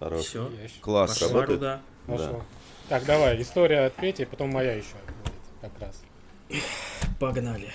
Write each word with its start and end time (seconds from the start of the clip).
Хорош. 0.00 0.24
Все. 0.24 0.50
Класс. 0.80 1.10
Пошла 1.12 1.28
Работает? 1.28 1.50
руда. 1.50 1.80
Пошло. 2.06 2.44
Так, 2.88 3.04
давай, 3.04 3.40
история 3.40 3.82
от 3.86 3.94
Пети, 3.94 4.24
потом 4.24 4.50
моя 4.50 4.72
еще 4.72 4.86
будет, 5.06 5.32
как 5.60 5.80
раз. 5.80 6.02
Погнали. 7.20 7.70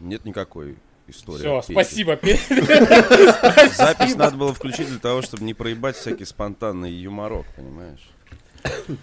Нет 0.00 0.24
никакой 0.24 0.76
истории. 1.08 1.40
Все, 1.40 1.62
спасибо, 1.62 2.16
Петя. 2.16 2.54
Запись 3.74 4.14
надо 4.14 4.36
было 4.36 4.54
включить 4.54 4.88
для 4.88 4.98
того, 4.98 5.20
чтобы 5.20 5.44
не 5.44 5.52
проебать 5.52 5.96
всякий 5.96 6.24
спонтанный 6.24 6.92
юморок, 6.92 7.44
понимаешь? 7.56 8.08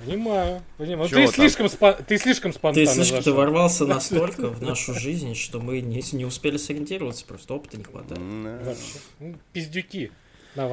Понимаю, 0.06 0.62
понимаю. 0.78 1.10
Чего 1.10 1.22
Ты 1.22 1.26
там? 1.26 1.34
слишком, 1.34 1.66
спо- 1.66 2.04
ты 2.04 2.18
слишком 2.18 2.52
Ты 2.52 2.58
спонтанно 2.58 2.88
слишком 2.88 3.24
ты 3.24 3.34
ворвался 3.34 3.86
настолько 3.88 4.50
в 4.50 4.62
нашу 4.62 4.94
жизнь, 4.94 5.36
что 5.36 5.60
мы 5.60 5.82
не, 5.82 6.04
не 6.14 6.26
успели 6.26 6.58
сориентироваться, 6.58 7.26
просто 7.26 7.54
опыта 7.56 7.78
не 7.78 7.84
хватает. 7.84 8.22
Вообще. 8.66 9.00
Ну, 9.20 9.36
Пиздюки 9.54 10.12
на 10.56 10.68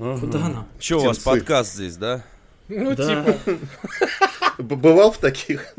ваш. 0.00 0.20
Куда 0.20 0.38
нам? 0.38 0.66
Че, 0.78 0.96
у 0.98 1.04
вас 1.04 1.18
подкаст 1.18 1.74
здесь, 1.74 1.96
да? 1.96 2.22
Ну, 2.68 2.94
Да. 2.94 3.24
типа, 3.24 3.56
Бывал 4.58 5.10
в 5.10 5.18
таких? 5.18 5.74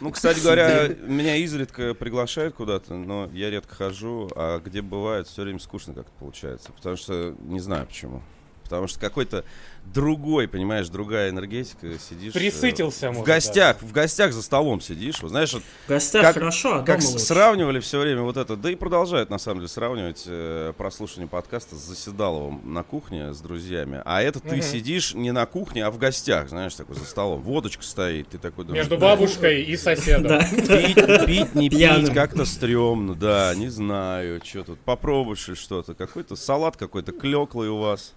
Ну, 0.00 0.10
кстати 0.12 0.40
говоря, 0.40 0.88
меня 0.88 1.36
изредка 1.36 1.94
приглашают 1.94 2.54
куда-то, 2.54 2.94
но 2.94 3.28
я 3.32 3.50
редко 3.50 3.74
хожу, 3.74 4.30
а 4.36 4.60
где 4.60 4.82
бывает, 4.82 5.26
все 5.26 5.42
время 5.42 5.58
скучно 5.58 5.94
как-то 5.94 6.12
получается. 6.18 6.72
Потому 6.72 6.96
что 6.96 7.34
не 7.40 7.60
знаю 7.60 7.86
почему. 7.86 8.22
Потому 8.64 8.88
что 8.88 8.98
какой-то 8.98 9.44
другой, 9.92 10.48
понимаешь, 10.48 10.88
другая 10.88 11.28
энергетика, 11.28 11.86
сидишь... 11.98 12.34
э, 12.34 12.38
Присытился, 12.38 13.08
В 13.10 13.12
может, 13.12 13.26
гостях, 13.26 13.82
в 13.82 13.92
гостях 13.92 14.32
за 14.32 14.42
столом 14.42 14.80
сидишь, 14.80 15.20
вот 15.20 15.28
знаешь, 15.28 15.52
вот 15.52 15.62
В 15.84 15.88
гостях 15.90 16.22
Как- 16.22 16.34
хорошо, 16.34 16.76
а 16.76 16.82
как 16.82 17.02
лучше. 17.02 17.18
сравнивали 17.18 17.80
все 17.80 18.00
время 18.00 18.22
вот 18.22 18.38
это, 18.38 18.56
да 18.56 18.70
и 18.70 18.74
продолжают 18.74 19.28
на 19.28 19.36
самом 19.36 19.58
деле 19.58 19.68
сравнивать 19.68 20.24
э, 20.26 20.72
прослушивание 20.78 21.28
подкаста 21.28 21.76
с 21.76 21.80
Заседаловым 21.80 22.62
на 22.72 22.82
кухне 22.82 23.34
с 23.34 23.40
друзьями. 23.42 24.00
А 24.06 24.22
это 24.22 24.40
ты 24.40 24.56
Мгм. 24.56 24.62
сидишь 24.62 25.12
не 25.12 25.32
на 25.32 25.44
кухне, 25.44 25.84
а 25.84 25.90
в 25.90 25.98
гостях, 25.98 26.48
знаешь, 26.48 26.74
такой 26.74 26.96
за 26.96 27.04
столом. 27.04 27.42
Водочка 27.42 27.82
стоит, 27.82 28.28
ты 28.30 28.38
такой 28.38 28.64
думаешь... 28.64 28.84
между 28.84 28.96
«Да, 28.96 29.08
бабушкой 29.14 29.62
и 29.64 29.76
соседом. 29.76 30.28
Да. 30.28 30.48
Пить, 30.48 31.26
пить, 31.26 31.54
не 31.54 31.68
пить, 31.68 32.14
как-то 32.14 32.46
стрёмно, 32.46 33.14
да, 33.14 33.54
не 33.54 33.68
знаю, 33.68 34.40
что 34.42 34.64
тут. 34.64 34.80
Попробуешь 34.80 35.46
ли 35.48 35.54
что-то, 35.54 35.94
какой-то 35.94 36.36
салат 36.36 36.78
какой-то 36.78 37.12
клеклый 37.12 37.68
у 37.68 37.76
вас. 37.76 38.14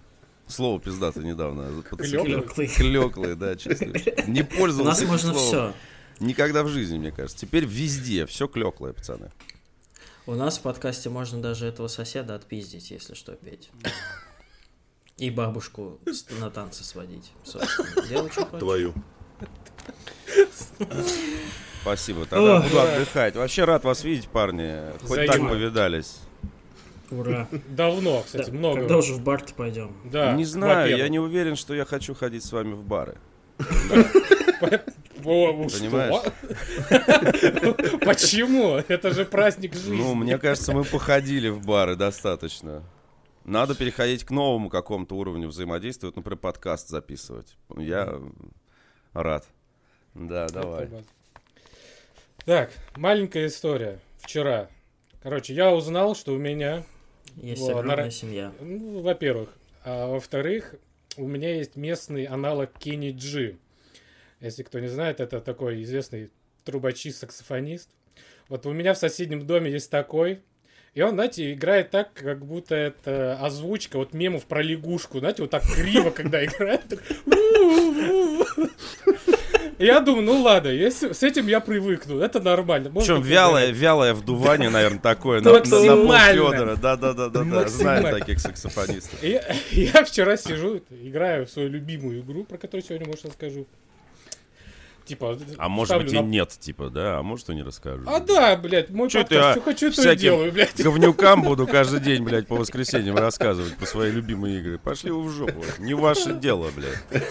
Слово 0.48 0.80
пиздато 0.80 1.20
недавно. 1.22 1.70
Клёклый, 1.84 3.36
да, 3.36 3.56
честно. 3.56 3.94
Не 4.28 4.42
У 4.42 4.46
пользовался 4.46 4.84
нас 4.84 5.00
этим 5.00 5.10
можно 5.10 5.34
словом. 5.34 5.74
все. 5.74 6.26
Никогда 6.26 6.64
в 6.64 6.70
жизни, 6.70 6.98
мне 6.98 7.12
кажется. 7.12 7.38
Теперь 7.38 7.66
везде 7.66 8.26
все 8.26 8.48
клёклое, 8.48 8.94
пацаны. 8.94 9.32
У 10.26 10.34
нас 10.36 10.58
в 10.58 10.62
подкасте 10.62 11.10
можно 11.10 11.42
даже 11.42 11.66
этого 11.68 11.88
соседа 11.88 12.36
отпиздить, 12.36 12.92
если 12.92 13.14
что, 13.14 13.34
петь. 13.34 13.70
И 15.18 15.30
бабушку 15.30 16.00
на 16.40 16.50
танцы 16.50 16.84
сводить. 16.84 17.32
Твою. 18.60 18.94
Спасибо. 21.82 22.26
Тогда 22.26 22.62
буду 22.62 22.80
отдыхать. 22.80 23.36
Вообще 23.36 23.64
рад 23.64 23.84
вас 23.84 24.04
видеть, 24.04 24.28
парни. 24.28 24.78
Хоть 25.08 25.26
так 25.28 25.40
повидались. 25.40 26.18
Ура. 27.12 27.48
Давно, 27.70 28.24
кстати, 28.24 28.50
Да, 28.50 28.58
много. 28.58 28.80
Когда 28.80 28.98
уже 28.98 29.14
в 29.14 29.22
бар-то 29.22 29.54
пойдем? 29.54 29.96
Да, 30.06 30.34
не 30.34 30.46
знаю, 30.46 30.98
я 30.98 31.08
не 31.10 31.20
уверен, 31.20 31.56
что 31.56 31.74
я 31.74 31.86
хочу 31.86 32.14
ходить 32.14 32.44
с 32.44 32.52
вами 32.52 32.74
в 32.74 32.84
бары. 32.84 33.18
Понимаешь? 35.24 36.24
Почему? 38.06 38.76
Это 38.88 39.12
же 39.12 39.26
праздник 39.26 39.74
жизни. 39.74 39.98
Ну, 39.98 40.16
мне 40.16 40.38
кажется, 40.38 40.74
мы 40.74 40.84
походили 40.84 41.50
в 41.50 41.66
бары 41.66 41.96
достаточно. 41.96 42.84
Надо 43.44 43.76
переходить 43.76 44.24
к 44.26 44.32
новому 44.32 44.70
какому-то 44.70 45.16
уровню 45.16 45.48
взаимодействия. 45.48 46.10
Вот, 46.10 46.18
например, 46.18 46.38
подкаст 46.38 46.90
записывать. 46.90 47.56
Я 47.78 48.20
рад. 49.14 49.48
Да, 50.14 50.48
давай. 50.48 50.90
Так, 52.46 52.72
маленькая 52.96 53.48
история. 53.48 54.00
Вчера. 54.20 54.70
Короче, 55.24 55.54
я 55.54 55.74
узнал, 55.74 56.16
что 56.16 56.34
у 56.34 56.38
меня, 56.38 56.84
Есть 57.42 57.62
Во, 57.62 57.80
огромная 57.80 58.06
на- 58.06 58.12
семья. 58.12 58.52
ну, 58.60 59.02
во-первых, 59.02 59.50
а 59.84 60.08
во-вторых, 60.08 60.76
у 61.18 61.28
меня 61.28 61.56
есть 61.56 61.76
местный 61.76 62.26
аналог 62.26 62.72
Кенни 62.80 63.12
Джи. 63.12 63.58
Если 64.42 64.64
кто 64.64 64.80
не 64.80 64.88
знает, 64.88 65.20
это 65.20 65.40
такой 65.42 65.82
известный 65.84 66.30
трубачист-саксофонист. 66.66 67.90
Вот 68.50 68.66
у 68.66 68.74
меня 68.74 68.94
в 68.94 68.98
соседнем 68.98 69.46
доме 69.46 69.72
есть 69.72 69.90
такой. 69.90 70.42
И 70.94 71.02
он, 71.02 71.12
знаете, 71.14 71.54
играет 71.54 71.92
так, 71.92 72.14
как 72.14 72.44
будто 72.46 72.76
это 72.76 73.38
озвучка 73.40 73.98
вот 73.98 74.14
мемов 74.14 74.46
про 74.46 74.64
лягушку. 74.64 75.20
Знаете, 75.20 75.44
вот 75.44 75.52
так 75.52 75.64
криво, 75.64 76.10
когда 76.10 76.44
играет. 76.44 76.82
Я 79.80 80.00
думаю, 80.00 80.26
ну 80.26 80.42
ладно, 80.42 80.70
если 80.70 81.14
с 81.14 81.22
этим 81.22 81.48
я 81.48 81.60
привыкну, 81.60 82.20
это 82.20 82.40
нормально. 82.40 82.92
Причем 82.94 83.22
вялое, 83.22 83.72
вялое 83.72 84.14
вдувание, 84.14 84.70
наверное, 84.70 85.00
такое. 85.00 85.42
На, 85.42 85.52
на, 85.52 85.60
на 85.60 85.60
Максимально. 85.60 86.42
полфёдора. 86.42 86.76
Да-да-да-да. 86.78 87.40
Знаю 87.44 87.56
Максимально. 87.64 88.12
таких 88.20 88.40
саксофонистов. 88.40 89.22
Я, 89.24 89.44
я 89.72 90.04
вчера 90.04 90.36
сижу, 90.38 90.82
играю 90.90 91.46
в 91.46 91.50
свою 91.52 91.70
любимую 91.70 92.22
игру, 92.22 92.44
про 92.44 92.58
которую 92.58 92.84
сегодня, 92.84 93.08
может, 93.08 93.26
расскажу. 93.26 93.68
Типа, 95.08 95.38
А 95.58 95.70
может 95.70 95.98
быть 95.98 96.12
и 96.12 96.16
на- 96.18 96.22
нет, 96.22 96.50
типа, 96.60 96.90
да? 96.90 97.18
А 97.20 97.24
может 97.24 97.50
и 97.50 97.56
не 97.56 97.64
расскажу. 97.64 98.04
А 98.08 98.20
да, 98.20 98.58
блядь, 98.58 98.90
мой 98.90 99.10
Чё 99.10 99.20
подкаст, 99.22 99.30
ты, 99.30 99.38
а, 99.48 99.52
что 99.54 99.62
хочу, 99.62 99.92
то 99.92 100.12
и 100.12 100.16
делаю, 100.18 100.52
блядь. 100.52 100.82
Говнюкам 100.84 101.44
буду 101.44 101.66
каждый 101.68 102.02
день, 102.02 102.24
блядь, 102.24 102.48
по 102.48 102.56
воскресеньям 102.56 103.16
рассказывать 103.16 103.78
про 103.78 103.86
свои 103.86 104.12
любимые 104.12 104.60
игры. 104.60 104.78
Пошли 104.80 105.12
вы 105.12 105.24
в 105.24 105.30
жопу. 105.30 105.64
Не 105.80 105.94
ваше 105.94 106.34
дело, 106.34 106.70
блядь. 106.76 107.24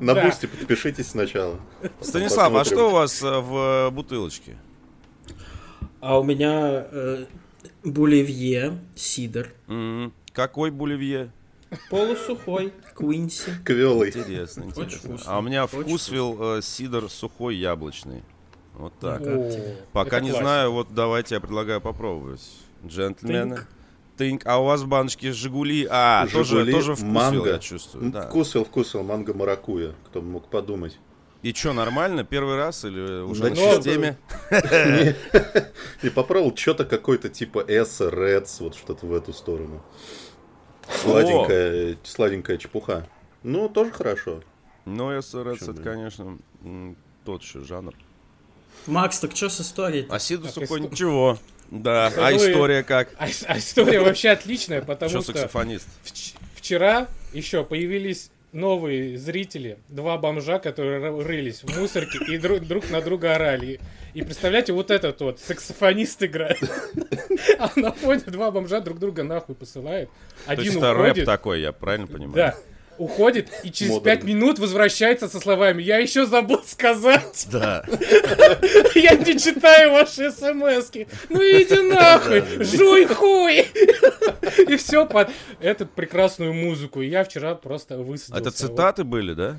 На 0.00 0.14
Да. 0.14 0.24
бусте 0.24 0.48
подпишитесь 0.48 1.08
сначала. 1.08 1.60
Станислав, 2.00 2.52
а 2.54 2.64
что 2.64 2.88
у 2.88 2.90
вас 2.90 3.22
э, 3.22 3.38
в 3.38 3.86
э, 3.86 3.90
бутылочке? 3.90 4.56
А 6.00 6.18
у 6.18 6.24
меня 6.24 6.84
э, 6.90 7.26
буливье, 7.84 8.78
сидр, 8.96 9.52
М, 9.68 10.12
Какой 10.32 10.70
буливье? 10.72 11.30
Полусухой, 11.90 12.72
квинси. 12.94 13.52
Квелый. 13.64 14.08
Интересно, 14.08 14.64
интересно. 14.64 15.18
А 15.26 15.38
у 15.38 15.42
меня 15.42 15.66
вкусвил 15.66 16.56
э, 16.58 16.62
сидр 16.62 17.08
сухой 17.08 17.56
яблочный. 17.56 18.22
Вот 18.74 18.92
так. 18.98 19.22
О? 19.24 19.50
Пока 19.92 20.20
не 20.20 20.32
знаю, 20.32 20.72
вот 20.72 20.88
давайте 20.90 21.36
я 21.36 21.40
предлагаю 21.40 21.80
попробовать. 21.80 22.42
Джентльмены. 22.86 23.60
Тынк. 24.16 24.42
А 24.46 24.60
у 24.60 24.64
вас 24.64 24.84
баночки 24.84 25.30
Жигули. 25.32 25.86
А, 25.90 26.26
тоже, 26.28 26.58
«Жигули», 26.58 26.72
тоже 26.72 26.94
вкусвил, 26.94 27.10
манго. 27.12 27.50
я 27.50 27.58
чувствую. 27.58 28.10
Да. 28.10 28.28
Вкусил, 28.28 28.64
вкусил, 28.64 29.02
манго 29.02 29.34
маракуя. 29.34 29.94
Кто 30.06 30.20
бы 30.22 30.28
мог 30.28 30.48
подумать. 30.48 30.98
И 31.42 31.52
что, 31.52 31.72
нормально? 31.72 32.24
Первый 32.24 32.56
раз 32.56 32.84
или 32.84 33.20
уже 33.22 33.42
Да 33.42 33.50
на 33.50 33.56
чё 33.56 33.76
системе? 33.76 34.16
И 36.02 36.08
попробовал 36.10 36.56
что-то 36.56 36.84
какое-то 36.84 37.28
типа 37.28 37.62
Эсса, 37.68 38.08
Редс, 38.08 38.60
вот 38.60 38.74
что-то 38.76 39.04
в 39.04 39.12
эту 39.12 39.32
сторону. 39.32 39.82
Сладенькая, 40.90 41.96
сладенькая 42.02 42.56
чепуха. 42.58 43.06
Ну, 43.42 43.68
тоже 43.68 43.90
хорошо. 43.92 44.42
Ну, 44.84 45.20
СРС, 45.20 45.62
это, 45.62 45.74
конечно, 45.82 46.38
тот 47.24 47.42
еще 47.42 47.60
жанр. 47.64 47.94
Макс, 48.86 49.18
так 49.18 49.34
что 49.34 49.48
с 49.48 49.60
историей? 49.60 50.06
А 50.10 50.18
Сидор 50.18 50.50
Так, 50.50 50.54
сухой 50.54 50.80
исто- 50.80 50.90
ничего. 50.90 51.38
Да, 51.70 52.08
а 52.16 52.36
история 52.36 52.82
как? 52.82 53.08
А, 53.18 53.26
а 53.46 53.58
история 53.58 54.00
вообще 54.00 54.28
отличная, 54.30 54.82
потому 54.82 55.08
Что 55.08 55.22
что 55.22 55.32
саксофонист? 55.32 55.88
вч- 56.04 56.34
вчера 56.54 57.08
еще 57.32 57.64
появились 57.64 58.30
новые 58.52 59.16
зрители, 59.18 59.78
два 59.88 60.18
бомжа, 60.18 60.58
которые 60.58 61.00
ры- 61.00 61.22
рылись 61.24 61.62
в 61.64 61.78
мусорке 61.80 62.18
и 62.28 62.36
друг, 62.38 62.60
друг 62.60 62.90
на 62.90 63.00
друга 63.00 63.34
орали. 63.34 63.80
И 64.14 64.22
представляете, 64.22 64.72
вот 64.72 64.90
этот 64.90 65.20
вот 65.20 65.40
саксофонист 65.40 66.22
играет. 66.22 66.58
А 67.58 67.70
на 67.76 67.92
фоне 67.92 68.22
два 68.26 68.50
бомжа 68.50 68.80
друг 68.80 68.98
друга 68.98 69.22
нахуй 69.22 69.54
посылают. 69.54 70.08
То 70.46 70.52
есть 70.52 70.68
Один 70.68 70.78
это 70.78 70.94
рэп 70.94 71.24
такой, 71.24 71.60
я 71.60 71.72
правильно 71.72 72.06
понимаю? 72.06 72.34
Да. 72.34 72.54
Уходит 72.96 73.48
и 73.64 73.72
через 73.72 73.92
Модерн. 73.94 74.04
пять 74.04 74.24
минут 74.24 74.58
возвращается 74.60 75.28
со 75.28 75.40
словами 75.40 75.82
«Я 75.82 75.98
еще 75.98 76.26
забыл 76.26 76.62
сказать, 76.64 77.46
Да. 77.50 77.84
я 78.94 79.14
не 79.16 79.36
читаю 79.38 79.92
ваши 79.92 80.30
смски, 80.30 81.08
ну 81.28 81.40
иди 81.40 81.82
нахуй, 81.82 82.42
жуй 82.64 83.06
хуй!» 83.06 83.66
И 84.68 84.76
все 84.76 85.06
под 85.06 85.30
эту 85.60 85.86
прекрасную 85.86 86.54
музыку. 86.54 87.02
И 87.02 87.08
я 87.08 87.24
вчера 87.24 87.56
просто 87.56 87.98
высадился. 87.98 88.40
Это 88.40 88.50
цитаты 88.52 89.02
были, 89.02 89.34
да? 89.34 89.56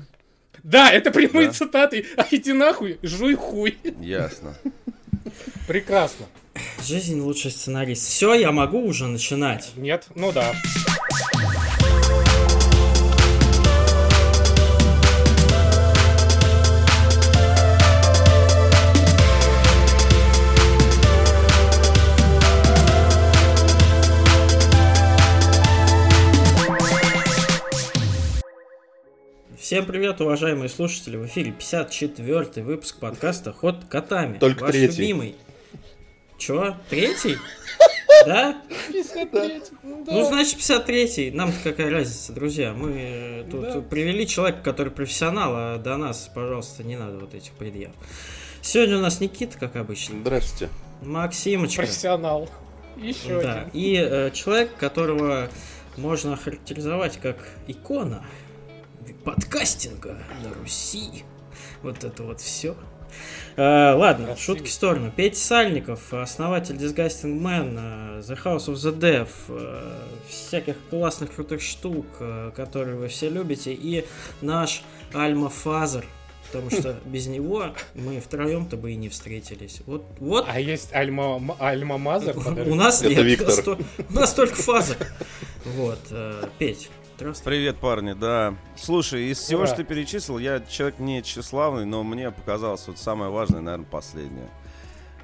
Да, 0.62 0.90
это 0.90 1.10
прямые 1.10 1.48
Да. 1.48 1.52
цитаты. 1.54 2.06
А 2.16 2.26
иди 2.30 2.52
нахуй, 2.52 2.98
жуй 3.02 3.34
хуй. 3.34 3.76
Ясно. 4.00 4.54
Прекрасно. 5.66 6.26
Жизнь 6.82 7.20
лучший 7.20 7.50
сценарист. 7.50 8.08
Все, 8.08 8.34
я 8.34 8.50
могу 8.52 8.82
уже 8.84 9.06
начинать. 9.06 9.72
Нет? 9.76 10.06
Ну 10.14 10.32
да. 10.32 10.54
Всем 29.66 29.84
привет, 29.84 30.20
уважаемые 30.20 30.68
слушатели! 30.68 31.16
В 31.16 31.26
эфире 31.26 31.50
54-й 31.50 32.62
выпуск 32.62 33.00
подкаста 33.00 33.52
«Ход 33.52 33.84
котами». 33.86 34.38
Только 34.38 34.62
Ваш 34.62 34.70
третий. 34.70 35.00
любимый. 35.00 35.34
Чё? 36.38 36.76
Третий? 36.88 37.36
Да? 38.24 38.62
Ну, 39.82 40.24
значит, 40.24 40.58
53-й. 40.58 41.32
Нам-то 41.32 41.56
какая 41.64 41.90
разница, 41.90 42.32
друзья. 42.32 42.74
Мы 42.74 42.92
э, 42.96 43.44
тут 43.50 43.60
Да. 43.62 43.80
привели 43.80 44.24
человека, 44.28 44.60
который 44.62 44.92
профессионал, 44.92 45.52
а 45.56 45.78
до 45.78 45.96
нас, 45.96 46.30
пожалуйста, 46.32 46.84
не 46.84 46.96
надо 46.96 47.18
вот 47.18 47.34
этих 47.34 47.50
предъяв. 47.54 47.90
Сегодня 48.62 48.98
у 48.98 49.00
нас 49.00 49.18
Никита, 49.18 49.58
как 49.58 49.74
обычно. 49.74 50.20
Здравствуйте. 50.20 50.72
Максимочка. 51.02 51.82
Профессионал. 51.82 52.48
Еще 52.96 53.42
Да, 53.42 53.62
один. 53.62 53.70
и 53.72 53.96
э, 53.96 54.30
человек, 54.30 54.76
которого 54.76 55.50
можно 55.96 56.34
охарактеризовать 56.34 57.16
как 57.16 57.36
икона 57.66 58.24
подкастинга 59.14 60.18
на 60.42 60.52
Руси. 60.54 61.24
Вот 61.82 62.04
это 62.04 62.22
вот 62.22 62.40
все. 62.40 62.76
ладно, 63.94 64.26
Красиво. 64.26 64.36
шутки 64.36 64.68
в 64.68 64.72
сторону. 64.72 65.12
Петя 65.14 65.38
Сальников, 65.38 66.12
основатель 66.12 66.76
Disgusting 66.76 67.40
Men, 67.40 67.76
э, 67.78 68.20
The 68.20 68.38
House 68.42 68.66
of 68.66 68.74
the 68.74 68.98
Dev, 68.98 69.28
э, 69.48 69.98
всяких 70.28 70.76
классных 70.90 71.34
крутых 71.34 71.62
штук, 71.62 72.06
э, 72.20 72.50
которые 72.54 72.96
вы 72.96 73.08
все 73.08 73.30
любите, 73.30 73.72
и 73.72 74.04
наш 74.42 74.82
Alma 75.14 75.48
Father, 75.48 76.04
потому 76.46 76.70
что 76.70 76.96
без 77.06 77.26
него 77.28 77.68
мы 77.94 78.20
втроем-то 78.20 78.76
бы 78.76 78.92
и 78.92 78.96
не 78.96 79.08
встретились. 79.08 79.80
Вот, 79.86 80.04
вот 80.18 80.44
А 80.48 80.60
есть 80.60 80.92
Alma, 80.92 81.40
Alma 81.58 81.96
Mother? 81.96 82.36
У 82.36 82.74
нас 82.74 83.02
нет, 83.02 83.40
у 84.10 84.12
нас 84.12 84.34
только 84.34 84.56
фаза. 84.56 84.96
Вот, 85.64 86.00
Петь, 86.58 86.90
здравствуй. 87.16 87.44
Привет, 87.44 87.76
парни, 87.76 88.12
да. 88.12 88.54
Слушай, 88.76 89.30
из 89.30 89.38
всего, 89.38 89.60
Ура. 89.60 89.66
что 89.68 89.76
ты 89.76 89.84
перечислил, 89.84 90.38
я 90.38 90.60
человек 90.60 90.98
не 90.98 91.22
тщеславный, 91.22 91.84
но 91.84 92.02
мне 92.02 92.30
показалось 92.30 92.86
вот 92.86 92.98
самое 92.98 93.30
важное, 93.30 93.60
наверное, 93.60 93.86
последнее. 93.86 94.48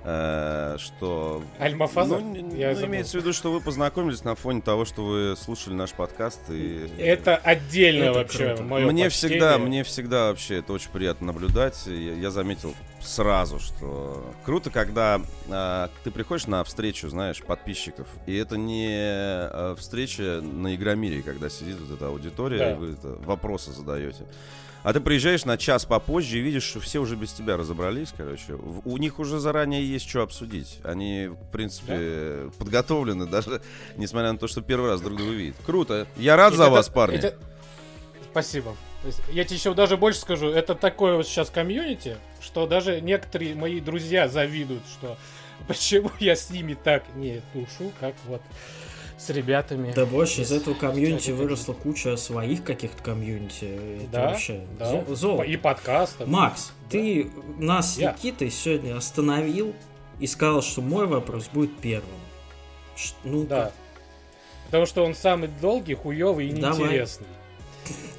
Э, 0.04 0.76
что... 0.78 1.42
Alma 1.58 1.86
Father? 1.86 2.20
Ну, 2.20 2.54
Я 2.56 2.70
ну, 2.70 2.74
забыл. 2.74 2.88
имеется 2.88 3.18
в 3.18 3.20
виду, 3.20 3.32
что 3.32 3.52
вы 3.52 3.60
познакомились 3.60 4.24
на 4.24 4.34
фоне 4.34 4.60
того, 4.60 4.84
что 4.84 5.04
вы 5.04 5.36
слушали 5.36 5.74
наш 5.74 5.92
подкаст. 5.92 6.40
И... 6.50 6.88
Это 6.98 7.36
отдельно 7.36 8.04
Это 8.04 8.12
вообще 8.14 8.56
мое 8.60 8.86
мне 8.90 9.04
почтение. 9.04 9.10
всегда, 9.10 9.58
мне 9.58 9.84
всегда 9.84 10.28
вообще 10.28 10.56
это 10.58 10.72
очень 10.72 10.90
приятно 10.90 11.28
наблюдать. 11.28 11.86
Я, 11.86 12.14
я 12.14 12.30
заметил 12.30 12.74
сразу, 13.00 13.60
что 13.60 14.32
круто, 14.44 14.70
когда 14.70 15.20
а, 15.48 15.88
ты 16.04 16.10
приходишь 16.10 16.46
на 16.46 16.64
встречу, 16.64 17.08
знаешь, 17.08 17.40
подписчиков, 17.42 18.06
и 18.26 18.34
это 18.36 18.56
не 18.56 18.88
а, 18.90 19.74
встреча 19.78 20.40
на 20.42 20.74
Игромире, 20.74 21.22
когда 21.22 21.48
сидит 21.48 21.78
вот 21.80 21.96
эта 21.96 22.08
аудитория, 22.08 22.58
Да. 22.58 22.70
и 22.72 22.74
вы 22.74 22.92
это, 22.92 23.08
вопросы 23.24 23.72
задаете. 23.72 24.24
А 24.82 24.92
ты 24.92 25.00
приезжаешь 25.00 25.44
на 25.44 25.56
час 25.56 25.84
попозже 25.84 26.38
и 26.38 26.40
видишь, 26.40 26.64
что 26.64 26.80
все 26.80 26.98
уже 26.98 27.14
без 27.14 27.32
тебя 27.32 27.56
разобрались, 27.56 28.12
короче. 28.16 28.54
У 28.84 28.96
них 28.96 29.20
уже 29.20 29.38
заранее 29.38 29.86
есть 29.88 30.08
что 30.08 30.22
обсудить. 30.22 30.80
Они, 30.82 31.28
в 31.28 31.50
принципе, 31.52 32.50
подготовлены, 32.58 33.26
даже 33.26 33.62
несмотря 33.96 34.32
на 34.32 34.38
то, 34.38 34.48
что 34.48 34.60
первый 34.60 34.90
раз 34.90 35.00
друг 35.00 35.16
друга 35.18 35.32
видят. 35.32 35.56
Круто. 35.64 36.06
Я 36.16 36.34
рад 36.36 36.54
И 36.54 36.56
за 36.56 36.64
это- 36.64 36.72
вас, 36.72 36.88
парни. 36.88 37.16
это- 37.18 37.36
Спасибо. 38.30 38.74
Есть 39.04 39.20
Я 39.32 39.44
тебе 39.44 39.56
еще 39.56 39.74
даже 39.74 39.96
больше 39.96 40.20
скажу, 40.20 40.48
это 40.48 40.74
такое 40.74 41.16
вот 41.16 41.26
сейчас 41.26 41.50
комьюнити, 41.50 42.16
что 42.40 42.66
даже 42.66 43.00
некоторые 43.00 43.54
мои 43.54 43.78
друзья 43.80 44.26
завидуют, 44.28 44.84
что 44.86 45.16
почему 45.68 46.10
я 46.18 46.34
с 46.34 46.50
ними 46.50 46.74
так 46.74 47.04
не 47.14 47.40
тушу, 47.52 47.92
как 48.00 48.14
вот 48.26 48.42
с 49.22 49.30
ребятами. 49.30 49.92
Да 49.94 50.04
больше 50.06 50.42
из 50.42 50.50
этого 50.52 50.74
комьюнити 50.74 51.30
выросла 51.30 51.72
куча 51.74 52.16
своих 52.16 52.64
каких-то 52.64 53.02
комьюнити. 53.02 53.64
Это 54.04 54.10
Да, 54.12 54.26
вообще 54.28 54.60
да. 54.78 54.90
зо- 54.90 55.14
золото. 55.14 55.44
И 55.44 55.56
подкастов. 55.56 56.26
Макс, 56.28 56.72
ты 56.90 57.30
нас 57.58 57.94
с 57.94 57.98
Я. 57.98 58.12
Никитой 58.12 58.50
сегодня 58.50 58.96
остановил 58.96 59.74
и 60.18 60.26
сказал, 60.26 60.62
что 60.62 60.80
мой 60.82 61.06
вопрос 61.06 61.48
будет 61.52 61.76
первым. 61.78 62.08
Ш- 62.96 63.14
ну 63.24 63.44
Да. 63.44 63.72
Потому 64.66 64.86
что 64.86 65.04
он 65.04 65.14
самый 65.14 65.48
долгий, 65.60 65.94
хуёвый 65.94 66.48
и 66.48 66.52
Давай. 66.52 66.78
неинтересный. 66.78 67.26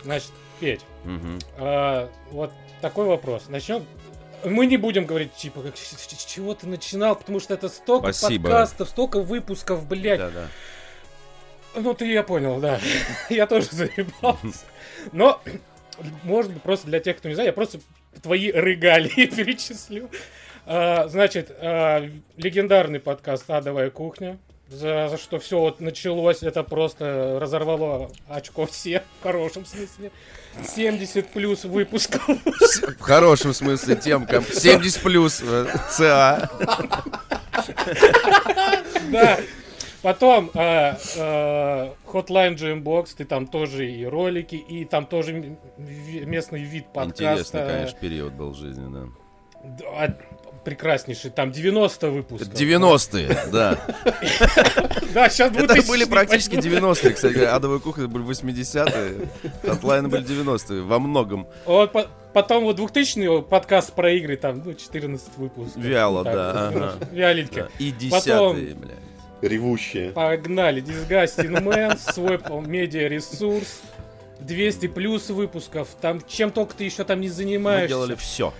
Значит, 0.03 0.31
Петь, 0.59 0.81
Мгм. 1.03 1.39
а, 1.57 2.09
вот 2.31 2.51
такой 2.79 3.05
вопрос. 3.07 3.45
Начнем. 3.49 3.83
Мы 4.45 4.65
не 4.65 4.77
будем 4.77 5.05
говорить, 5.05 5.33
типа, 5.33 5.61
как, 5.61 5.75
с, 5.77 6.25
чего 6.25 6.53
ты 6.53 6.67
начинал, 6.67 7.15
потому 7.15 7.39
что 7.39 7.53
это 7.53 7.69
столько 7.69 8.11
Спасибо. 8.13 8.43
подкастов, 8.49 8.89
столько 8.89 9.19
выпусков, 9.21 9.85
блядь. 9.87 10.19
Да-да. 10.19 10.47
Ну, 11.75 11.93
ты 11.93 12.11
я 12.11 12.23
понял, 12.23 12.59
да. 12.59 12.79
я 13.29 13.47
тоже 13.47 13.67
заебался. 13.71 14.65
Но, 15.11 15.41
может 16.23 16.51
быть, 16.51 16.61
просто 16.61 16.87
для 16.87 16.99
тех, 16.99 17.17
кто 17.17 17.29
не 17.29 17.35
знает, 17.35 17.47
я 17.47 17.53
просто 17.53 17.79
твои 18.21 18.51
регалии 18.51 19.25
перечислю. 19.35 20.09
А, 20.65 21.07
значит, 21.07 21.51
а, 21.59 22.07
легендарный 22.37 22.99
подкаст 22.99 23.49
«Адовая 23.49 23.89
кухня», 23.89 24.37
за, 24.69 25.07
за 25.09 25.17
что 25.17 25.39
все 25.39 25.59
вот 25.59 25.81
началось, 25.81 26.41
это 26.41 26.63
просто 26.63 27.37
разорвало 27.39 28.09
очко 28.27 28.65
все, 28.65 29.03
в 29.19 29.23
хорошем 29.23 29.65
смысле. 29.65 30.11
70 30.75 31.29
плюс 31.29 31.63
выпусков. 31.65 32.23
В 32.27 33.01
хорошем 33.01 33.53
смысле 33.53 33.95
темкам. 33.95 34.43
70 34.43 35.01
плюс 35.01 35.41
э, 35.43 35.67
ЦА. 35.91 36.49
Да. 39.11 39.39
Потом 40.03 40.51
а, 40.53 40.97
а, 41.17 41.93
Hotline 42.05 42.55
Jambox, 42.57 43.15
ты 43.17 43.23
там 43.23 43.47
тоже 43.47 43.89
и 43.89 44.05
ролики, 44.05 44.55
и 44.55 44.83
там 44.83 45.05
тоже 45.05 45.57
местный 45.77 46.61
вид 46.61 46.87
подкаста. 46.93 47.23
Интересный, 47.23 47.67
конечно, 47.67 47.99
период 47.99 48.33
был 48.33 48.49
в 48.51 48.55
жизни, 48.57 48.85
да. 48.93 49.07
Да, 49.79 50.17
прекраснейший, 50.65 51.31
там 51.31 51.51
90 51.51 52.09
выпусков. 52.09 52.53
90-е, 52.53 53.37
да. 53.51 53.79
Да, 55.13 55.29
сейчас 55.29 55.55
Это 55.55 55.87
были 55.87 56.05
практически 56.05 56.55
90-е, 56.55 57.13
кстати. 57.13 57.37
Адовая 57.37 57.79
кухня 57.79 58.07
были 58.07 58.25
80-е, 58.25 59.27
Хотлайны 59.63 60.07
были 60.09 60.25
90-е, 60.25 60.81
во 60.81 60.99
многом. 60.99 61.47
Вот 61.65 61.91
по- 61.91 62.07
потом 62.33 62.63
вот 62.63 62.75
2000 62.77 63.43
подкаст 63.43 63.93
про 63.93 64.11
игры, 64.11 64.37
там, 64.37 64.63
ну, 64.65 64.73
14 64.73 65.37
выпусков. 65.37 65.81
Вяло, 65.83 66.23
да. 66.23 66.71
Да. 66.71 66.93
И 67.79 67.93
Потом- 68.09 68.57
10-е, 68.57 68.73
блядь. 68.75 69.02
Ревущие. 69.47 70.11
Погнали. 70.11 70.81
Disgusting 70.81 71.61
Man, 71.63 71.97
свой 71.97 72.39
медиа-ресурс. 72.65 73.81
200 74.39 74.87
плюс 74.87 75.29
выпусков. 75.29 75.87
Там 76.01 76.21
чем 76.27 76.51
только 76.51 76.75
ты 76.75 76.83
еще 76.85 77.03
там 77.03 77.21
не 77.21 77.27
Мы 77.27 77.33
занимаешься. 77.33 77.87
делали 77.87 78.15
все. 78.15 78.53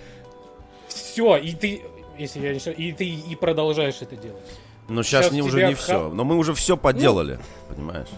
Все, 0.88 1.36
и 1.36 1.52
ты, 1.54 1.82
если 2.18 2.40
я 2.40 2.50
не 2.52 2.56
ошибаюсь, 2.58 2.78
и 2.78 2.92
ты 2.92 3.06
и 3.06 3.34
продолжаешь 3.36 3.96
это 4.00 4.16
делать. 4.16 4.42
Но 4.88 5.02
сейчас 5.02 5.24
Щас 5.26 5.32
не, 5.32 5.42
уже 5.42 5.66
не 5.66 5.74
в 5.74 5.78
все. 5.80 6.08
ха- 6.08 6.14
Но 6.14 6.24
мы 6.24 6.36
уже 6.36 6.54
все 6.54 6.76
поделали, 6.76 7.38
понимаешь? 7.68 8.08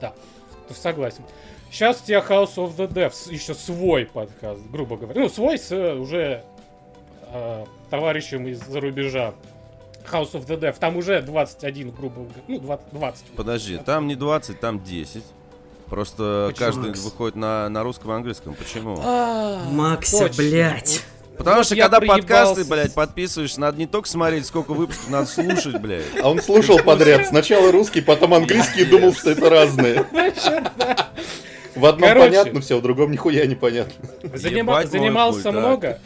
Да, 0.00 0.12
согласен. 0.74 1.22
Сейчас 1.70 2.00
у 2.02 2.06
тебя 2.06 2.18
House 2.20 2.56
of 2.56 2.76
the 2.76 2.88
Dev, 2.88 3.12
с- 3.12 3.28
еще 3.28 3.54
свой 3.54 4.04
подкаст, 4.06 4.60
грубо 4.70 4.96
говоря. 4.96 5.20
Ну, 5.20 5.28
свой 5.28 5.58
с 5.58 5.70
уже 5.94 6.42
э, 7.32 7.64
товарищем 7.90 8.46
из-за 8.48 8.80
рубежа. 8.80 9.34
House 10.12 10.32
of 10.32 10.46
the 10.46 10.58
Dev. 10.58 10.76
Там 10.78 10.96
уже 10.96 11.20
21, 11.22 11.90
грубо 11.90 12.22
говоря. 12.22 12.40
Ну, 12.48 12.58
20. 12.60 12.86
20. 12.92 13.24
Подожди, 13.36 13.78
там 13.78 14.06
не 14.06 14.14
20, 14.16 14.58
там 14.60 14.82
10. 14.82 15.22
Просто 15.86 16.48
Почему? 16.50 16.66
каждый 16.66 16.88
Макс? 16.90 17.00
выходит 17.04 17.36
на, 17.36 17.68
на 17.68 17.82
русском 17.82 18.10
и 18.10 18.14
английском. 18.14 18.54
Почему? 18.54 18.96
Макса, 19.70 20.28
Точно. 20.28 20.42
блядь. 20.42 21.02
Потому 21.38 21.58
Вот 21.58 21.66
что 21.66 21.76
когда 21.76 21.98
проебался. 21.98 22.22
подкасты, 22.26 22.64
блядь, 22.64 22.94
подписываешься, 22.94 23.60
надо 23.60 23.78
не 23.78 23.86
только 23.86 24.08
смотреть, 24.08 24.44
сколько 24.44 24.74
выпусков, 24.74 25.08
надо 25.08 25.26
слушать, 25.28 25.80
блядь. 25.80 26.04
А 26.20 26.28
он 26.28 26.42
слушал 26.42 26.78
подряд. 26.80 27.28
Сначала 27.28 27.70
русский, 27.70 28.00
потом 28.00 28.34
английский 28.34 28.82
и 28.82 28.84
думал, 28.84 29.14
что 29.14 29.30
это 29.30 29.48
разные. 29.48 30.04
В 31.74 31.86
одном 31.86 32.08
Короче. 32.08 32.26
понятно 32.28 32.60
все, 32.60 32.76
в 32.78 32.82
другом 32.82 33.12
нихуя 33.12 33.46
не 33.46 33.54
понятно. 33.54 33.92
Занима- 34.24 34.84
занимался 34.84 35.52
да. 35.52 35.98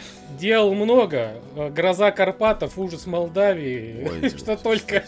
Делал 0.43 0.75
много. 0.75 1.35
Э, 1.57 1.71
Гроза 1.71 2.11
Карпатов, 2.11 2.77
ужас 2.77 3.07
Молдавии. 3.07 4.09
Ой, 4.23 4.29
что 4.37 4.57
только. 4.57 5.05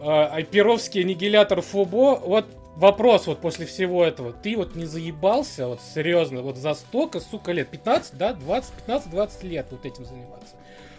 А, 0.00 0.42
Перовский 0.42 1.00
аннигилятор 1.02 1.62
Фубо. 1.62 2.16
Вот 2.22 2.44
вопрос 2.76 3.26
вот 3.26 3.40
после 3.40 3.64
всего 3.66 4.04
этого. 4.04 4.32
Ты 4.32 4.56
вот 4.56 4.76
не 4.76 4.84
заебался, 4.84 5.66
вот 5.66 5.80
серьезно, 5.94 6.42
вот 6.42 6.56
за 6.58 6.74
столько, 6.74 7.20
сука, 7.20 7.52
лет? 7.52 7.68
15, 7.68 8.16
да? 8.18 8.34
20, 8.34 8.72
15-20 8.86 9.46
лет 9.48 9.66
вот 9.70 9.86
этим 9.86 10.04
заниматься. 10.04 10.54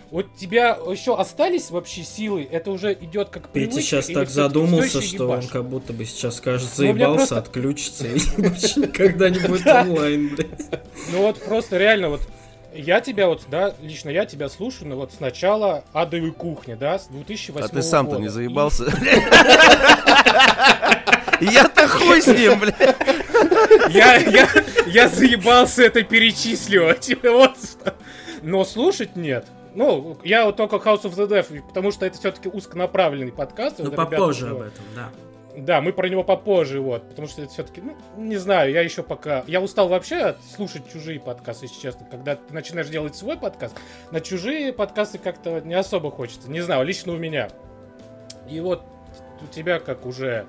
Вот 0.09 0.25
тебя 0.35 0.77
еще 0.89 1.15
остались 1.15 1.71
вообще 1.71 2.03
силы? 2.03 2.45
Это 2.51 2.71
уже 2.71 2.91
идет 2.93 3.29
как 3.29 3.43
Петя 3.43 3.69
привычка? 3.69 3.81
сейчас 3.81 4.09
или 4.09 4.15
так 4.15 4.29
задумался, 4.29 5.01
что 5.01 5.23
он 5.29 5.37
ебашь? 5.39 5.47
как 5.49 5.65
будто 5.69 5.93
бы 5.93 6.03
сейчас 6.03 6.35
скажет, 6.35 6.67
Ну, 6.71 6.75
заебался, 6.75 7.15
просто- 7.15 7.37
отключится 7.37 8.07
и 8.07 8.19
больше 8.41 8.79
никогда 8.81 9.29
не 9.29 9.39
будет 9.47 9.65
онлайн, 9.67 10.35
блядь. 10.35 10.81
Ну 11.13 11.21
вот 11.21 11.41
просто 11.41 11.77
реально 11.77 12.09
вот 12.09 12.21
я 12.73 13.01
тебя 13.01 13.27
вот, 13.27 13.43
да, 13.49 13.73
лично 13.81 14.09
я 14.09 14.25
тебя 14.25 14.49
слушаю, 14.49 14.89
но 14.89 14.95
вот 14.95 15.11
сначала 15.13 15.83
адовой 15.93 16.31
кухни, 16.31 16.75
да, 16.75 16.99
с 16.99 17.07
2008 17.07 17.65
А 17.65 17.67
ты 17.67 17.81
сам-то 17.81 18.11
года. 18.11 18.23
не 18.23 18.29
заебался? 18.29 18.85
Я-то 21.41 21.87
хуй 21.87 22.21
с 22.21 22.27
ним, 22.27 22.59
блядь. 22.59 22.95
Я, 23.89 24.15
я, 24.17 24.47
я 24.85 25.09
заебался 25.09 25.83
это 25.83 26.03
перечисливать. 26.03 27.11
Вот 27.23 27.57
что. 27.57 27.95
Но 28.43 28.63
слушать 28.63 29.15
нет. 29.15 29.45
Ну, 29.73 30.17
я 30.23 30.45
вот 30.45 30.57
только 30.57 30.75
House 30.75 31.03
of 31.03 31.15
the 31.15 31.27
Dev, 31.27 31.61
потому 31.67 31.91
что 31.91 32.05
это 32.05 32.17
все-таки 32.17 32.49
узконаправленный 32.49 33.31
подкаст. 33.31 33.79
Ну, 33.79 33.91
попозже 33.91 34.47
ну, 34.47 34.55
об 34.57 34.61
этом, 34.61 34.83
да. 34.95 35.09
Да, 35.55 35.81
мы 35.81 35.93
про 35.93 36.07
него 36.07 36.23
попозже, 36.23 36.79
вот, 36.79 37.09
потому 37.09 37.27
что 37.27 37.41
это 37.41 37.51
все-таки, 37.51 37.81
ну, 37.81 37.95
не 38.17 38.37
знаю, 38.37 38.71
я 38.71 38.81
еще 38.81 39.03
пока... 39.03 39.43
Я 39.47 39.61
устал 39.61 39.87
вообще 39.87 40.35
слушать 40.55 40.91
чужие 40.91 41.19
подкасты, 41.19 41.65
если 41.65 41.81
честно. 41.81 42.05
Когда 42.09 42.35
ты 42.35 42.53
начинаешь 42.53 42.87
делать 42.87 43.15
свой 43.15 43.37
подкаст, 43.37 43.75
на 44.11 44.21
чужие 44.21 44.71
подкасты 44.73 45.17
как-то 45.17 45.59
не 45.61 45.73
особо 45.73 46.11
хочется. 46.11 46.49
Не 46.49 46.61
знаю, 46.61 46.85
лично 46.85 47.13
у 47.13 47.17
меня. 47.17 47.49
И 48.49 48.59
вот 48.59 48.83
у 49.41 49.47
тебя 49.47 49.79
как 49.79 50.05
уже 50.05 50.45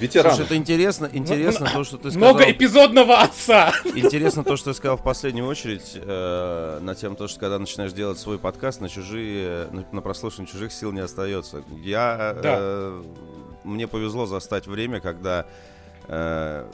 Ветеран. 0.00 0.34
Слушай, 0.34 0.46
это 0.46 0.56
интересно, 0.56 1.08
интересно 1.12 1.70
то, 1.72 1.84
что 1.84 1.98
ты 1.98 2.10
сказал. 2.10 2.30
много 2.30 2.50
эпизодного 2.50 3.20
отца. 3.20 3.72
Интересно 3.84 4.44
то, 4.44 4.56
что 4.56 4.72
ты 4.72 4.76
сказал 4.76 4.96
в 4.96 5.02
последнюю 5.02 5.46
очередь, 5.46 5.92
э, 5.94 6.78
на 6.80 6.94
тему 6.94 7.16
то, 7.16 7.28
что 7.28 7.38
когда 7.40 7.58
начинаешь 7.58 7.92
делать 7.92 8.18
свой 8.18 8.38
подкаст, 8.38 8.80
на 8.80 8.88
чужие, 8.88 9.68
на, 9.70 9.84
на 9.92 10.02
прослушивание 10.02 10.50
чужих 10.50 10.72
сил 10.72 10.92
не 10.92 11.00
остается. 11.00 11.62
Я, 11.82 12.34
э, 12.42 13.02
мне 13.64 13.88
повезло 13.88 14.26
застать 14.26 14.66
время, 14.66 15.00
когда, 15.00 15.46
э, 16.08 16.70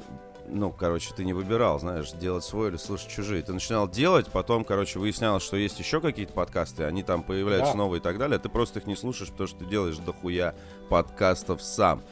ну, 0.48 0.72
короче, 0.72 1.12
ты 1.14 1.24
не 1.24 1.32
выбирал, 1.32 1.78
знаешь, 1.78 2.10
делать 2.12 2.44
свой 2.44 2.70
или 2.70 2.76
слушать 2.76 3.08
чужие. 3.08 3.42
Ты 3.42 3.52
начинал 3.52 3.88
делать, 3.88 4.26
потом, 4.26 4.64
короче, 4.64 4.98
выяснялось, 4.98 5.42
что 5.42 5.56
есть 5.56 5.78
еще 5.78 6.00
какие-то 6.00 6.32
подкасты, 6.32 6.84
они 6.84 7.02
там 7.02 7.22
появляются 7.22 7.72
Да. 7.72 7.78
новые 7.78 8.00
и 8.00 8.02
так 8.02 8.18
далее. 8.18 8.38
Ты 8.38 8.48
просто 8.48 8.80
их 8.80 8.86
не 8.86 8.96
слушаешь, 8.96 9.30
потому 9.30 9.46
что 9.48 9.58
ты 9.60 9.64
делаешь 9.66 9.96
дохуя 9.98 10.54
подкастов 10.88 11.62
сам. 11.62 12.02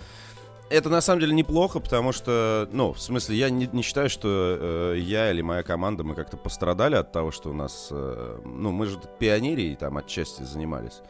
Это 0.71 0.91
на 0.91 1.01
самом 1.01 1.21
деле 1.21 1.35
неплохо, 1.35 1.81
потому 1.81 2.13
что, 2.13 2.69
ну, 2.73 2.93
в 2.93 3.01
смысле, 3.01 3.37
я 3.37 3.49
не, 3.49 3.67
не 3.73 3.81
считаю, 3.83 4.11
что 4.11 4.29
э, 4.29 4.99
я 4.99 5.31
или 5.31 5.41
моя 5.41 5.63
команда, 5.63 6.05
мы 6.05 6.15
как-то 6.15 6.37
пострадали 6.37 6.95
от 6.95 7.11
того, 7.11 7.31
что 7.31 7.49
у 7.49 7.55
нас, 7.55 7.89
э, 7.91 8.41
ну, 8.45 8.71
мы 8.71 8.85
же 8.85 9.01
пионерией 9.19 9.77
там 9.77 9.97
отчасти 9.97 10.43
занимались. 10.43 11.01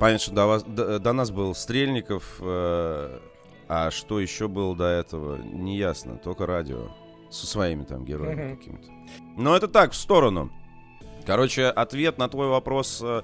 Понятно, 0.00 0.18
что 0.18 0.32
до, 0.34 0.46
вас, 0.46 0.62
до, 0.64 0.98
до 0.98 1.12
нас 1.12 1.30
был 1.30 1.54
Стрельников, 1.54 2.38
э, 2.40 3.18
а 3.68 3.90
что 3.90 4.18
еще 4.18 4.48
было 4.48 4.74
до 4.74 4.84
этого, 4.86 5.36
не 5.36 5.76
ясно, 5.76 6.16
только 6.16 6.46
радио 6.46 6.88
со 7.30 7.46
своими 7.46 7.84
там 7.84 8.04
героями 8.06 8.44
Мгм. 8.46 8.56
какими-то. 8.56 8.88
Но 9.36 9.54
это 9.54 9.68
так, 9.68 9.92
в 9.92 9.96
сторону. 9.96 10.50
Короче, 11.26 11.66
ответ 11.66 12.16
на 12.16 12.28
твой 12.28 12.48
вопрос... 12.48 13.00
э, 13.04 13.22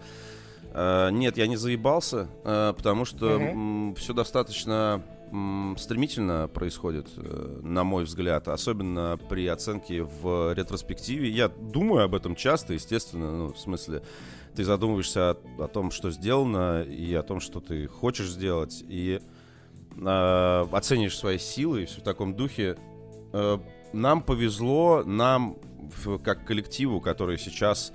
э, 0.74 1.08
нет, 1.12 1.38
я 1.38 1.46
не 1.46 1.56
заебался, 1.56 2.28
э, 2.44 2.74
потому 2.76 3.06
что 3.06 3.40
все 3.96 4.12
достаточно 4.12 5.02
стремительно 5.76 6.48
происходит, 6.48 7.08
э, 7.16 7.60
на 7.62 7.84
мой 7.84 8.04
взгляд, 8.04 8.48
особенно 8.48 9.18
при 9.28 9.46
оценке 9.46 10.02
в 10.02 10.52
ретроспективе. 10.54 11.28
Я 11.28 11.48
думаю 11.48 12.04
об 12.04 12.14
этом 12.14 12.36
часто, 12.36 12.74
естественно, 12.74 13.36
ну, 13.36 13.52
в 13.52 13.58
смысле, 13.58 14.02
ты 14.54 14.64
задумываешься 14.64 15.30
о, 15.30 15.64
о 15.64 15.68
том, 15.68 15.90
что 15.90 16.10
сделано, 16.10 16.82
и 16.82 17.12
о 17.14 17.22
том, 17.22 17.40
что 17.40 17.60
ты 17.60 17.86
хочешь 17.88 18.28
сделать, 18.28 18.84
и 18.88 19.20
э, 19.96 20.66
оценишь 20.72 21.16
свои 21.16 21.38
силы, 21.38 21.82
и 21.82 21.86
все 21.86 22.00
в 22.00 22.04
таком 22.04 22.34
духе. 22.34 22.76
Э, 23.32 23.58
нам 23.92 24.22
повезло, 24.22 25.02
нам, 25.04 25.56
как 26.22 26.46
коллективу, 26.46 27.00
который 27.00 27.38
сейчас 27.38 27.92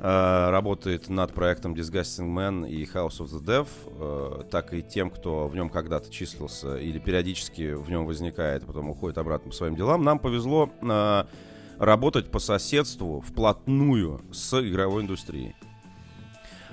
работает 0.00 1.08
над 1.08 1.32
проектом 1.32 1.74
Disgusting 1.74 2.32
Man 2.32 2.68
и 2.68 2.84
House 2.84 3.18
of 3.18 3.30
the 3.30 3.42
Dev, 3.42 3.68
э, 3.86 4.44
так 4.50 4.72
и 4.72 4.82
тем, 4.82 5.10
кто 5.10 5.48
в 5.48 5.56
нем 5.56 5.70
когда-то 5.70 6.10
числился 6.10 6.76
или 6.76 6.98
периодически 6.98 7.74
в 7.74 7.90
нем 7.90 8.06
возникает, 8.06 8.62
а 8.62 8.66
потом 8.66 8.90
уходит 8.90 9.18
обратно 9.18 9.50
по 9.50 9.56
своим 9.56 9.74
делам, 9.74 10.04
нам 10.04 10.18
повезло 10.18 10.70
э, 10.80 11.24
работать 11.78 12.30
по 12.30 12.38
соседству 12.38 13.20
вплотную 13.20 14.20
с 14.32 14.60
игровой 14.60 15.02
индустрией. 15.02 15.54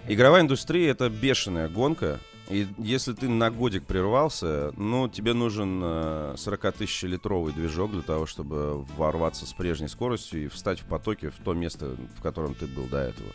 Игровая 0.08 0.41
индустрия 0.41 0.91
это 0.91 1.10
бешеная 1.10 1.67
гонка. 1.67 2.20
И 2.49 2.67
если 2.77 3.13
ты 3.13 3.27
на 3.27 3.49
годик 3.49 3.85
прервался, 3.85 4.71
ну, 4.77 5.07
тебе 5.07 5.33
нужен 5.33 5.81
э, 5.83 6.35
40 6.37 6.73
тысяч 6.73 7.01
литровый 7.03 7.53
движок 7.53 7.91
для 7.91 8.03
того, 8.03 8.27
чтобы 8.27 8.83
ворваться 8.97 9.47
с 9.47 9.53
прежней 9.53 9.87
скоростью 9.87 10.45
и 10.45 10.47
встать 10.47 10.79
в 10.79 10.85
потоке 10.85 11.31
в 11.31 11.43
то 11.43 11.53
место, 11.53 11.95
в 12.17 12.21
котором 12.21 12.53
ты 12.53 12.67
был 12.67 12.85
до 12.85 12.97
этого. 12.97 13.29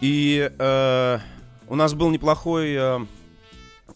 И 0.00 0.50
э, 0.58 1.18
у 1.68 1.74
нас 1.74 1.94
был 1.94 2.10
неплохой... 2.10 2.74
э, 2.74 3.06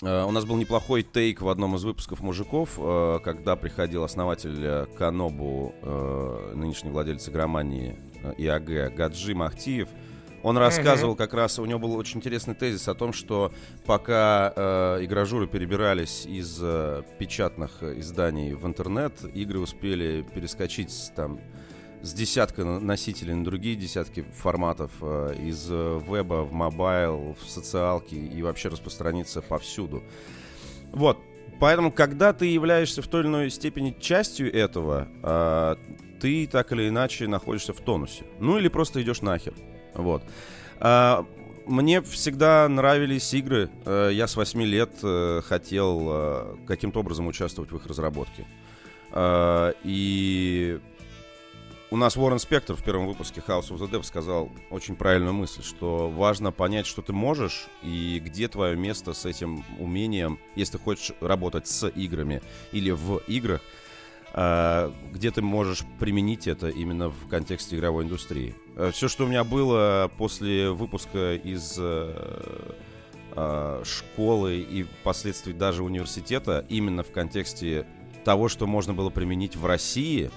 э, 0.00 0.24
у 0.24 0.30
нас 0.30 0.46
был 0.46 0.56
неплохой 0.56 1.02
тейк 1.02 1.42
в 1.42 1.48
одном 1.50 1.76
из 1.76 1.84
выпусков 1.84 2.20
«Мужиков», 2.20 2.78
э, 2.78 3.18
когда 3.22 3.54
приходил 3.54 4.02
основатель 4.02 4.64
э, 4.64 4.86
Канобу, 4.96 5.74
э, 5.82 6.52
нынешний 6.54 6.90
владелец 6.90 7.28
игромании 7.28 7.98
э, 8.22 8.32
ИАГ, 8.38 8.94
Гаджи 8.94 9.34
Махтиев. 9.34 9.88
Он 10.44 10.58
рассказывал 10.58 11.16
как 11.16 11.32
раз, 11.32 11.58
у 11.58 11.64
него 11.64 11.78
был 11.78 11.96
очень 11.96 12.18
интересный 12.18 12.54
тезис 12.54 12.86
о 12.86 12.94
том, 12.94 13.14
что 13.14 13.50
пока 13.86 14.52
э, 14.54 14.98
игражуры 15.00 15.46
перебирались 15.46 16.26
из 16.26 16.58
э, 16.60 17.02
печатных 17.18 17.82
изданий 17.82 18.52
в 18.52 18.66
интернет, 18.66 19.24
игры 19.32 19.58
успели 19.58 20.22
перескочить 20.34 20.92
там, 21.16 21.40
с 22.02 22.12
десятка 22.12 22.62
носителей 22.62 23.32
на 23.32 23.42
другие 23.42 23.74
десятки 23.74 24.20
форматов, 24.20 24.90
э, 25.00 25.34
из 25.38 25.66
э, 25.70 26.00
веба 26.06 26.42
в 26.42 26.52
mobile, 26.52 27.34
в 27.40 27.48
социалки 27.48 28.14
и 28.14 28.42
вообще 28.42 28.68
распространиться 28.68 29.40
повсюду. 29.40 30.02
Вот. 30.92 31.18
Поэтому, 31.58 31.90
когда 31.90 32.34
ты 32.34 32.44
являешься 32.44 33.00
в 33.00 33.08
той 33.08 33.22
или 33.22 33.28
иной 33.28 33.50
степени 33.50 33.96
частью 33.98 34.54
этого, 34.54 35.08
э, 35.22 35.76
ты 36.20 36.46
так 36.46 36.70
или 36.72 36.90
иначе 36.90 37.28
находишься 37.28 37.72
в 37.72 37.80
тонусе. 37.80 38.26
Ну 38.40 38.58
или 38.58 38.68
просто 38.68 39.00
идешь 39.00 39.22
нахер. 39.22 39.54
Вот. 39.94 40.22
А, 40.80 41.26
мне 41.66 42.02
всегда 42.02 42.68
нравились 42.68 43.32
игры. 43.34 43.70
Э, 43.86 44.10
Я 44.12 44.26
с 44.26 44.36
8 44.36 44.62
лет 44.62 44.90
э, 45.02 45.40
хотел 45.44 46.06
э, 46.08 46.56
каким-то 46.66 47.00
образом 47.00 47.26
участвовать 47.26 47.70
в 47.70 47.76
их 47.76 47.86
разработке. 47.86 48.46
И 49.84 50.80
у 51.90 51.96
нас 51.96 52.16
Уоррен 52.16 52.40
Спектр 52.40 52.74
в 52.74 52.82
первом 52.82 53.06
выпуске 53.06 53.40
House 53.46 53.70
of 53.70 53.78
the 53.78 53.88
Dev 53.88 54.02
сказал 54.02 54.50
очень 54.70 54.96
правильную 54.96 55.32
мысль, 55.32 55.62
что 55.62 56.08
важно 56.08 56.50
понять, 56.50 56.86
что 56.86 57.00
ты 57.02 57.12
можешь 57.12 57.68
и 57.84 58.20
где 58.24 58.48
твое 58.48 58.74
место 58.74 59.12
с 59.12 59.24
этим 59.24 59.64
умением, 59.78 60.40
если 60.56 60.78
ты 60.78 60.82
хочешь 60.82 61.12
работать 61.20 61.68
с 61.68 61.86
играми 61.86 62.42
или 62.72 62.90
в 62.90 63.18
играх, 63.28 63.60
где 64.34 65.30
ты 65.30 65.42
можешь 65.42 65.84
применить 66.00 66.48
это 66.48 66.68
именно 66.68 67.08
в 67.08 67.28
контексте 67.28 67.76
игровой 67.76 68.02
индустрии. 68.02 68.56
Все, 68.90 69.06
что 69.06 69.24
у 69.24 69.28
меня 69.28 69.44
было 69.44 70.10
после 70.18 70.70
выпуска 70.70 71.36
из 71.36 71.76
э, 71.78 72.74
э, 73.36 73.82
школы 73.84 74.56
и 74.56 74.82
впоследствии 74.82 75.52
даже 75.52 75.84
университета, 75.84 76.64
именно 76.68 77.04
в 77.04 77.12
контексте 77.12 77.86
того, 78.24 78.48
что 78.48 78.66
можно 78.66 78.94
было 78.94 79.10
применить 79.10 79.54
в 79.54 79.66
России 79.66 80.30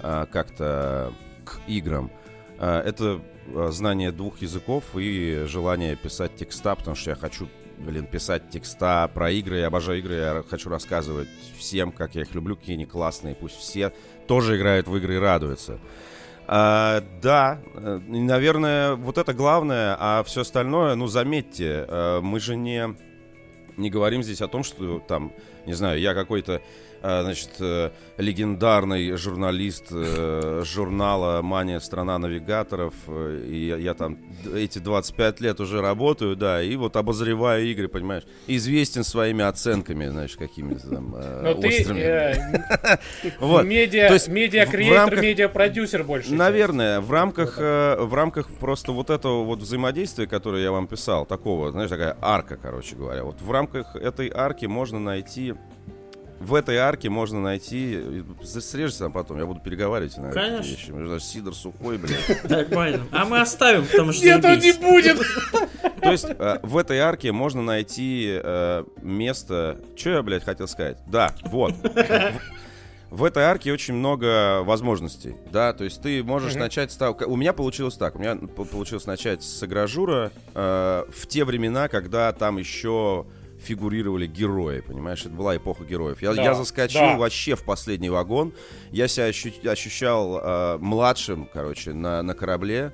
э, 0.00 0.26
как-то 0.32 1.12
к 1.44 1.60
играм, 1.68 2.10
э, 2.58 2.78
это 2.80 3.20
э, 3.46 3.68
знание 3.70 4.10
двух 4.10 4.42
языков 4.42 4.84
и 4.96 5.44
желание 5.46 5.94
писать 5.94 6.34
текста, 6.36 6.74
потому 6.74 6.96
что 6.96 7.10
я 7.10 7.16
хочу 7.16 7.48
блин, 7.78 8.06
писать 8.06 8.50
текста 8.50 9.10
про 9.12 9.30
игры, 9.30 9.58
я 9.58 9.66
обожаю 9.68 9.98
игры, 9.98 10.14
я 10.14 10.44
хочу 10.48 10.70
рассказывать 10.70 11.28
всем, 11.58 11.92
как 11.92 12.14
я 12.14 12.22
их 12.22 12.34
люблю, 12.34 12.56
какие 12.56 12.76
они 12.76 12.86
классные, 12.86 13.34
пусть 13.34 13.56
все 13.56 13.92
тоже 14.26 14.56
играют 14.56 14.88
в 14.88 14.96
игры 14.96 15.16
и 15.16 15.18
радуются. 15.18 15.78
А, 16.48 17.02
да, 17.20 17.60
э, 17.74 17.98
наверное, 18.06 18.94
вот 18.94 19.18
это 19.18 19.34
главное, 19.34 19.96
а 19.98 20.22
все 20.24 20.42
остальное, 20.42 20.94
ну, 20.94 21.08
заметьте, 21.08 21.84
э, 21.88 22.20
мы 22.22 22.38
же 22.38 22.54
не, 22.54 22.96
не 23.76 23.90
говорим 23.90 24.22
здесь 24.22 24.40
о 24.40 24.48
том, 24.48 24.62
что 24.62 25.00
там, 25.00 25.32
не 25.66 25.74
знаю, 25.74 26.00
я 26.00 26.14
какой-то, 26.14 26.62
значит, 27.22 27.50
э, 27.60 27.90
легендарный 28.18 29.16
журналист 29.16 29.86
э, 29.90 30.62
журнала 30.64 31.40
«Мания. 31.42 31.78
Страна 31.78 32.18
навигаторов», 32.18 32.94
э, 33.06 33.44
и 33.48 33.66
я, 33.66 33.76
я 33.76 33.94
там 33.94 34.18
эти 34.54 34.78
25 34.78 35.40
лет 35.40 35.60
уже 35.60 35.80
работаю, 35.80 36.36
да, 36.36 36.62
и 36.62 36.74
вот 36.76 36.96
обозреваю 36.96 37.66
игры, 37.66 37.88
понимаешь, 37.88 38.24
известен 38.46 39.04
своими 39.04 39.44
оценками, 39.44 40.06
знаешь, 40.08 40.36
какими-то 40.36 40.88
там 40.88 41.14
э, 41.16 41.40
Но 41.42 41.50
острыми. 41.52 42.00
э, 42.00 42.34
медиа-креатор, 44.28 45.20
медиа-продюсер 45.20 46.02
больше. 46.02 46.34
Наверное, 46.34 47.00
в 47.00 47.12
рамках, 47.12 47.56
э, 47.58 47.96
в 48.00 48.14
рамках 48.14 48.48
просто 48.48 48.92
вот 48.92 49.10
этого 49.10 49.44
вот 49.44 49.60
взаимодействия, 49.60 50.26
которое 50.26 50.62
я 50.62 50.72
вам 50.72 50.86
писал, 50.86 51.26
такого, 51.26 51.70
знаешь, 51.70 51.90
такая 51.90 52.16
арка, 52.20 52.56
короче 52.56 52.96
говоря. 52.96 53.24
Вот 53.24 53.40
в 53.40 53.50
рамках 53.50 53.94
этой 53.96 54.30
арки 54.34 54.66
можно 54.66 54.98
найти 54.98 55.54
в 56.40 56.54
этой 56.54 56.76
арке 56.76 57.08
можно 57.08 57.40
найти... 57.40 58.24
Срежься 58.42 59.00
там 59.00 59.12
потом, 59.12 59.38
я 59.38 59.46
буду 59.46 59.60
переговаривать 59.60 60.16
на 60.18 60.30
Конечно. 60.30 60.60
эти 60.60 60.68
вещи. 60.68 60.92
Даже 60.92 61.20
Сидор 61.20 61.54
сухой, 61.54 61.98
блядь. 61.98 62.44
Нормально. 62.48 63.06
А 63.10 63.24
мы 63.24 63.40
оставим, 63.40 63.86
потому 63.86 64.12
что 64.12 64.24
Нет, 64.24 64.44
он 64.44 64.58
не 64.58 64.72
будет! 64.72 65.18
То 66.00 66.12
есть 66.12 66.26
э, 66.28 66.58
в 66.62 66.76
этой 66.76 66.98
арке 66.98 67.32
можно 67.32 67.62
найти 67.62 68.38
э, 68.42 68.84
место... 69.02 69.78
Что 69.96 70.10
я, 70.10 70.22
блядь, 70.22 70.44
хотел 70.44 70.68
сказать? 70.68 70.98
Да, 71.06 71.34
вот. 71.44 71.74
В 73.08 73.22
этой 73.22 73.44
арке 73.44 73.72
очень 73.72 73.94
много 73.94 74.62
возможностей, 74.64 75.36
да, 75.52 75.72
то 75.72 75.84
есть 75.84 76.02
ты 76.02 76.24
можешь 76.24 76.54
Мгм. 76.54 76.62
начать 76.62 76.90
с 76.90 76.96
того... 76.96 77.16
У 77.26 77.36
меня 77.36 77.52
получилось 77.52 77.94
так, 77.94 78.16
у 78.16 78.18
меня 78.18 78.36
получилось 78.36 79.06
начать 79.06 79.44
с 79.44 79.62
Агражура 79.62 80.32
э, 80.54 81.04
в 81.08 81.26
те 81.28 81.44
времена, 81.44 81.86
когда 81.86 82.32
там 82.32 82.58
еще 82.58 83.24
фигурировали 83.66 84.26
герои, 84.26 84.80
понимаешь, 84.80 85.20
это 85.20 85.30
была 85.34 85.56
эпоха 85.56 85.84
героев. 85.84 86.22
Я, 86.22 86.32
Да, 86.34 86.42
я 86.42 86.54
заскочил 86.54 87.00
да. 87.00 87.16
вообще 87.18 87.54
в 87.56 87.64
последний 87.64 88.10
вагон, 88.10 88.52
я 88.92 89.08
себя 89.08 89.28
ощу- 89.28 89.68
ощущал 89.68 90.38
э, 90.42 90.78
младшим, 90.78 91.48
короче, 91.52 91.92
на, 91.92 92.22
на 92.22 92.34
корабле, 92.34 92.92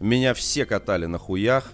меня 0.00 0.32
все 0.34 0.64
катали 0.66 1.06
на 1.06 1.18
хуях, 1.18 1.72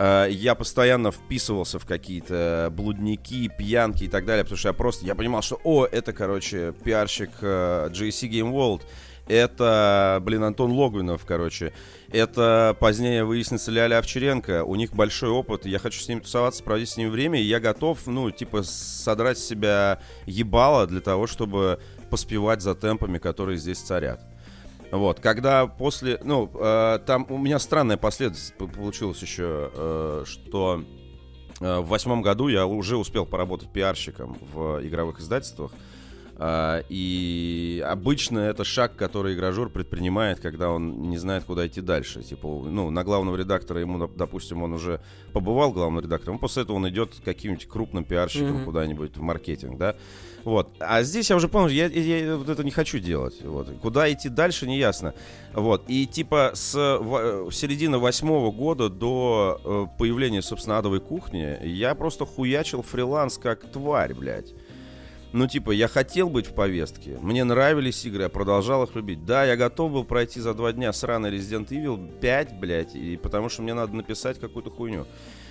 Э, 0.00 0.28
я 0.30 0.54
постоянно 0.54 1.10
вписывался 1.10 1.80
в 1.80 1.84
какие-то 1.84 2.68
блудники, 2.72 3.48
пьянки 3.48 4.04
и 4.04 4.08
так 4.08 4.24
далее, 4.26 4.44
потому 4.44 4.56
что 4.56 4.68
я 4.68 4.72
просто, 4.72 5.04
я 5.04 5.16
понимал, 5.16 5.42
что, 5.42 5.60
о, 5.64 5.86
это, 5.86 6.12
короче, 6.12 6.72
пиарщик 6.84 7.30
э, 7.40 7.88
GSC 7.90 8.30
Game 8.30 8.52
World, 8.52 8.82
это, 9.28 10.20
блин, 10.22 10.42
Антон 10.44 10.72
Логвинов, 10.72 11.24
короче, 11.26 11.72
это 12.10 12.76
позднее 12.80 13.24
выяснится 13.24 13.70
Ляля 13.70 13.98
Овчаренко, 13.98 14.64
у 14.64 14.74
них 14.74 14.92
большой 14.94 15.30
опыт, 15.30 15.66
я 15.66 15.78
хочу 15.78 16.00
с 16.00 16.08
ними 16.08 16.20
тусоваться, 16.20 16.64
проводить 16.64 16.88
с 16.88 16.96
ними 16.96 17.08
время, 17.08 17.40
и 17.40 17.44
я 17.44 17.60
готов, 17.60 18.06
ну, 18.06 18.30
типа, 18.30 18.62
содрать 18.62 19.38
с 19.38 19.46
себя 19.46 20.00
ебало 20.26 20.86
для 20.86 21.00
того, 21.00 21.26
чтобы 21.26 21.80
поспевать 22.10 22.62
за 22.62 22.74
темпами, 22.74 23.18
которые 23.18 23.58
здесь 23.58 23.78
царят. 23.78 24.20
Вот, 24.90 25.20
когда 25.20 25.66
после, 25.66 26.18
ну, 26.24 26.50
э, 26.54 27.00
там 27.06 27.26
у 27.28 27.36
меня 27.36 27.58
странная 27.58 27.98
последовательность 27.98 28.56
получилась 28.56 29.20
еще, 29.20 29.70
э, 29.74 30.24
что 30.26 30.82
э, 31.60 31.78
в 31.80 31.88
восьмом 31.88 32.22
году 32.22 32.48
я 32.48 32.66
уже 32.66 32.96
успел 32.96 33.26
поработать 33.26 33.70
пиарщиком 33.70 34.38
в 34.52 34.80
игровых 34.82 35.20
издательствах. 35.20 35.72
И 36.88 37.84
обычно 37.86 38.38
это 38.38 38.64
шаг, 38.64 38.94
который 38.96 39.34
игражур 39.34 39.70
предпринимает, 39.70 40.40
когда 40.40 40.70
он 40.70 41.10
не 41.10 41.18
знает, 41.18 41.44
куда 41.44 41.66
идти 41.66 41.80
дальше. 41.80 42.22
Типа, 42.22 42.46
ну, 42.46 42.90
на 42.90 43.04
главного 43.04 43.36
редактора 43.36 43.80
ему, 43.80 43.98
доп- 43.98 44.12
допустим, 44.16 44.62
он 44.62 44.72
уже 44.72 45.00
побывал 45.32 45.72
главным 45.72 46.02
редактором, 46.02 46.38
после 46.38 46.62
этого 46.62 46.76
он 46.76 46.88
идет 46.88 47.14
к 47.14 47.24
каким-нибудь 47.24 47.66
крупным 47.66 48.04
пиарщикам 48.04 48.56
Мгм. 48.56 48.64
куда-нибудь 48.64 49.16
в 49.16 49.20
маркетинг, 49.20 49.78
да. 49.78 49.96
Вот. 50.44 50.70
А 50.78 51.02
здесь 51.02 51.28
я 51.28 51.36
уже 51.36 51.48
понял, 51.48 51.68
я, 51.68 51.86
я- 51.86 52.18
я 52.26 52.36
вот 52.36 52.48
это 52.48 52.62
не 52.64 52.70
хочу 52.70 52.98
делать. 53.00 53.42
Вот. 53.42 53.68
Куда 53.82 54.10
идти 54.10 54.28
дальше, 54.28 54.66
не 54.66 54.78
ясно. 54.78 55.14
Вот. 55.52 55.84
И 55.88 56.06
типа 56.06 56.52
с 56.54 56.72
в- 56.74 57.50
середины 57.52 57.98
восьмого 57.98 58.50
года 58.52 58.88
до 58.88 59.60
э, 59.64 59.98
появления, 59.98 60.40
собственно, 60.40 60.78
адовой 60.78 61.00
кухни 61.00 61.58
я 61.66 61.94
просто 61.94 62.24
хуячил 62.24 62.82
фриланс 62.82 63.36
как 63.38 63.64
тварь, 63.70 64.14
блядь. 64.14 64.54
Ну, 65.32 65.46
типа, 65.46 65.72
я 65.72 65.88
хотел 65.88 66.30
быть 66.30 66.46
в 66.46 66.54
повестке. 66.54 67.18
Мне 67.20 67.44
нравились 67.44 68.04
игры, 68.06 68.24
я 68.24 68.28
продолжал 68.30 68.84
их 68.84 68.94
любить. 68.94 69.26
Да, 69.26 69.44
я 69.44 69.56
готов 69.56 69.92
был 69.92 70.04
пройти 70.04 70.40
за 70.40 70.54
два 70.54 70.72
дня 70.72 70.92
сраный 70.92 71.30
Resident 71.30 71.68
Evil 71.68 72.18
5, 72.18 72.58
блядь, 72.58 72.94
и 72.94 73.16
потому 73.18 73.50
что 73.50 73.62
мне 73.62 73.74
надо 73.74 73.94
написать 73.94 74.40
какую-то 74.40 74.70
хуйню. 74.70 75.06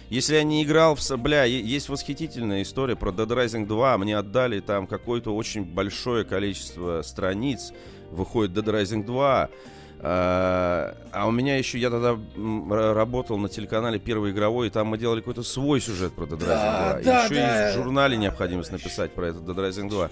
Если 0.10 0.36
я 0.36 0.43
не 0.43 0.63
играл 0.63 0.96
в... 0.96 1.17
Бля, 1.17 1.43
есть 1.43 1.89
восхитительная 1.89 2.63
история 2.63 2.96
про 2.96 3.12
Dead 3.12 3.27
Rising 3.27 3.67
2. 3.67 3.98
Мне 3.98 4.17
отдали 4.17 4.62
там 4.62 4.88
какое-то 4.88 5.36
очень 5.36 5.63
большое 5.65 6.24
количество 6.24 7.01
страниц. 7.01 7.74
Выходит 8.10 8.57
Dead 8.57 8.81
Rising 8.81 9.05
2. 9.05 9.50
А 10.00 10.96
а 11.18 11.27
у 11.27 11.32
меня 11.32 11.58
еще, 11.58 11.80
я 11.80 11.89
тогда 11.89 12.16
работал 12.94 13.38
на 13.38 13.50
телеканале 13.50 13.98
Первый 13.98 14.32
игровой, 14.32 14.68
и 14.68 14.70
там 14.70 14.88
мы 14.88 14.98
делали 15.00 15.20
какой-то 15.20 15.42
свой 15.42 15.82
сюжет 15.82 16.13
про 16.13 16.25
Dead 16.25 16.38
Rising 16.38 16.39
2. 16.39 16.48
Да, 16.48 17.00
да, 17.04 17.24
еще 17.24 17.36
да. 17.36 17.66
есть 17.66 17.75
в 17.75 17.84
журнале 17.84 18.18
необходимость 18.18 18.72
написать 18.72 19.12
про 19.13 19.27
этот 19.30 19.42
Dead 19.44 19.56
Rising 19.56 19.89
2. 19.89 20.10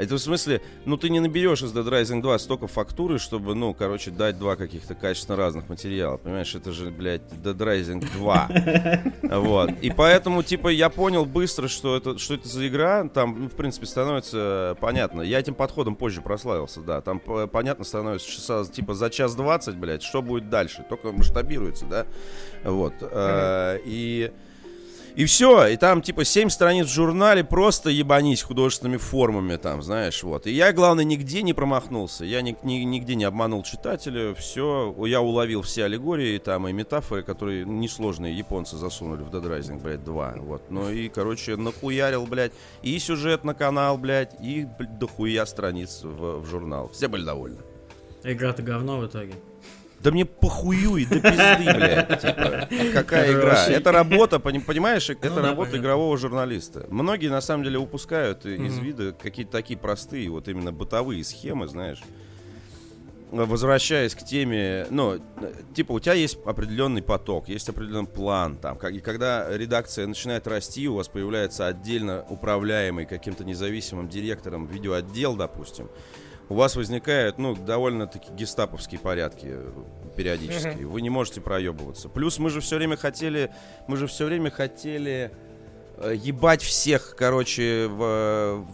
Это 0.00 0.14
в 0.14 0.18
смысле, 0.18 0.62
ну 0.86 0.96
ты 0.96 1.10
не 1.10 1.20
наберешь 1.20 1.62
из 1.62 1.72
Dead 1.72 1.86
Rising 1.86 2.22
2 2.22 2.38
столько 2.38 2.66
фактуры, 2.66 3.18
чтобы, 3.18 3.54
ну, 3.54 3.74
короче, 3.74 4.10
дать 4.10 4.38
два 4.38 4.56
каких-то 4.56 4.94
качественно 4.94 5.36
разных 5.36 5.68
материала. 5.68 6.16
Понимаешь, 6.16 6.54
это 6.54 6.72
же, 6.72 6.90
блядь, 6.90 7.22
Dead 7.42 7.56
Rising 7.56 8.04
2. 8.12 8.50
Вот. 9.40 9.70
И 9.80 9.90
поэтому, 9.90 10.42
типа, 10.42 10.68
я 10.68 10.88
понял 10.90 11.24
быстро, 11.24 11.68
что 11.68 11.96
это, 11.96 12.18
что 12.18 12.34
это 12.34 12.48
за 12.48 12.66
игра. 12.66 13.06
Там, 13.08 13.42
ну, 13.42 13.48
в 13.48 13.52
принципе, 13.52 13.86
становится 13.86 14.76
понятно. 14.80 15.20
Я 15.22 15.38
этим 15.38 15.54
подходом 15.54 15.94
позже 15.94 16.20
прославился, 16.20 16.80
да. 16.80 17.00
Там 17.00 17.20
п- 17.20 17.46
понятно 17.46 17.84
становится, 17.84 18.28
часа, 18.28 18.64
типа, 18.64 18.94
за 18.94 19.08
час 19.10 19.34
двадцать, 19.36 19.76
блядь, 19.76 20.02
что 20.02 20.22
будет 20.22 20.48
дальше. 20.50 20.84
Только 20.88 21.12
масштабируется, 21.12 21.84
да. 21.86 22.06
Вот. 22.64 22.94
Э, 23.02 23.78
И... 23.84 24.32
И 25.16 25.24
все, 25.24 25.66
и 25.66 25.76
там 25.76 26.02
типа 26.02 26.24
7 26.24 26.48
страниц 26.50 26.86
в 26.86 26.92
журнале, 26.94 27.42
просто 27.44 27.90
ебанись 27.90 28.42
художественными 28.42 28.96
формами 28.96 29.56
там, 29.56 29.82
знаешь, 29.82 30.22
вот. 30.22 30.46
И 30.46 30.52
я, 30.52 30.72
главное, 30.72 31.04
нигде 31.04 31.42
не 31.42 31.52
промахнулся, 31.52 32.24
я 32.24 32.42
ни- 32.42 32.56
ни- 32.62 32.84
нигде 32.84 33.14
не 33.16 33.24
обманул 33.24 33.62
читателя, 33.62 34.34
все, 34.34 34.94
я 35.06 35.20
уловил 35.20 35.62
все 35.62 35.84
аллегории 35.84 36.38
там 36.38 36.68
и 36.68 36.72
метафоры, 36.72 37.22
которые 37.22 37.64
несложные 37.64 38.36
японцы 38.36 38.76
засунули 38.76 39.22
в 39.22 39.30
Dead 39.30 39.42
Rising, 39.44 39.80
блядь, 39.82 40.04
2, 40.04 40.34
вот. 40.38 40.70
Ну 40.70 40.90
и, 40.90 41.08
короче, 41.08 41.56
нахуярил, 41.56 42.26
блядь, 42.26 42.52
и 42.82 42.98
сюжет 42.98 43.44
на 43.44 43.54
канал, 43.54 43.98
блядь, 43.98 44.34
и, 44.40 44.66
блядь, 44.78 44.98
дохуя 44.98 45.44
страниц 45.46 46.00
в, 46.02 46.40
в 46.40 46.46
журнал. 46.46 46.88
Все 46.92 47.08
были 47.08 47.24
довольны. 47.24 47.58
Игра-то 48.22 48.62
говно 48.62 48.98
в 48.98 49.06
итоге. 49.06 49.34
Да 50.02 50.10
мне 50.10 50.24
похуюй, 50.24 51.04
да 51.06 51.16
пизды, 51.20 51.74
блядь. 51.74 52.20
Типа, 52.20 52.68
какая 52.94 53.32
игра? 53.32 53.66
Это 53.66 53.92
работа, 53.92 54.38
пони- 54.38 54.58
понимаешь, 54.60 55.10
это 55.10 55.28
Ну 55.28 55.36
да, 55.36 55.42
работа 55.42 55.70
понятно. 55.72 55.76
игрового 55.86 56.16
журналиста. 56.16 56.86
Многие, 56.88 57.28
на 57.28 57.40
самом 57.42 57.64
деле, 57.64 57.78
упускают 57.78 58.46
и- 58.46 58.54
из 58.54 58.78
вида 58.78 59.12
какие-то 59.12 59.52
такие 59.52 59.78
простые, 59.78 60.30
вот 60.30 60.48
именно 60.48 60.72
бытовые 60.72 61.22
схемы, 61.24 61.66
знаешь. 61.68 62.00
Возвращаясь 63.32 64.16
к 64.16 64.24
теме, 64.24 64.86
ну, 64.90 65.20
типа, 65.72 65.92
у 65.92 66.00
тебя 66.00 66.14
есть 66.14 66.36
определенный 66.44 67.00
поток, 67.00 67.48
есть 67.48 67.68
определенный 67.68 68.08
план 68.08 68.56
там. 68.56 68.76
как- 68.76 68.92
И 68.92 68.98
когда 68.98 69.46
редакция 69.56 70.08
начинает 70.08 70.48
расти, 70.48 70.88
у 70.88 70.94
вас 70.96 71.06
появляется 71.06 71.68
отдельно 71.68 72.24
управляемый 72.28 73.06
каким-то 73.06 73.44
независимым 73.44 74.08
директором 74.08 74.66
видеоотдел, 74.66 75.36
допустим, 75.36 75.88
у 76.50 76.54
вас 76.54 76.76
возникают, 76.76 77.38
ну, 77.38 77.54
довольно-таки 77.54 78.30
гестаповские 78.32 79.00
порядки 79.00 79.46
э, 79.50 79.70
периодически. 80.16 80.82
Вы 80.82 81.00
не 81.00 81.08
можете 81.08 81.40
проебываться. 81.40 82.08
Плюс 82.10 82.38
мы 82.38 82.50
же 82.50 82.60
все 82.60 82.76
время 82.76 82.96
хотели, 82.96 83.50
мы 83.86 83.96
же 83.96 84.06
все 84.06 84.26
время 84.26 84.50
хотели 84.50 85.30
э, 85.96 86.12
ебать 86.16 86.60
всех, 86.62 87.14
короче, 87.16 87.86
в- 87.88 88.66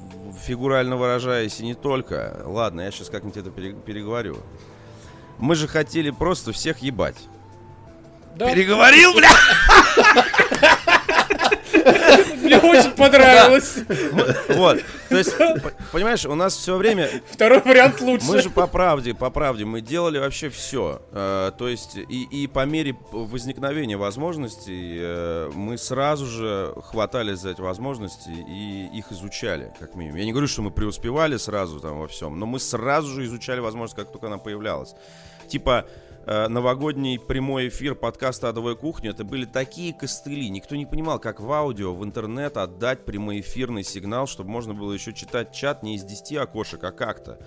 фигурально 0.45 0.97
выражаясь, 0.97 1.61
и 1.61 1.65
не 1.65 1.75
только. 1.75 2.43
Ладно, 2.47 2.81
я 2.81 2.91
сейчас 2.91 3.11
как-нибудь 3.11 3.37
это 3.37 3.51
пере- 3.51 3.75
переговорю. 3.75 4.39
Мы 5.39 5.55
же 5.55 5.69
хотели 5.69 6.11
просто 6.11 6.53
всех 6.53 6.79
ебать. 6.79 7.29
Да, 8.37 8.53
Переговорил, 8.53 9.12
бля! 9.15 9.29
мне 12.42 12.59
очень 12.59 12.90
понравилось. 12.92 13.77
Вот. 14.49 14.81
То 15.09 15.16
есть, 15.16 15.37
по- 15.37 15.72
понимаешь, 15.92 16.25
у 16.27 16.35
нас 16.35 16.57
все 16.57 16.77
время 16.77 17.09
Второй 17.31 17.61
вариант 17.61 18.01
лучше. 18.01 18.27
Мы 18.27 18.42
же 18.42 18.51
по 18.51 18.66
правде, 18.66 19.14
по 19.14 19.31
правде, 19.31 19.64
мы 19.64 19.81
делали 19.81 20.18
вообще 20.18 20.49
все. 20.49 21.01
то 21.12 21.68
есть, 21.68 21.96
и, 21.96 22.51
по 22.53 22.64
мере 22.66 22.96
возникновения 23.12 23.96
возможностей 23.96 24.99
э, 25.01 25.51
мы 25.55 25.79
сразу 25.79 26.27
же 26.27 26.75
хватались 26.85 27.38
за 27.38 27.51
эти 27.51 27.61
возможности 27.61 28.31
и 28.31 28.88
их 28.92 29.12
изучали, 29.12 29.72
как 29.79 29.94
минимум. 29.94 30.16
Я 30.18 30.25
не 30.25 30.33
говорю, 30.33 30.49
что 30.49 30.62
мы 30.62 30.70
преуспевали 30.70 31.37
сразу 31.37 31.81
там 31.81 31.99
во 32.01 32.09
всем, 32.09 32.38
но 32.38 32.46
мы 32.46 32.59
сразу 32.61 33.09
же 33.09 33.25
изучали 33.25 33.61
возможность, 33.61 33.96
как 33.96 34.11
только 34.12 34.27
она 34.27 34.38
появлялась. 34.38 34.94
Типа, 35.49 35.87
э, 35.87 36.06
новогодний 36.27 37.21
прямой 37.21 37.69
эфир 37.69 37.95
подкаста 37.95 38.49
«Адовая 38.49 38.75
кухня» 38.75 39.11
это 39.11 39.23
были 39.23 39.45
такие 39.45 39.95
костыли. 39.95 40.49
Никто 40.51 40.75
не 40.75 40.85
понимал, 40.85 41.21
как 41.21 41.39
в 41.39 41.53
аудио, 41.53 41.95
в 41.95 42.05
интернет 42.05 42.57
отдать 42.57 43.05
прямоэфирный 43.05 43.85
сигнал, 43.85 44.27
чтобы 44.27 44.51
можно 44.51 44.75
было 44.75 44.93
еще 44.93 45.12
читать 45.12 45.53
чат 45.53 45.85
не 45.85 45.95
из 45.95 46.03
10 46.03 46.39
окошек, 46.39 46.83
а 46.83 46.91
как-то. 46.91 47.39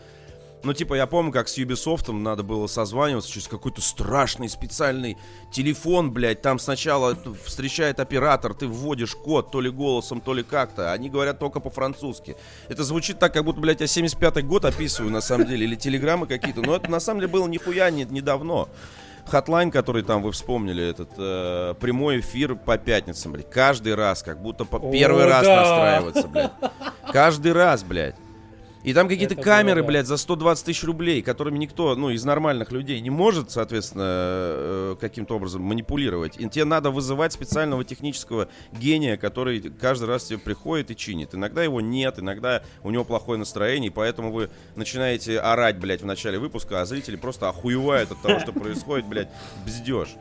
Ну, 0.62 0.74
типа, 0.74 0.96
я 0.96 1.08
помню, 1.08 1.32
как 1.32 1.48
с 1.48 1.58
Ubisoft 1.58 2.12
надо 2.12 2.44
было 2.44 2.68
созваниваться 2.68 3.32
через 3.32 3.48
какой-то 3.48 3.82
страшный 3.82 4.50
специальный 4.50 5.18
телефон, 5.52 6.12
блядь. 6.12 6.42
Там 6.42 6.60
сначала 6.60 7.18
встречает 7.46 8.00
оператор, 8.00 8.54
ты 8.54 8.68
вводишь 8.68 9.16
код 9.16 9.52
то 9.52 9.62
ли 9.62 9.70
голосом, 9.70 10.20
то 10.20 10.34
ли 10.34 10.44
как-то. 10.44 10.92
Они 10.92 11.10
говорят 11.10 11.40
только 11.40 11.62
по-французски. 11.62 12.36
Это 12.68 12.84
звучит 12.84 13.20
так, 13.20 13.34
как 13.34 13.46
будто, 13.46 13.62
блядь, 13.62 13.80
я 13.80 13.86
75-й 13.86 14.42
год 14.42 14.66
описываю, 14.66 15.12
на 15.12 15.22
самом 15.22 15.48
деле, 15.48 15.66
или 15.66 15.76
телеграммы 15.76 16.28
какие-то. 16.28 16.62
Но 16.62 16.76
это, 16.76 16.92
на 16.92 17.00
самом 17.00 17.22
деле, 17.22 17.32
было 17.32 17.48
нихуя 17.48 17.90
не, 17.90 18.04
недавно. 18.04 18.68
Hotline, 19.28 19.72
который 19.72 20.04
там 20.04 20.24
вы 20.24 20.32
вспомнили, 20.32 20.84
этот 20.84 21.12
э, 21.18 21.76
прямой 21.80 22.20
эфир 22.20 22.56
по 22.56 22.78
пятницам, 22.78 23.32
блядь. 23.32 23.50
Каждый 23.50 23.96
раз, 23.96 24.24
как 24.24 24.42
будто 24.42 24.66
по 24.66 24.78
О, 24.78 24.92
первый 24.92 25.26
раз 25.26 25.46
да. 25.46 25.56
настраиваться, 25.56 26.28
блядь. 26.28 26.52
Каждый 27.14 27.54
раз, 27.54 27.84
блядь. 27.84 28.16
И 28.84 28.94
там 28.94 29.10
какие-то 29.10 29.36
камеры, 29.36 29.82
было, 29.82 29.88
да. 29.88 29.88
блядь, 29.88 30.08
за 30.08 30.16
120 30.16 30.66
тысяч 30.66 30.84
рублей, 30.84 31.22
которыми 31.22 31.58
никто, 31.58 31.96
ну, 31.96 32.10
из 32.10 32.24
нормальных 32.24 32.72
людей 32.72 33.02
не 33.02 33.10
может, 33.10 33.52
соответственно, 33.52 34.04
э, 34.06 34.96
каким-то 35.02 35.36
образом 35.36 35.62
манипулировать. 35.64 36.38
И 36.40 36.48
тебе 36.48 36.64
надо 36.64 36.90
вызывать 36.90 37.34
специального 37.34 37.84
технического 37.84 38.48
гения, 38.72 39.18
который 39.18 39.60
каждый 39.60 40.06
раз 40.06 40.26
тебе 40.26 40.40
приходит 40.40 40.92
и 40.92 40.96
чинит. 40.96 41.36
Иногда 41.36 41.62
его 41.62 41.82
нет, 41.82 42.20
иногда 42.20 42.64
у 42.84 42.92
него 42.92 43.04
плохое 43.04 43.38
настроение, 43.38 43.90
и 43.90 43.94
поэтому 43.94 44.32
вы 44.32 44.50
начинаете 44.76 45.40
орать, 45.40 45.78
блядь, 45.78 46.02
в 46.02 46.06
начале 46.06 46.40
выпуска, 46.40 46.80
а 46.80 46.86
зрители 46.86 47.18
просто 47.18 47.50
охуевают 47.50 48.12
от 48.12 48.22
того, 48.22 48.40
что 48.40 48.54
происходит, 48.54 49.06
блядь, 49.08 49.30
бздеж. 49.66 50.16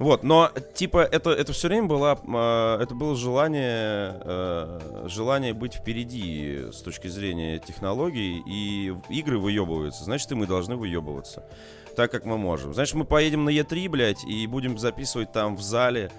Вот, 0.00 0.22
но 0.22 0.50
типа 0.72 1.00
это, 1.04 1.28
это 1.28 1.52
все 1.52 1.68
время 1.68 1.86
было, 1.86 2.18
э, 2.26 2.82
это 2.82 2.94
было 2.94 3.14
желание, 3.14 4.18
э, 4.24 5.04
желание 5.04 5.52
быть 5.52 5.74
впереди 5.74 6.68
с 6.72 6.80
точки 6.80 7.06
зрения 7.08 7.58
технологий, 7.58 8.42
и 8.46 8.94
игры 9.10 9.38
выебываются, 9.38 10.04
значит 10.04 10.32
и 10.32 10.34
мы 10.34 10.46
должны 10.46 10.76
выебываться, 10.76 11.44
так 11.96 12.10
как 12.10 12.24
мы 12.24 12.38
можем. 12.38 12.72
Значит 12.72 12.94
мы 12.94 13.04
поедем 13.04 13.44
на 13.44 13.50
Е3, 13.50 13.90
блядь, 13.90 14.24
и 14.24 14.46
будем 14.46 14.78
записывать 14.78 15.32
там 15.32 15.54
в 15.54 15.60
зале 15.60 16.10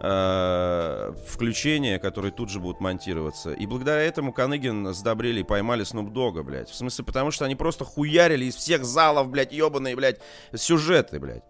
э, 0.00 1.12
включения, 1.28 2.00
которые 2.00 2.32
тут 2.32 2.50
же 2.50 2.58
будут 2.58 2.80
монтироваться. 2.80 3.52
И 3.52 3.64
благодаря 3.64 4.02
этому 4.02 4.32
Каныгин 4.32 4.88
с 4.88 5.02
Добрели 5.02 5.44
поймали 5.44 5.84
Снуп 5.84 6.12
Дога, 6.12 6.42
блядь. 6.42 6.68
В 6.68 6.74
смысле, 6.74 7.04
потому 7.04 7.30
что 7.30 7.44
они 7.44 7.54
просто 7.54 7.84
хуярили 7.84 8.46
из 8.46 8.56
всех 8.56 8.84
залов, 8.84 9.28
блядь, 9.30 9.52
ебаные, 9.52 9.94
блядь, 9.94 10.18
сюжеты, 10.52 11.20
блядь 11.20 11.44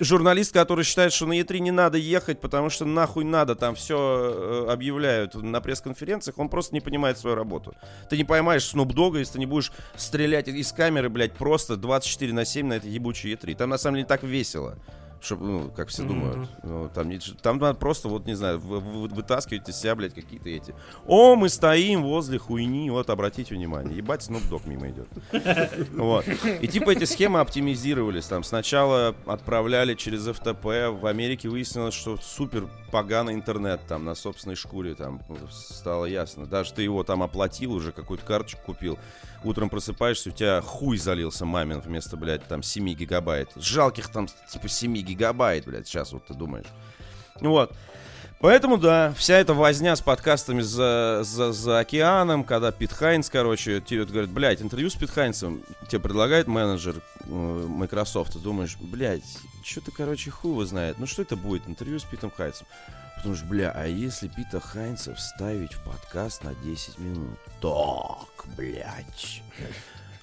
журналист, 0.00 0.52
который 0.52 0.84
считает, 0.84 1.12
что 1.12 1.26
на 1.26 1.38
Е3 1.38 1.58
не 1.58 1.70
надо 1.70 1.98
ехать, 1.98 2.40
потому 2.40 2.70
что 2.70 2.84
нахуй 2.84 3.24
надо, 3.24 3.54
там 3.54 3.74
все 3.74 4.66
объявляют 4.68 5.34
на 5.34 5.60
пресс-конференциях, 5.60 6.38
он 6.38 6.48
просто 6.48 6.74
не 6.74 6.80
понимает 6.80 7.18
свою 7.18 7.36
работу. 7.36 7.74
Ты 8.08 8.16
не 8.16 8.24
поймаешь 8.24 8.64
Снуп 8.64 8.92
Дога, 8.92 9.18
если 9.18 9.34
ты 9.34 9.38
не 9.38 9.46
будешь 9.46 9.72
стрелять 9.96 10.48
из 10.48 10.72
камеры, 10.72 11.08
блядь, 11.08 11.34
просто 11.34 11.76
24 11.76 12.32
на 12.32 12.44
7 12.44 12.66
на 12.66 12.72
этой 12.74 12.90
ебучей 12.90 13.34
Е3. 13.34 13.54
Там 13.56 13.70
на 13.70 13.78
самом 13.78 13.96
деле 13.96 14.06
так 14.06 14.22
весело. 14.22 14.76
Чтобы, 15.24 15.46
ну, 15.46 15.70
как 15.74 15.88
все 15.88 16.02
думают. 16.02 16.50
Ну, 16.62 16.90
там, 16.94 17.08
не- 17.08 17.18
там 17.18 17.56
надо 17.58 17.78
просто, 17.78 18.08
вот, 18.08 18.26
не 18.26 18.34
знаю, 18.34 18.58
вы- 18.60 18.80
вы- 18.80 19.08
вытаскивать 19.08 19.66
из 19.68 19.76
себя, 19.78 19.94
блядь, 19.94 20.12
какие-то 20.14 20.50
эти. 20.50 20.74
О, 21.06 21.34
мы 21.34 21.48
стоим 21.48 22.02
возле 22.02 22.38
хуйни, 22.38 22.90
вот, 22.90 23.08
обратите 23.08 23.54
внимание. 23.54 23.96
Ебать, 23.96 24.28
Дог 24.50 24.66
мимо 24.66 24.90
идет. 24.90 25.08
Вот. 25.94 26.26
И 26.60 26.66
типа 26.68 26.90
эти 26.90 27.04
схемы 27.04 27.40
оптимизировались. 27.40 28.26
Там 28.26 28.44
сначала 28.44 29.14
отправляли 29.26 29.94
через 29.94 30.26
FTP. 30.28 30.90
В 30.90 31.06
Америке 31.06 31.48
выяснилось, 31.48 31.94
что 31.94 32.16
супер 32.18 32.68
поганый 32.90 33.34
интернет 33.34 33.80
там 33.88 34.04
на 34.04 34.14
собственной 34.14 34.56
шкуре. 34.56 34.94
Там 34.94 35.20
стало 35.50 36.04
ясно. 36.04 36.46
Даже 36.46 36.74
ты 36.74 36.82
его 36.82 37.02
там 37.02 37.22
оплатил 37.22 37.72
уже, 37.72 37.92
какую-то 37.92 38.24
карточку 38.26 38.60
купил. 38.66 38.98
Утром 39.44 39.68
просыпаешься, 39.68 40.30
у 40.30 40.32
тебя 40.32 40.60
хуй 40.62 40.96
залился 40.96 41.44
мамин 41.44 41.80
вместо, 41.80 42.16
блядь, 42.16 42.46
там 42.48 42.62
7 42.62 42.94
гигабайт. 42.94 43.50
Жалких 43.56 44.08
там 44.08 44.26
типа 44.50 44.68
7 44.68 44.96
гигабайт, 44.96 45.66
блядь, 45.66 45.86
сейчас 45.86 46.12
вот 46.12 46.26
ты 46.26 46.34
думаешь. 46.34 46.66
Вот. 47.40 47.72
Поэтому, 48.40 48.76
да, 48.76 49.14
вся 49.16 49.36
эта 49.36 49.54
возня 49.54 49.96
с 49.96 50.02
подкастами 50.02 50.60
за, 50.60 51.20
за, 51.24 51.52
за 51.52 51.78
океаном, 51.78 52.44
когда 52.44 52.72
Пит 52.72 52.92
Хайнс, 52.92 53.30
короче, 53.30 53.80
тебе 53.80 54.04
говорит, 54.04 54.30
блядь, 54.30 54.60
интервью 54.60 54.90
с 54.90 54.94
Пит 54.94 55.10
Хайнсом 55.10 55.62
тебе 55.88 56.00
предлагает 56.00 56.46
менеджер 56.46 56.96
э, 57.20 57.26
Microsoft, 57.26 58.34
ты 58.34 58.38
думаешь, 58.38 58.76
блядь, 58.78 59.24
что-то, 59.64 59.92
короче, 59.92 60.30
хуй 60.30 60.50
его 60.50 60.64
знает. 60.66 60.98
Ну 60.98 61.06
что 61.06 61.22
это 61.22 61.36
будет, 61.36 61.66
интервью 61.66 61.98
с 61.98 62.04
Питом 62.04 62.30
Хайнсом? 62.30 62.66
Потому 63.24 63.38
что, 63.38 63.46
бля, 63.46 63.72
а 63.74 63.86
если 63.86 64.28
Пита 64.28 64.60
Хайнса 64.60 65.14
вставить 65.14 65.72
в 65.72 65.82
подкаст 65.82 66.44
на 66.44 66.54
10 66.56 66.98
минут? 66.98 67.38
Так, 67.58 68.44
блядь. 68.54 69.42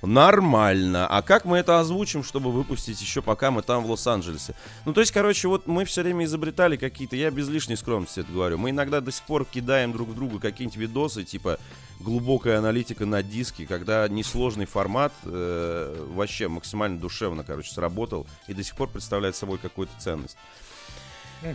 Нормально. 0.04 1.08
А 1.08 1.24
как 1.24 1.46
мы 1.46 1.58
это 1.58 1.80
озвучим, 1.80 2.24
чтобы 2.24 2.52
выпустить 2.52 3.02
еще 3.02 3.24
пока 3.24 3.50
мы 3.50 3.64
там 3.64 3.84
в 3.84 3.90
Лос-Анджелесе? 3.90 4.54
Ну, 4.86 4.94
то 4.94 5.02
есть, 5.02 5.12
короче, 5.12 5.48
вот 5.48 5.66
мы 5.66 5.86
все 5.86 6.04
время 6.04 6.26
изобретали 6.26 6.78
какие-то, 6.78 7.16
я 7.16 7.32
без 7.32 7.50
лишней 7.50 7.76
скромности 7.76 8.20
это 8.20 8.32
говорю, 8.32 8.60
мы 8.60 8.70
иногда 8.70 9.02
до 9.02 9.12
сих 9.12 9.24
пор 9.24 9.46
кидаем 9.46 9.94
друг 9.94 10.14
другу 10.14 10.40
какие-нибудь 10.40 10.78
видосы, 10.78 11.24
типа 11.24 11.58
глубокая 12.00 12.60
аналитика 12.60 13.08
на 13.08 13.24
диске, 13.24 13.66
когда 13.66 14.08
несложный 14.10 14.68
формат 14.68 15.12
э, 15.24 16.06
вообще 16.14 16.48
максимально 16.50 17.00
душевно, 17.00 17.44
короче, 17.44 17.72
сработал 17.72 18.28
и 18.46 18.54
до 18.54 18.64
сих 18.64 18.76
пор 18.76 18.90
представляет 18.90 19.36
собой 19.36 19.58
какую-то 19.58 19.94
ценность. 20.00 20.38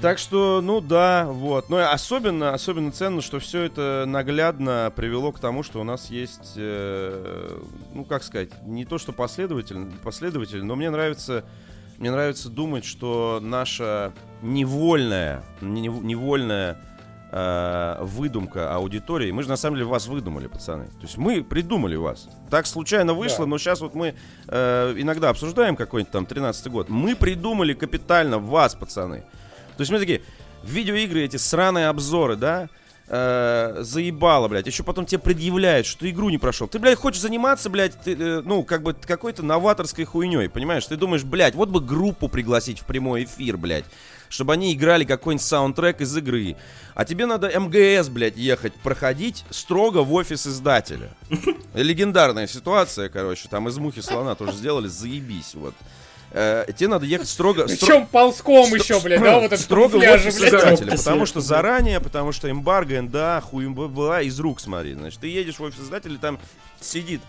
Так 0.03 0.19
что, 0.19 0.61
ну 0.63 0.81
да, 0.81 1.27
вот. 1.31 1.69
Но 1.71 1.79
особенно, 1.91 2.53
особенно 2.53 2.91
ценно, 2.91 3.23
что 3.23 3.39
все 3.39 3.63
это 3.63 4.05
наглядно 4.07 4.93
привело 4.95 5.31
к 5.33 5.39
тому, 5.39 5.63
что 5.63 5.81
у 5.81 5.85
нас 5.85 6.11
есть, 6.11 6.55
э, 6.57 7.59
ну 7.95 8.05
как 8.05 8.25
сказать, 8.25 8.51
не 8.65 8.85
то 8.85 8.99
что 8.99 9.13
последователь, 9.13 9.87
последователь, 10.03 10.65
но 10.65 10.75
мне 10.75 10.91
нравится, 10.91 11.45
мне 11.99 12.11
нравится 12.11 12.49
думать, 12.49 12.85
что 12.85 13.39
наша 13.41 14.13
невольная, 14.43 15.45
не- 15.61 15.87
невольная 15.89 16.79
э, 17.31 17.99
выдумка 18.03 18.75
аудитории, 18.75 19.31
мы 19.31 19.45
же 19.45 19.49
на 19.49 19.57
самом 19.57 19.77
деле 19.77 19.87
вас 19.89 20.09
выдумали, 20.09 20.49
пацаны. 20.49 20.87
То 20.87 21.03
есть 21.03 21.17
мы 21.17 21.45
придумали 21.45 21.95
вас. 21.95 22.29
Так 22.51 22.67
случайно 22.67 23.15
вышло, 23.15 23.45
Да. 23.45 23.51
но 23.51 23.59
сейчас 23.59 23.81
вот 23.81 23.95
мы 23.95 24.15
э, 24.49 24.95
иногда 24.97 25.29
обсуждаем 25.31 25.77
какой-нибудь 25.77 26.11
там 26.13 26.27
13 26.27 26.67
год. 26.73 26.89
Мы 26.89 27.15
придумали 27.15 27.73
капитально 27.73 28.39
вас, 28.41 28.75
пацаны. 28.75 29.25
То 29.77 29.83
есть 29.83 29.93
мы 29.93 29.99
такие, 29.99 30.23
видеоигры 30.65 31.23
эти 31.23 31.37
сраные 31.37 31.89
обзоры, 31.89 32.37
да? 32.37 32.69
Э, 33.09 33.83
заебало, 33.83 34.49
блядь. 34.49 34.67
Еще 34.67 34.83
потом 34.83 35.07
тебе 35.07 35.21
предъявляют, 35.21 35.87
что 35.87 36.01
ты 36.01 36.11
игру 36.11 36.29
не 36.29 36.39
прошел. 36.39 36.67
Ты, 36.67 36.81
блядь, 36.81 36.99
хочешь 36.99 37.21
заниматься, 37.21 37.71
блядь, 37.71 38.01
ты, 38.01 38.15
э, 38.15 38.43
ну, 38.45 38.65
как 38.65 38.83
бы 38.83 38.95
какой-то 38.95 39.45
новаторской 39.45 40.05
хуйней, 40.05 40.49
понимаешь? 40.49 40.87
Ты 40.87 40.97
думаешь, 40.97 41.23
блядь, 41.23 41.55
вот 41.55 41.69
бы 41.69 41.81
группу 41.81 42.29
пригласить 42.29 42.81
в 42.81 42.85
прямой 42.85 43.25
эфир, 43.25 43.59
блядь, 43.59 43.85
чтобы 44.29 44.55
они 44.55 44.75
играли 44.75 45.05
какой-нибудь 45.05 45.47
саундтрек 45.47 46.01
из 46.01 46.17
игры. 46.17 46.57
А 46.97 47.05
тебе 47.05 47.27
надо 47.27 47.49
МГС, 47.49 48.09
блядь, 48.09 48.37
ехать, 48.37 48.75
проходить 48.75 49.45
строго 49.51 49.99
в 49.99 50.13
офис 50.13 50.45
издателя. 50.49 51.11
Легендарная 51.75 52.49
ситуация, 52.49 53.09
короче, 53.09 53.49
там 53.49 53.69
из 53.69 53.79
мухи 53.79 54.01
слона 54.01 54.35
тоже 54.35 54.53
сделали, 54.53 54.89
заебись, 54.89 55.55
вот. 55.55 55.75
Э, 56.33 56.67
тебе 56.77 56.89
надо 56.89 57.07
ехать 57.07 57.29
строго... 57.29 57.65
стро- 57.65 57.79
Причем 57.79 58.07
ползком 58.07 58.73
Стро- 58.73 58.79
еще, 58.79 59.01
блядь, 59.01 59.21
да, 59.23 59.35
вот 59.41 59.45
это 59.45 59.57
строго 59.57 59.97
в 59.97 60.01
офис 60.01 60.37
издателя, 60.37 60.91
да. 60.91 60.97
потому 60.97 61.27
что 61.27 61.41
заранее, 61.41 62.01
потому 62.01 62.33
что 62.33 62.51
эмбарго, 62.51 63.01
НДА, 63.01 63.43
хуй 63.45 63.67
была 63.69 64.23
из 64.23 64.39
рук, 64.41 64.61
смотри. 64.61 64.95
Значит, 64.95 65.21
ты 65.21 65.29
едешь 65.29 65.59
в 65.59 65.63
офис 65.63 65.81
издателя, 65.81 66.19
там 66.19 66.39
сидит 66.81 67.21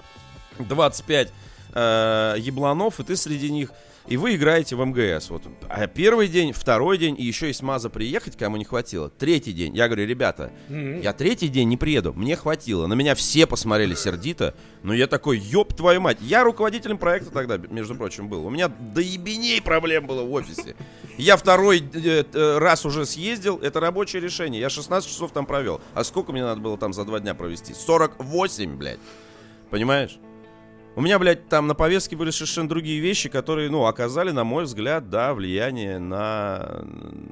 25 0.59 1.31
э, 1.73 2.35
ебланов, 2.39 2.99
и 2.99 3.03
ты 3.03 3.15
среди 3.15 3.51
них, 3.51 3.71
и 4.07 4.15
вы 4.17 4.35
играете 4.35 4.75
в 4.75 4.85
МГС. 4.85 5.29
Вот. 5.29 5.43
А 5.69 5.87
первый 5.87 6.27
день, 6.27 6.53
второй 6.53 6.97
день, 6.97 7.15
и 7.17 7.23
еще 7.23 7.49
из 7.49 7.61
МАЗа 7.61 7.89
приехать, 7.89 8.37
кому 8.37 8.57
не 8.57 8.63
хватило. 8.63 9.09
Третий 9.09 9.51
день. 9.51 9.75
Я 9.75 9.87
говорю, 9.87 10.07
ребята, 10.07 10.51
я 10.69 11.13
третий 11.13 11.49
день 11.49 11.67
не 11.67 11.77
приеду, 11.77 12.13
мне 12.13 12.35
хватило. 12.35 12.87
На 12.87 12.93
меня 12.93 13.15
все 13.15 13.45
посмотрели 13.45 13.95
сердито, 13.95 14.55
но 14.83 14.93
я 14.93 15.07
такой, 15.07 15.37
ёб 15.37 15.73
твою 15.73 16.01
мать. 16.01 16.17
Я 16.21 16.43
руководителем 16.43 16.97
проекта 16.97 17.31
тогда, 17.31 17.57
между 17.57 17.95
прочим, 17.95 18.29
был. 18.29 18.45
У 18.45 18.49
меня 18.49 18.69
до 18.69 19.01
ебеней 19.01 19.61
проблем 19.61 20.07
было 20.07 20.23
в 20.23 20.31
офисе. 20.31 20.75
Я 21.17 21.35
второй 21.35 21.79
э, 21.93 22.23
э, 22.31 22.57
раз 22.59 22.85
уже 22.85 23.05
съездил, 23.05 23.57
это 23.57 23.79
рабочее 23.79 24.21
решение. 24.21 24.61
Я 24.61 24.69
16 24.69 25.09
часов 25.09 25.31
там 25.31 25.45
провел. 25.45 25.81
А 25.93 26.03
сколько 26.03 26.31
мне 26.31 26.43
надо 26.43 26.61
было 26.61 26.77
там 26.77 26.93
за 26.93 27.03
два 27.03 27.19
дня 27.19 27.33
провести? 27.33 27.73
48, 27.73 28.77
блядь. 28.77 28.99
Понимаешь? 29.69 30.17
У 30.97 31.01
меня, 31.01 31.19
блядь, 31.19 31.47
там 31.47 31.67
на 31.67 31.75
повестке 31.75 32.15
были 32.15 32.31
совершенно 32.31 32.67
другие 32.67 32.99
вещи, 32.99 33.29
которые, 33.29 33.69
ну, 33.69 33.85
оказали, 33.85 34.31
на 34.31 34.43
мой 34.43 34.63
взгляд, 34.63 35.11
да, 35.11 35.35
влияние 35.35 35.99
на, 35.99 36.83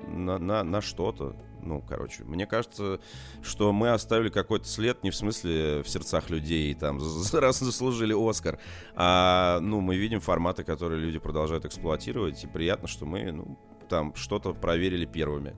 на, 0.07 0.37
на, 0.37 0.63
на 0.63 0.81
что-то. 0.81 1.35
Ну, 1.63 1.81
короче, 1.81 2.23
мне 2.25 2.45
кажется, 2.45 2.99
что 3.41 3.73
мы 3.73 3.89
оставили 3.89 4.29
какой-то 4.29 4.67
след, 4.67 5.03
не 5.03 5.09
в 5.09 5.15
смысле 5.15 5.81
в 5.81 5.89
сердцах 5.89 6.29
людей, 6.29 6.69
и 6.69 6.73
там, 6.75 6.99
раз 7.33 7.57
заслужили 7.57 8.13
Оскар, 8.13 8.59
а, 8.93 9.57
ну, 9.61 9.81
мы 9.81 9.95
видим 9.95 10.19
форматы, 10.19 10.63
которые 10.63 11.01
люди 11.01 11.17
продолжают 11.17 11.65
эксплуатировать, 11.65 12.43
и 12.43 12.47
приятно, 12.47 12.87
что 12.87 13.07
мы, 13.07 13.31
ну, 13.31 13.57
там 13.89 14.13
что-то 14.13 14.53
проверили 14.53 15.07
первыми. 15.07 15.55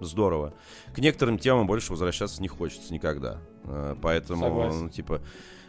Здорово. 0.00 0.54
К 0.94 0.98
некоторым 0.98 1.36
темам 1.36 1.66
больше 1.66 1.92
возвращаться 1.92 2.40
не 2.40 2.48
хочется 2.48 2.90
никогда. 2.90 3.38
Э, 3.64 3.96
Поэтому, 4.00 4.44
Согласен. 4.44 4.80
ну, 4.84 4.88
типа, 4.88 5.20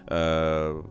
э, 0.08 0.84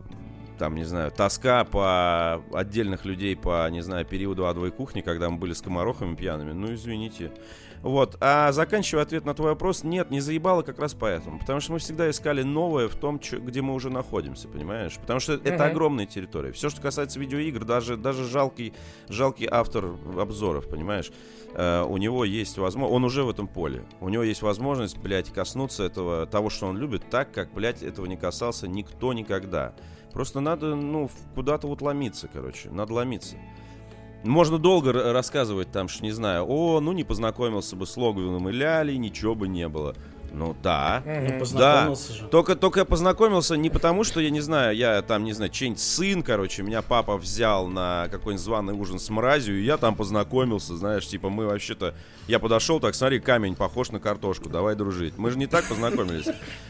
там, 0.61 0.75
не 0.75 0.85
знаю, 0.85 1.11
тоска 1.11 1.64
по 1.64 2.42
отдельных 2.53 3.07
людей 3.07 3.35
по, 3.35 3.66
не 3.70 3.81
знаю, 3.81 4.05
периоду 4.05 4.46
адовой 4.46 4.70
кухни, 4.70 5.01
когда 5.01 5.31
мы 5.31 5.38
были 5.38 5.55
с 5.55 5.62
комарохами 5.62 6.14
пьяными, 6.14 6.53
ну, 6.53 6.75
извините. 6.75 7.33
Вот. 7.81 8.18
А 8.20 8.53
заканчивая 8.53 9.05
ответ 9.05 9.25
на 9.25 9.33
твой 9.33 9.53
вопрос, 9.53 9.85
нет, 9.85 10.11
не 10.11 10.20
заебало 10.20 10.61
как 10.61 10.79
раз 10.79 10.92
поэтому. 10.92 11.38
Потому 11.38 11.61
что 11.61 11.73
мы 11.73 11.79
всегда 11.79 12.11
искали 12.11 12.42
новое 12.42 12.88
в 12.88 12.94
том, 12.94 13.18
чё, 13.20 13.40
где 13.40 13.62
мы 13.62 13.73
уже 13.73 13.88
находимся, 13.88 14.49
понимаешь? 14.49 14.96
Потому 15.01 15.18
что 15.18 15.33
это 15.33 15.55
Мгм. 15.55 15.62
огромная 15.62 16.05
территория. 16.05 16.53
Все, 16.53 16.68
что 16.68 16.83
касается 16.83 17.18
видеоигр, 17.18 17.64
даже, 17.64 17.96
даже 17.96 18.27
жалкий, 18.27 18.75
жалкий 19.09 19.49
автор 19.51 19.94
обзоров, 20.18 20.68
понимаешь? 20.68 21.11
Э, 21.55 21.85
у 21.85 21.96
него 21.96 22.27
есть 22.27 22.59
возможность, 22.59 22.94
он 22.96 23.05
уже 23.05 23.25
в 23.25 23.31
этом 23.31 23.49
поле. 23.49 23.83
У 24.01 24.11
него 24.11 24.25
есть 24.25 24.42
возможность, 24.42 24.99
блядь, 24.99 25.33
коснуться 25.33 25.83
этого, 25.85 26.27
того, 26.27 26.51
что 26.51 26.66
он 26.66 26.77
любит, 26.77 27.09
так, 27.09 27.33
как, 27.33 27.51
блядь, 27.55 27.83
этого 27.83 28.05
не 28.05 28.18
касался 28.18 28.68
никто 28.68 29.14
никогда. 29.14 29.73
Просто 30.12 30.40
надо, 30.40 30.75
ну, 30.75 31.11
куда-то 31.35 31.66
вот 31.66 31.83
ломиться, 31.83 32.29
короче. 32.33 32.70
Надо 32.70 32.94
ломиться. 32.94 33.37
Можно 34.25 34.59
долго 34.59 34.92
рассказывать 35.12 35.73
там, 35.73 35.88
что 35.88 36.03
не 36.03 36.11
знаю, 36.11 36.44
о, 36.46 36.81
ну 36.81 36.92
не 36.92 37.05
познакомился 37.05 37.75
бы 37.75 37.87
с 37.87 37.96
Логвином 37.96 38.49
и 38.51 38.53
Лялей, 38.53 38.99
ничего 38.99 39.35
бы 39.35 39.49
не 39.49 39.66
было. 39.68 39.94
Ну 40.32 40.56
да. 40.62 41.02
Ну, 41.04 41.38
познакомился 41.38 42.12
же. 42.12 42.28
Только, 42.28 42.56
только 42.56 42.80
я 42.80 42.84
познакомился 42.84 43.56
не 43.56 43.70
потому, 43.70 44.04
что 44.04 44.20
я 44.20 44.30
не 44.30 44.40
знаю, 44.40 44.76
я 44.76 45.02
там, 45.02 45.24
не 45.24 45.32
знаю, 45.32 45.50
чей-нибудь 45.50 45.80
сын, 45.80 46.22
короче, 46.22 46.62
меня 46.62 46.82
папа 46.82 47.16
взял 47.16 47.66
на 47.66 48.08
какой-нибудь 48.10 48.44
званый 48.44 48.74
ужин 48.74 48.98
с 48.98 49.10
мразью, 49.10 49.58
и 49.58 49.64
я 49.64 49.76
там 49.76 49.94
познакомился, 49.94 50.76
знаешь, 50.76 51.06
типа 51.06 51.28
мы 51.28 51.46
вообще-то... 51.46 51.94
Я 52.28 52.38
подошел, 52.38 52.78
так, 52.78 52.94
смотри, 52.94 53.18
камень 53.18 53.56
похож 53.56 53.90
на 53.90 53.98
картошку, 53.98 54.48
давай 54.48 54.76
дружить. 54.76 55.18
Мы 55.18 55.30
же 55.30 55.38
не 55.38 55.46
так 55.46 55.68
познакомились. 55.68 56.26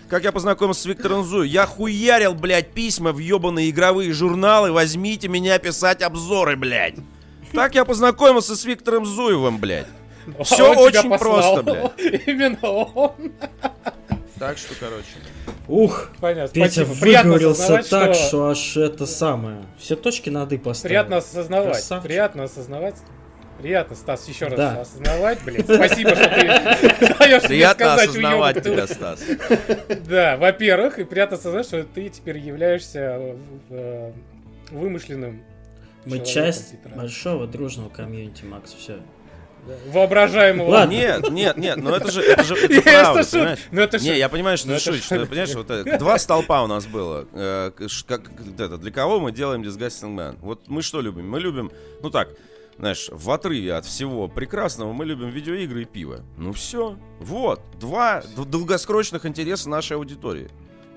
Как 0.08 0.24
я 0.24 0.32
познакомился 0.32 0.82
с 0.82 0.86
Виктором 0.86 1.22
Зуй? 1.24 1.48
Я 1.48 1.66
хуярил, 1.66 2.34
блядь, 2.34 2.72
письма 2.72 3.12
в 3.12 3.18
ебаные 3.18 3.70
игровые 3.70 4.12
журналы, 4.12 4.72
возьмите 4.72 5.28
меня 5.28 5.58
писать 5.58 6.02
обзоры, 6.02 6.56
блядь. 6.56 6.96
Так 7.52 7.74
я 7.74 7.84
познакомился 7.84 8.56
с 8.56 8.64
Виктором 8.64 9.04
Зуевым, 9.04 9.58
блядь. 9.58 9.86
Тебя 10.26 10.70
очень 10.70 11.18
просто, 11.18 11.62
блядь. 11.62 12.26
Именно 12.26 12.68
он. 12.68 13.32
Так 14.38 14.56
что, 14.56 14.74
короче. 14.78 15.04
Ух, 15.68 16.10
Понятно, 16.20 16.52
Петя 16.52 16.84
спасибо. 16.86 17.18
Выговорился 17.22 17.82
так, 17.88 18.14
что... 18.14 18.14
что... 18.14 18.48
аж 18.48 18.76
это 18.76 19.06
самое. 19.06 19.62
Все 19.78 19.96
точки 19.96 20.30
над 20.30 20.52
«и» 20.52 20.58
поставил. 20.58 20.88
Приятно 20.88 21.16
осознавать. 21.18 21.72
Красавчик. 21.72 22.06
Приятно 22.08 22.42
осознавать. 22.44 22.96
Приятно, 23.60 23.94
Стас, 23.94 24.26
еще 24.26 24.46
раз 24.46 24.56
Да. 24.56 24.80
осознавать, 24.80 25.44
блин. 25.44 25.62
Спасибо, 25.62 26.14
что 26.14 26.28
ты 26.30 26.46
даешь 27.18 27.42
мне 27.42 27.48
Приятно 27.48 27.84
сказать 27.86 28.08
осознавать 28.08 28.64
тебя, 28.64 28.86
Стас. 28.86 29.20
Да, 30.08 30.36
во-первых, 30.38 30.98
и 30.98 31.04
приятно 31.04 31.36
осознать, 31.36 31.66
что 31.66 31.84
ты 31.84 32.08
теперь 32.08 32.38
являешься 32.38 33.36
э, 33.68 34.12
вымышленным 34.70 35.42
Мы 36.06 36.24
часть 36.24 36.70
типа. 36.70 36.88
большого 36.96 37.46
дружного 37.46 37.90
комьюнити, 37.90 38.44
Макс, 38.44 38.72
все. 38.72 39.00
Воображаемого. 39.86 40.68
Ладно. 40.68 40.92
Нет, 40.92 41.30
нет, 41.30 41.56
нет, 41.56 41.76
но 41.76 41.94
это 41.96 42.10
же, 42.10 42.22
это 42.22 42.44
же, 42.44 42.54
это 42.56 42.74
Я 42.74 42.82
правда, 42.82 43.20
это 43.20 43.28
шут- 43.28 43.32
понимаешь? 43.32 43.58
Ну 43.70 43.80
это 43.80 43.98
Не, 43.98 44.18
я 44.18 44.28
понимаю, 44.28 44.58
что 44.58 44.68
ты 44.68 44.72
это 44.74 44.84
шутишь, 44.84 45.04
что, 45.04 45.26
понимаешь, 45.26 45.54
вот 45.54 45.70
э, 45.70 45.98
два 45.98 46.18
столпа 46.18 46.62
у 46.62 46.66
нас 46.66 46.86
было. 46.86 47.26
Э, 47.32 47.70
как, 48.06 48.30
это, 48.58 48.78
для 48.78 48.90
кого 48.90 49.20
мы 49.20 49.32
делаем 49.32 49.62
Disgusting 49.62 50.14
Man? 50.16 50.38
Вот 50.40 50.68
мы 50.68 50.82
что 50.82 51.00
любим? 51.00 51.28
Мы 51.28 51.40
любим, 51.40 51.70
ну 52.02 52.10
так, 52.10 52.28
знаешь, 52.78 53.08
в 53.12 53.30
отрыве 53.30 53.74
от 53.74 53.84
всего 53.84 54.26
прекрасного 54.26 54.92
мы 54.92 55.04
любим 55.04 55.28
видеоигры 55.28 55.82
и 55.82 55.84
пиво. 55.84 56.20
Ну 56.38 56.52
все, 56.52 56.96
вот, 57.18 57.60
два 57.78 58.22
долгосрочных 58.36 59.26
интереса 59.26 59.68
нашей 59.68 59.96
аудитории. 59.96 60.48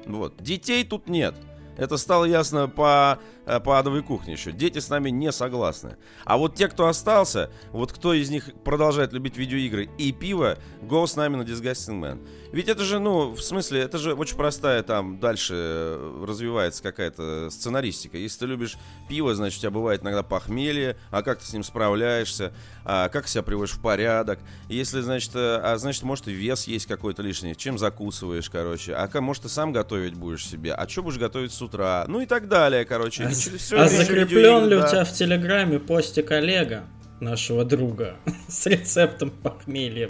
Вот, 0.06 0.36
детей 0.40 0.84
тут 0.84 1.08
нет. 1.08 1.36
Это 1.78 1.98
стало 1.98 2.26
ясно 2.26 2.70
по, 2.70 3.20
по 3.46 3.80
адовой 3.80 4.04
кухне 4.04 4.34
еще. 4.34 4.52
Дети 4.52 4.80
с 4.80 4.90
нами 4.90 5.10
не 5.10 5.32
согласны. 5.32 5.98
А 6.26 6.38
вот 6.38 6.56
те, 6.56 6.68
кто 6.68 6.88
остался, 6.88 7.50
вот 7.72 7.92
кто 7.92 8.14
из 8.14 8.30
них 8.30 8.50
продолжает 8.64 9.14
любить 9.14 9.38
видеоигры 9.38 9.90
и 9.98 10.12
пиво, 10.12 10.58
go 10.82 11.06
с 11.08 11.16
нами 11.16 11.38
на 11.38 11.42
Disgusting 11.44 12.00
Man. 12.00 12.28
Ведь 12.54 12.70
это 12.70 12.84
же, 12.84 13.00
ну, 13.00 13.32
в 13.32 13.42
смысле, 13.42 13.82
это 13.82 13.98
же 13.98 14.14
очень 14.14 14.38
простая 14.38 14.84
там 14.84 15.20
дальше 15.20 15.54
э, 15.56 16.26
развивается 16.28 16.84
какая-то 16.84 17.50
сценаристика. 17.50 18.16
Если 18.16 18.40
ты 18.40 18.46
любишь 18.46 18.78
пиво, 19.10 19.34
значит, 19.34 19.58
у 19.58 19.62
тебя 19.62 19.72
бывает 19.72 20.04
иногда 20.04 20.22
похмелье, 20.22 20.98
а 21.10 21.24
как 21.24 21.40
ты 21.40 21.46
с 21.46 21.54
ним 21.54 21.64
справляешься, 21.64 22.54
а 22.86 23.10
как 23.10 23.28
себя 23.28 23.42
приводишь 23.42 23.74
в 23.74 23.82
порядок. 23.82 24.40
Если, 24.70 25.02
значит, 25.02 25.32
э, 25.34 25.62
а 25.64 25.76
значит, 25.78 26.04
может, 26.04 26.28
и 26.28 26.32
вес 26.32 26.68
есть 26.68 26.86
какой-то 26.86 27.24
лишний, 27.24 27.56
чем 27.56 27.80
закусываешь, 27.80 28.52
короче. 28.52 28.94
А 28.94 29.10
может, 29.20 29.44
ты 29.44 29.50
сам 29.50 29.72
готовить 29.72 30.14
будешь 30.14 30.46
себе, 30.48 30.74
а 30.74 30.88
что 30.88 31.02
будешь 31.02 31.18
готовить 31.18 31.54
с 31.54 31.62
утра? 31.62 32.06
Ну 32.08 32.22
и 32.22 32.28
так 32.28 32.48
далее, 32.48 32.86
короче. 32.86 33.33
А, 33.72 33.88
закреплен 33.88 34.68
ли 34.68 34.76
у 34.76 34.88
тебя 34.88 35.04
в 35.04 35.12
Телеграме 35.12 35.80
постик 35.80 36.32
Олега, 36.32 36.84
нашего 37.20 37.66
друга, 37.66 38.16
с 38.48 38.66
рецептом 38.66 39.32
похмелья? 39.32 40.10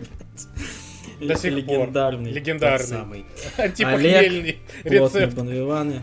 До 1.20 1.36
сих 1.36 1.66
пор. 1.66 1.80
Легендарный. 1.80 2.32
Легендарный. 2.32 2.78
тот 2.78 2.88
самый. 2.88 3.26
Антипохмельный 3.58 4.60
Плотный 4.84 5.22
рецепт. 5.22 5.36
Бонвиваны, 5.36 6.02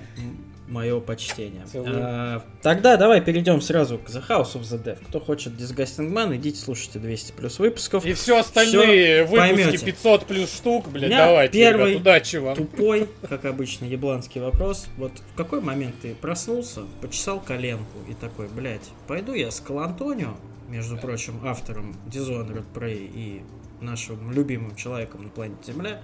мое 0.71 1.01
почтение. 1.01 1.67
Целую. 1.67 1.99
А, 2.01 2.43
тогда 2.63 2.97
давай 2.97 3.21
перейдем 3.21 3.61
сразу 3.61 3.99
к 3.99 4.09
The 4.09 4.27
House 4.27 4.55
of 4.55 4.63
the 4.63 4.83
Dev. 4.83 4.99
Кто 5.09 5.21
хочет 5.21 5.53
Disgusting 5.55 6.11
Man, 6.13 6.35
идите 6.37 6.59
слушайте 6.59 6.99
200 6.99 7.33
плюс 7.33 7.59
выпусков. 7.59 8.07
И 8.07 8.13
все 8.15 8.39
остальные 8.39 9.27
Всё 9.27 9.37
выпуски 9.37 9.55
поймёте. 9.55 9.87
500 9.87 10.27
плюс 10.27 10.53
штук, 10.53 10.89
блядь, 10.89 11.11
давайте, 11.11 11.53
первый 11.53 11.91
ребят, 11.91 12.01
удачи 12.01 12.37
вам. 12.37 12.57
Тупой, 12.57 13.09
как 13.29 13.45
обычно, 13.45 13.85
ебланский 13.85 14.41
вопрос. 14.41 14.87
Вот 14.97 15.13
в 15.33 15.37
какой 15.37 15.61
момент 15.61 15.97
ты 16.01 16.15
проснулся, 16.15 16.83
почесал 17.01 17.41
коленку 17.41 17.99
и 18.09 18.15
такой, 18.15 18.49
блядь, 18.49 18.89
пойду 19.07 19.35
я 19.35 19.51
с 19.51 19.61
Калантонио, 19.61 20.37
между 20.69 20.97
прочим, 20.97 21.41
автором 21.45 21.97
Dishonored 22.07 22.65
Prey 22.75 23.11
и 23.13 23.43
нашим 23.83 24.31
любимым 24.33 24.75
человеком 24.77 25.25
на 25.25 25.29
планете 25.29 25.73
Земля, 25.73 26.03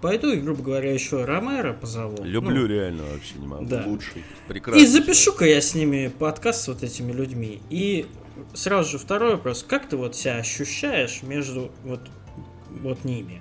пойду 0.00 0.32
и, 0.32 0.36
грубо 0.36 0.62
говоря, 0.62 0.92
еще 0.92 1.24
Ромеро 1.24 1.72
позову. 1.72 2.22
Люблю 2.24 2.62
Ну, 2.62 2.66
реально 2.66 3.02
вообще 3.04 3.38
не 3.38 3.46
могу. 3.46 3.66
Да. 3.66 3.84
Лучший. 3.86 4.24
Прекрасно. 4.48 4.80
И 4.80 4.86
запишу-ка 4.86 5.44
я 5.44 5.60
с 5.60 5.74
ними 5.74 6.08
подкаст 6.08 6.62
с 6.62 6.68
вот 6.68 6.82
этими 6.82 7.12
людьми. 7.12 7.60
И 7.70 8.06
сразу 8.54 8.92
же 8.92 8.98
второй 8.98 9.32
вопрос. 9.32 9.62
Как 9.62 9.88
ты 9.88 9.96
вот 9.96 10.16
себя 10.16 10.36
ощущаешь 10.36 11.22
между 11.22 11.70
вот, 11.84 12.00
вот 12.70 13.04
ними? 13.04 13.40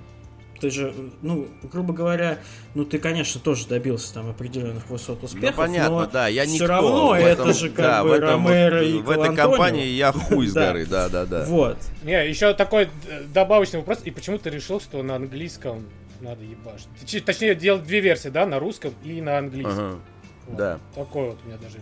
Ты 0.59 0.69
же, 0.69 0.93
ну, 1.21 1.47
грубо 1.63 1.93
говоря, 1.93 2.39
ну 2.75 2.85
ты, 2.85 2.97
конечно, 2.97 3.41
тоже 3.41 3.67
добился 3.67 4.13
там 4.13 4.29
определенных 4.29 4.89
высот 4.89 5.19
Ну, 5.21 5.25
успехов, 5.25 5.55
понятно, 5.57 5.99
но 6.01 6.05
да, 6.05 6.27
я 6.27 6.43
всё 6.45 6.53
никто. 6.53 6.67
равно 6.67 7.07
В 7.09 7.13
это 7.13 7.27
этом- 7.41 7.53
же 7.53 7.69
как 7.69 7.85
да, 7.85 8.03
бы 8.03 8.09
в 8.09 8.13
этом 8.13 8.43
вот- 8.43 8.49
Ромеро 8.51 8.83
и 8.87 8.93
В 8.99 9.09
этой 9.09 9.35
компании 9.35 9.87
я 9.87 10.11
хуй 10.13 10.47
с 10.47 10.53
Да. 10.53 10.67
горы, 10.67 10.85
да, 10.85 11.09
да, 11.09 11.25
да. 11.25 11.43
Вот. 11.45 11.77
Не, 12.03 12.27
еще 12.27 12.53
такой 12.53 12.83
э, 13.09 13.23
добавочный 13.33 13.79
вопрос. 13.79 13.99
И 14.05 14.11
почему 14.11 14.37
ты 14.37 14.49
решил, 14.49 14.79
что 14.79 15.03
на 15.03 15.17
английском 15.17 15.85
надо 16.21 16.43
ебашить? 16.43 17.25
Точнее, 17.25 17.53
делать 17.55 17.83
две 17.85 17.99
версии, 17.99 18.29
да, 18.29 18.45
на 18.45 18.57
русском 18.59 18.93
и 19.03 19.21
на 19.21 19.37
английском. 19.37 19.77
Ага. 19.77 19.99
Вот. 20.47 20.57
да. 20.57 20.79
Такой 20.95 21.29
вот 21.31 21.39
у 21.43 21.47
меня 21.47 21.57
даже. 21.57 21.77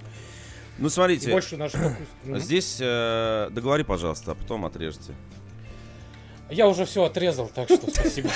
Ну, 0.80 0.88
И 0.88 0.90
смотрите, 0.90 1.30
больше 1.32 1.58
наш 1.58 1.74
фокус. 1.74 1.94
Мгм. 2.24 2.40
здесь 2.40 2.78
э, 2.82 3.50
договори, 3.52 3.84
пожалуйста, 3.84 4.32
а 4.32 4.36
потом 4.36 4.66
отрежьте. 4.66 5.14
Я 6.54 6.68
уже 6.68 6.86
все 6.86 7.04
отрезал, 7.04 7.50
так 7.54 7.68
что 7.70 7.90
спасибо. 7.90 8.30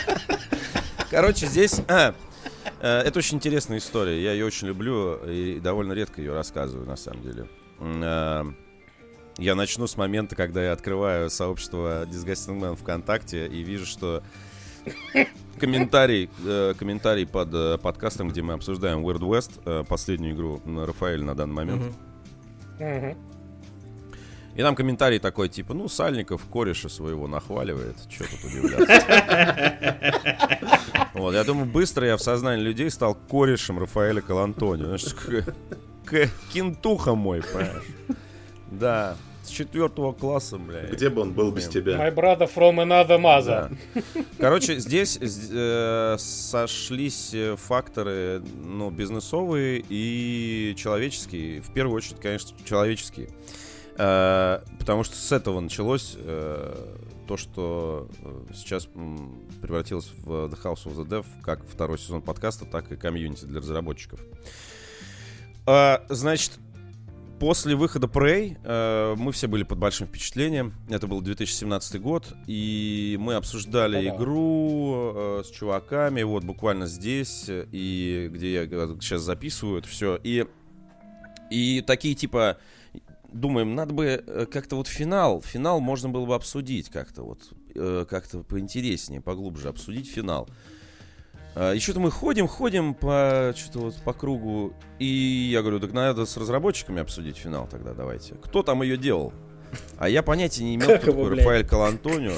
Короче, 1.10 1.46
здесь... 1.46 1.80
а, 1.88 2.14
э, 2.80 2.98
это 3.00 3.18
очень 3.18 3.36
интересная 3.36 3.78
история. 3.78 4.22
Я 4.22 4.32
ее 4.32 4.44
очень 4.44 4.68
люблю 4.68 5.16
и 5.24 5.60
довольно 5.60 5.92
редко 5.92 6.20
ее 6.20 6.32
рассказываю, 6.34 6.86
на 6.86 6.96
самом 6.96 7.22
деле. 7.22 7.46
Э, 7.80 8.44
Я 9.38 9.54
начну 9.54 9.86
с 9.86 9.96
момента, 9.96 10.34
когда 10.36 10.64
я 10.64 10.72
открываю 10.72 11.30
сообщество 11.30 12.04
Disgusting 12.06 12.58
Man 12.60 12.76
ВКонтакте 12.76 13.46
и 13.46 13.62
вижу, 13.62 13.86
что 13.86 14.22
комментарий, 15.58 16.30
э, 16.44 16.74
комментарий 16.78 17.26
под 17.26 17.48
э, 17.52 17.78
подкастом, 17.78 18.28
где 18.28 18.42
мы 18.42 18.54
обсуждаем 18.54 19.06
Weird 19.06 19.20
West, 19.20 19.60
э, 19.64 19.84
последнюю 19.88 20.34
игру 20.34 20.60
Рафаэль 20.64 21.22
на 21.24 21.34
данный 21.34 21.54
момент. 21.54 21.82
Мгм. 21.82 21.94
Мгм. 22.78 23.16
И 24.56 24.62
там 24.62 24.74
комментарий 24.74 25.18
такой, 25.18 25.48
типа, 25.50 25.74
ну, 25.74 25.86
Сальников 25.88 26.42
кореша 26.50 26.88
своего 26.88 27.28
нахваливает, 27.28 27.96
что 28.08 28.24
тут 28.24 28.44
удивляться. 28.44 29.96
Вот, 31.14 31.34
я 31.34 31.44
думаю, 31.44 31.66
быстро 31.66 32.06
я 32.06 32.16
в 32.16 32.22
сознании 32.22 32.62
людей 32.62 32.90
стал 32.90 33.14
корешем 33.14 33.78
Рафаэля 33.78 34.20
Калантони. 34.20 34.84
Знаешь, 34.84 35.04
Кентуха 36.52 37.14
мой, 37.14 37.42
понимаешь? 37.42 37.82
Да, 38.70 39.16
с 39.44 39.48
четвертого 39.48 40.12
класса, 40.12 40.58
бля. 40.58 40.82
Где 40.86 41.08
бы 41.08 41.22
он 41.22 41.32
был 41.32 41.50
без 41.52 41.68
My 41.68 41.72
тебя? 41.72 42.08
brother 42.10 42.48
from 42.52 42.76
another 42.82 43.08
Да. 43.08 43.18
mother. 43.18 43.76
Короче, 44.38 44.78
здесь 44.78 45.18
э, 45.22 46.16
сошлись 46.18 47.30
э, 47.32 47.56
факторы, 47.56 48.42
ну, 48.64 48.90
бизнесовые 48.90 49.84
и 49.88 50.74
человеческие. 50.76 51.60
В 51.60 51.70
первую 51.72 51.96
очередь, 51.96 52.20
конечно, 52.20 52.56
человеческие. 52.64 53.28
Э, 53.98 54.60
потому 54.78 55.04
что 55.04 55.16
с 55.16 55.32
этого 55.32 55.60
началось 55.60 56.16
э, 56.18 56.96
то, 57.26 57.36
что 57.36 58.08
э, 58.20 58.52
сейчас 58.54 58.88
превратилось 59.60 60.10
в 60.18 60.30
The 60.46 60.62
House 60.62 60.84
of 60.84 60.96
the 60.96 61.06
Dev, 61.06 61.26
как 61.42 61.66
второй 61.66 61.98
сезон 61.98 62.22
подкаста, 62.22 62.64
так 62.64 62.90
и 62.92 62.96
комьюнити 62.96 63.44
для 63.44 63.60
разработчиков. 63.60 64.20
А, 65.66 66.04
значит, 66.08 66.58
после 67.38 67.74
выхода 67.74 68.06
Prey 68.06 68.56
э, 68.62 69.14
мы 69.16 69.32
все 69.32 69.48
были 69.48 69.64
под 69.64 69.78
большим 69.78 70.06
впечатлением. 70.06 70.74
Это 70.88 71.06
был 71.06 71.20
2017 71.20 72.00
год, 72.00 72.34
и 72.46 73.16
мы 73.18 73.34
обсуждали 73.34 74.04
Да-да. 74.04 74.16
игру 74.16 75.12
э, 75.14 75.42
с 75.44 75.50
чуваками, 75.50 76.22
вот 76.22 76.44
буквально 76.44 76.86
здесь, 76.86 77.46
и 77.48 78.30
где 78.32 78.54
я 78.54 78.66
сейчас 79.00 79.22
записываю 79.22 79.78
это 79.78 79.88
все. 79.88 80.20
И, 80.22 80.46
и 81.50 81.80
такие 81.80 82.14
типа 82.14 82.58
думаем, 83.40 83.74
надо 83.74 83.94
бы 83.94 84.22
э, 84.26 84.46
как-то 84.50 84.76
вот 84.76 84.88
финал, 84.88 85.42
финал 85.42 85.80
можно 85.80 86.08
было 86.08 86.26
бы 86.26 86.34
обсудить 86.34 86.88
как-то 86.90 87.22
вот, 87.22 87.40
э, 87.74 88.06
как-то 88.08 88.40
поинтереснее, 88.42 89.20
поглубже 89.20 89.68
обсудить 89.68 90.10
финал. 90.10 90.48
А, 91.54 91.72
И 91.72 91.78
что-то 91.78 92.00
мы 92.00 92.10
ходим, 92.10 92.46
ходим 92.48 92.94
по, 92.94 93.54
что-то 93.56 93.78
вот 93.78 93.94
по 94.04 94.12
кругу, 94.12 94.74
и 94.98 95.48
я 95.52 95.62
говорю, 95.62 95.80
так 95.80 95.92
надо 95.92 96.26
с 96.26 96.36
разработчиками 96.36 97.00
обсудить 97.00 97.36
финал 97.36 97.66
тогда, 97.66 97.94
давайте. 97.94 98.34
Кто 98.34 98.62
там 98.62 98.82
ее 98.82 98.96
делал? 98.96 99.32
А 99.98 100.08
я 100.08 100.22
понятия 100.22 100.64
не 100.64 100.76
имел, 100.76 100.86
Как 100.88 101.02
кто 101.02 101.10
его, 101.10 101.22
такой 101.22 101.34
блядь? 101.34 101.46
Рафаэль 101.46 101.66
Калантонио. 101.66 102.34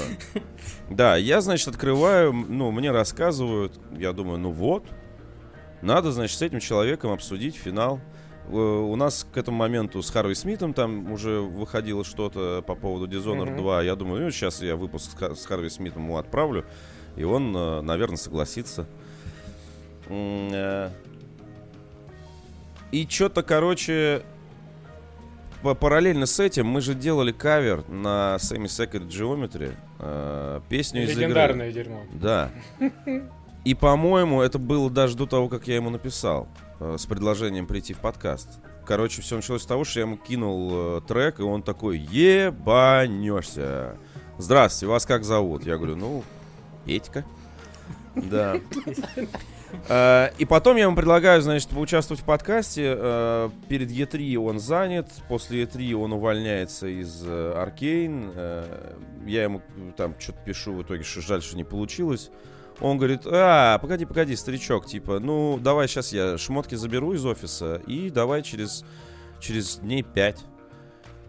Да, 0.89 1.15
я, 1.15 1.41
значит, 1.41 1.67
открываю, 1.67 2.33
ну, 2.33 2.71
мне 2.71 2.91
рассказывают, 2.91 3.79
я 3.97 4.13
думаю, 4.13 4.39
ну 4.39 4.51
вот, 4.51 4.85
надо, 5.81 6.11
значит, 6.11 6.37
с 6.37 6.41
этим 6.41 6.59
человеком 6.59 7.11
обсудить 7.11 7.55
финал. 7.55 7.99
Э, 8.49 8.53
У 8.53 8.95
нас 8.95 9.25
к 9.31 9.37
этому 9.37 9.57
моменту 9.57 10.01
с 10.01 10.09
Харви 10.09 10.35
Смитом 10.35 10.73
там 10.73 11.11
уже 11.11 11.39
выходило 11.39 12.03
что-то 12.03 12.63
по 12.65 12.75
поводу 12.75 13.07
Dishonored 13.07 13.51
Мгм. 13.51 13.57
2. 13.57 13.83
Я 13.83 13.95
думаю, 13.95 14.23
ну, 14.23 14.31
сейчас 14.31 14.61
я 14.61 14.75
выпуск 14.75 15.11
с 15.11 15.13
Ха- 15.15 15.35
с 15.35 15.45
Харви 15.45 15.69
Смитом 15.69 16.03
ему 16.03 16.17
отправлю, 16.17 16.65
и 17.15 17.23
он, 17.23 17.55
э, 17.55 17.81
наверное, 17.81 18.17
согласится. 18.17 18.85
Э, 20.07 20.89
И 22.91 23.05
что-то, 23.07 23.43
короче, 23.43 24.23
па- 25.61 25.75
параллельно 25.75 26.25
с 26.25 26.39
этим 26.39 26.65
мы 26.65 26.81
же 26.81 26.95
делали 26.95 27.31
кавер 27.31 27.87
на 27.87 28.37
Semi 28.39 28.65
Second 28.65 29.07
Geometry, 29.09 29.75
э, 29.99 30.61
песню 30.69 31.03
из 31.03 31.11
игры. 31.11 31.21
Легендарное 31.25 31.71
дерьмо. 31.71 32.01
Да. 32.13 32.49
И, 33.65 33.73
по-моему, 33.75 34.41
это 34.41 34.57
было 34.57 34.89
даже 34.89 35.17
до 35.17 35.25
того, 35.25 35.49
как 35.49 35.67
я 35.67 35.75
ему 35.75 35.89
написал 35.89 36.47
э, 36.79 36.95
с 36.97 37.05
предложением 37.05 37.67
прийти 37.67 37.93
в 37.93 37.99
подкаст. 37.99 38.47
Короче, 38.85 39.21
все 39.21 39.35
началось 39.35 39.63
с 39.63 39.65
того, 39.65 39.83
что 39.83 39.99
я 39.99 40.05
ему 40.05 40.17
кинул 40.17 40.97
э, 40.97 41.01
трек, 41.07 41.39
и 41.39 41.43
он 41.43 41.61
такой, 41.61 41.97
ебанешься. 41.99 43.97
Здравствуйте, 44.37 44.87
вас 44.87 45.05
как 45.05 45.23
зовут? 45.25 45.65
Я 45.65 45.77
говорю, 45.77 45.95
ну, 45.97 46.23
Петька. 46.85 47.25
Да. 48.15 48.57
Э, 49.87 50.29
И 50.39 50.45
потом 50.45 50.77
я 50.77 50.85
ему 50.85 50.95
предлагаю, 50.95 51.43
значит, 51.43 51.69
поучаствовать 51.69 52.23
в 52.23 52.25
подкасте. 52.25 52.95
Э, 52.97 53.49
Перед 53.67 53.91
Е3 53.91 54.35
он 54.37 54.59
занят, 54.59 55.11
после 55.27 55.61
Е3 55.61 55.93
он 55.93 56.11
увольняется 56.13 56.87
из 56.87 57.23
Аркейн. 57.27 58.31
Я 59.27 59.43
ему 59.43 59.61
там 59.95 60.15
что-то 60.17 60.39
пишу, 60.43 60.73
в 60.73 60.81
итоге, 60.81 61.03
что 61.03 61.21
жаль, 61.21 61.43
что 61.43 61.55
не 61.55 61.63
получилось. 61.63 62.31
Он 62.81 62.97
говорит, 62.97 63.21
а, 63.25 63.77
погоди, 63.79 64.05
погоди, 64.05 64.35
старичок, 64.35 64.85
типа, 64.85 65.19
ну, 65.19 65.57
давай 65.61 65.87
сейчас 65.87 66.13
я 66.13 66.37
шмотки 66.37 66.75
заберу 66.75 67.13
из 67.13 67.25
офиса, 67.25 67.81
и 67.87 68.09
давай 68.09 68.41
через, 68.41 68.85
через 69.41 69.77
дней 69.79 70.01
пять. 70.01 70.39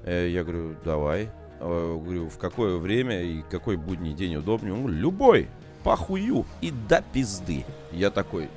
Э, 0.05 0.29
Я 0.29 0.45
говорю, 0.45 0.77
давай. 0.85 1.31
Э, 1.61 1.99
Говорю, 2.01 2.29
в 2.29 2.39
какое 2.39 2.77
время 2.77 3.23
и 3.23 3.43
какой 3.51 3.77
будний 3.77 4.15
день 4.15 4.37
удобнее? 4.37 4.73
Он 4.73 4.83
говорит, 4.83 5.01
любой, 5.01 5.49
похую 5.83 6.47
и 6.61 6.71
до 6.89 7.03
пизды. 7.13 7.65
Я 7.91 8.11
такой, 8.11 8.49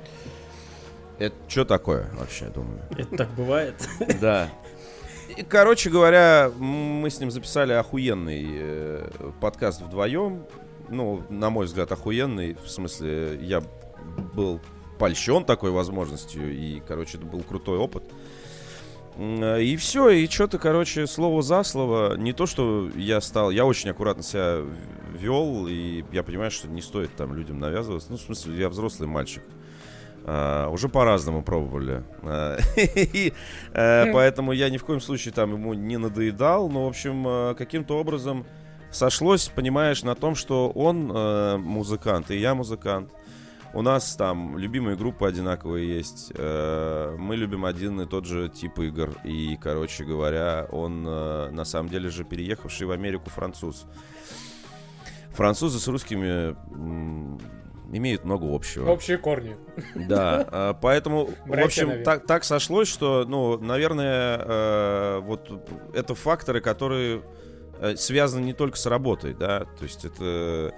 это 1.18 1.34
что 1.48 1.64
такое 1.64 2.08
вообще, 2.14 2.46
думаю? 2.46 2.80
Это 2.96 3.16
так 3.16 3.30
бывает. 3.34 3.74
Да. 4.20 4.48
И, 5.36 5.42
короче 5.42 5.90
говоря, 5.90 6.50
мы 6.58 7.10
с 7.10 7.18
ним 7.18 7.30
записали 7.30 7.72
охуенный 7.72 8.46
э, 8.48 9.08
подкаст 9.40 9.80
вдвоем. 9.80 10.44
Ну, 10.88 11.22
на 11.28 11.50
мой 11.50 11.66
взгляд, 11.66 11.90
охуенный. 11.92 12.54
В 12.54 12.68
смысле, 12.68 13.38
я 13.42 13.62
был 14.34 14.60
польщен 14.98 15.44
такой 15.44 15.70
возможностью. 15.70 16.54
И, 16.54 16.80
короче, 16.80 17.18
это 17.18 17.26
был 17.26 17.42
крутой 17.42 17.78
опыт. 17.78 18.04
И 19.18 19.76
все, 19.78 20.10
и 20.10 20.26
что-то, 20.28 20.58
короче, 20.58 21.06
слово 21.06 21.42
за 21.42 21.62
слово. 21.62 22.16
Не 22.16 22.32
то, 22.32 22.46
что 22.46 22.90
я 22.96 23.20
стал... 23.20 23.50
Я 23.50 23.64
очень 23.64 23.90
аккуратно 23.90 24.22
себя 24.22 24.62
вел, 25.14 25.68
и 25.68 26.04
я 26.10 26.22
понимаю, 26.24 26.50
что 26.50 26.68
не 26.68 26.82
стоит 26.82 27.14
там 27.14 27.34
людям 27.34 27.60
навязываться. 27.60 28.10
Ну, 28.10 28.16
в 28.16 28.20
смысле, 28.20 28.58
я 28.58 28.68
взрослый 28.68 29.08
мальчик. 29.08 29.42
А, 30.26 30.68
уже 30.70 30.88
по-разному 30.88 31.42
пробовали. 31.42 32.02
А, 32.22 32.58
и, 32.76 33.32
э, 33.72 34.12
Поэтому 34.12 34.52
я 34.52 34.70
ни 34.70 34.78
в 34.78 34.84
коем 34.84 35.00
случае 35.00 35.32
там 35.32 35.52
ему 35.52 35.74
не 35.74 35.96
надоедал. 35.96 36.68
Но, 36.68 36.86
в 36.86 36.88
общем, 36.88 37.24
э, 37.26 37.54
каким-то 37.56 37.98
образом 37.98 38.44
сошлось, 38.94 39.48
понимаешь, 39.48 40.02
на 40.02 40.14
том, 40.14 40.34
что 40.34 40.70
он 40.70 41.10
э, 41.14 41.56
музыкант, 41.56 42.30
и 42.30 42.38
я 42.38 42.54
музыкант. 42.54 43.12
У 43.72 43.82
нас 43.82 44.14
там 44.14 44.56
любимые 44.56 44.96
группы 44.96 45.26
одинаковые 45.26 45.96
есть. 45.96 46.32
Э, 46.36 47.16
Мы 47.18 47.34
любим 47.36 47.64
один 47.64 48.00
и 48.00 48.06
тот 48.06 48.24
же 48.24 48.48
тип 48.48 48.78
игр. 48.78 49.10
И, 49.24 49.58
короче 49.60 50.04
говоря, 50.04 50.68
он 50.70 51.04
э, 51.06 51.50
на 51.50 51.64
самом 51.64 51.88
деле 51.88 52.08
же 52.08 52.24
переехавший 52.24 52.86
в 52.86 52.92
Америку 52.92 53.30
француз. 53.30 53.86
Французы 55.30 55.80
с 55.80 55.88
русскими 55.88 56.54
имеют 57.92 58.24
много 58.24 58.54
общего. 58.54 58.88
Общие 58.88 59.18
корни. 59.18 59.56
Да, 59.94 60.46
а, 60.50 60.74
поэтому, 60.74 61.30
в 61.44 61.64
общем, 61.64 62.04
так, 62.04 62.26
так 62.26 62.44
сошлось, 62.44 62.88
что, 62.88 63.24
ну, 63.26 63.58
наверное, 63.58 64.38
э, 64.38 65.18
вот 65.20 65.50
это 65.92 66.14
факторы, 66.14 66.60
которые 66.60 67.22
э, 67.92 67.96
связаны 67.96 68.44
не 68.44 68.52
только 68.52 68.76
с 68.76 68.86
работой, 68.86 69.34
да, 69.34 69.60
то 69.60 69.84
есть 69.84 70.04
это 70.04 70.74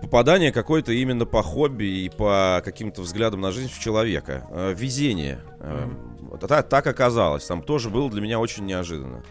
попадание 0.00 0.52
какое-то 0.52 0.92
именно 0.92 1.24
по 1.24 1.42
хобби 1.42 1.84
и 1.84 2.08
по 2.08 2.60
каким-то 2.64 3.02
взглядам 3.02 3.40
на 3.40 3.52
жизнь 3.52 3.70
в 3.72 3.78
человека. 3.78 4.46
Э, 4.50 4.74
Везение. 4.76 5.40
Э, 5.60 5.88
вот 6.20 6.40
так, 6.40 6.68
так 6.68 6.86
оказалось. 6.86 7.44
Там 7.46 7.62
тоже 7.62 7.90
было 7.90 8.10
для 8.10 8.20
меня 8.20 8.38
очень 8.38 8.66
неожиданно. 8.66 9.22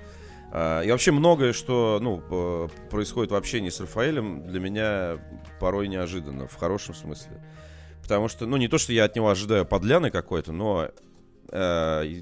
А, 0.51 0.81
И 0.81 0.91
вообще 0.91 1.11
многое, 1.11 1.51
что 1.51 1.99
ну, 2.01 2.69
происходит 2.89 3.31
в 3.31 3.35
общении 3.35 3.69
с 3.69 3.79
Рафаэлем, 3.79 4.47
для 4.47 4.59
меня 4.59 5.17
порой 5.59 5.87
неожиданно, 5.87 6.47
в 6.47 6.55
хорошем 6.55 6.95
смысле. 6.95 7.43
Потому 8.01 8.27
что, 8.27 8.45
ну, 8.45 8.57
не 8.57 8.67
то, 8.67 8.77
что 8.77 8.93
я 8.93 9.05
от 9.05 9.15
него 9.15 9.29
ожидаю 9.29 9.65
подляны 9.65 10.11
какой-то, 10.11 10.51
но 10.51 10.89
э, 11.49 12.21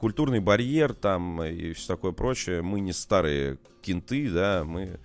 культурный 0.00 0.40
барьер 0.40 0.94
там 0.94 1.42
и 1.42 1.72
все 1.74 1.86
такое 1.94 2.12
прочее, 2.12 2.62
мы 2.62 2.80
не 2.80 2.92
старые 2.92 3.58
кенты, 3.82 4.30
да, 4.30 4.64
мы, 4.64 4.98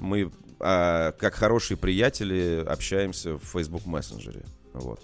мы 0.00 0.30
а, 0.58 1.12
как 1.12 1.34
хорошие 1.34 1.76
приятели 1.76 2.64
общаемся 2.66 3.38
в 3.38 3.44
Facebook 3.44 3.86
мессенджере, 3.86 4.42
вот. 4.74 5.00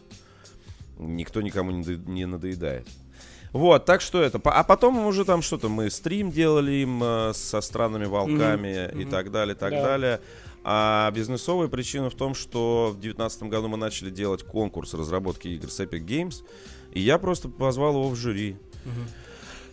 Никто 0.99 1.41
никому 1.41 1.71
не, 1.71 1.85
до- 1.85 2.11
не 2.11 2.27
надоедает. 2.27 2.89
Вот, 3.53 3.85
так 3.87 4.01
что 4.01 4.21
это. 4.21 4.41
А 4.45 4.65
потом 4.65 5.07
уже 5.07 5.25
там 5.25 5.41
что-то 5.43 5.69
мы 5.69 5.89
стрим 5.91 6.31
делали 6.33 6.73
им 6.83 7.01
э, 7.03 7.33
со 7.35 7.61
странными 7.61 8.05
волками 8.07 8.89
Мгм, 8.89 8.99
и 9.01 9.03
мгм. 9.05 9.11
так 9.11 9.31
далее, 9.31 9.55
так 9.55 9.71
Да. 9.71 9.83
далее. 9.83 10.21
А 10.65 11.11
бизнесовая 11.13 11.69
причина 11.69 12.11
в 12.11 12.15
том, 12.15 12.35
что 12.35 12.89
в 12.91 13.01
2019 13.01 13.45
году 13.45 13.69
мы 13.69 13.77
начали 13.79 14.11
делать 14.11 14.43
конкурс 14.43 14.93
разработки 14.93 15.49
игр 15.49 15.71
с 15.71 15.81
Epic 15.81 16.05
Games, 16.05 16.45
и 16.93 17.01
я 17.01 17.17
просто 17.19 17.49
позвал 17.49 17.93
его 17.95 18.09
в 18.11 18.17
жюри. 18.17 18.57
Мгм. 18.85 19.07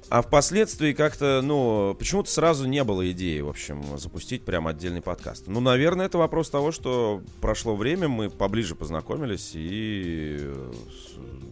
А 0.10 0.22
впоследствии 0.22 0.94
как-то, 0.94 1.41
ну, 1.44 1.96
почему-то 1.98 2.30
сразу 2.30 2.68
не 2.68 2.84
было 2.84 3.12
идеи, 3.12 3.41
в 3.41 3.50
общем, 3.50 3.98
запустить 3.98 4.46
прям 4.46 4.68
отдельный 4.68 5.02
подкаст. 5.02 5.48
Ну, 5.48 5.60
наверное, 5.60 6.06
это 6.06 6.18
вопрос 6.18 6.50
того, 6.50 6.72
что 6.72 7.24
прошло 7.41 7.76
время, 7.76 8.08
мы 8.08 8.30
поближе 8.30 8.76
познакомились, 8.76 9.52
и 9.56 10.38
э, 10.39 10.74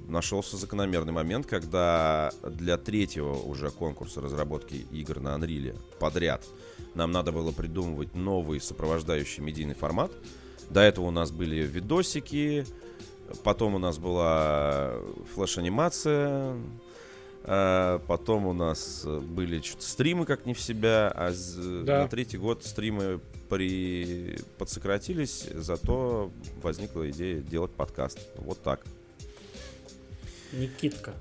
нашелся 0.08 0.58
закономерный 0.58 1.14
момент, 1.14 1.48
когда 1.48 2.32
для 2.44 2.78
третьего 2.78 3.34
уже 3.34 3.72
конкурса 3.72 4.22
разработки 4.22 4.86
игр 4.92 5.20
на 5.20 5.30
Unreal 5.36 5.80
подряд 6.00 6.44
нам 6.96 7.12
надо 7.12 7.32
было 7.32 7.52
придумывать 7.52 8.16
новый 8.16 8.62
сопровождающий 8.62 9.44
медийный 9.44 9.74
формат. 9.74 10.12
До 10.70 10.82
этого 10.82 11.06
у 11.06 11.12
нас 11.12 11.32
были 11.32 11.64
видосики, 11.64 12.66
потом 13.44 13.76
у 13.76 13.80
нас 13.80 13.98
была 13.98 14.94
флеш-анимация, 15.34 16.56
а, 17.44 18.00
Потом 18.08 18.46
у 18.48 18.54
нас 18.54 19.04
э, 19.06 19.20
были 19.20 19.62
что-то 19.62 19.84
стримы 19.84 20.26
как 20.26 20.46
не 20.46 20.54
в 20.54 20.60
себя, 20.60 21.12
а 21.14 21.34
Да. 21.84 22.04
на 22.04 22.08
третий 22.08 22.38
год 22.38 22.64
стримы 22.64 23.20
при... 23.50 24.40
подсократились, 24.58 25.48
зато 25.54 26.32
возникла 26.62 27.10
идея 27.12 27.42
делать 27.42 27.72
подкаст. 27.72 28.20
Вот 28.38 28.62
так. 28.64 28.82
Никитка. 30.54 31.14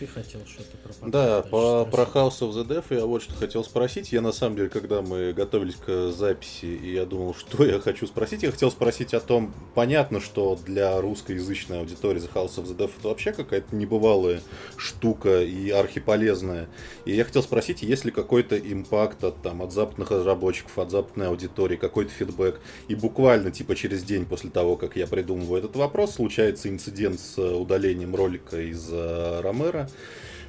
Ты 0.00 0.06
хотел 0.06 0.40
что-то 0.46 0.78
про 0.78 1.10
Да, 1.10 1.42
по, 1.42 1.84
про. 1.84 2.04
House 2.04 2.40
of 2.40 2.52
the 2.52 2.66
Dev 2.66 2.84
я 2.88 3.04
вот 3.04 3.22
что 3.22 3.34
хотел 3.34 3.62
спросить. 3.62 4.12
Я 4.12 4.22
на 4.22 4.32
самом 4.32 4.56
деле, 4.56 4.70
когда 4.70 5.02
мы 5.02 5.34
готовились 5.34 5.76
к 5.76 6.10
записи, 6.10 6.64
и 6.64 6.94
я 6.94 7.04
думал, 7.04 7.34
что 7.34 7.64
я 7.64 7.78
хочу 7.80 8.06
спросить, 8.06 8.42
я 8.42 8.50
хотел 8.50 8.70
спросить 8.70 9.12
о 9.12 9.20
том, 9.20 9.54
понятно, 9.74 10.20
что 10.20 10.58
для 10.64 10.98
русскоязычной 11.00 11.80
аудитории 11.80 12.22
The 12.22 12.32
House 12.32 12.56
of 12.56 12.64
the 12.64 12.76
Dev 12.76 12.90
это 12.98 13.08
вообще 13.08 13.32
какая-то 13.32 13.76
небывалая 13.76 14.40
штука 14.76 15.42
и 15.42 15.68
архиполезная. 15.68 16.68
И 17.04 17.14
я 17.14 17.24
хотел 17.24 17.42
спросить, 17.42 17.82
есть 17.82 18.06
ли 18.06 18.10
какой-то 18.10 18.58
импакт 18.58 19.22
от, 19.22 19.42
там, 19.42 19.60
от 19.60 19.72
западных 19.72 20.10
разработчиков, 20.10 20.78
от 20.78 20.90
западной 20.90 21.28
аудитории, 21.28 21.76
какой-то 21.76 22.10
фидбэк. 22.10 22.58
И 22.88 22.94
буквально, 22.94 23.50
типа, 23.50 23.76
через 23.76 24.02
день 24.02 24.24
после 24.24 24.48
того, 24.48 24.76
как 24.76 24.96
я 24.96 25.06
придумываю 25.06 25.58
этот 25.58 25.76
вопрос, 25.76 26.14
случается 26.14 26.70
инцидент 26.70 27.20
с 27.20 27.38
удалением 27.38 28.16
ролика 28.16 28.58
из 28.58 28.88
э, 28.90 29.40
Ромера. 29.42 29.89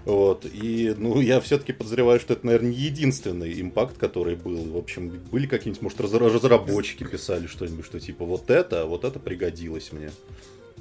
Вот, 0.05 0.47
и, 0.51 0.95
ну, 0.97 1.21
я 1.21 1.39
все-таки 1.41 1.73
подозреваю, 1.73 2.19
что 2.19 2.33
это, 2.33 2.43
наверное, 2.45 2.71
не 2.71 2.77
единственный 2.77 3.61
импакт, 3.61 3.97
который 3.97 4.35
был. 4.35 4.71
В 4.71 4.77
общем, 4.77 5.09
были 5.31 5.45
какие-нибудь, 5.45 5.83
может, 5.83 5.99
разра- 5.99 6.33
разработчики 6.33 7.03
писали 7.03 7.45
что-нибудь, 7.45 7.85
что 7.85 7.99
типа 7.99 8.25
вот 8.25 8.49
это, 8.49 8.85
вот 8.85 9.03
это 9.03 9.19
пригодилось 9.19 9.91
мне. 9.91 10.09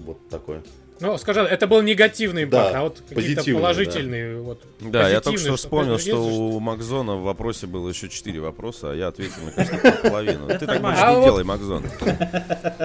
Вот 0.04 0.28
такое. 0.28 0.62
Ну, 1.02 1.16
скажем, 1.16 1.46
это 1.46 1.66
был 1.66 1.80
негативный 1.80 2.44
импакт, 2.44 2.72
Да, 2.74 2.78
а 2.80 2.82
вот 2.82 2.96
какие-то 3.08 3.14
позитивный, 3.14 3.60
положительные. 3.62 4.36
Вот, 4.42 4.62
Да, 4.80 5.08
я 5.08 5.22
только 5.22 5.40
что 5.40 5.56
вспомнил, 5.56 5.98
что 5.98 6.10
подтвердишь, 6.10 6.38
у 6.38 6.60
Макзона 6.60 7.16
в 7.16 7.22
вопросе 7.22 7.66
было 7.66 7.88
еще 7.88 8.10
четыре 8.10 8.40
вопроса, 8.40 8.90
а 8.92 8.94
я 8.94 9.08
ответил, 9.08 9.40
мне 9.44 9.52
кажется, 9.52 9.98
половину. 10.02 10.46
Ты 10.48 10.66
так 10.66 10.82
больше 10.82 11.00
А 11.00 11.10
не 11.12 11.16
вот- 11.16 11.24
делай, 11.24 11.44
Макзон. 11.44 11.84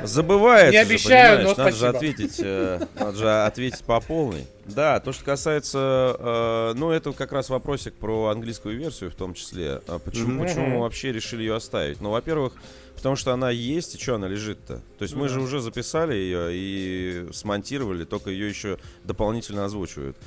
Забывается 0.03 0.71
Не 0.71 0.77
обещаю, 0.77 1.43
но 1.43 1.55
надо 1.57 1.71
же 1.75 1.87
ответить, 1.87 2.39
э, 2.39 2.79
надо 2.97 3.17
же 3.17 3.29
ответить 3.43 3.83
по 3.83 3.99
полной. 3.99 4.45
Да, 4.65 4.99
то, 4.99 5.11
что 5.11 5.23
касается, 5.25 6.15
э, 6.17 6.73
ну, 6.77 6.91
это 6.91 7.11
как 7.11 7.31
раз 7.31 7.49
вопросик 7.49 7.93
про 7.95 8.27
английскую 8.29 8.77
версию 8.77 9.11
в 9.11 9.15
том 9.15 9.33
числе. 9.33 9.81
А 9.87 9.99
почему, 9.99 10.35
Мгм. 10.35 10.45
почему 10.47 10.67
мы 10.67 10.79
вообще 10.81 11.11
решили 11.11 11.41
ее 11.41 11.55
оставить? 11.55 12.01
Ну, 12.01 12.11
во-первых, 12.11 12.53
потому 12.95 13.15
что 13.15 13.33
она 13.33 13.49
есть, 13.51 13.95
и 13.95 13.97
что 14.01 14.15
она 14.15 14.27
лежит-то? 14.27 14.81
То 14.97 15.03
есть 15.03 15.15
мы 15.15 15.27
же 15.29 15.41
уже 15.41 15.59
записали 15.61 16.13
ее 16.15 16.49
и 16.51 17.27
смонтировали, 17.33 18.03
только 18.05 18.29
ее 18.29 18.47
еще 18.49 18.77
дополнительно 19.03 19.65
озвучивают. 19.65 20.17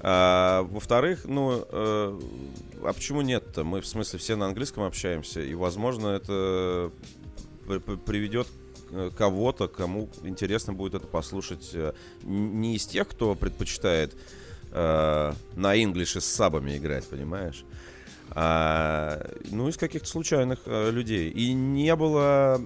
А, 0.00 0.62
во-вторых, 0.62 1.24
ну, 1.24 1.66
э, 1.70 2.20
а 2.84 2.92
почему 2.92 3.22
нет-то? 3.22 3.64
Мы, 3.64 3.80
в 3.80 3.86
смысле, 3.86 4.18
все 4.20 4.36
на 4.36 4.46
английском 4.46 4.84
общаемся, 4.84 5.40
и, 5.40 5.54
возможно, 5.54 6.08
это 6.08 6.92
при- 7.66 7.78
при- 7.78 7.96
приведет 7.96 8.46
э, 8.90 9.10
кого-то, 9.18 9.66
кому 9.68 10.08
интересно 10.22 10.72
будет 10.72 10.94
это 10.94 11.06
послушать. 11.06 11.70
э, 11.74 11.92
Не 12.22 12.76
из 12.76 12.86
тех, 12.86 13.08
кто 13.08 13.34
предпочитает 13.34 14.16
э, 14.70 15.32
на 15.56 15.82
инглише 15.82 16.20
с 16.20 16.24
сабами 16.26 16.76
играть, 16.76 17.06
понимаешь? 17.08 17.64
А, 18.30 19.20
ну, 19.50 19.68
из 19.68 19.76
каких-то 19.76 20.08
случайных 20.08 20.60
э, 20.66 20.90
людей. 20.90 21.30
И 21.30 21.52
не 21.52 21.94
было 21.96 22.60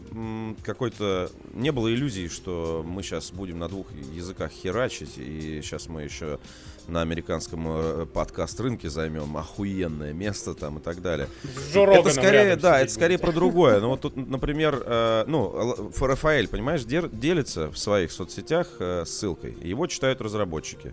какой-то... 0.64 1.30
Не 1.54 1.70
было 1.70 1.92
иллюзий, 1.92 2.28
что 2.28 2.84
мы 2.86 3.02
сейчас 3.02 3.30
будем 3.30 3.58
на 3.58 3.68
двух 3.68 3.86
языках 3.92 4.50
херачить, 4.50 5.18
и 5.18 5.60
сейчас 5.62 5.88
мы 5.88 6.02
еще 6.02 6.40
на 6.88 7.02
американском 7.02 7.66
э, 7.68 8.06
подкаст-рынке 8.06 8.88
займем 8.88 9.36
охуенное 9.36 10.12
место 10.12 10.54
там 10.54 10.78
и 10.78 10.80
так 10.80 11.02
далее. 11.02 11.28
С 11.42 11.74
Джо 11.74 11.84
Это 11.84 12.10
скорее, 12.10 12.56
да, 12.56 12.80
это 12.80 12.92
скорее 12.92 13.16
будете. 13.16 13.26
про 13.26 13.32
другое. 13.32 13.80
Ну 13.80 13.88
вот 13.90 14.00
тут, 14.00 14.16
например, 14.16 14.82
э, 14.84 15.24
ну, 15.26 15.90
Рафаэль, 16.00 16.48
понимаешь, 16.48 16.82
дер- 16.82 17.10
делится 17.14 17.70
в 17.70 17.78
своих 17.78 18.12
соцсетях 18.12 18.68
э, 18.78 19.04
ссылкой. 19.06 19.56
Его 19.62 19.86
читают 19.86 20.20
разработчики. 20.20 20.92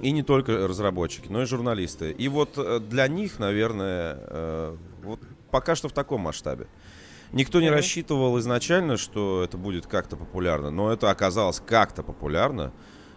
И 0.00 0.10
не 0.10 0.22
только 0.22 0.66
разработчики, 0.66 1.28
но 1.28 1.42
и 1.42 1.46
журналисты. 1.46 2.10
И 2.12 2.28
вот 2.28 2.50
э, 2.56 2.80
для 2.80 3.08
них, 3.08 3.38
наверное, 3.38 4.18
э, 4.20 4.76
вот 5.02 5.20
пока 5.50 5.74
что 5.74 5.88
в 5.88 5.92
таком 5.92 6.22
масштабе. 6.22 6.66
Никто 7.32 7.60
не 7.60 7.70
рассчитывал 7.70 8.38
изначально, 8.38 8.96
что 8.96 9.42
это 9.42 9.56
будет 9.56 9.86
как-то 9.86 10.16
популярно, 10.16 10.70
но 10.70 10.92
это 10.92 11.10
оказалось 11.10 11.60
как-то 11.64 12.02
популярно. 12.02 12.72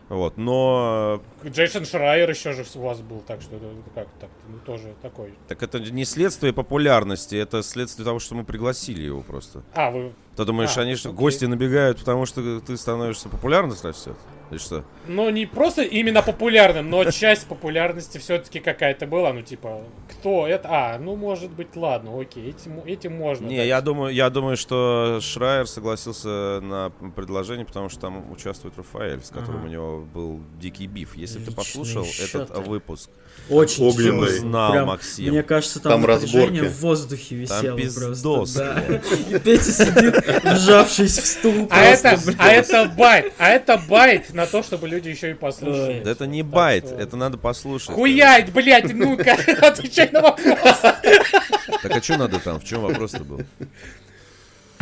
Вот, 0.10 0.38
но 0.38 1.22
Джейсон 1.46 1.86
Шрайер 1.86 2.28
еще 2.28 2.54
же 2.54 2.66
у 2.76 2.80
вас 2.80 3.00
был, 3.00 3.20
так 3.20 3.42
что 3.42 3.58
это 3.58 3.68
как 3.94 4.08
так 4.20 4.30
ну, 4.48 4.58
тоже 4.66 4.96
такой. 5.04 5.36
так 5.48 5.62
это 5.62 5.80
не 5.80 6.04
следствие 6.04 6.52
популярности, 6.52 7.36
это 7.36 7.62
следствие 7.62 8.06
того, 8.06 8.18
что 8.18 8.34
мы 8.34 8.44
пригласили 8.44 9.04
его 9.04 9.22
просто. 9.22 9.62
А, 9.76 9.92
вы... 9.92 10.14
Ты 10.36 10.46
думаешь, 10.46 10.76
А, 10.78 10.82
они 10.82 10.96
что, 10.96 11.12
гости 11.12 11.46
набегают, 11.46 12.00
потому 12.00 12.26
что 12.26 12.60
ты 12.60 12.76
становишься 12.76 13.30
популярным, 13.30 13.74
значит? 13.74 14.16
Или 14.52 14.58
что? 14.58 14.84
Ну, 15.08 15.30
не 15.30 15.46
просто 15.46 15.82
именно 15.84 16.22
популярным, 16.22 16.90
но 16.90 17.04
часть 17.12 17.48
популярности 17.48 18.18
все-таки 18.18 18.60
какая-то 18.60 19.06
была. 19.08 19.32
Ну, 19.34 19.42
типа, 19.42 19.82
кто 20.10 20.48
это? 20.48 20.68
А, 20.72 20.98
ну, 21.00 21.16
может 21.16 21.52
быть, 21.52 21.76
ладно, 21.76 22.20
окей, 22.20 22.50
этим, 22.50 22.80
этим 22.86 23.14
можно. 23.16 23.46
Не, 23.48 23.58
дать. 23.58 23.68
я 23.68 23.82
думаю, 23.82 24.14
я 24.14 24.30
думаю, 24.30 24.58
что 24.58 25.20
Шрайер 25.22 25.68
согласился 25.68 26.60
на 26.62 26.92
предложение, 27.16 27.66
потому 27.66 27.90
что 27.90 28.02
там 28.02 28.32
участвует 28.32 28.78
Рафаэль, 28.78 29.22
с 29.24 29.30
которым 29.30 29.58
Ага. 29.62 29.66
у 29.68 29.70
него 29.70 30.00
был 30.14 30.40
дикий 30.60 30.88
биф. 30.88 31.16
Если 31.16 31.36
ты 31.36 31.40
Личные 31.52 31.56
послушал 31.56 32.06
счеты. 32.06 32.40
этот 32.40 32.68
выпуск, 32.68 33.10
Очень 33.50 33.86
Огненный. 33.88 34.30
Знал, 34.40 34.72
Прям, 34.72 34.88
Максим. 34.88 35.32
Мне 35.32 35.44
кажется, 35.44 35.80
там, 35.80 35.94
Там 36.02 36.06
разборки. 36.06 36.60
в 36.62 36.80
воздухе 36.82 37.36
висело 37.36 37.78
пиздос. 37.78 38.54
просто. 38.56 38.84
Да. 38.90 39.36
И 39.36 39.40
Петя 39.40 39.64
сидит, 39.72 40.44
вжавшись 40.44 41.18
в 41.18 41.26
стул. 41.26 41.68
А 41.72 41.82
это, 41.82 42.20
а 42.38 42.48
это 42.52 42.86
bait, 42.98 43.34
а 43.38 43.50
это 43.50 43.78
bait 43.78 44.34
на 44.40 44.46
то, 44.48 44.64
чтобы 44.64 44.88
люди 44.88 45.10
еще 45.10 45.32
и 45.32 45.34
послушали. 45.34 46.02
Да 46.04 46.12
это 46.12 46.26
не 46.28 46.42
Так 46.44 46.52
bait, 46.52 46.86
что- 46.88 46.96
это 46.96 47.18
надо 47.18 47.38
послушать. 47.38 47.94
Хуять, 47.96 48.52
блядь, 48.54 48.94
ну-ка, 48.94 49.34
отвечай 49.62 50.10
на 50.12 50.22
вопрос. 50.22 50.82
Так 50.82 51.92
а 51.98 52.02
что 52.02 52.18
надо 52.18 52.40
там? 52.40 52.60
В 52.60 52.64
чем 52.66 52.82
вопрос-то 52.82 53.24
был? 53.24 53.42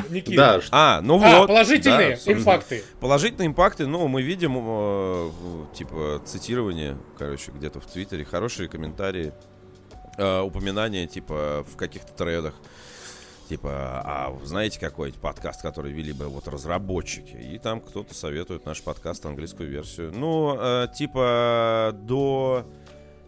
Никита. 0.10 0.38
Да, 0.38 0.62
что- 0.62 0.70
А, 0.72 1.02
ну 1.02 1.22
А, 1.24 1.40
вот. 1.40 1.48
положительные 1.48 2.18
да, 2.24 2.32
impact 2.34 2.71
ы. 2.71 2.84
Положительные 3.00 3.48
impact 3.48 3.78
ы, 3.78 3.88
ну, 3.88 4.08
мы 4.08 4.22
видим, 4.22 4.56
э, 4.58 5.30
типа, 5.76 6.22
цитирование, 6.26 6.98
короче, 7.18 7.52
где-то 7.52 7.80
в 7.82 7.88
Твиттере, 7.88 8.24
хорошие 8.24 8.70
комментарии, 8.70 9.34
э, 10.18 10.42
упоминания, 10.42 11.08
типа, 11.08 11.66
в 11.70 11.76
каких-то 11.76 12.14
тредах. 12.14 12.54
Типа, 13.48 14.02
а 14.04 14.38
знаете 14.44 14.78
какой 14.78 15.14
подкаст, 15.14 15.62
который 15.62 15.94
вели 15.94 16.12
бы 16.12 16.28
вот 16.28 16.50
разработчики? 16.50 17.38
И 17.38 17.58
там 17.58 17.80
кто-то 17.80 18.14
советует 18.14 18.66
наш 18.66 18.82
подкаст, 18.82 19.26
английскую 19.26 19.70
версию. 19.70 20.12
Ну, 20.14 20.58
э, 20.60 20.88
типа, 20.94 21.92
до, 21.94 22.66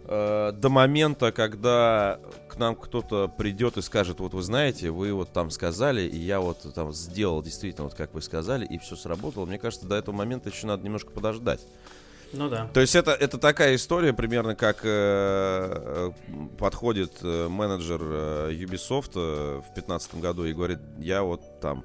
э, 0.03 0.51
до 0.53 0.69
момента, 0.69 1.31
когда 1.31 2.19
к 2.49 2.57
нам 2.57 2.75
кто-то 2.75 3.29
придет 3.29 3.77
и 3.77 3.81
скажет, 3.81 4.19
вот 4.19 4.33
вы 4.33 4.41
знаете, 4.41 4.91
вы 4.91 5.13
вот 5.13 5.31
там 5.31 5.51
сказали, 5.51 6.01
и 6.01 6.17
я 6.17 6.41
вот 6.41 6.65
там 6.75 6.91
сделал 6.91 7.41
действительно 7.41 7.85
вот 7.85 7.93
как 7.93 8.13
вы 8.13 8.21
сказали, 8.21 8.65
и 8.65 8.77
все 8.77 8.97
сработало. 8.97 9.45
Мне 9.45 9.57
кажется, 9.57 9.87
до 9.87 9.95
этого 9.95 10.13
момента 10.13 10.49
еще 10.49 10.67
надо 10.67 10.83
немножко 10.83 11.11
подождать. 11.11 11.61
Ну 12.33 12.49
да. 12.49 12.69
То 12.73 12.79
есть 12.79 12.95
это, 12.95 13.11
это 13.11 13.37
такая 13.37 13.75
история, 13.75 14.13
примерно 14.13 14.55
как 14.55 14.81
э, 14.83 14.89
э, 14.89 16.11
подходит 16.57 17.13
э, 17.23 17.47
менеджер 17.47 17.99
э, 18.03 18.51
Ubisoft 18.53 19.11
э, 19.15 19.57
в 19.59 19.73
2015 19.73 20.15
году 20.15 20.45
и 20.45 20.53
говорит, 20.53 20.79
я 20.99 21.23
вот 21.23 21.41
там 21.59 21.83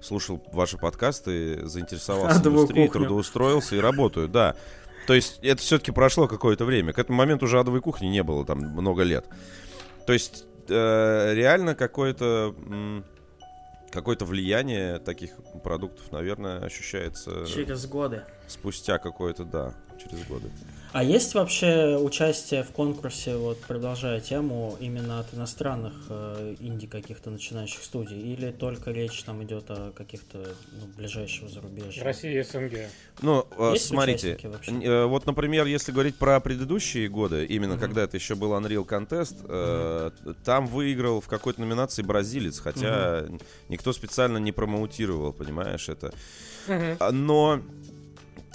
слушал 0.00 0.42
ваши 0.52 0.76
подкасты, 0.78 1.66
заинтересовался 1.66 2.36
Адовую 2.40 2.62
индустрией, 2.62 2.86
кухню. 2.88 3.00
трудоустроился 3.06 3.76
и 3.76 3.80
работаю, 3.80 4.28
да. 4.28 4.54
То 5.06 5.14
есть 5.14 5.38
это 5.42 5.62
все-таки 5.62 5.92
прошло 5.92 6.26
какое-то 6.28 6.64
время. 6.64 6.92
К 6.92 6.98
этому 6.98 7.18
моменту 7.18 7.46
уже 7.46 7.58
адовой 7.60 7.80
кухни 7.80 8.06
не 8.06 8.22
было 8.22 8.44
там 8.44 8.58
много 8.58 9.02
лет. 9.02 9.24
То 10.06 10.12
есть 10.12 10.44
э, 10.68 11.32
реально 11.34 11.74
какое-то 11.74 12.54
какое-то 13.92 14.24
влияние 14.26 14.98
таких 14.98 15.30
продуктов, 15.62 16.12
наверное, 16.12 16.58
ощущается 16.58 17.46
Через 17.46 17.86
годы. 17.86 18.24
спустя 18.46 18.98
какое-то, 18.98 19.44
да, 19.44 19.74
через 19.98 20.24
годы. 20.26 20.50
А 20.92 21.02
есть 21.02 21.34
вообще 21.34 21.98
участие 21.98 22.62
в 22.62 22.70
конкурсе, 22.70 23.36
вот 23.36 23.60
продолжая 23.60 24.18
тему, 24.20 24.78
именно 24.80 25.20
от 25.20 25.34
иностранных 25.34 25.92
э, 26.08 26.54
инди 26.58 26.86
каких-то 26.86 27.28
начинающих 27.30 27.82
студий? 27.82 28.18
Или 28.18 28.50
только 28.50 28.92
речь 28.92 29.22
там 29.24 29.44
идет 29.44 29.64
о 29.68 29.92
каких-то 29.92 30.38
ну, 30.38 30.86
ближайшего 30.96 31.50
зарубежья? 31.50 32.02
Россия 32.02 32.40
и 32.40 32.42
СНГ. 32.42 32.88
Ну, 33.20 33.46
э, 33.58 33.72
Есть 33.74 33.88
смотрите, 33.88 34.38
э, 34.40 35.04
вот, 35.04 35.26
например, 35.26 35.66
если 35.66 35.92
говорить 35.92 36.16
про 36.16 36.40
предыдущие 36.40 37.08
годы, 37.08 37.44
именно 37.44 37.74
Мгм. 37.74 37.82
когда 37.82 38.04
это 38.04 38.16
еще 38.16 38.34
был 38.34 38.52
Unreal 38.52 38.86
Contest, 38.86 39.44
э, 39.46 40.10
там 40.44 40.66
выиграл 40.66 41.20
в 41.20 41.28
какой-то 41.28 41.60
номинации 41.60 42.02
бразилец, 42.02 42.58
хотя 42.58 43.26
никто 43.68 43.92
специально 43.92 44.38
не 44.38 44.52
промоутировал, 44.52 45.34
понимаешь, 45.34 45.90
это. 45.90 46.14
А, 46.68 47.12
Но 47.12 47.60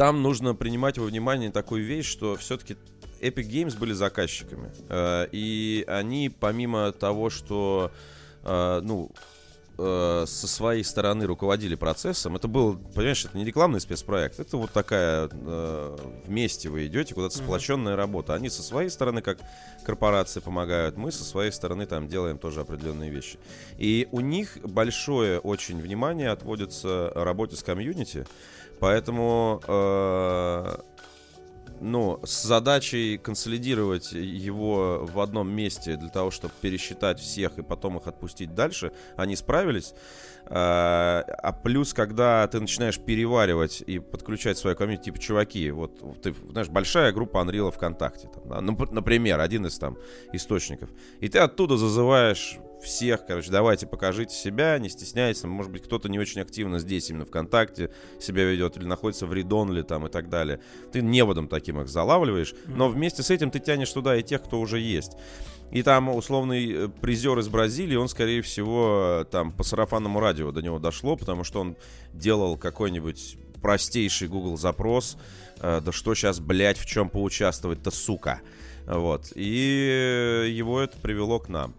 там 0.02 0.24
нужно 0.24 0.56
принимать 0.56 0.98
во 0.98 1.06
внимание 1.06 1.52
такую 1.52 1.86
вещь, 1.86 2.08
что 2.08 2.36
все-таки 2.36 2.76
Epic 3.22 3.48
Games 3.48 3.78
были 3.78 3.94
заказчиками. 3.94 4.72
Э, 4.90 5.28
И 5.32 5.86
они, 5.88 6.30
помимо 6.40 6.92
того, 6.92 7.30
что, 7.30 7.92
э, 8.44 8.82
ну, 8.84 9.12
э, 9.78 10.26
со 10.28 10.48
своей 10.48 10.84
стороны 10.84 11.28
руководили 11.28 11.76
процессом. 11.76 12.36
Это 12.36 12.48
был, 12.48 12.80
понимаешь, 12.96 13.24
это 13.26 13.38
не 13.38 13.46
рекламный 13.46 13.80
спецпроект, 13.80 14.40
это 14.40 14.58
вот 14.58 14.72
такая 14.72 15.30
вместе 16.26 16.70
вы 16.70 16.88
идете, 16.88 17.14
куда-то 17.14 17.38
сплоченная 17.38 17.96
работа. 17.96 18.34
Они 18.34 18.50
со 18.50 18.64
своей 18.64 18.90
стороны, 18.90 19.22
как 19.22 19.38
корпорации, 19.86 20.40
помогают, 20.40 20.98
мы 20.98 21.12
со 21.12 21.24
своей 21.24 21.52
стороны 21.52 21.86
там 21.86 22.08
делаем 22.08 22.40
тоже 22.40 22.62
определенные 22.62 23.12
вещи. 23.12 23.38
И 23.78 24.08
у 24.12 24.20
них 24.20 24.58
большое 24.64 25.40
очень 25.40 25.80
внимание 25.80 26.32
отводится 26.32 27.12
работе 27.14 27.56
с 27.56 27.62
комьюнити, 27.62 28.26
поэтому 28.82 29.62
э, 29.68 30.76
ну, 31.80 32.20
с 32.24 32.44
задачей 32.44 33.18
консолидировать 33.18 34.12
его 34.12 35.06
в 35.06 35.20
одном 35.20 35.50
месте 35.50 35.98
для 35.98 36.10
того, 36.10 36.32
чтобы 36.32 36.54
пересчитать 36.62 37.20
всех 37.20 37.60
и 37.60 37.62
потом 37.64 37.98
их 37.98 38.08
отпустить 38.08 38.54
дальше, 38.54 38.92
они 39.18 39.36
справились. 39.36 39.94
А, 40.46 41.24
а 41.44 41.54
плюс, 41.54 41.94
когда 41.94 42.48
ты 42.48 42.60
начинаешь 42.60 43.00
переваривать 43.00 43.84
и 43.86 44.00
подключать 44.00 44.58
свою 44.58 44.76
комьюнити, 44.76 45.06
типа, 45.06 45.20
чуваки, 45.20 45.72
вот 45.72 46.22
ты, 46.22 46.34
знаешь, 46.50 46.70
большая 46.70 47.12
группа 47.12 47.38
Unreal 47.38 47.72
ВКонтакте, 47.72 48.28
там, 48.28 48.66
например, 48.66 49.40
один 49.40 49.68
из 49.68 49.78
там 49.78 49.98
источников, 50.34 50.90
и 51.20 51.30
ты 51.30 51.38
оттуда 51.40 51.78
зазываешь 51.78 52.60
всех, 52.82 53.26
короче, 53.26 53.52
давайте 53.52 53.88
покажите 53.88 54.36
себя, 54.36 54.78
не 54.80 54.90
стесняйтесь, 54.90 55.44
может 55.44 55.72
быть, 55.72 55.84
кто-то 55.84 56.10
не 56.10 56.20
очень 56.20 56.42
активно 56.42 56.80
здесь, 56.80 57.10
именно 57.10 57.26
ВКонтакте 57.26 57.92
себя 58.20 58.46
ведет, 58.46 58.78
или 58.78 58.86
находится 58.86 59.26
в 59.26 59.34
Редонле 59.34 59.84
там 59.84 60.08
и 60.08 60.10
так 60.10 60.30
далее. 60.30 60.60
Ты 60.92 61.02
неводом 61.02 61.48
таким 61.48 61.80
их 61.82 61.88
залавливаешь, 61.88 62.54
но 62.66 62.90
вместе 62.90 63.24
с 63.24 63.30
этим 63.30 63.52
ты 63.52 63.60
тянешь 63.60 63.92
туда 63.92 64.16
и 64.16 64.24
тех, 64.24 64.44
кто 64.44 64.60
уже 64.60 64.80
есть. 64.80 65.14
И 65.72 65.84
там 65.84 66.10
условный 66.10 66.72
э, 66.72 66.90
призер 66.90 67.40
из 67.40 67.48
Бразилии, 67.48 67.96
он, 67.96 68.10
скорее 68.10 68.42
всего, 68.42 69.26
там 69.32 69.52
по 69.54 69.64
сарафанному 69.64 70.20
радио 70.20 70.52
до 70.52 70.62
него 70.62 70.80
дошло, 70.80 71.16
потому 71.16 71.46
что 71.46 71.62
он 71.62 71.78
делал 72.14 72.58
какой-нибудь 72.58 73.38
простейший 73.62 74.28
Google 74.28 74.58
запрос, 74.58 75.18
э, 75.60 75.80
да 75.84 75.92
что 75.94 76.14
сейчас, 76.14 76.40
блядь, 76.42 76.78
в 76.78 76.86
чем 76.86 77.10
поучаствовать-то, 77.10 77.90
сука. 77.90 78.42
Вот. 78.86 79.32
И 79.36 80.52
его 80.54 80.82
это 80.82 80.98
привело 80.98 81.40
к 81.40 81.48
нам. 81.48 81.74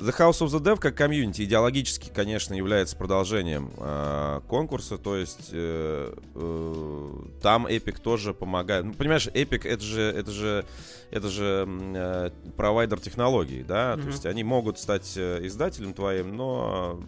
The 0.00 0.16
House 0.16 0.40
of 0.40 0.48
the 0.48 0.60
Dev 0.60 0.78
как 0.78 0.94
комьюнити 0.94 1.42
идеологически, 1.42 2.10
конечно, 2.14 2.54
является 2.54 2.96
продолжением 2.96 3.70
э, 3.76 4.40
конкурса, 4.48 4.98
то 4.98 5.16
есть 5.16 5.50
э, 5.52 6.14
э, 6.34 7.12
там 7.42 7.66
Epic 7.66 8.00
тоже 8.00 8.32
помогает. 8.32 8.84
Ну, 8.84 8.94
понимаешь, 8.94 9.28
Epic 9.28 9.66
это 9.68 9.82
же 9.82 10.02
это 10.02 10.30
же 10.30 10.64
это 11.10 11.28
же 11.28 11.66
э, 11.68 12.30
провайдер 12.56 13.00
технологий, 13.00 13.62
да, 13.62 13.94
mm-hmm. 13.94 14.02
то 14.02 14.08
есть 14.08 14.26
они 14.26 14.42
могут 14.42 14.78
стать 14.78 15.12
э, 15.16 15.46
издателем 15.46 15.92
твоим, 15.92 16.36
но 16.36 17.00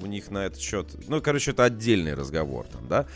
у 0.00 0.06
них 0.06 0.30
на 0.30 0.46
этот 0.46 0.60
счет, 0.60 0.86
ну, 1.08 1.20
короче, 1.20 1.50
это 1.50 1.64
отдельный 1.64 2.14
разговор 2.14 2.66
там, 2.66 2.88
да. 2.88 3.06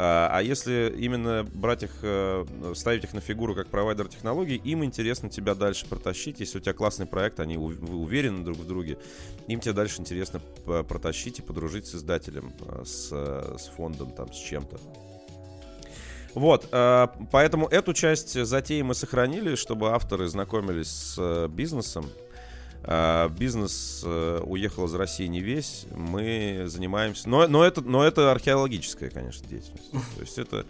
А, 0.00 0.30
а 0.32 0.42
если 0.42 0.94
именно 0.96 1.44
брать 1.54 1.82
их, 1.82 1.90
э, 2.02 2.44
ставить 2.76 3.02
их 3.02 3.14
на 3.14 3.20
фигуру 3.20 3.56
как 3.56 3.66
провайдер 3.66 4.06
технологий, 4.06 4.54
им 4.54 4.84
интересно 4.84 5.28
тебя 5.28 5.56
дальше 5.56 5.88
протащить. 5.88 6.38
Если 6.38 6.58
у 6.58 6.60
тебя 6.60 6.72
классный 6.72 7.04
проект, 7.04 7.40
они 7.40 7.56
вы 7.56 7.74
уверены 7.98 8.44
друг 8.44 8.58
в 8.58 8.66
друге, 8.66 8.96
им 9.48 9.58
тебе 9.58 9.72
дальше 9.72 10.00
интересно 10.00 10.40
протащить 10.88 11.40
и 11.40 11.42
подружить 11.42 11.88
с 11.88 11.96
издателем, 11.96 12.52
э, 12.60 12.84
с, 12.84 13.08
с 13.10 13.72
фондом, 13.76 14.12
там, 14.12 14.32
с 14.32 14.36
чем-то. 14.36 14.78
Вот, 16.34 16.68
э, 16.70 17.08
поэтому 17.32 17.66
эту 17.66 17.92
часть 17.92 18.40
затеи 18.40 18.82
мы 18.82 18.94
сохранили, 18.94 19.56
чтобы 19.56 19.90
авторы 19.90 20.28
знакомились 20.28 20.90
с 20.90 21.48
бизнесом, 21.48 22.06
бизнес 23.38 24.02
э, 24.04 24.40
уехал 24.44 24.86
из 24.86 24.94
России 24.94 25.26
не 25.26 25.40
весь. 25.40 25.86
Мы 25.90 26.64
занимаемся... 26.66 27.28
Но, 27.28 27.46
но, 27.46 27.64
это, 27.64 27.80
но 27.82 28.04
это 28.04 28.30
археологическая, 28.32 29.10
конечно, 29.10 29.46
деятельность. 29.46 29.90
То 29.90 30.20
есть 30.20 30.38
это... 30.38 30.64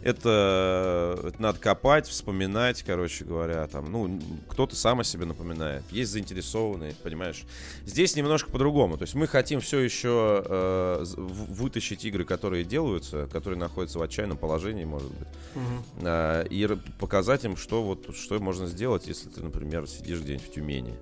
Это, 0.00 1.20
это 1.24 1.42
надо 1.42 1.58
копать, 1.58 2.06
вспоминать, 2.06 2.84
короче 2.84 3.24
говоря, 3.24 3.66
там, 3.66 3.90
ну, 3.90 4.20
кто-то 4.48 4.76
сам 4.76 5.00
о 5.00 5.04
себе 5.04 5.24
напоминает. 5.24 5.82
Есть 5.90 6.12
заинтересованные, 6.12 6.94
понимаешь. 7.02 7.44
Здесь 7.84 8.14
немножко 8.14 8.48
по-другому. 8.48 8.96
То 8.96 9.02
есть 9.02 9.14
мы 9.14 9.26
хотим 9.26 9.60
все 9.60 9.80
еще 9.80 10.44
э, 10.46 11.04
вытащить 11.16 12.04
игры, 12.04 12.24
которые 12.24 12.64
делаются, 12.64 13.28
которые 13.32 13.58
находятся 13.58 13.98
в 13.98 14.02
отчаянном 14.02 14.38
положении, 14.38 14.84
может 14.84 15.10
быть, 15.10 15.28
угу. 15.56 15.82
э, 16.02 16.46
и 16.48 16.68
показать 17.00 17.44
им, 17.44 17.56
что 17.56 17.82
вот 17.82 18.14
что 18.14 18.38
можно 18.38 18.68
сделать, 18.68 19.08
если 19.08 19.28
ты, 19.28 19.42
например, 19.42 19.88
сидишь 19.88 20.20
где-нибудь 20.20 20.46
в 20.46 20.52
Тюмени 20.52 20.94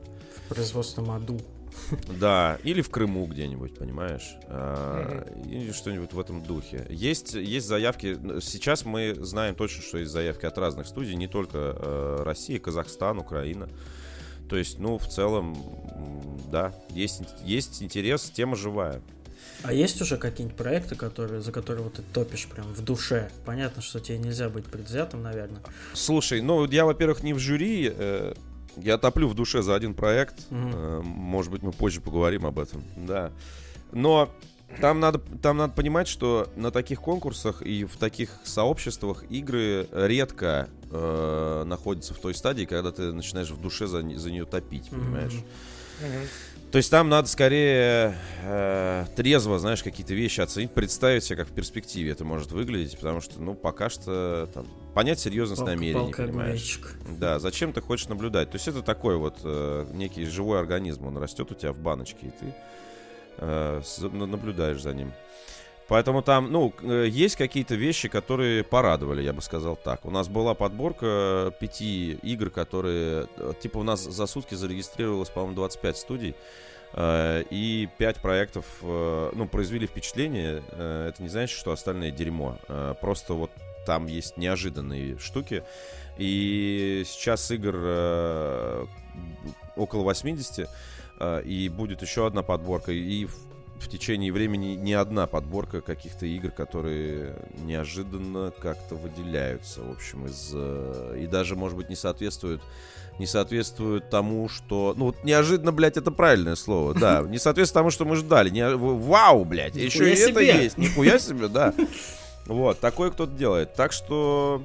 производственном 0.49 1.11
аду. 1.13 1.41
Да, 2.09 2.59
или 2.63 2.81
в 2.81 2.91
Крыму 2.91 3.27
где-нибудь, 3.27 3.79
понимаешь? 3.79 4.37
А, 4.49 5.27
или 5.45 5.73
что-нибудь 5.73 6.13
в 6.13 6.19
этом 6.19 6.43
духе. 6.43 6.87
Есть, 6.89 7.35
есть 7.35 7.67
заявки. 7.67 8.19
Сейчас 8.41 8.85
мы 8.85 9.15
знаем 9.21 9.55
точно, 9.55 9.83
что 9.83 9.99
есть 9.99 10.11
заявки 10.11 10.47
от 10.47 10.57
разных 10.59 10.87
студий, 10.87 11.15
не 11.15 11.29
только 11.29 11.59
э, 11.59 12.23
Россия, 12.25 12.59
Казахстан, 12.59 13.19
Украина. 13.19 13.69
То 14.49 14.57
есть, 14.57 14.79
ну, 14.79 14.97
в 14.97 15.07
целом, 15.09 15.57
да, 16.51 16.73
есть, 16.91 17.23
есть 17.45 17.83
интерес, 17.83 18.31
тема 18.31 18.57
живая. 18.57 19.03
А 19.63 19.73
есть 19.73 20.01
уже 20.01 20.17
какие-нибудь 20.17 20.57
проекты, 20.57 20.95
которые, 20.95 21.41
за 21.41 21.51
которые 21.51 21.85
вот 21.85 21.95
ты 21.95 22.03
топишь 22.13 22.47
прям 22.47 22.67
в 22.67 22.83
душе? 22.83 23.31
Понятно, 23.45 23.83
что 23.83 24.01
тебе 24.01 24.19
нельзя 24.19 24.49
быть 24.49 24.67
предвзятым, 24.67 25.23
наверное. 25.23 25.61
Слушай, 25.93 26.41
ну 26.41 26.65
я, 26.67 26.85
во-первых, 26.85 27.23
не 27.23 27.33
в 27.33 27.39
жюри, 27.39 27.93
э, 27.93 28.35
я 28.77 28.99
топлю 28.99 29.29
в 29.29 29.35
душе 29.35 29.63
за 29.63 29.75
один 29.75 29.95
проект. 29.95 30.47
Угу. 30.51 31.03
Может 31.03 31.51
быть, 31.51 31.63
мы 31.63 31.73
позже 31.73 32.01
поговорим 32.01 32.47
об 32.47 32.59
этом. 32.59 32.83
Да. 32.97 33.33
Но 33.93 34.31
там 34.81 35.01
надо, 35.01 35.19
там 35.19 35.57
надо 35.57 35.73
понимать, 35.73 36.09
что 36.09 36.49
на 36.57 36.71
таких 36.71 37.01
конкурсах 37.01 37.63
и 37.63 37.85
в 37.85 37.97
таких 37.97 38.31
сообществах 38.45 39.25
игры 39.31 39.89
редко 39.93 40.69
э, 40.91 41.65
находятся 41.67 42.15
в 42.15 42.19
той 42.19 42.35
стадии, 42.35 42.65
когда 42.65 42.93
ты 42.93 43.13
начинаешь 43.13 43.51
в 43.51 43.61
душе 43.61 43.87
за, 43.87 44.03
за 44.03 44.31
нее 44.31 44.45
топить, 44.45 44.91
понимаешь? 44.91 45.33
Mm-hmm. 45.33 46.29
То 46.77 46.79
есть 46.79 46.91
там 46.91 47.09
надо 47.09 47.27
скорее 47.27 48.19
э, 48.43 49.07
трезво, 49.17 49.59
знаешь, 49.59 49.83
какие-то 49.83 50.13
вещи 50.13 50.43
оценить, 50.43 50.73
представить 50.73 51.25
себе, 51.25 51.37
как 51.37 51.49
в 51.49 51.53
перспективе 51.53 52.11
это 52.11 52.27
может 52.27 52.53
выглядеть, 52.53 52.99
потому 52.99 53.23
что, 53.23 53.41
ну, 53.41 53.55
пока 53.55 53.89
что 53.89 54.47
там, 54.53 54.67
понять 54.95 55.19
серьезность 55.19 55.61
Палка, 55.63 55.75
намерений, 55.75 56.13
понимаешь? 56.13 56.81
Да, 57.19 57.39
зачем 57.39 57.73
ты 57.73 57.81
хочешь 57.81 58.09
наблюдать? 58.09 58.51
То 58.51 58.57
есть 58.57 58.69
это 58.69 58.83
такой 58.83 59.17
вот 59.17 59.39
э, 59.43 59.87
некий 59.95 60.27
живой 60.27 60.61
организм, 60.61 61.07
он 61.07 61.17
растет 61.17 61.51
у 61.51 61.55
тебя 61.55 61.73
в 61.73 61.79
баночке, 61.79 62.27
и 62.27 62.31
ты 62.31 62.55
э, 63.39 63.81
наблюдаешь 64.13 64.83
за 64.83 64.93
ним. 64.93 65.15
Поэтому 65.89 66.21
там, 66.21 66.51
ну, 66.51 66.75
э, 66.83 67.07
есть 67.09 67.37
какие-то 67.37 67.77
вещи, 67.77 68.09
которые 68.09 68.65
порадовали, 68.65 69.23
я 69.23 69.33
бы 69.33 69.41
сказал 69.41 69.77
так. 69.77 70.05
У 70.05 70.11
нас 70.11 70.29
была 70.29 70.55
подборка 70.55 71.55
пяти 71.61 72.19
игр, 72.23 72.51
которые... 72.51 73.29
Э, 73.37 73.53
типа 73.61 73.79
у 73.79 73.83
нас 73.85 74.03
за 74.03 74.27
сутки 74.27 74.55
зарегистрировалось, 74.55 75.29
по-моему, 75.29 75.55
25 75.55 75.97
студий. 75.97 76.35
Э, 76.93 77.45
и 77.51 77.89
пять 77.99 78.17
проектов, 78.17 78.65
ну, 78.83 79.47
произвели 79.47 79.87
впечатление. 79.87 80.63
Это 80.73 81.17
не 81.21 81.29
значит, 81.29 81.57
что 81.57 81.71
остальное 81.71 82.11
дерьмо. 82.11 82.59
Просто 83.01 83.35
вот 83.35 83.51
там 83.87 84.07
есть 84.07 84.37
неожиданные 84.37 85.19
штуки. 85.19 85.63
И 86.19 87.05
сейчас 87.07 87.49
игр 87.53 88.89
около 89.77 90.03
80. 90.03 90.69
И 91.45 91.71
будет 91.73 92.03
еще 92.03 92.27
одна 92.27 92.43
подборка. 92.43 92.93
И 92.93 93.29
в 93.81 93.89
течение 93.89 94.33
времени 94.33 94.75
не 94.75 94.95
одна 94.95 95.27
подборка 95.27 95.81
каких-то 95.81 96.27
игр, 96.27 96.51
которые 96.51 97.37
неожиданно 97.55 98.53
как-то 98.59 98.95
выделяются, 98.95 99.83
в 99.83 99.91
общем, 99.91 100.27
из 100.27 100.51
э, 100.55 101.19
и 101.23 101.27
даже, 101.27 101.57
может 101.57 101.77
быть, 101.77 101.89
не 101.89 101.97
соответствуют 101.97 102.63
не 103.19 103.27
соответствуют 103.27 104.11
тому, 104.11 104.49
что... 104.49 104.95
Ну, 104.97 105.07
вот 105.07 105.25
неожиданно, 105.25 105.73
блядь, 105.73 105.97
это 105.97 106.11
правильное 106.11 106.55
слово, 106.55 106.95
да. 106.95 107.23
Не 107.27 107.39
соответствует 107.39 107.81
тому, 107.81 107.91
что 107.91 108.05
мы 108.05 108.17
ждали. 108.17 108.51
Не... 108.51 108.77
Вау, 108.77 109.45
блядь, 109.45 109.75
еще 109.75 110.13
и 110.13 110.17
это 110.17 110.41
есть. 110.41 110.77
Нихуя 110.77 111.19
себе, 111.19 111.49
да. 111.49 111.73
Вот, 112.47 112.79
такое 112.79 113.11
кто-то 113.11 113.33
делает. 113.33 113.75
Так 113.75 113.91
что 113.91 114.63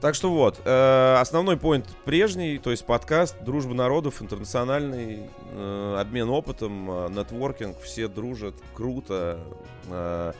так 0.00 0.14
что 0.14 0.30
вот, 0.30 0.60
э, 0.64 1.16
основной 1.18 1.56
поинт 1.56 1.86
прежний, 2.04 2.58
то 2.58 2.70
есть 2.70 2.86
подкаст, 2.86 3.36
дружба 3.42 3.74
народов, 3.74 4.22
интернациональный, 4.22 5.28
э, 5.50 5.96
обмен 5.98 6.28
опытом, 6.30 6.90
э, 6.90 7.08
нетворкинг, 7.10 7.80
все 7.80 8.06
дружат, 8.08 8.54
круто. 8.74 9.40
Э, 9.88 10.32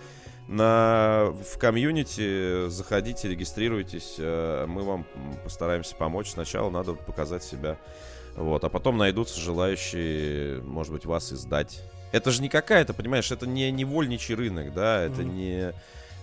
на, 0.49 1.35
в 1.45 1.59
комьюнити 1.59 2.69
заходите, 2.69 3.29
регистрируйтесь, 3.29 4.15
э, 4.19 4.65
мы 4.67 4.83
вам 4.83 5.05
постараемся 5.45 5.95
помочь. 5.95 6.31
Сначала 6.31 6.71
надо 6.71 6.95
показать 6.95 7.43
себя, 7.43 7.77
вот, 8.35 8.65
а 8.65 8.69
потом 8.69 8.97
найдутся 8.97 9.41
желающие, 9.41 10.63
может 10.63 10.93
быть, 10.93 11.05
вас 11.05 11.33
издать. 11.33 11.83
Это 12.13 12.31
же 12.31 12.41
не 12.41 12.49
какая-то, 12.49 12.95
понимаешь, 12.95 13.31
это 13.31 13.47
не 13.47 13.71
невольничий 13.71 14.35
рынок, 14.35 14.73
да, 14.73 15.03
это 15.03 15.21
mm-hmm. 15.21 15.35
не 15.35 15.73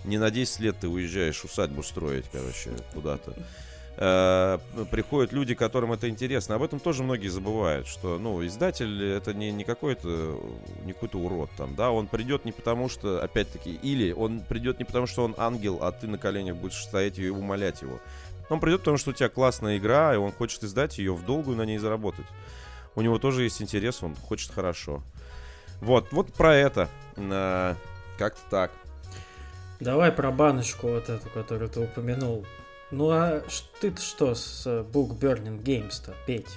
не 0.05 0.17
на 0.17 0.31
10 0.31 0.59
лет 0.59 0.77
ты 0.79 0.87
уезжаешь 0.87 1.43
усадьбу 1.43 1.83
строить, 1.83 2.25
короче, 2.31 2.71
куда-то. 2.93 3.33
э, 3.97 4.59
приходят 4.91 5.31
люди, 5.31 5.55
которым 5.55 5.93
это 5.93 6.09
интересно. 6.09 6.55
Об 6.55 6.63
этом 6.63 6.79
тоже 6.79 7.03
многие 7.03 7.29
забывают, 7.29 7.87
что, 7.87 8.19
ну, 8.19 8.45
издатель 8.45 9.03
это 9.03 9.33
не, 9.33 9.51
не 9.51 9.63
какой-то 9.63 10.39
не 10.83 10.93
какой-то 10.93 11.17
урод 11.17 11.49
там, 11.57 11.75
да, 11.75 11.91
он 11.91 12.07
придет 12.07 12.45
не 12.45 12.51
потому 12.51 12.89
что, 12.89 13.23
опять-таки, 13.23 13.73
или 13.73 14.11
он 14.11 14.41
придет 14.41 14.79
не 14.79 14.85
потому 14.85 15.07
что 15.07 15.23
он 15.23 15.33
ангел, 15.37 15.79
а 15.81 15.91
ты 15.91 16.07
на 16.07 16.17
коленях 16.17 16.57
будешь 16.57 16.83
стоять 16.83 17.19
и 17.19 17.29
умолять 17.29 17.81
его. 17.81 17.99
Он 18.49 18.59
придет, 18.59 18.81
потому 18.81 18.97
что 18.97 19.09
у 19.11 19.13
тебя 19.13 19.29
классная 19.29 19.77
игра, 19.77 20.13
и 20.13 20.17
он 20.17 20.31
хочет 20.31 20.63
издать 20.63 20.97
ее 20.97 21.13
в 21.13 21.25
долгую 21.25 21.57
на 21.57 21.63
ней 21.63 21.77
заработать. 21.77 22.25
У 22.95 23.01
него 23.01 23.17
тоже 23.17 23.43
есть 23.43 23.61
интерес, 23.61 24.03
он 24.03 24.15
хочет 24.15 24.51
хорошо. 24.51 25.03
Вот, 25.81 26.11
вот 26.11 26.33
про 26.33 26.55
это. 26.55 26.89
Э, 27.15 27.75
как-то 28.17 28.41
так. 28.49 28.71
Давай 29.79 30.11
про 30.11 30.31
баночку 30.31 30.87
вот 30.87 31.09
эту, 31.09 31.29
которую 31.29 31.69
ты 31.69 31.81
упомянул. 31.81 32.45
Ну 32.91 33.09
а 33.09 33.41
ты 33.81 33.95
что 33.97 34.35
с 34.35 34.63
э, 34.65 34.83
Book 34.83 35.17
Burning 35.19 35.61
Games-то, 35.61 36.13
Петь? 36.25 36.47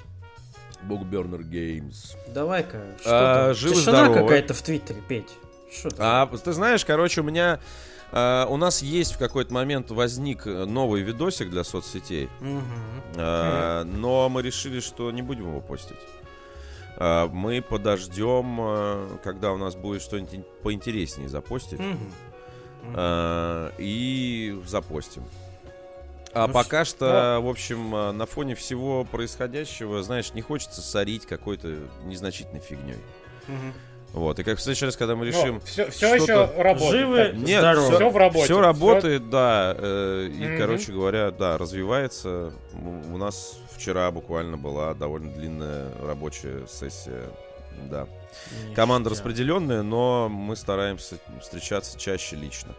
Bookburner 0.88 1.40
Games. 1.40 2.14
Давай-ка, 2.32 2.80
что 3.00 3.48
А, 3.50 3.54
живы, 3.54 3.74
Тишина 3.74 4.04
здоровы. 4.04 4.20
какая-то 4.22 4.54
в 4.54 4.62
Твиттере, 4.62 5.02
Петь. 5.08 5.30
Что? 5.72 5.88
А 5.98 6.26
ты 6.26 6.52
знаешь, 6.52 6.84
короче, 6.84 7.22
у 7.22 7.24
меня 7.24 7.58
а, 8.12 8.46
у 8.46 8.56
нас 8.56 8.80
есть 8.82 9.14
в 9.14 9.18
какой-то 9.18 9.52
момент 9.52 9.90
возник 9.90 10.46
э, 10.46 10.64
новый 10.66 11.02
видосик 11.02 11.50
для 11.50 11.64
соцсетей, 11.64 12.28
Мгм. 12.40 12.62
а, 13.16 13.82
но 13.84 14.28
мы 14.28 14.42
решили, 14.42 14.78
что 14.80 15.10
не 15.10 15.22
будем 15.22 15.48
его 15.48 15.60
постить. 15.60 15.96
А, 16.96 17.26
мы 17.28 17.60
подождем, 17.60 18.58
а, 18.60 19.18
когда 19.24 19.52
у 19.52 19.56
нас 19.56 19.74
будет 19.74 20.00
что-нибудь 20.02 20.34
ин- 20.34 20.44
поинтереснее 20.62 21.28
запостить, 21.28 21.80
Мгм. 21.80 22.12
А, 22.94 23.72
и 23.78 24.58
запостим. 24.66 25.24
А 26.34 26.46
Ну, 26.46 26.52
пока 26.52 26.84
что, 26.84 27.40
в 27.42 27.48
общем, 27.48 27.94
а, 27.94 28.12
на 28.12 28.26
фоне 28.26 28.54
всего 28.54 29.04
происходящего, 29.04 30.02
знаешь, 30.02 30.32
не 30.34 30.42
хочется 30.42 30.82
сорить 30.82 31.26
какой-то 31.26 31.76
незначительной 32.04 32.60
фигней. 32.60 32.98
Мгм. 33.46 33.72
Вот, 34.12 34.38
и 34.38 34.42
как 34.42 34.58
в 34.58 34.62
следующий 34.62 34.86
раз, 34.86 34.96
когда 34.96 35.16
мы 35.16 35.26
решим... 35.26 35.60
все, 35.60 35.90
все 35.90 36.14
еще 36.14 36.50
работает. 36.56 36.92
Живы, 36.92 37.24
Так, 37.24 37.34
Нет, 37.34 37.60
здоровы. 37.60 37.94
Всё 37.96 38.10
в 38.10 38.16
работе. 38.16 38.44
Все 38.44 38.60
работает, 38.60 39.30
да. 39.30 39.74
э, 39.78 40.28
и, 40.32 40.44
Мгм. 40.46 40.58
короче 40.58 40.92
говоря, 40.92 41.30
да, 41.30 41.58
развивается. 41.58 42.52
У 43.12 43.16
нас 43.18 43.58
вчера 43.76 44.10
буквально 44.10 44.56
была 44.56 44.94
довольно 44.94 45.30
длинная 45.32 45.92
рабочая 46.02 46.66
сессия. 46.68 47.24
Да. 47.90 48.06
Команда 48.74 49.10
Ништяк. 49.10 49.24
распределенная, 49.26 49.82
но 49.82 50.28
мы 50.28 50.56
стараемся 50.56 51.16
встречаться 51.40 51.98
чаще 51.98 52.36
лично. 52.36 52.74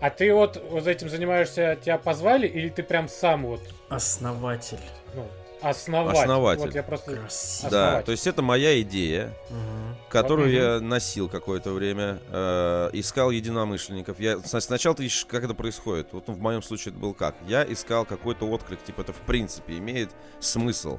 А 0.00 0.10
ты 0.10 0.32
вот, 0.34 0.62
вот 0.70 0.86
этим 0.86 1.08
занимаешься, 1.08 1.78
тебя 1.82 1.96
позвали, 1.98 2.46
или 2.46 2.68
ты 2.68 2.82
прям 2.82 3.08
сам 3.08 3.46
вот 3.46 3.60
Основатель. 3.88 4.78
ну, 5.14 5.26
основатель? 5.62 6.20
Основатель. 6.20 6.60
Вот 6.66 6.74
я 6.74 6.82
просто... 6.82 7.16
Красиво. 7.16 7.70
Да, 7.70 7.78
Основатель. 7.86 8.04
то 8.06 8.12
есть 8.12 8.26
это 8.26 8.42
моя 8.42 8.78
идея, 8.82 9.32
Мгм. 9.48 9.96
которую 10.10 10.48
Мгм. 10.48 10.56
я 10.56 10.80
носил 10.80 11.30
какое-то 11.30 11.70
время, 11.72 12.18
э, 12.30 12.90
искал 12.92 13.30
единомышленников. 13.30 14.20
Я 14.20 14.38
сна- 14.40 14.60
сначала 14.60 14.94
ты 14.94 15.06
ищешь, 15.06 15.24
как 15.24 15.44
это 15.44 15.54
происходит. 15.54 16.08
Вот 16.12 16.28
ну, 16.28 16.34
в 16.34 16.40
моем 16.40 16.60
случае 16.62 16.92
это 16.92 17.00
был 17.00 17.14
как? 17.14 17.34
Я 17.48 17.64
искал 17.64 18.04
какой-то 18.04 18.46
отклик, 18.50 18.82
типа 18.84 19.00
это 19.00 19.14
в 19.14 19.20
принципе 19.20 19.78
имеет 19.78 20.10
смысл, 20.40 20.98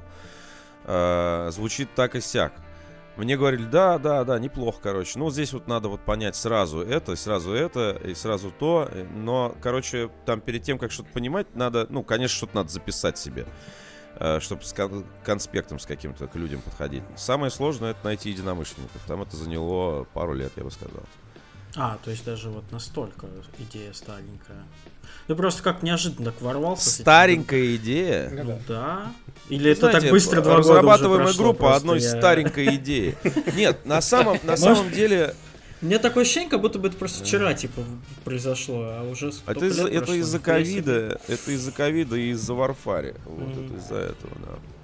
Э, 0.89 1.49
звучит 1.51 1.89
так 1.95 2.15
и 2.15 2.22
сяк. 2.22 2.53
Мне 3.18 3.36
говорили, 3.36 3.65
да, 3.65 3.97
да, 3.97 4.24
да, 4.24 4.38
неплохо, 4.39 4.80
короче. 4.82 5.18
Ну, 5.18 5.30
здесь 5.32 5.51
вот 5.53 5.68
надо 5.68 5.89
вот 5.89 6.01
понять 6.01 6.36
сразу 6.36 6.82
это, 6.82 7.15
сразу 7.15 7.51
это, 7.51 7.99
и 8.05 8.13
сразу 8.13 8.51
то. 8.51 8.88
Э, 8.91 9.03
Но, 9.15 9.55
короче, 9.61 10.09
там 10.26 10.39
перед 10.39 10.63
тем, 10.63 10.78
как 10.78 10.91
что-то 10.91 11.09
понимать, 11.11 11.55
надо, 11.55 11.88
ну, 11.89 12.03
конечно, 12.03 12.38
что-то 12.38 12.55
надо 12.55 12.70
записать 12.70 13.18
себе 13.18 13.45
чтобы 14.39 14.63
с 14.63 14.74
кон- 14.74 15.05
конспектом 15.24 15.78
с 15.78 15.86
каким-то 15.86 16.26
к 16.28 16.36
людям 16.36 16.61
подходить. 16.61 17.03
Самое 17.15 17.51
сложное 17.51 17.91
это 17.91 18.03
найти 18.03 18.32
единомышленников. 18.32 18.99
Там 19.05 19.22
это 19.22 19.38
заняло 19.38 20.05
пару 20.05 20.34
лет, 20.34 20.51
я 20.55 20.63
бы 20.63 20.72
сказал. 20.72 21.03
А, 21.76 21.99
то 22.03 22.09
есть 22.09 22.26
даже 22.26 22.49
вот 22.49 22.63
настолько 22.72 23.28
идея 23.59 23.93
старенькая. 23.93 24.63
Ну 25.28 25.36
просто 25.36 25.62
как 25.64 25.84
неожиданно 25.84 26.32
так 26.32 26.41
ворвался. 26.41 26.89
Старенькая 26.89 27.76
идея. 27.76 28.30
Ну 28.32 28.60
да. 28.68 29.12
Или 29.49 29.72
это 29.72 29.82
Знаете, 29.82 30.01
так 30.01 30.12
быстро 30.12 30.41
два 30.41 30.58
года 30.58 30.60
уже 30.60 30.70
разрабатываемая 30.72 31.26
прошло, 31.28 31.43
группа 31.43 31.60
просто 31.60 31.78
одной 31.78 31.99
я- 31.99 32.10
старенькой 32.10 32.76
идеи. 32.76 33.18
Нет, 33.55 33.86
на 33.86 34.01
самом, 34.01 34.39
на 34.43 34.58
самом 34.58 34.91
деле, 34.91 35.36
У 35.82 35.86
меня 35.86 35.99
такое 35.99 36.24
ощущение, 36.24 36.49
как 36.49 36.62
будто 36.62 36.80
бы 36.80 36.88
это 36.88 36.97
просто 36.97 37.24
вчера, 37.24 37.53
типа, 37.53 37.82
произошло, 38.24 38.84
а 38.84 39.10
уже 39.10 39.32
столько 39.32 39.66
это 39.66 40.14
из-за 40.14 40.39
ковида, 40.39 41.20
это 41.28 41.51
из-за 41.51 41.72
ковида 41.72 42.16
и 42.16 42.30
из-за 42.32 42.53
варфари. 42.53 43.16
Вот 43.26 43.51
это 43.51 43.74
из-за 43.78 43.95
этого, 43.95 44.34
да. 44.41 44.76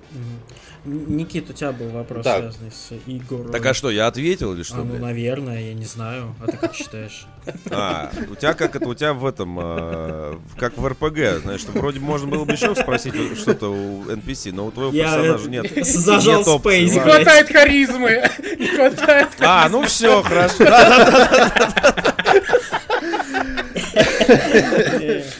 Никит, 0.85 1.49
у 1.49 1.53
тебя 1.53 1.71
был 1.71 1.87
вопрос, 1.89 2.25
Да. 2.25 2.39
связанный 2.39 2.71
с 2.71 2.91
Егором. 3.07 3.51
Так 3.53 3.65
а 3.65 3.73
что, 3.73 3.89
я 3.89 4.07
ответил 4.07 4.53
или 4.53 4.61
А, 4.61 4.65
что, 4.65 4.77
ну, 4.77 4.83
блядь? 4.85 5.01
наверное, 5.01 5.61
я 5.67 5.73
не 5.73 5.85
знаю. 5.85 6.35
А 6.41 6.47
ты 6.51 6.57
как 6.57 6.75
считаешь? 6.75 7.25
А, 7.71 8.11
у 8.29 8.35
тебя 8.35 8.53
как 8.53 8.75
это, 8.75 8.87
у 8.89 8.93
тебя 8.93 9.13
в 9.13 9.25
этом, 9.25 9.57
э, 9.61 10.35
как 10.57 10.77
в 10.77 10.85
РПГ, 10.85 11.41
знаешь, 11.41 11.61
что 11.61 11.71
вроде 11.71 12.01
можно 12.01 12.27
было 12.27 12.43
бы 12.43 12.51
еще 12.51 12.75
спросить 12.75 13.13
что-то 13.37 13.69
у 13.69 14.03
NPC, 14.05 14.51
но 14.51 14.65
у 14.67 14.71
твоего 14.71 14.91
Я 14.91 15.05
персонажа 15.05 15.35
это- 15.35 15.49
нет. 15.75 15.85
зажал 15.87 16.39
нет 16.39 16.47
опции, 16.49 16.81
Space, 16.85 16.91
Не 16.93 16.99
хватает 16.99 17.47
харизмы! 17.47 18.29
Не 18.59 18.67
хватает 18.67 19.29
А, 19.39 19.69
ну 19.69 19.83
все, 19.83 20.21
хорошо. 20.21 20.65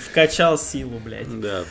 Вкачал 0.09 0.57
силу, 0.57 0.99
блядь. 0.99 1.39
Да. 1.39 1.64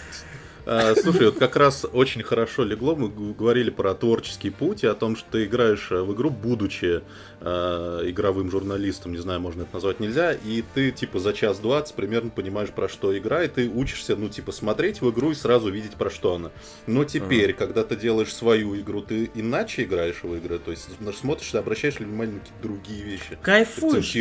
А, 0.65 0.95
слушай, 0.95 1.27
вот 1.27 1.39
как 1.39 1.57
раз 1.57 1.85
очень 1.93 2.23
хорошо 2.23 2.63
легло, 2.65 2.95
мы 2.95 3.09
говорили 3.09 3.71
про 3.71 3.95
творческий 3.95 4.51
путь 4.51 4.85
и 4.85 4.87
о 4.87 4.95
том, 4.95 5.17
что 5.17 5.27
ты 5.33 5.45
играешь 5.45 5.91
э, 5.91 6.01
в 6.03 6.15
игру, 6.15 6.31
будучи 6.31 7.03
э, 7.41 8.01
игровым 8.05 8.51
журналистом, 8.51 9.13
не 9.13 9.19
знаю, 9.19 9.41
можно 9.41 9.63
это 9.63 9.75
назвать 9.75 9.99
нельзя, 9.99 10.33
и 10.33 10.63
ты 10.75 10.93
типа 10.93 11.19
за 11.19 11.33
час 11.33 11.59
двадцать 11.59 11.97
примерно 11.97 12.31
понимаешь, 12.31 12.71
про 12.71 12.89
что 12.89 13.17
игра, 13.17 13.43
и 13.43 13.49
ты 13.49 13.69
учишься, 13.69 14.15
ну, 14.15 14.29
типа, 14.29 14.53
смотреть 14.53 15.01
в 15.01 15.11
игру 15.11 15.33
и 15.33 15.35
сразу 15.35 15.71
видеть, 15.71 15.95
про 15.95 16.11
что 16.11 16.35
она. 16.35 16.51
Но 16.87 17.05
теперь, 17.05 17.55
когда 17.55 17.83
ты 17.83 17.97
делаешь 17.97 18.33
свою 18.33 18.79
игру, 18.81 19.03
ты 19.03 19.31
иначе 19.35 19.83
играешь 19.83 20.23
в 20.23 20.35
игры, 20.35 20.59
то 20.59 20.71
есть 20.71 20.89
смотришь, 21.19 21.55
обращаешь 21.55 21.99
внимание 21.99 22.35
на 22.35 22.41
какие-то 22.41 22.63
другие 22.63 23.03
вещи. 23.03 23.39
Кайфуешь? 23.43 24.15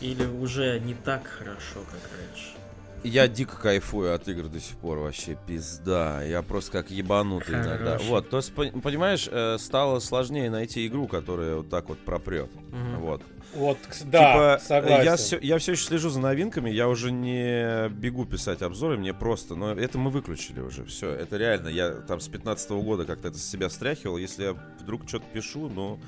Или 0.00 0.24
уже 0.24 0.78
не 0.78 0.94
так 0.94 1.26
хорошо, 1.26 1.80
как 1.90 2.00
раньше? 2.16 2.57
Я 3.04 3.28
дико 3.28 3.56
кайфую 3.56 4.14
от 4.14 4.28
игр 4.28 4.48
до 4.48 4.60
сих 4.60 4.76
пор, 4.76 4.98
вообще 4.98 5.36
пизда. 5.46 6.22
Я 6.22 6.42
просто 6.42 6.72
как 6.72 6.90
ебанутый 6.90 7.54
иногда. 7.54 7.92
Хорошо. 7.92 8.04
Вот, 8.08 8.30
то 8.30 8.36
есть, 8.38 8.52
пон- 8.52 8.80
понимаешь, 8.80 9.28
э, 9.30 9.56
стало 9.58 9.98
сложнее 10.00 10.50
найти 10.50 10.86
игру, 10.86 11.06
которая 11.06 11.56
вот 11.56 11.70
так 11.70 11.88
вот 11.88 11.98
пропрет. 11.98 12.50
Мгм. 12.70 13.00
Вот. 13.00 13.22
Вот, 13.54 13.78
да, 14.04 14.58
типа, 14.58 14.60
согласен. 14.62 15.04
Я 15.04 15.16
все, 15.16 15.38
я 15.40 15.58
все 15.58 15.72
еще 15.72 15.84
слежу 15.84 16.10
за 16.10 16.20
новинками, 16.20 16.68
я 16.68 16.86
уже 16.86 17.10
не 17.10 17.88
бегу 17.88 18.26
писать 18.26 18.60
обзоры, 18.60 18.98
мне 18.98 19.14
просто, 19.14 19.54
но 19.54 19.72
это 19.72 19.96
мы 19.96 20.10
выключили 20.10 20.60
уже, 20.60 20.84
все, 20.84 21.10
это 21.12 21.38
реально, 21.38 21.68
я 21.68 21.92
там 21.92 22.20
с 22.20 22.28
15 22.28 22.70
года 22.72 23.06
как-то 23.06 23.28
это 23.28 23.38
с 23.38 23.48
себя 23.48 23.70
стряхивал, 23.70 24.18
если 24.18 24.44
я 24.44 24.56
вдруг 24.80 25.08
что-то 25.08 25.24
пишу, 25.32 25.70
ну, 25.70 25.98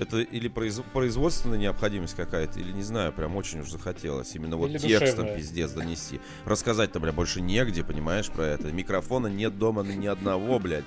это 0.00 0.18
или 0.20 0.48
произ- 0.48 0.84
производственная 0.92 1.58
необходимость 1.58 2.14
какая-то, 2.14 2.58
или 2.60 2.72
не 2.72 2.82
знаю, 2.82 3.12
прям 3.12 3.36
очень 3.36 3.60
уж 3.60 3.70
захотелось 3.70 4.34
именно 4.34 4.56
вот 4.56 4.70
Или 4.70 4.78
текстом 4.78 5.08
душевная. 5.26 5.36
пиздец 5.36 5.70
донести. 5.72 6.20
Рассказать-то, 6.44 7.00
бля, 7.00 7.12
больше 7.12 7.40
негде, 7.40 7.84
понимаешь, 7.84 8.28
про 8.30 8.44
это. 8.44 8.70
Микрофона 8.72 9.26
нет 9.26 9.58
дома 9.58 9.82
ни 9.82 10.06
одного, 10.06 10.58
блядь. 10.58 10.84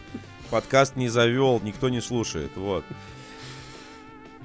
Подкаст 0.50 0.96
не 0.96 1.10
завел, 1.10 1.60
никто 1.64 1.90
не 1.90 2.02
слушает, 2.02 2.52
вот. 2.56 2.84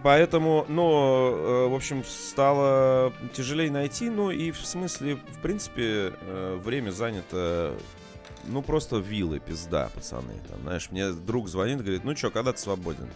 Поэтому, 0.03 0.67
ну, 0.69 1.69
в 1.69 1.75
общем, 1.75 2.05
стало 2.05 3.13
тяжелее 3.35 3.71
найти, 3.71 4.09
ну 4.09 4.31
и 4.31 4.53
в 4.53 4.65
смысле, 4.65 5.17
в 5.17 5.41
принципе, 5.43 6.13
э, 6.21 6.61
время 6.63 6.91
занято, 6.91 7.75
ну, 8.45 8.63
просто 8.63 8.99
вилы, 8.99 9.41
пизда, 9.41 9.91
пацаны. 9.95 10.35
Там, 10.49 10.61
знаешь, 10.63 10.89
мне 10.93 11.11
друг 11.11 11.49
звонит, 11.49 11.81
говорит, 11.81 12.05
ну 12.05 12.15
что, 12.15 12.31
когда 12.31 12.53
ты 12.53 12.59
свободен? 12.61 13.09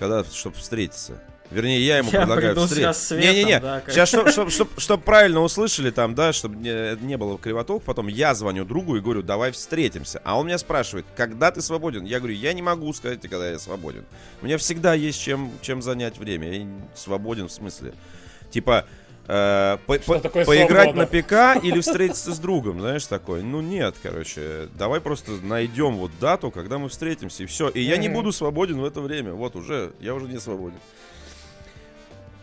Когда, 0.00 0.24
чтобы 0.24 0.56
встретиться? 0.56 1.20
Вернее, 1.50 1.84
я 1.84 1.98
ему 1.98 2.10
Я 2.10 2.20
предлагаю 2.20 2.56
встретиться. 2.56 3.18
Не-не-не, 3.18 3.60
да, 3.60 3.80
как- 3.80 3.92
сейчас, 3.92 4.08
чтобы 4.08 4.50
чтоб, 4.50 4.68
чтоб 4.78 5.04
правильно 5.04 5.40
услышали 5.40 5.90
там, 5.90 6.14
да, 6.14 6.32
чтобы 6.32 6.56
не, 6.56 6.96
не 7.04 7.16
было 7.18 7.36
кривотолк, 7.38 7.82
потом 7.82 8.06
я 8.06 8.34
звоню 8.34 8.64
другу 8.64 8.96
и 8.96 9.00
говорю, 9.00 9.22
давай 9.22 9.50
встретимся. 9.52 10.22
А 10.24 10.38
он 10.38 10.46
меня 10.46 10.56
спрашивает, 10.58 11.04
когда 11.16 11.50
ты 11.50 11.60
свободен? 11.60 12.04
Я 12.04 12.18
говорю, 12.18 12.34
я 12.34 12.54
не 12.54 12.62
могу 12.62 12.90
сказать, 12.94 13.20
когда 13.20 13.50
я 13.50 13.58
свободен. 13.58 14.06
У 14.40 14.46
меня 14.46 14.56
всегда 14.56 14.94
есть 14.94 15.20
чем, 15.20 15.52
чем 15.60 15.82
занять 15.82 16.16
время. 16.16 16.50
Я 16.50 16.66
свободен 16.94 17.48
в 17.48 17.52
смысле. 17.52 17.92
Типа, 18.50 18.86
э, 19.32 19.78
по- 19.86 19.98
по- 19.98 20.18
такое 20.18 20.44
поиграть 20.44 20.94
на 20.94 21.06
ПК 21.06 21.64
или 21.64 21.80
встретиться 21.80 22.34
с 22.34 22.38
другом, 22.38 22.80
знаешь, 22.80 23.06
такой. 23.06 23.42
Ну 23.42 23.60
нет, 23.60 23.94
короче, 24.02 24.68
давай 24.74 25.00
просто 25.00 25.32
найдем 25.42 25.96
вот 25.96 26.10
дату, 26.20 26.50
когда 26.50 26.78
мы 26.78 26.88
встретимся, 26.88 27.44
и 27.44 27.46
все. 27.46 27.68
И 27.68 27.80
я 27.80 27.96
не 27.96 28.08
буду 28.08 28.32
свободен 28.32 28.80
в 28.80 28.84
это 28.84 29.00
время. 29.00 29.32
Вот 29.32 29.54
уже, 29.56 29.92
я 30.00 30.14
уже 30.14 30.26
не 30.26 30.38
свободен. 30.40 30.78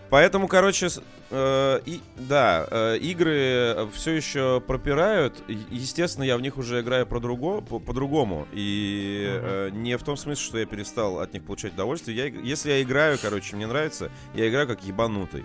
Поэтому, 0.10 0.48
короче, 0.48 0.88
э, 1.32 1.80
и, 1.86 2.00
да, 2.16 2.66
э, 2.72 2.98
игры 3.00 3.90
все 3.94 4.12
еще 4.12 4.62
пропирают. 4.66 5.44
Естественно, 5.70 6.24
я 6.24 6.38
в 6.38 6.42
них 6.42 6.58
уже 6.58 6.80
играю 6.80 7.06
про 7.06 7.20
друго, 7.20 7.60
по- 7.60 7.80
по-другому. 7.80 8.48
И 8.54 9.26
э, 9.28 9.70
не 9.74 9.98
в 9.98 10.04
том 10.04 10.16
смысле, 10.16 10.42
что 10.46 10.58
я 10.60 10.66
перестал 10.66 11.20
от 11.20 11.34
них 11.34 11.44
получать 11.44 11.74
удовольствие. 11.74 12.16
Я, 12.18 12.26
если 12.28 12.70
я 12.72 12.82
играю, 12.82 13.18
короче, 13.22 13.58
мне 13.58 13.68
нравится, 13.68 14.10
я 14.34 14.48
играю 14.48 14.66
как 14.68 14.82
ебанутый. 14.86 15.44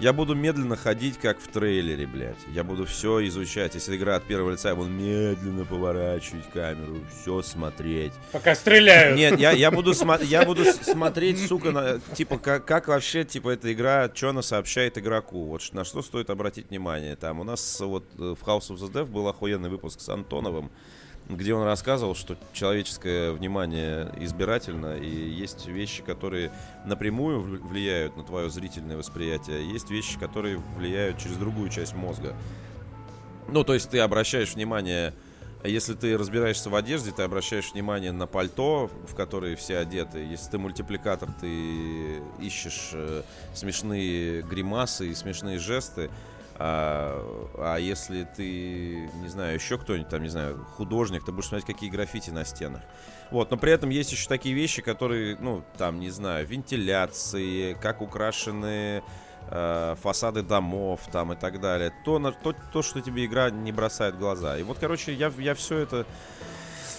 Я 0.00 0.12
буду 0.12 0.34
медленно 0.34 0.76
ходить, 0.76 1.18
как 1.18 1.38
в 1.38 1.46
трейлере, 1.48 2.06
блядь. 2.06 2.36
Я 2.52 2.64
буду 2.64 2.84
все 2.84 3.24
изучать. 3.28 3.74
Если 3.74 3.96
игра 3.96 4.16
от 4.16 4.24
первого 4.24 4.50
лица, 4.50 4.70
я 4.70 4.74
буду 4.74 4.90
медленно 4.90 5.64
поворачивать 5.64 6.50
камеру, 6.52 6.98
все 7.22 7.42
смотреть. 7.42 8.12
Пока 8.32 8.56
стреляют. 8.56 9.16
Нет, 9.16 9.38
я, 9.38 9.52
я 9.52 9.70
буду, 9.70 9.92
смо- 9.92 10.22
я 10.24 10.44
буду 10.44 10.64
смотреть, 10.64 11.46
сука, 11.46 11.70
на, 11.70 12.00
типа, 12.14 12.38
как, 12.38 12.64
как 12.64 12.88
вообще, 12.88 13.24
типа, 13.24 13.50
эта 13.50 13.72
игра, 13.72 14.10
что 14.12 14.30
она 14.30 14.42
сообщает 14.42 14.98
игроку. 14.98 15.44
Вот 15.44 15.62
на 15.72 15.84
что 15.84 16.02
стоит 16.02 16.28
обратить 16.28 16.70
внимание. 16.70 17.14
Там 17.14 17.38
у 17.38 17.44
нас 17.44 17.80
вот 17.80 18.04
э, 18.18 18.34
в 18.38 18.42
House 18.46 18.70
of 18.70 18.78
the 18.78 18.90
Dev 18.90 19.06
был 19.06 19.28
охуенный 19.28 19.68
выпуск 19.68 20.00
с 20.00 20.08
Антоновым, 20.08 20.72
где 21.28 21.54
он 21.54 21.64
рассказывал, 21.64 22.14
что 22.14 22.36
человеческое 22.52 23.32
внимание 23.32 24.12
избирательно, 24.18 24.96
и 24.96 25.08
есть 25.08 25.66
вещи, 25.66 26.02
которые 26.02 26.52
напрямую 26.84 27.40
вл- 27.40 27.66
влияют 27.66 28.16
на 28.16 28.24
твое 28.24 28.50
зрительное 28.50 28.96
восприятие, 28.96 29.70
есть 29.70 29.90
вещи, 29.90 30.18
которые 30.18 30.58
влияют 30.76 31.18
через 31.18 31.36
другую 31.36 31.70
часть 31.70 31.94
мозга. 31.94 32.36
Ну, 33.48 33.64
то 33.64 33.74
есть 33.74 33.90
ты 33.90 34.00
обращаешь 34.00 34.54
внимание, 34.54 35.14
если 35.62 35.94
ты 35.94 36.18
разбираешься 36.18 36.68
в 36.68 36.74
одежде, 36.74 37.10
ты 37.10 37.22
обращаешь 37.22 37.72
внимание 37.72 38.12
на 38.12 38.26
пальто, 38.26 38.90
в 39.08 39.14
которое 39.14 39.56
все 39.56 39.78
одеты. 39.78 40.18
Если 40.18 40.50
ты 40.50 40.58
мультипликатор, 40.58 41.30
ты 41.40 42.20
ищешь 42.38 42.90
э, 42.92 43.22
смешные 43.54 44.42
гримасы 44.42 45.08
и 45.08 45.14
смешные 45.14 45.58
жесты. 45.58 46.10
А, 46.56 47.50
а 47.58 47.76
если 47.78 48.24
ты, 48.24 49.10
не 49.22 49.28
знаю, 49.28 49.54
еще 49.54 49.76
кто-нибудь 49.76 50.08
там, 50.08 50.22
не 50.22 50.28
знаю, 50.28 50.64
художник, 50.76 51.24
ты 51.24 51.32
будешь 51.32 51.48
смотреть, 51.48 51.66
какие 51.66 51.90
граффити 51.90 52.30
на 52.30 52.44
стенах. 52.44 52.82
Вот, 53.30 53.50
но 53.50 53.56
при 53.56 53.72
этом 53.72 53.90
есть 53.90 54.12
еще 54.12 54.28
такие 54.28 54.54
вещи, 54.54 54.80
которые, 54.82 55.36
ну, 55.40 55.64
там, 55.76 55.98
не 55.98 56.10
знаю, 56.10 56.46
вентиляции, 56.46 57.74
как 57.80 58.02
украшены 58.02 59.02
э, 59.50 59.96
фасады 60.00 60.42
домов 60.42 61.00
там 61.10 61.32
и 61.32 61.36
так 61.36 61.60
далее. 61.60 61.92
То, 62.04 62.18
на, 62.18 62.30
то, 62.30 62.54
то, 62.72 62.82
что 62.82 63.00
тебе 63.00 63.24
игра 63.24 63.50
не 63.50 63.72
бросает 63.72 64.14
в 64.14 64.18
глаза. 64.18 64.56
И 64.58 64.62
вот, 64.62 64.78
короче, 64.78 65.12
я, 65.12 65.32
я 65.38 65.54
все 65.54 65.78
это... 65.78 66.06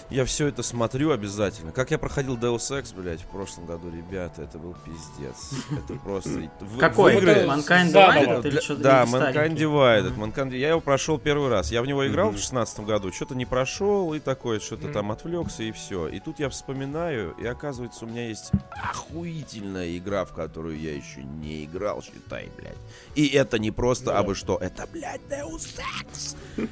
Я 0.10 0.24
все 0.26 0.48
это 0.48 0.62
смотрю 0.62 1.12
обязательно. 1.12 1.72
Как 1.72 1.90
я 1.90 1.98
проходил 1.98 2.38
Deus 2.38 2.70
Ex, 2.72 2.94
блядь, 2.96 3.22
в 3.22 3.26
прошлом 3.28 3.66
году, 3.66 3.90
ребята, 3.90 4.44
это 4.44 4.60
был 4.60 4.76
пиздец. 4.86 5.52
Это 5.72 5.96
просто... 6.00 6.50
Какой? 6.80 7.16
Mankind. 7.16 7.92
Divided 7.92 8.42
или 8.42 8.50
Для- 8.52 8.62
что-то 8.62 8.82
да, 8.82 9.04
Mankind? 9.06 9.56
Divided. 9.56 10.16
Mankind- 10.16 10.56
Я 10.56 10.70
его 10.70 10.80
прошел 10.80 11.18
первый 11.18 11.50
раз. 11.50 11.72
Я 11.72 11.82
в 11.82 11.88
него 11.88 12.06
играл 12.08 12.30
в 12.30 12.38
шестнадцатом 12.38 12.86
году, 12.86 13.12
что-то 13.12 13.34
не 13.36 13.46
прошел 13.46 14.14
и 14.14 14.20
такое, 14.20 14.60
что-то 14.60 14.90
там 14.90 15.12
отвлекся 15.12 15.64
и 15.64 15.72
все. 15.72 16.08
И 16.08 16.20
тут 16.20 16.40
я 16.40 16.50
вспоминаю, 16.50 17.34
и 17.40 17.46
оказывается, 17.46 18.06
у 18.06 18.08
меня 18.08 18.28
есть 18.28 18.52
охуительная 18.72 19.98
игра, 19.98 20.26
в 20.26 20.34
которую 20.34 20.80
я 20.80 20.96
еще 20.96 21.24
не 21.24 21.66
играл, 21.66 22.04
считай, 22.04 22.50
блядь. 22.58 22.78
И 23.16 23.28
это 23.28 23.58
не 23.58 23.72
просто 23.72 24.18
абы 24.18 24.36
что, 24.36 24.58
это, 24.58 24.88
блядь, 24.92 25.22
Deus 25.30 25.80
Ex. 26.06 26.68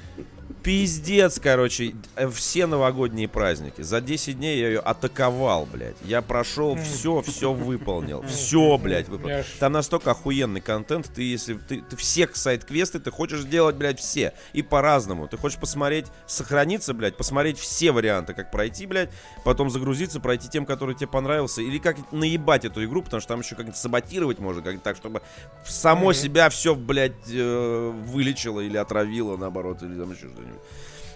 Пиздец, 0.63 1.41
короче, 1.41 1.93
э, 2.15 2.29
все 2.29 2.67
новогодние 2.67 3.27
праздники. 3.27 3.81
За 3.81 3.99
10 3.99 4.37
дней 4.37 4.59
я 4.59 4.67
ее 4.67 4.79
атаковал, 4.79 5.65
блядь. 5.65 5.97
Я 6.05 6.21
прошел 6.21 6.77
все, 6.77 7.21
все 7.21 7.51
выполнил. 7.51 8.23
Все, 8.23 8.77
блядь, 8.77 9.09
выполнил. 9.09 9.43
Там 9.59 9.73
настолько 9.73 10.11
охуенный 10.11 10.61
контент, 10.61 11.11
ты 11.13 11.23
если 11.23 11.55
ты, 11.55 11.81
ты 11.81 11.97
все 11.97 12.29
сайт-квесты 12.31 12.99
ты 12.99 13.11
хочешь 13.11 13.41
сделать, 13.41 13.75
блядь, 13.75 13.99
все. 13.99 14.33
И 14.53 14.61
по-разному. 14.61 15.27
Ты 15.27 15.35
хочешь 15.35 15.59
посмотреть, 15.59 16.05
сохраниться, 16.27 16.93
блядь, 16.93 17.17
посмотреть 17.17 17.59
все 17.59 17.91
варианты, 17.91 18.33
как 18.33 18.49
пройти, 18.49 18.85
блядь, 18.85 19.09
потом 19.43 19.69
загрузиться, 19.69 20.21
пройти 20.21 20.47
тем, 20.47 20.65
который 20.65 20.95
тебе 20.95 21.07
понравился, 21.07 21.61
или 21.61 21.77
как 21.77 21.97
наебать 22.13 22.63
эту 22.63 22.85
игру, 22.85 23.01
потому 23.01 23.19
что 23.19 23.27
там 23.27 23.41
еще 23.41 23.55
как-то 23.55 23.73
саботировать 23.73 24.39
можно, 24.39 24.61
как 24.61 24.81
так, 24.81 24.95
чтобы 24.95 25.21
само 25.65 26.13
себя 26.13 26.49
все, 26.49 26.73
блядь, 26.73 27.11
э, 27.29 27.91
вылечило 28.05 28.61
или 28.61 28.77
отравило, 28.77 29.35
наоборот, 29.35 29.83
или 29.83 29.99
там 29.99 30.11
еще 30.11 30.29
что-нибудь. 30.29 30.52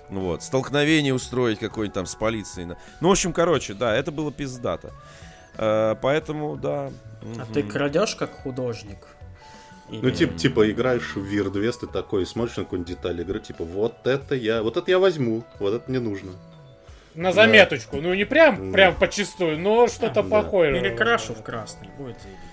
Ну 0.10 0.22
Вот, 0.22 0.42
столкновение 0.44 1.14
устроить 1.14 1.60
какое-нибудь 1.60 1.94
там 1.94 2.06
с 2.06 2.16
полицией. 2.16 2.66
на- 2.68 2.78
Ну, 3.02 3.10
в 3.10 3.12
общем, 3.12 3.34
короче, 3.34 3.74
да, 3.74 3.96
это 3.96 4.12
было 4.12 4.32
пиздато. 4.32 4.92
Э, 5.58 5.96
поэтому, 6.02 6.56
да. 6.56 6.92
А 7.22 7.26
мгм. 7.26 7.54
ты 7.54 7.64
крадешь 7.64 8.16
как 8.16 8.32
художник? 8.32 9.00
Ну, 9.90 10.00
Или- 10.00 10.12
типа, 10.12 10.38
типа, 10.38 10.72
играешь 10.72 11.16
в 11.16 11.24
Weird 11.30 11.54
West 11.54 11.90
и 11.90 11.92
такой, 11.92 12.26
смотришь 12.26 12.58
на 12.58 12.64
какую-нибудь 12.64 12.96
деталь 12.96 13.20
игры, 13.22 13.40
типа, 13.40 13.64
вот 13.64 14.06
это 14.06 14.36
я, 14.36 14.62
вот 14.62 14.78
это 14.78 14.92
я 14.92 15.00
возьму, 15.00 15.44
вот 15.60 15.74
это 15.74 15.90
мне 15.90 16.00
нужно. 16.00 16.32
На 17.16 17.32
заметочку. 17.34 17.98
Ну, 18.00 18.14
не 18.14 18.26
прям, 18.26 18.68
Да. 18.72 18.74
прям 18.74 18.96
почистую, 18.96 19.58
но 19.60 19.88
что-то 19.88 20.22
Да. 20.22 20.24
похожее. 20.24 20.82
Перекрашу 20.82 21.34
в 21.34 21.42
красный, 21.42 21.88
будет 21.98 22.18
заебись. 22.22 22.47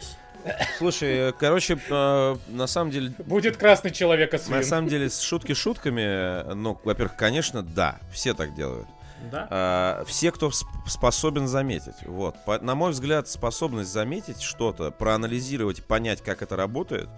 Слушай, 0.78 1.28
э, 1.30 1.32
короче, 1.32 1.78
э, 1.90 2.36
на 2.48 2.66
самом 2.66 2.90
деле, 2.90 3.12
Будет 3.18 3.56
красный 3.56 3.90
человека 3.90 4.36
на 4.36 4.42
свин. 4.42 4.64
самом 4.64 4.88
деле, 4.88 5.08
с 5.10 5.20
шутки 5.20 5.54
шутками, 5.54 6.02
э, 6.02 6.54
ну, 6.54 6.78
во-первых, 6.84 7.16
конечно, 7.16 7.62
да, 7.62 7.98
все 8.12 8.34
так 8.34 8.54
делают. 8.54 8.86
Да? 9.30 9.48
А, 9.50 10.04
все, 10.06 10.30
кто 10.32 10.48
сп- 10.48 10.66
способен 10.86 11.46
заметить. 11.48 11.94
Вот. 12.04 12.36
По- 12.44 12.58
на 12.58 12.74
мой 12.74 12.90
взгляд, 12.90 13.26
способность 13.28 13.90
заметить 13.90 14.42
что-то, 14.42 14.90
проанализировать, 14.90 15.82
понять, 15.84 16.20
как 16.20 16.42
это 16.42 16.56
работает, 16.56 17.08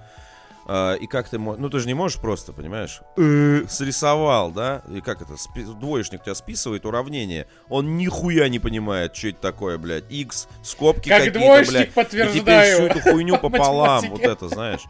и 1.00 1.06
как 1.06 1.28
ты 1.28 1.38
можешь... 1.38 1.60
Ну, 1.60 1.70
ты 1.70 1.78
же 1.78 1.86
не 1.86 1.94
можешь 1.94 2.20
просто, 2.20 2.52
понимаешь? 2.52 3.00
Э, 3.16 3.64
Срисовал, 3.68 4.50
да? 4.50 4.82
И 4.92 5.00
как 5.00 5.22
это? 5.22 5.36
спи- 5.36 5.62
Двоечник 5.64 6.24
тебя 6.24 6.34
списывает 6.34 6.84
уравнение. 6.86 7.46
Он 7.68 7.96
нихуя 7.96 8.48
не 8.48 8.58
понимает, 8.58 9.14
что 9.14 9.28
это 9.28 9.40
такое, 9.40 9.78
блядь. 9.78 10.10
X, 10.10 10.48
скобки 10.62 11.08
Как 11.08 11.18
какие-то, 11.18 11.38
двоечник 11.38 11.72
блядь. 11.72 11.86
И 11.86 11.90
теперь 11.90 12.04
подтверждаю. 12.04 12.74
всю 12.74 12.86
эту 12.98 13.00
хуйню 13.10 13.38
По 13.38 13.48
пополам, 13.50 14.10
вот 14.10 14.20
это, 14.22 14.48
знаешь. 14.48 14.82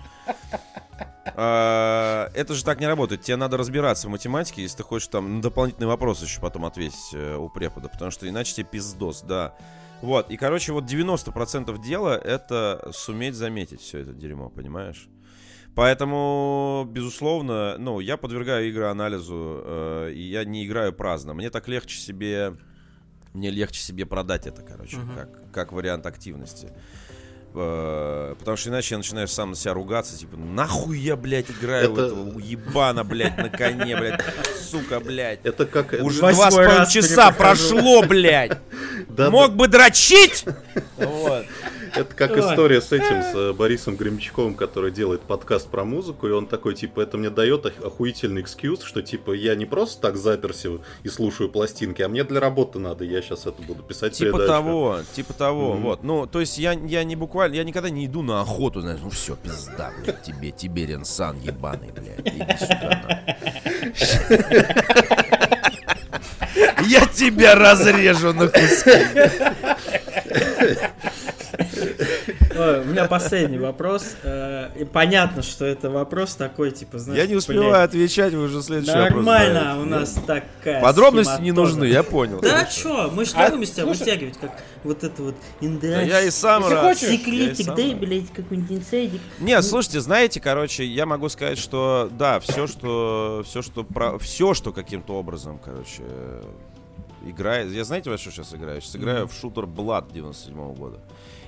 А, 1.34 2.30
Это 2.34 2.54
же 2.54 2.64
так 2.64 2.80
не 2.80 2.86
работает. 2.86 3.22
Тебе 3.22 3.36
надо 3.36 3.56
разбираться 3.56 4.06
в 4.08 4.10
математике, 4.10 4.62
если 4.62 4.78
ты 4.78 4.82
хочешь 4.82 5.08
там 5.08 5.36
на 5.36 5.42
дополнительный 5.42 5.86
вопрос 5.88 6.22
еще 6.22 6.40
потом 6.40 6.64
ответить 6.64 7.10
э, 7.12 7.36
у 7.36 7.48
препода, 7.48 7.88
потому 7.88 8.10
что 8.10 8.28
иначе 8.28 8.54
тебе 8.54 8.66
пиздос, 8.66 9.22
да. 9.22 9.54
Вот, 10.02 10.30
и, 10.30 10.36
короче, 10.36 10.72
вот 10.72 10.84
90% 10.84 11.82
дела 11.82 12.16
это 12.16 12.90
суметь 12.92 13.34
заметить 13.34 13.80
все 13.80 13.98
это 14.00 14.12
дерьмо, 14.12 14.50
понимаешь? 14.50 15.08
Поэтому, 15.76 16.86
безусловно, 16.90 17.76
ну, 17.78 18.00
я 18.00 18.16
подвергаю 18.16 18.66
игры 18.68 18.86
анализу, 18.86 19.62
э, 19.62 20.12
и 20.14 20.22
я 20.22 20.44
не 20.44 20.66
играю 20.66 20.92
праздно. 20.94 21.34
Мне 21.34 21.50
так 21.50 21.68
легче 21.68 21.98
себе, 21.98 22.54
мне 23.34 23.50
легче 23.50 23.80
себе 23.80 24.06
продать 24.06 24.46
это, 24.46 24.62
короче, 24.62 24.96
Мгм. 24.96 25.14
как, 25.14 25.52
как 25.52 25.72
вариант 25.72 26.06
активности. 26.06 26.72
Э, 27.54 28.34
Потому 28.38 28.56
что 28.56 28.70
иначе 28.70 28.94
я 28.94 28.98
начинаю 28.98 29.28
сам 29.28 29.50
на 29.50 29.56
себя 29.56 29.74
ругаться, 29.74 30.18
типа, 30.18 30.36
нахуй 30.36 30.98
я, 30.98 31.14
блядь, 31.16 31.50
играю 31.50 31.90
в 31.90 31.98
Это- 31.98 32.06
этого 32.06 32.30
уебана, 32.36 33.04
блядь, 33.04 33.36
на 33.36 33.48
коне, 33.50 33.96
блядь, 33.98 34.20
сука, 34.70 35.00
блядь. 35.00 35.40
Это 35.44 35.66
как... 35.66 35.92
Уже 36.02 36.20
два 36.20 36.32
с 36.32 36.54
половиной 36.54 36.86
часа 36.90 37.32
прошло, 37.32 38.02
блядь. 38.02 38.58
Мог 39.18 39.52
бы 39.56 39.68
дрочить? 39.68 40.44
Вот. 40.96 41.44
Это 41.96 42.14
как 42.14 42.36
история 42.36 42.80
с 42.80 42.92
этим, 42.92 43.22
с 43.22 43.34
э, 43.34 43.52
Борисом 43.52 43.96
Гремчаковым, 43.96 44.54
который 44.54 44.90
делает 44.90 45.22
подкаст 45.22 45.68
про 45.68 45.84
музыку, 45.84 46.26
и 46.28 46.30
он 46.30 46.46
такой, 46.46 46.74
типа, 46.74 47.00
это 47.00 47.16
мне 47.16 47.30
дает 47.30 47.64
ох- 47.66 47.84
охуительный 47.84 48.42
экскьюз, 48.42 48.82
что, 48.82 49.02
типа, 49.02 49.32
я 49.32 49.54
не 49.54 49.64
просто 49.66 50.02
так 50.02 50.16
заперся 50.16 50.68
и 51.02 51.08
слушаю 51.08 51.48
пластинки, 51.48 52.02
а 52.02 52.08
мне 52.08 52.24
для 52.24 52.40
работы 52.40 52.78
надо, 52.78 53.04
я 53.04 53.22
сейчас 53.22 53.46
это 53.46 53.62
буду 53.62 53.82
писать 53.82 54.12
Типа 54.12 54.32
передачу. 54.38 54.46
того, 54.52 54.98
типа 55.14 55.32
того, 55.32 55.72
вот. 55.72 56.02
Ну, 56.02 56.26
то 56.26 56.40
есть 56.40 56.58
я, 56.58 56.72
я 56.72 57.04
не 57.04 57.16
буквально, 57.16 57.54
я 57.54 57.64
никогда 57.64 57.88
не 57.88 58.04
иду 58.06 58.22
на 58.22 58.40
охоту, 58.42 58.80
знаешь, 58.80 59.00
ну 59.02 59.10
все, 59.10 59.36
пизда, 59.36 59.90
блядь, 60.02 60.22
тебе, 60.22 60.50
тебе 60.50 60.86
Ренсан 60.86 61.38
ебаный, 61.40 61.92
блядь, 61.92 62.20
иди 62.20 62.58
сюда. 62.58 63.24
Я 66.86 67.04
тебя 67.06 67.54
разрежу 67.54 68.32
на 68.32 68.48
куски. 68.48 68.90
Ой, 72.58 72.80
у 72.80 72.84
меня 72.84 73.06
последний 73.06 73.58
вопрос. 73.58 74.16
Э, 74.22 74.70
И 74.78 74.84
понятно, 74.84 75.42
что 75.42 75.64
это 75.64 75.90
вопрос 75.90 76.34
такой, 76.34 76.70
типа, 76.70 76.98
знаешь... 76.98 77.20
Я 77.22 77.26
не 77.28 77.36
успеваю 77.36 77.70
блядь, 77.70 77.84
отвечать, 77.90 78.32
вы 78.34 78.44
уже 78.44 78.62
следующий 78.62 78.92
вопрос 78.92 79.24
Нормально, 79.24 79.80
у 79.80 79.84
нас 79.84 80.16
такая 80.26 80.80
Подробности 80.82 81.40
не 81.42 81.52
нужны, 81.52 81.84
я 81.84 82.02
понял. 82.02 82.40
Да 82.40 82.64
чё, 82.64 83.10
мы 83.12 83.24
ж 83.24 83.30
А, 83.34 83.44
не 83.44 83.50
будем 83.50 83.62
из 83.64 83.70
тебя 83.70 83.84
слушай- 83.84 83.98
вытягивать, 84.00 84.38
как 84.38 84.52
вот 84.84 85.04
это 85.04 85.22
вот 85.22 85.34
Да 85.60 85.66
индрайс. 85.66 86.08
я 86.08 86.20
и 86.22 86.30
сам 86.30 86.66
рад. 86.66 86.96
Секретик, 86.98 87.74
дай, 87.74 87.94
блядь, 87.94 88.30
какой-нибудь 88.32 88.78
инсайдик. 88.78 89.20
Нет, 89.38 89.64
слушайте, 89.64 90.00
знаете, 90.00 90.40
короче, 90.40 90.84
я 90.84 91.06
могу 91.06 91.28
сказать, 91.28 91.58
что 91.58 92.08
да, 92.12 92.40
все, 92.40 92.66
что, 92.66 93.42
все, 93.46 93.62
что, 93.62 93.84
про, 93.84 94.18
все, 94.18 94.54
что 94.54 94.72
каким-то 94.72 95.14
образом, 95.14 95.58
короче, 95.62 96.02
играю... 97.24 97.70
Я 97.70 97.84
знаете, 97.84 98.10
во 98.10 98.18
что 98.18 98.30
сейчас 98.30 98.54
играю? 98.54 98.80
Сейчас 98.80 98.96
играю 98.96 99.26
в 99.28 99.32
шутер 99.32 99.64
Blood 99.64 100.12
97 100.12 100.74
года. 100.74 100.98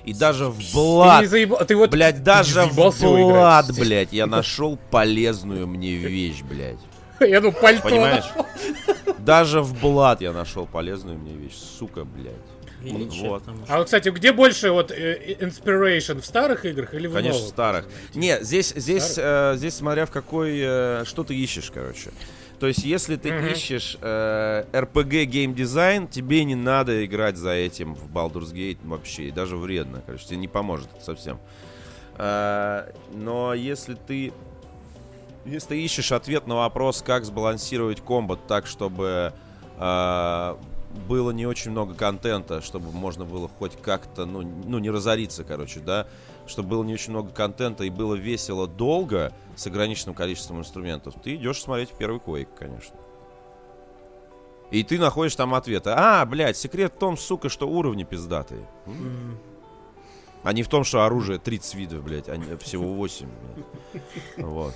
И 0.09 0.13
даже 0.13 0.45
в 0.47 0.57
Blood... 0.59 1.19
Ты, 1.19 1.25
не 1.25 1.45
заеба- 1.45 1.65
ты 1.65 1.75
вот 1.75 1.89
Блять, 1.91 2.15
ты 2.15 2.21
даже 2.21 2.61
в 2.61 2.77
играть. 2.77 3.77
блядь, 3.77 4.13
я 4.13 4.25
нашел 4.25 4.77
полезную 4.91 5.67
мне 5.67 5.93
вещь, 5.95 6.41
блядь. 6.41 6.79
Я 7.19 7.41
ну 7.41 7.51
пальто. 7.51 7.89
Понимаешь? 7.89 8.25
Даже 9.19 9.61
в 9.61 9.73
Blood 9.73 10.17
я 10.21 10.31
нашел 10.31 10.65
полезную 10.65 11.17
мне 11.17 11.33
вещь. 11.33 11.55
Сука, 11.55 12.05
блядь. 12.05 12.33
Величие, 12.81 13.29
Вот. 13.29 13.43
что- 13.43 13.53
А 13.67 13.77
вот, 13.79 13.85
кстати, 13.85 14.09
где 14.09 14.31
больше 14.31 14.71
вот 14.71 14.89
э, 14.91 15.35
inspiration 15.41 16.21
в 16.21 16.25
старых 16.25 16.63
играх 16.65 16.93
или 16.93 17.07
в 17.07 17.13
Конечно, 17.13 17.39
новых? 17.39 17.49
старых. 17.53 17.85
Не, 18.15 18.41
здесь, 18.41 18.73
здесь, 18.75 19.15
э, 19.17 19.53
здесь 19.57 19.75
смотря 19.75 20.05
в 20.05 20.11
какой, 20.11 20.59
э, 20.61 21.03
что 21.05 21.25
ты 21.25 21.35
ищешь, 21.35 21.71
короче. 21.73 22.11
То 22.59 22.67
есть, 22.67 22.83
если 22.83 23.15
ты 23.15 23.31
Мгм. 23.31 23.47
ищешь 23.47 23.97
э, 24.01 24.65
RPG 24.73 25.25
геймдизайн, 25.25 26.07
тебе 26.07 26.43
не 26.43 26.55
надо 26.55 27.05
играть 27.05 27.37
за 27.37 27.51
этим 27.51 27.95
в 27.95 28.11
Baldur's 28.11 28.53
Gate 28.53 28.79
вообще, 28.83 29.23
и 29.25 29.31
даже 29.31 29.55
вредно, 29.55 30.01
короче, 30.05 30.25
тебе 30.25 30.37
не 30.37 30.49
поможет 30.49 30.89
совсем. 31.01 31.39
Э, 32.17 32.91
но 33.13 33.53
если 33.53 33.93
ты, 33.95 34.33
если 35.45 35.69
ты 35.69 35.81
ищешь 35.81 36.11
ответ 36.11 36.47
на 36.47 36.55
вопрос, 36.55 37.01
как 37.01 37.23
сбалансировать 37.23 38.01
комбат 38.01 38.45
так, 38.45 38.67
чтобы 38.67 39.31
э, 39.77 40.55
было 41.07 41.31
не 41.31 41.45
очень 41.45 41.71
много 41.71 41.93
контента, 41.93 42.61
чтобы 42.61 42.91
можно 42.91 43.23
было 43.23 43.47
хоть 43.47 43.81
как-то, 43.81 44.25
ну, 44.25 44.41
ну, 44.41 44.79
не 44.79 44.89
разориться, 44.89 45.45
короче, 45.45 45.79
да, 45.79 46.07
чтобы 46.49 46.69
было 46.69 46.83
не 46.83 46.93
очень 46.93 47.11
много 47.11 47.31
контента 47.31 47.83
и 47.83 47.89
было 47.89 48.15
весело 48.15 48.67
долго 48.67 49.31
с 49.55 49.67
ограниченным 49.67 50.15
количеством 50.15 50.59
инструментов, 50.59 51.15
ты 51.23 51.35
идешь 51.35 51.61
смотреть 51.61 51.89
первый 51.97 52.19
Quake, 52.19 52.49
конечно. 52.57 52.97
И 54.71 54.83
ты 54.83 54.99
находишь 54.99 55.35
там 55.35 55.55
ответы. 55.55 55.91
А, 55.91 56.25
блядь, 56.25 56.57
секрет 56.57 56.93
в 56.95 56.99
том, 56.99 57.17
сука, 57.17 57.49
что 57.49 57.67
уровни 57.67 58.03
пиздатые. 58.03 58.67
М. 58.85 59.39
А 60.43 60.53
не 60.53 60.63
в 60.63 60.67
том, 60.69 60.83
что 60.83 61.03
оружие 61.05 61.39
30 61.39 61.75
видов, 61.75 62.03
блядь, 62.03 62.29
а 62.29 62.37
не 62.37 62.55
всего 62.57 62.93
8. 62.93 63.27
блядь. 63.27 64.05
Вот. 64.37 64.73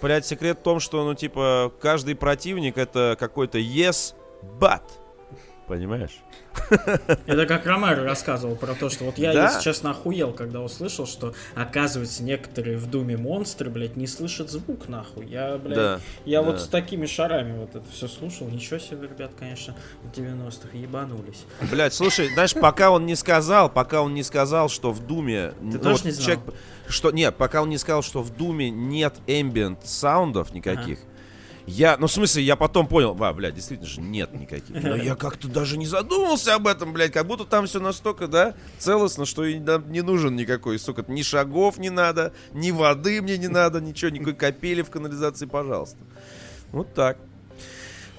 Блядь, 0.00 0.26
секрет 0.26 0.58
в 0.58 0.62
том, 0.62 0.78
что, 0.78 1.04
ну, 1.04 1.14
типа, 1.14 1.72
каждый 1.80 2.14
противник 2.14 2.78
это 2.78 3.16
какой-то 3.18 3.58
yes, 3.58 4.14
but. 4.60 4.82
Понимаешь? 5.66 6.18
Это 7.26 7.46
как 7.46 7.64
Ромеро 7.64 8.04
рассказывал 8.04 8.54
про 8.54 8.74
то, 8.74 8.90
что 8.90 9.04
вот 9.04 9.16
я, 9.16 9.32
Да. 9.32 9.44
если 9.44 9.62
честно, 9.62 9.90
охуел, 9.92 10.32
когда 10.32 10.60
услышал, 10.60 11.06
что, 11.06 11.34
оказывается, 11.54 12.22
некоторые 12.22 12.76
в 12.76 12.86
Думе 12.90 13.16
монстры, 13.16 13.70
блядь, 13.70 13.96
не 13.96 14.06
слышат 14.06 14.50
звук, 14.50 14.88
нахуй. 14.88 15.26
Я, 15.26 15.56
блядь, 15.56 15.76
Да. 15.76 16.00
я 16.26 16.42
да. 16.42 16.50
вот 16.50 16.60
с 16.60 16.68
такими 16.68 17.06
шарами 17.06 17.58
вот 17.58 17.74
это 17.74 17.84
все 17.90 18.08
слушал. 18.08 18.48
Ничего 18.48 18.78
себе, 18.78 19.08
ребят, 19.08 19.32
конечно, 19.38 19.74
в 20.02 20.16
90-х 20.16 20.76
ебанулись. 20.76 21.44
Блять, 21.70 21.94
слушай, 21.94 22.28
знаешь, 22.32 22.52
пока 22.54 22.90
он 22.90 23.06
не 23.06 23.16
сказал, 23.16 23.70
пока 23.70 24.02
он 24.02 24.12
не 24.12 24.22
сказал, 24.22 24.68
что 24.68 24.92
в 24.92 25.06
Думе... 25.06 25.54
ну, 25.60 25.78
тоже 25.78 26.04
не 26.04 26.10
знал? 26.10 26.36
что, 26.88 27.10
нет, 27.10 27.36
пока 27.36 27.62
он 27.62 27.70
не 27.70 27.78
сказал, 27.78 28.02
что 28.02 28.22
в 28.22 28.36
Думе 28.36 28.70
нет 28.70 29.14
ambient 29.26 29.78
саундов 29.84 30.52
никаких, 30.52 30.98
я, 31.66 31.96
ну, 31.98 32.06
в 32.06 32.12
смысле, 32.12 32.42
я 32.42 32.56
потом 32.56 32.86
понял, 32.86 33.16
а, 33.18 33.32
блядь, 33.32 33.54
действительно 33.54 33.88
же 33.88 34.00
нет 34.00 34.32
никаких. 34.34 34.82
Но 34.82 34.96
я 34.96 35.14
как-то 35.14 35.48
даже 35.48 35.78
не 35.78 35.86
задумался 35.86 36.54
об 36.54 36.66
этом, 36.66 36.92
блядь, 36.92 37.12
как 37.12 37.26
будто 37.26 37.44
там 37.44 37.66
все 37.66 37.80
настолько, 37.80 38.28
да, 38.28 38.54
целостно, 38.78 39.24
что 39.24 39.44
и 39.44 39.58
не 39.58 40.02
нужен 40.02 40.36
никакой, 40.36 40.78
сука, 40.78 41.04
ни 41.08 41.22
шагов 41.22 41.78
не 41.78 41.90
надо, 41.90 42.32
ни 42.52 42.70
воды 42.70 43.22
мне 43.22 43.38
не 43.38 43.48
надо, 43.48 43.80
ничего, 43.80 44.10
никакой 44.10 44.34
капели 44.34 44.82
в 44.82 44.90
канализации, 44.90 45.46
пожалуйста. 45.46 45.98
Вот 46.72 46.92
так. 46.92 47.18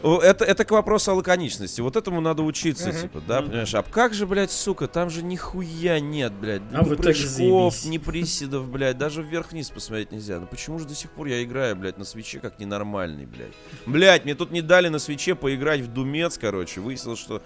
Это, 0.05 0.45
это 0.45 0.65
к 0.65 0.71
вопросу 0.71 1.11
о 1.11 1.15
лаконичности. 1.15 1.81
Вот 1.81 1.95
этому 1.95 2.21
надо 2.21 2.43
учиться, 2.43 2.89
Мгм. 2.89 3.01
типа, 3.01 3.21
да, 3.27 3.41
понимаешь? 3.41 3.73
А 3.73 3.83
как 3.83 4.13
же, 4.13 4.27
блядь, 4.27 4.51
сука, 4.51 4.87
там 4.87 5.09
же 5.09 5.23
нихуя 5.23 5.99
нет, 5.99 6.33
блядь. 6.33 6.61
А 6.73 6.83
ни 6.83 6.95
прыжков, 6.95 7.85
ни 7.85 7.97
приседов, 7.99 8.67
блядь. 8.69 8.97
Даже 8.97 9.23
вверх-вниз 9.23 9.69
посмотреть 9.71 10.11
нельзя. 10.11 10.39
Ну 10.39 10.45
почему 10.47 10.77
же 10.79 10.85
до 10.85 10.93
сих 10.95 11.09
пор 11.11 11.27
я 11.27 11.43
играю, 11.43 11.75
блядь, 11.75 11.97
на 11.97 12.05
свече 12.05 12.39
как 12.39 12.59
ненормальный, 12.59 13.25
блядь? 13.25 13.53
Блядь, 13.85 14.25
мне 14.25 14.35
тут 14.35 14.51
не 14.51 14.61
дали 14.61 14.89
на 14.89 14.99
свече 14.99 15.35
поиграть 15.35 15.81
в 15.81 15.87
Думец, 15.91 16.37
короче. 16.37 16.81
Выяснилось, 16.81 17.19
что 17.19 17.41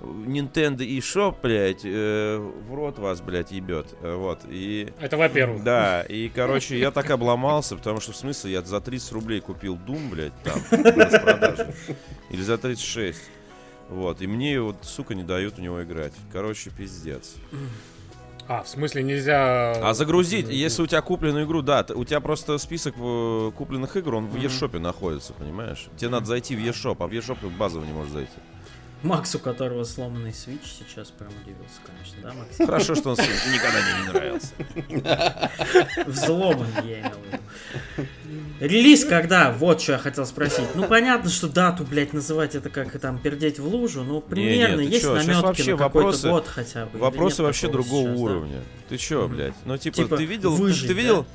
Nintendo 0.00 0.78
eShop, 0.78 1.36
блядь, 1.42 1.82
э, 1.84 2.38
в 2.38 2.74
рот 2.74 2.98
вас, 2.98 3.20
блядь, 3.20 3.52
ебет. 3.52 3.86
Э, 4.02 4.14
Вот, 4.14 4.40
и... 4.48 4.92
Это 5.00 5.16
во-первых. 5.16 5.62
Да, 5.62 6.02
и, 6.02 6.28
короче, 6.28 6.78
я 6.78 6.90
так 6.90 7.10
обломался, 7.10 7.76
потому 7.76 8.00
что, 8.00 8.12
в 8.12 8.16
смысле, 8.16 8.52
я 8.52 8.62
за 8.62 8.80
30 8.80 9.12
рублей 9.12 9.40
купил 9.40 9.76
Doom, 9.76 10.10
блядь, 10.10 10.32
там, 10.42 10.60
на 10.70 11.04
распродаже. 11.04 11.74
Или 12.30 12.42
за 12.42 12.58
36. 12.58 13.20
Вот, 13.90 14.22
и 14.22 14.26
мне, 14.26 14.60
вот, 14.60 14.76
сука, 14.82 15.14
не 15.14 15.24
дают 15.24 15.58
у 15.58 15.62
него 15.62 15.82
играть. 15.82 16.12
Короче, 16.32 16.70
пиздец. 16.70 17.34
А, 18.48 18.62
в 18.64 18.68
смысле 18.68 19.02
нельзя... 19.04 19.72
А 19.72 19.94
загрузить, 19.94 20.48
если 20.48 20.82
у 20.82 20.86
тебя 20.86 21.02
купленную 21.02 21.44
игру, 21.44 21.62
да, 21.62 21.86
у 21.94 22.04
тебя 22.04 22.20
просто 22.20 22.58
список 22.58 22.94
э, 22.98 23.50
купленных 23.56 23.96
игр, 23.96 24.14
он 24.16 24.26
в 24.26 24.34
eShop 24.34 24.76
находится, 24.80 25.32
понимаешь? 25.34 25.86
Тебе 25.96 26.10
надо 26.10 26.26
зайти 26.26 26.56
в 26.56 26.58
eShop, 26.58 26.96
а 26.98 27.06
в 27.06 27.12
eShop 27.12 27.38
ты 27.40 27.46
базово 27.46 27.84
не 27.84 27.92
можешь 27.92 28.12
зайти. 28.12 28.32
Макс, 29.02 29.34
у 29.34 29.38
которого 29.38 29.84
сломанный 29.84 30.34
свич, 30.34 30.60
сейчас 30.78 31.08
прям 31.10 31.30
удивился, 31.42 31.80
конечно, 31.86 32.16
да, 32.22 32.32
Макс? 32.34 32.56
Хорошо, 32.58 32.94
что 32.94 33.10
он 33.10 33.16
никогда 33.16 33.78
мне 33.80 34.02
не 34.02 34.12
нравился. 34.12 34.52
Взломан, 36.06 36.66
я 36.84 37.00
имел 37.00 37.10
в 37.12 37.32
виду. 37.32 38.08
Релиз 38.60 39.06
когда? 39.06 39.52
Вот 39.52 39.80
что 39.80 39.92
я 39.92 39.98
хотел 39.98 40.26
спросить. 40.26 40.74
Ну, 40.74 40.86
понятно, 40.86 41.30
что 41.30 41.48
дату, 41.48 41.84
блядь, 41.84 42.12
называть 42.12 42.54
это 42.54 42.68
как 42.68 42.98
там 43.00 43.18
пердеть 43.18 43.58
в 43.58 43.66
лужу, 43.66 44.02
но 44.02 44.20
примерно 44.20 44.80
Не, 44.82 44.86
не, 44.86 44.92
есть 44.92 45.02
чё, 45.02 45.14
наметки 45.14 45.42
вообще 45.42 45.70
на 45.76 45.76
вопросы- 45.78 46.28
год 46.28 46.46
хотя 46.46 46.84
бы. 46.86 46.98
Вопросы 46.98 47.42
вообще 47.42 47.70
другого 47.70 48.08
сейчас, 48.08 48.16
да? 48.18 48.22
уровня. 48.22 48.60
Ты 48.90 48.96
чё, 48.98 49.28
блядь? 49.28 49.54
Ну, 49.64 49.78
типа, 49.78 49.96
Типа, 49.96 50.16
ты 50.18 50.24
видел... 50.26 50.54
ты- 50.56 50.62
выжить, 50.62 50.88
ты 50.88 50.94
да? 50.94 51.00
видел... 51.00 51.26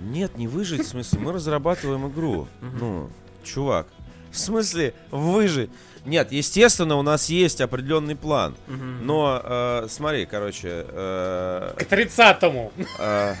Нет, 0.00 0.36
не 0.36 0.48
выжить, 0.48 0.82
в 0.84 0.88
смысле, 0.88 1.20
мы 1.20 1.32
разрабатываем 1.32 2.08
игру. 2.10 2.48
Ну, 2.80 3.10
чувак. 3.44 3.86
В 4.32 4.38
смысле, 4.38 4.92
выжить? 5.12 5.70
Нет, 6.06 6.32
естественно, 6.32 6.96
у 6.96 7.02
нас 7.02 7.28
есть 7.30 7.60
определенный 7.60 8.14
план. 8.16 8.54
Мгм. 8.66 9.06
Но, 9.06 9.40
э, 9.42 9.86
смотри, 9.88 10.26
короче, 10.26 10.84
э, 10.88 11.74
К 11.78 11.82
30-му. 11.84 12.72
э, 12.98 13.34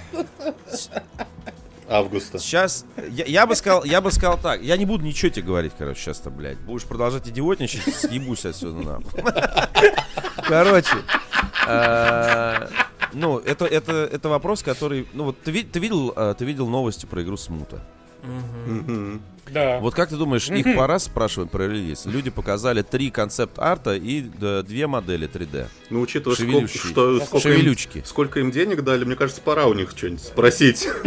Августа. 1.88 2.38
сейчас 2.38 2.86
я, 3.10 3.24
я 3.26 3.46
бы 3.46 3.54
сказал, 3.54 3.84
я 3.84 4.00
бы 4.00 4.10
сказал 4.10 4.38
так. 4.38 4.62
Я 4.62 4.78
не 4.78 4.86
буду 4.86 5.04
ничего 5.04 5.30
тебе 5.30 5.46
говорить, 5.46 5.72
короче, 5.76 6.00
сейчас-то, 6.00 6.30
блядь. 6.30 6.58
Будешь 6.60 6.84
продолжать 6.84 7.28
идиотничать, 7.28 7.94
съебусь 7.94 8.46
отсюда 8.46 8.80
нахуй. 8.82 9.22
Короче, 10.48 10.96
э, 11.68 12.68
ну 13.12 13.38
это 13.38 13.66
это 13.66 13.92
это 14.10 14.28
вопрос, 14.30 14.62
который, 14.62 15.06
ну 15.12 15.24
вот 15.24 15.40
ты, 15.42 15.62
ты 15.62 15.78
видел, 15.78 16.12
э, 16.16 16.34
ты 16.38 16.46
видел 16.46 16.66
новости 16.68 17.04
про 17.04 17.22
игру 17.22 17.36
Смута. 17.36 17.80
Да. 19.52 19.78
Вот 19.80 19.94
как 19.94 20.08
ты 20.08 20.16
думаешь, 20.16 20.48
их 20.48 20.76
пора 20.76 20.98
спрашивать 20.98 21.50
про 21.50 21.68
релиз? 21.68 22.06
Люди 22.06 22.30
показали 22.30 22.82
три 22.82 23.10
концепт-арта 23.10 23.94
и 23.94 24.22
да, 24.22 24.62
две 24.62 24.86
модели 24.86 25.28
3D. 25.28 25.66
Ну, 25.90 26.00
учитывая, 26.00 26.36
сколько, 26.36 26.68
что, 26.68 27.20
сколько, 27.20 27.52
им, 27.52 27.76
сколько 28.04 28.40
им 28.40 28.50
денег 28.50 28.82
дали, 28.82 29.04
мне 29.04 29.16
кажется, 29.16 29.42
пора 29.42 29.66
у 29.66 29.74
них 29.74 29.90
что-нибудь 29.94 30.22
спросить. 30.22 30.88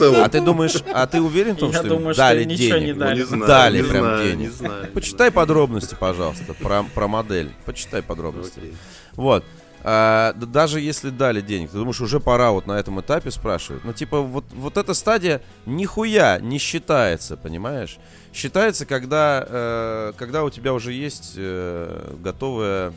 А 0.00 0.28
ты 0.28 0.40
думаешь, 0.40 0.82
а 0.92 1.06
ты 1.06 1.20
уверен 1.20 1.54
в 1.54 1.58
том, 1.58 1.72
что 1.72 1.82
им 1.82 1.88
думаю, 1.88 2.14
что 2.14 2.22
дали 2.22 2.42
им 2.42 2.48
ничего 2.48 2.78
не 2.78 2.92
денег? 2.92 3.46
Дали. 3.46 3.82
прям 3.82 4.22
денег. 4.22 4.52
Почитай 4.92 5.30
подробности, 5.30 5.96
пожалуйста, 5.98 6.54
про, 6.54 7.08
модель. 7.08 7.50
Почитай 7.64 8.02
подробности. 8.02 8.60
Вот. 9.14 9.44
А, 9.90 10.34
д- 10.34 10.44
даже 10.44 10.80
если 10.80 11.08
дали 11.08 11.40
денег, 11.40 11.70
ты 11.70 11.78
думаешь, 11.78 11.98
уже 12.02 12.20
пора 12.20 12.50
вот 12.50 12.66
на 12.66 12.72
этом 12.78 13.00
этапе 13.00 13.30
спрашивать. 13.30 13.84
Ну, 13.84 13.94
типа, 13.94 14.20
вот, 14.20 14.44
вот 14.52 14.76
эта 14.76 14.92
стадия 14.92 15.40
нихуя 15.64 16.38
не 16.40 16.58
считается, 16.58 17.38
понимаешь? 17.38 17.96
Считается, 18.34 18.84
когда, 18.84 19.46
э, 19.48 20.12
когда 20.18 20.44
у 20.44 20.50
тебя 20.50 20.74
уже 20.74 20.92
есть 20.92 21.32
э, 21.36 22.16
готовая 22.22 22.92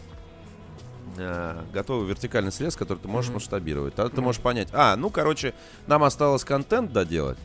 э, 1.17 1.61
готовый 1.73 2.09
вертикальный 2.09 2.51
срез, 2.51 2.75
который 2.75 2.97
ты 2.99 3.07
можешь 3.07 3.29
Мгм. 3.29 3.35
масштабировать. 3.35 3.95
Тогда 3.95 4.13
ты 4.13 4.21
можешь 4.21 4.41
понять, 4.41 4.67
а, 4.73 4.97
ну, 4.97 5.09
короче, 5.09 5.53
нам 5.87 6.03
осталось 6.03 6.43
контент 6.43 6.91
доделать. 6.91 7.37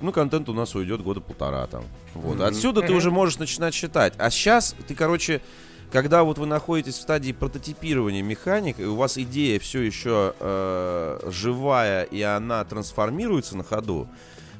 Ну, 0.00 0.12
контент 0.12 0.48
у 0.48 0.52
нас 0.52 0.76
уйдет 0.76 1.02
года 1.02 1.20
полтора 1.20 1.66
там. 1.66 1.82
Вот. 2.14 2.36
Мгм. 2.36 2.44
Отсюда 2.44 2.82
ты 2.82 2.88
Мгм. 2.88 2.96
уже 2.98 3.10
можешь 3.10 3.38
начинать 3.38 3.74
считать. 3.74 4.12
А 4.18 4.30
сейчас 4.30 4.76
ты, 4.86 4.94
короче, 4.94 5.40
когда 5.90 6.22
вот 6.24 6.38
вы 6.38 6.46
находитесь 6.46 6.94
в 6.94 7.00
стадии 7.00 7.32
прототипирования 7.32 8.22
механик, 8.22 8.78
и 8.80 8.84
у 8.84 8.96
вас 8.96 9.18
идея 9.18 9.58
все 9.58 9.80
еще 9.80 10.34
э, 10.38 11.30
живая, 11.30 12.02
и 12.04 12.20
она 12.22 12.64
трансформируется 12.64 13.56
на 13.56 13.64
ходу, 13.64 14.08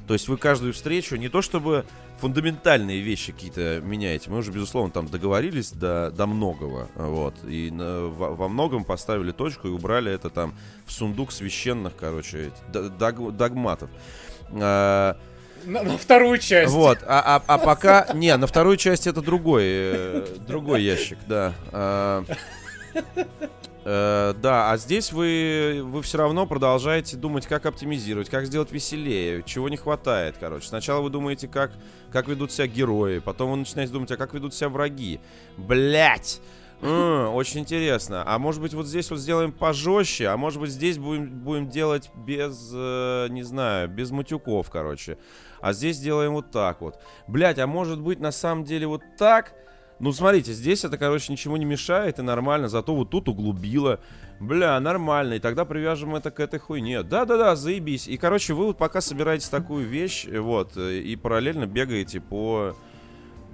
то 0.07 0.13
есть 0.13 0.27
вы 0.29 0.37
каждую 0.37 0.73
встречу 0.73 1.15
не 1.17 1.27
то 1.29 1.41
чтобы 1.41 1.85
фундаментальные 2.19 3.01
вещи 3.01 3.31
какие-то 3.31 3.79
меняете, 3.83 4.29
мы 4.31 4.39
уже, 4.39 4.51
безусловно, 4.51 4.91
там 4.91 5.07
договорились 5.07 5.71
до, 5.71 6.09
до 6.11 6.25
многого, 6.25 6.87
вот, 6.95 7.35
и 7.47 7.69
на- 7.69 8.07
во, 8.07 8.33
во 8.33 8.47
многом 8.47 8.85
поставили 8.85 9.31
точку 9.31 9.67
и 9.67 9.71
убрали 9.71 10.11
это 10.11 10.29
там 10.29 10.55
в 10.85 10.91
сундук 10.91 11.31
священных, 11.31 11.93
короче, 11.95 12.47
эти 12.47 12.71
д- 12.71 12.89
дог- 12.89 13.35
догматов. 13.35 13.89
А, 14.51 15.17
На, 15.65 15.83
на 15.83 15.97
вторую 15.97 16.37
часть. 16.37 16.71
Вот, 16.71 16.99
а, 17.05 17.37
а, 17.37 17.43
а 17.47 17.57
пока... 17.57 18.07
Не, 18.13 18.35
на 18.37 18.47
вторую 18.47 18.77
часть 18.77 19.07
это 19.07 19.21
другой, 19.21 19.63
э, 19.65 20.27
другой 20.47 20.83
ящик, 20.83 21.17
да. 21.27 21.53
А, 21.71 22.23
э, 23.85 24.33
да, 24.41 24.71
а 24.71 24.77
здесь 24.77 25.11
вы, 25.11 25.81
вы 25.83 26.01
все 26.01 26.17
равно 26.17 26.45
продолжаете 26.45 27.17
думать, 27.17 27.47
как 27.47 27.65
оптимизировать, 27.65 28.29
как 28.29 28.45
сделать 28.45 28.71
веселее, 28.71 29.43
чего 29.43 29.69
не 29.69 29.77
хватает, 29.77 30.35
короче. 30.39 30.67
Сначала 30.67 31.01
вы 31.01 31.09
думаете, 31.09 31.47
как, 31.47 31.71
как 32.11 32.27
ведут 32.27 32.51
себя 32.51 32.67
герои, 32.67 33.19
потом 33.19 33.51
вы 33.51 33.57
начинаете 33.57 33.93
думать, 33.93 34.11
а 34.11 34.17
как 34.17 34.33
ведут 34.33 34.53
себя 34.53 34.69
враги. 34.69 35.19
Блять! 35.57 36.41
М, 36.81 37.33
очень 37.33 37.61
интересно. 37.61 38.23
А 38.25 38.37
может 38.37 38.61
быть, 38.61 38.73
вот 38.73 38.85
здесь 38.85 39.09
вот 39.09 39.19
сделаем 39.19 39.51
пожестче, 39.51 40.27
а 40.27 40.37
может 40.37 40.59
быть, 40.59 40.69
здесь 40.69 40.97
будем, 40.97 41.27
будем 41.27 41.69
делать 41.69 42.11
без, 42.15 42.71
э, 42.73 43.27
не 43.29 43.43
знаю, 43.43 43.89
без 43.89 44.11
матюков, 44.11 44.69
короче. 44.69 45.17
А 45.61 45.73
здесь 45.73 45.99
делаем 45.99 46.33
вот 46.33 46.51
так 46.51 46.81
вот. 46.81 46.99
Блять, 47.27 47.59
а 47.59 47.67
может 47.67 47.99
быть, 48.01 48.19
на 48.19 48.31
самом 48.31 48.63
деле 48.63 48.87
вот 48.87 49.01
так? 49.17 49.53
Ну, 49.99 50.11
смотрите, 50.13 50.53
здесь 50.53 50.85
это, 50.85 50.95
короче, 50.97 51.31
ничего 51.31 51.57
не 51.57 51.65
мешает 51.65 52.19
и 52.19 52.21
нормально, 52.21 52.67
зато 52.69 52.95
вот 52.95 53.09
тут 53.09 53.27
углубило. 53.29 53.99
Бля, 54.39 54.79
нормально, 54.79 55.33
и 55.33 55.39
тогда 55.39 55.65
привяжем 55.65 56.15
это 56.15 56.29
к 56.29 56.39
этой 56.39 56.59
хуйне. 56.59 57.01
Да-да-да, 57.01 57.55
заебись. 57.55 58.07
И, 58.07 58.17
короче, 58.17 58.53
вы 58.53 58.65
вот 58.67 58.77
пока 58.77 59.01
собираете 59.01 59.49
такую 59.49 59.87
вещь, 59.87 60.27
э, 60.27 60.39
вот, 60.39 60.77
э, 60.77 60.99
и 60.99 61.15
параллельно 61.15 61.65
бегаете 61.65 62.21
по 62.21 62.75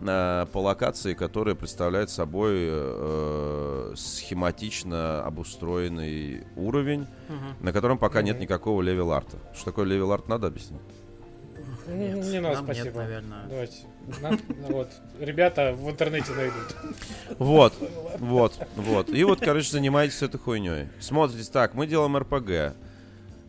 э, 0.06 0.46
по 0.52 0.58
локации, 0.58 1.14
которая 1.14 1.56
представляет 1.56 2.10
собой 2.10 2.56
э, 2.58 3.94
схематично 3.96 5.24
обустроенный 5.24 6.46
уровень, 6.58 7.08
Мгм. 7.30 7.64
на 7.64 7.72
котором 7.72 7.98
пока 7.98 8.22
нет 8.22 8.36
Мгм. 8.36 8.44
никакого 8.44 8.82
level 8.82 9.10
art 9.10 9.27
а. 9.27 9.38
Что 9.54 9.66
такое 9.66 9.86
level 9.86 10.09
art, 10.09 10.28
надо 10.28 10.48
объяснить? 10.48 10.82
Не, 11.88 12.10
Нет, 12.14 12.26
не 12.26 12.40
надо, 12.40 12.56
нам 12.56 12.66
нет, 12.66 12.76
спасибо. 12.78 12.98
наверное. 13.02 13.44
Давайте. 13.50 13.76
Нам- 14.22 14.40
вот. 14.70 14.90
Ребята 15.20 15.74
в 15.74 15.90
интернете 15.90 16.32
найдут. 16.34 16.76
Вот, 17.40 17.74
вот, 18.20 18.58
вот. 18.76 19.10
И 19.10 19.24
вот, 19.24 19.40
короче, 19.40 19.70
занимаетесь 19.70 20.22
этой 20.22 20.40
хуйней. 20.40 20.90
Смотрите, 21.00 21.50
так, 21.52 21.74
мы 21.74 21.88
делаем 21.88 22.16
РПГ. 22.18 22.76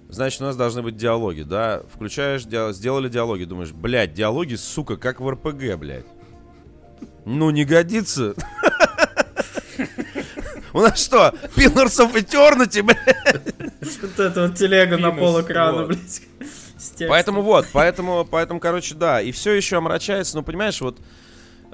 Значит, 0.08 0.40
у 0.42 0.44
нас 0.44 0.56
должны 0.56 0.82
быть 0.82 0.96
диалоги, 0.96 1.42
да? 1.42 1.82
Включаешь, 1.92 2.42
диа- 2.44 2.72
сделали 2.72 3.08
диалоги, 3.08 3.44
думаешь, 3.44 3.72
блядь, 3.72 4.14
диалоги, 4.14 4.54
сука, 4.54 4.96
как 4.96 5.20
в 5.20 5.28
РПГ, 5.28 5.76
блядь. 5.76 6.06
Ну, 7.24 7.50
не 7.50 7.64
годится. 7.64 8.34
У 10.72 10.80
нас 10.80 10.98
что, 11.02 11.32
Pillars 11.56 12.04
of 12.04 12.14
Eternity, 12.14 12.82
блядь? 12.82 14.00
Вот 14.02 14.18
это 14.20 14.42
вот 14.48 14.56
телега 14.56 14.98
на 14.98 15.10
Минус, 15.10 15.20
полэкрана, 15.20 15.78
вот. 15.78 15.86
блядь. 15.88 16.22
Поэтому 17.08 17.42
вот, 17.42 17.66
поэтому, 17.72 18.24
поэтому, 18.30 18.60
короче, 18.60 18.94
да. 18.94 19.20
И 19.20 19.32
все 19.32 19.52
еще 19.52 19.76
омрачается, 19.78 20.36
ну, 20.36 20.42
понимаешь, 20.42 20.80
вот 20.80 20.98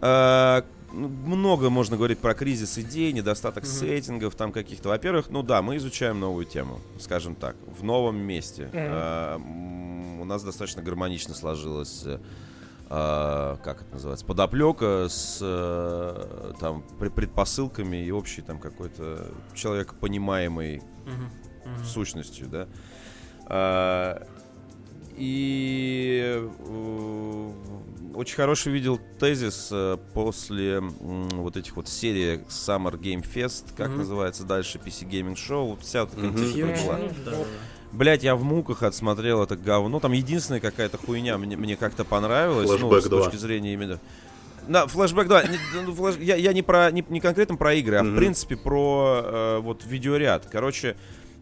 э, 0.02 0.62
много 0.92 1.70
можно 1.70 1.96
говорить 1.96 2.18
про 2.18 2.34
кризис 2.34 2.76
идей, 2.78 3.12
недостаток 3.12 3.64
Мгм. 3.64 3.72
сеттингов 3.72 4.34
там 4.34 4.52
каких-то. 4.52 4.88
Во-первых, 4.88 5.30
ну 5.30 5.42
да, 5.42 5.62
мы 5.62 5.76
изучаем 5.76 6.18
новую 6.20 6.44
тему, 6.46 6.80
скажем 6.98 7.34
так, 7.34 7.54
в 7.66 7.82
новом 7.84 8.16
месте. 8.16 8.68
Э, 8.72 9.34
м, 9.36 10.20
у 10.20 10.24
нас 10.24 10.42
достаточно 10.42 10.82
гармонично 10.82 11.34
сложилось 11.34 12.02
э, 12.06 12.18
э, 12.88 13.56
как 13.62 13.82
это 13.82 13.92
называется, 13.92 14.24
подоплека 14.26 15.06
с 15.08 15.38
э, 15.40 16.52
там 16.58 16.82
пре- 16.98 17.10
предпосылками 17.10 18.04
и 18.04 18.10
общей 18.10 18.42
там 18.42 18.58
какой-то 18.58 19.28
человек 19.54 19.94
понимаемой 19.94 20.82
Мгм, 21.06 21.30
мгм. 21.72 21.84
сущностью, 21.84 22.48
да. 22.48 22.66
А, 23.52 24.26
И 25.16 26.22
э, 26.68 27.50
очень 28.14 28.36
хороший 28.36 28.72
видел 28.72 28.98
тезис 29.18 29.68
э, 29.72 29.96
после 30.14 30.80
вот 30.80 31.56
этих 31.56 31.76
вот 31.76 31.88
серий 31.88 32.40
Summer 32.48 32.98
Game 32.98 33.24
Fest, 33.24 33.64
как 33.76 33.88
Мгм. 33.88 33.98
называется 33.98 34.44
дальше 34.44 34.78
PC 34.78 35.08
Gaming 35.08 35.34
Show, 35.36 35.70
вот 35.70 35.82
вся 35.82 36.02
эта 36.04 36.18
Мгм. 36.18 36.34
контекстура 36.34 36.66
была. 36.86 36.98
Да. 37.24 37.32
Блять, 37.92 38.22
я 38.22 38.36
в 38.36 38.44
муках 38.44 38.82
отсмотрел 38.84 39.42
это 39.42 39.56
говно. 39.56 39.98
Там 40.00 40.12
единственная 40.12 40.60
какая-то 40.60 40.96
хуйня 40.96 41.36
мне, 41.38 41.56
мне 41.56 41.76
как-то 41.76 42.04
понравилась. 42.04 42.68
ну, 42.68 42.88
Flashback 42.90 43.00
с 43.00 43.08
2. 43.08 43.22
точки 43.24 43.36
зрения 43.36 43.72
именно. 43.74 43.98
На, 44.68 44.86
флешбэк, 44.86 45.26
да. 45.26 45.42
Не, 45.42 45.58
ну, 45.84 45.92
флэш- 45.94 46.22
я, 46.22 46.36
я 46.36 46.52
не 46.52 46.62
про 46.62 46.90
не, 46.92 47.04
не 47.08 47.18
конкретно 47.18 47.56
про 47.56 47.74
игры, 47.74 47.96
а 47.96 48.02
в 48.02 48.06
Мгм. 48.06 48.16
принципе 48.16 48.56
про 48.56 49.22
э, 49.24 49.58
вот 49.60 49.84
видеоряд. 49.86 50.46
Короче, 50.52 50.96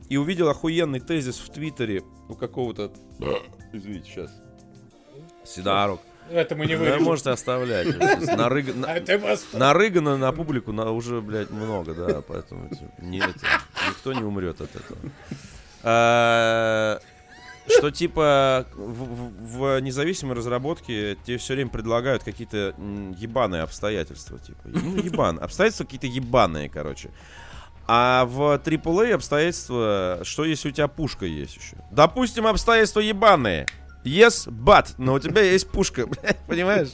и 0.08 0.16
увидел 0.16 0.48
охуенный 0.48 1.00
тезис 1.00 1.38
в 1.38 1.48
Твиттере 1.50 2.02
у 2.28 2.34
какого-то. 2.34 2.92
Извините, 3.72 4.06
сейчас. 4.10 4.30
Сидарок. 5.44 6.00
Это 6.30 6.54
мы 6.56 6.66
не 6.66 6.74
Да, 6.74 6.80
вырежем. 6.80 7.04
можете 7.04 7.30
оставлять. 7.30 7.86
Нарыг-. 8.36 8.74
Нарыгано 9.54 10.18
на 10.18 10.32
публику 10.32 10.72
на 10.72 10.90
уже, 10.90 11.20
блядь, 11.22 11.50
много, 11.50 11.94
да, 11.94 12.20
поэтому 12.20 12.68
не 12.98 13.18
это, 13.18 13.32
никто 13.88 14.12
не 14.12 14.22
умрет 14.22 14.60
от 14.60 14.68
этого. 14.76 14.98
А, 15.82 17.00
Что 17.66 17.90
типа 17.90 18.66
в, 18.74 19.58
в- 19.58 19.80
независимой 19.80 20.34
разработке 20.36 21.16
тебе 21.24 21.38
все 21.38 21.54
время 21.54 21.70
предлагают 21.70 22.22
какие-то 22.24 22.74
ебаные 23.18 23.62
обстоятельства, 23.62 24.38
типа. 24.38 24.60
Ну, 24.64 24.96
ебан. 24.96 25.38
Обстоятельства 25.42 25.84
какие-то 25.84 26.06
ебаные, 26.08 26.68
короче. 26.68 27.10
А 27.90 28.26
в 28.26 28.40
AAA 28.62 29.14
обстоятельства, 29.14 30.20
что 30.22 30.44
если 30.44 30.68
у 30.68 30.72
тебя 30.72 30.88
пушка 30.88 31.24
есть 31.24 31.56
еще? 31.56 31.76
Допустим, 31.90 32.46
обстоятельства 32.46 33.00
ебаные. 33.00 33.66
Yes, 34.04 34.46
but, 34.48 34.94
но 34.98 35.14
у 35.14 35.18
тебя 35.18 35.40
есть 35.40 35.68
пушка, 35.70 36.06
понимаешь? 36.46 36.90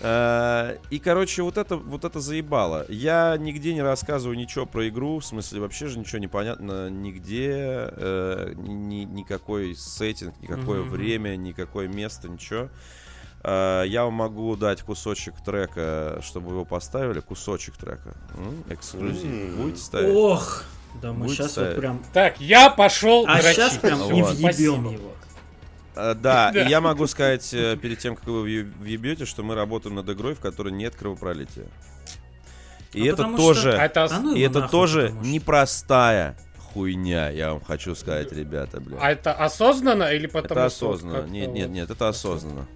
Э, 0.00 0.78
И, 0.90 0.98
короче, 0.98 1.42
вот 1.42 1.58
это, 1.58 1.76
вот 1.76 2.04
это 2.04 2.20
заебало. 2.20 2.86
Я 2.88 3.36
нигде 3.38 3.72
не 3.74 3.82
рассказываю 3.82 4.36
ничего 4.36 4.66
про 4.66 4.88
игру, 4.88 5.18
в 5.20 5.24
смысле 5.24 5.60
вообще 5.60 5.86
же 5.88 5.98
ничего 5.98 6.18
не 6.18 6.28
понятно, 6.28 6.88
нигде, 6.90 7.52
э, 7.92 8.52
ни- 8.56 9.04
никакой 9.04 9.76
сеттинг, 9.76 10.34
никакое 10.40 10.80
Мгм. 10.82 10.90
время, 10.90 11.36
никакое 11.36 11.86
место, 11.86 12.28
ничего. 12.28 12.68
Э, 13.42 13.84
Я 13.86 14.04
вам 14.04 14.14
могу 14.14 14.54
дать 14.56 14.82
кусочек 14.82 15.34
трека, 15.44 16.20
чтобы 16.22 16.50
его 16.50 16.64
поставили, 16.64 17.20
кусочек 17.20 17.76
трека. 17.76 18.14
Эксклюзив. 18.68 19.24
М. 19.24 19.56
Будете 19.56 19.80
ставить? 19.82 20.14
Ох! 20.14 20.64
Да 21.00 21.12
мы 21.12 21.26
Будет 21.26 21.36
сейчас 21.36 21.46
вот 21.46 21.50
ставить. 21.52 21.76
прям... 21.78 22.02
Так, 22.12 22.40
я 22.40 22.68
пошел 22.68 23.24
А 23.28 23.34
дрочить. 23.40 23.56
сейчас 23.56 23.78
прям 23.78 24.02
и 24.12 24.22
Вот. 24.22 24.34
въебем 24.34 24.90
его. 24.90 25.12
Э, 25.94 26.14
Да, 26.20 26.50
и 26.50 26.68
я 26.68 26.80
могу 26.80 27.06
сказать 27.06 27.48
э, 27.54 27.76
перед 27.76 27.98
тем, 28.00 28.16
как 28.16 28.26
вы 28.26 28.42
въе- 28.42 28.72
въебете, 28.80 29.24
что 29.24 29.42
мы 29.42 29.54
работаем 29.54 29.94
над 29.94 30.08
игрой, 30.10 30.34
в 30.34 30.40
которой 30.40 30.72
нет 30.72 30.94
кровопролития. 30.96 31.66
И 32.92 33.04
Ну, 33.04 33.06
это 33.14 33.36
тоже... 33.36 33.72
А 33.78 33.84
это, 33.84 34.04
А 34.04 34.20
ну 34.20 34.34
И 34.34 34.40
это 34.40 34.60
нахуй, 34.60 34.70
тоже 34.70 35.14
непростая 35.22 36.36
хуйня, 36.72 37.30
я 37.30 37.52
вам 37.52 37.60
хочу 37.62 37.94
сказать, 37.94 38.32
ребята, 38.32 38.80
блядь. 38.80 38.98
а 39.02 39.10
это 39.10 39.32
осознанно 39.32 40.12
или 40.12 40.26
потому 40.26 40.60
это 40.60 40.70
что 40.74 40.86
вот 40.88 40.94
осознанно. 40.96 41.26
Нет, 41.28 41.46
вот- 41.48 41.56
нет, 41.56 41.70
нет, 41.70 41.90
это 41.90 42.08
осознанно. 42.08 42.66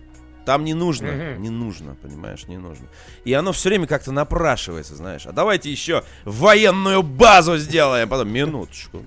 Там 0.45 0.63
не 0.65 0.75
нужно, 0.75 1.11
Мгм. 1.13 1.43
не 1.43 1.51
нужно, 1.51 1.95
понимаешь, 2.03 2.47
не 2.47 2.59
нужно. 2.59 2.87
И 3.25 3.33
оно 3.33 3.53
все 3.53 3.71
время 3.71 3.87
как-то 3.87 4.13
напрашивается, 4.13 4.95
знаешь. 4.95 5.27
А 5.27 5.33
давайте 5.33 5.71
еще 5.71 6.05
военную 6.25 7.03
базу 7.03 7.57
сделаем. 7.57 8.09
Потом 8.09 8.29
минуточку. 8.31 9.03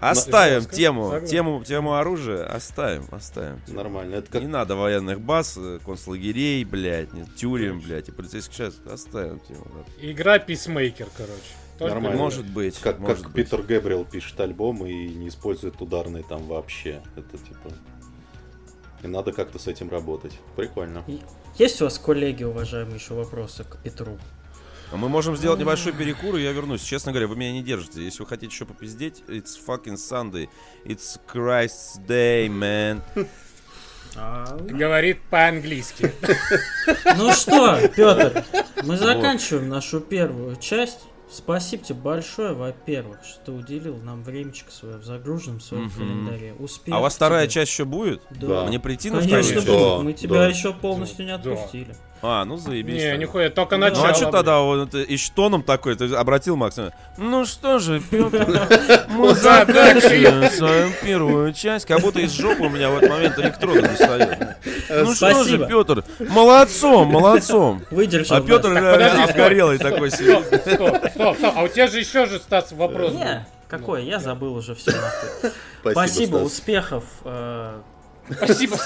Оставим 0.00 0.66
тему, 0.66 1.20
тему, 1.26 1.64
тему 1.64 1.94
оружия, 1.94 2.44
оставим, 2.44 3.06
оставим. 3.10 3.60
Нормально. 3.66 4.16
Это 4.16 4.30
как 4.30 4.42
Не 4.42 4.46
надо 4.48 4.76
военных 4.76 5.20
баз, 5.20 5.54
э, 5.56 5.78
концлагерей, 5.84 6.62
блядь, 6.64 7.12
не- 7.14 7.24
тюрем, 7.24 7.80
блядь, 7.80 8.08
и 8.08 8.12
полицейских 8.12 8.54
сейчас 8.54 8.74
оставим 8.90 9.40
тему. 9.40 9.66
да. 9.74 10.06
Игра 10.06 10.38
Писмейкер, 10.38 11.08
короче. 11.16 11.40
Только 11.78 11.94
Нормально. 11.94 12.18
Может 12.18 12.46
быть, 12.46 12.78
Как, 12.78 12.98
может 12.98 13.22
как 13.22 13.32
быть. 13.32 13.44
Питер 13.44 13.62
Гэбриэл 13.62 14.04
пишет 14.04 14.40
альбом 14.40 14.86
и 14.86 15.08
не 15.08 15.28
использует 15.28 15.80
ударные 15.80 16.22
там 16.22 16.42
вообще. 16.46 17.02
Это 17.16 17.36
типа... 17.36 17.70
И 19.02 19.06
надо 19.08 19.32
как-то 19.32 19.58
с 19.58 19.66
этим 19.66 19.90
работать. 19.90 20.38
Прикольно. 20.56 21.04
Есть 21.58 21.80
у 21.82 21.84
вас, 21.84 21.98
коллеги, 21.98 22.44
уважаемые, 22.44 22.96
еще 22.96 23.14
вопросы 23.14 23.64
к 23.64 23.76
Петру? 23.82 24.18
А 24.90 24.96
Мы 24.96 25.08
можем 25.08 25.36
сделать 25.36 25.58
небольшой 25.60 25.92
перекур, 25.92 26.36
и 26.36 26.42
я 26.42 26.52
вернусь. 26.52 26.82
Честно 26.82 27.12
говоря, 27.12 27.26
вы 27.26 27.36
меня 27.36 27.52
не 27.52 27.62
держите. 27.62 28.02
Если 28.02 28.20
вы 28.22 28.26
хотите 28.26 28.52
еще 28.52 28.64
попиздеть, 28.64 29.22
it's 29.28 29.58
fucking 29.66 29.96
Sunday. 29.96 30.48
It's 30.84 31.20
Christ's 31.30 32.00
Day, 32.06 32.48
man. 32.48 33.02
Говорит 34.66 35.20
по-английски. 35.28 36.12
Ну 37.16 37.32
что, 37.32 37.86
Петр, 37.88 38.44
мы 38.82 38.96
заканчиваем 38.96 39.68
нашу 39.68 40.00
первую 40.00 40.56
часть. 40.56 41.00
Спасибо 41.28 41.82
тебе 41.84 41.98
большое, 41.98 42.54
во-первых, 42.54 43.18
что 43.24 43.46
ты 43.46 43.52
уделил 43.52 43.96
нам 43.96 44.22
времечко 44.22 44.70
свое 44.70 44.96
в 44.96 45.04
загруженном 45.04 45.60
своем 45.60 45.84
Мгм. 45.84 45.92
календаре. 45.92 46.54
Успех 46.54 46.94
А 46.94 46.98
у 46.98 47.02
вас 47.02 47.16
вторая 47.16 47.46
тебе. 47.46 47.54
часть 47.54 47.72
еще 47.72 47.84
будет? 47.84 48.22
Да. 48.30 48.64
Мне 48.66 48.78
прийти 48.78 49.10
на 49.10 49.20
Конечно, 49.20 49.60
вторую 49.60 49.64
Да, 49.80 49.94
будет. 49.96 50.04
Мы 50.04 50.12
тебя 50.12 50.34
да. 50.36 50.46
еще 50.46 50.72
полностью 50.72 51.26
не 51.26 51.36
Да. 51.36 51.56
А, 52.22 52.44
ну 52.44 52.56
заебись. 52.56 53.02
Не, 53.02 53.16
нихуя, 53.18 53.50
только 53.50 53.76
Ну, 53.76 53.86
Ну 53.86 53.90
начало. 53.90 54.08
а 54.08 54.14
что 54.14 54.30
тогда 54.30 54.60
вот 54.60 54.94
и 54.94 55.16
тоном 55.34 55.62
такой, 55.62 55.94
ты 55.96 56.12
обратил 56.14 56.56
Максим? 56.56 56.90
Ну 57.18 57.44
что 57.44 57.78
же, 57.78 58.00
Петр, 58.00 58.46
мы 59.08 59.34
заканчиваем 59.34 60.50
свою 60.50 60.90
первую 61.02 61.52
часть, 61.52 61.86
как 61.86 62.00
будто 62.00 62.20
из 62.20 62.32
жопы 62.32 62.64
у 62.64 62.68
меня 62.68 62.90
в 62.90 62.96
этот 62.98 63.10
момент 63.10 63.38
электроды 63.38 63.82
достает. 63.82 64.56
Ну 64.88 65.14
что 65.14 65.44
же. 65.44 65.66
Петр, 65.66 66.04
молодцом, 66.20 67.08
молодцом. 67.08 67.82
Выдержал. 67.90 68.36
А 68.38 68.40
Петр 68.40 68.76
обгорелый 68.76 69.78
такой 69.78 70.10
сидит. 70.10 70.44
Стоп, 70.46 70.60
стоп, 71.10 71.36
стоп. 71.38 71.52
А 71.56 71.62
у 71.62 71.68
тебя 71.68 71.86
же 71.86 71.98
еще 71.98 72.26
же, 72.26 72.38
Стас, 72.38 72.72
вопрос. 72.72 73.12
был. 73.12 73.18
Не, 73.18 73.46
какой, 73.68 74.04
я 74.04 74.18
забыл 74.18 74.54
уже 74.54 74.74
все. 74.74 74.92
Спасибо, 75.82 76.36
успехов. 76.36 77.04
Спасибо. 78.30 78.76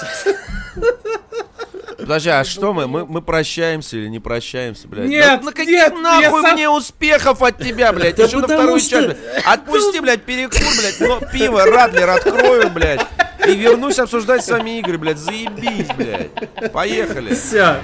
Подожди, 1.97 2.29
а 2.29 2.43
что 2.43 2.73
мы? 2.73 2.87
Мы, 2.87 3.05
мы 3.05 3.21
прощаемся 3.21 3.97
или 3.97 4.07
не 4.07 4.19
прощаемся, 4.19 4.87
блядь? 4.87 5.07
Нет, 5.07 5.39
Да 5.41 5.45
на 5.45 5.51
каких 5.51 5.69
нет, 5.69 5.93
нахуй 6.01 6.41
сам- 6.41 6.53
мне 6.53 6.67
успехов 6.69 7.41
от 7.43 7.59
тебя, 7.59 7.93
блядь? 7.93 8.17
Еще 8.17 8.37
на 8.37 8.47
вторую 8.47 8.79
что- 8.79 8.89
часть. 8.89 9.05
блядь. 9.07 9.45
Отпусти, 9.45 9.99
блядь, 9.99 10.23
перекур, 10.23 10.59
блядь, 10.79 10.99
но 10.99 11.19
пиво, 11.31 11.63
Радлер 11.65 12.09
открою, 12.09 12.69
блядь. 12.71 13.05
И 13.47 13.53
вернусь 13.55 13.99
обсуждать 13.99 14.43
с 14.43 14.49
вами 14.49 14.79
игры, 14.79 14.97
блядь. 14.97 15.17
Заебись, 15.19 15.87
блядь. 15.95 16.71
Поехали. 16.71 17.35
Всё. 17.35 17.77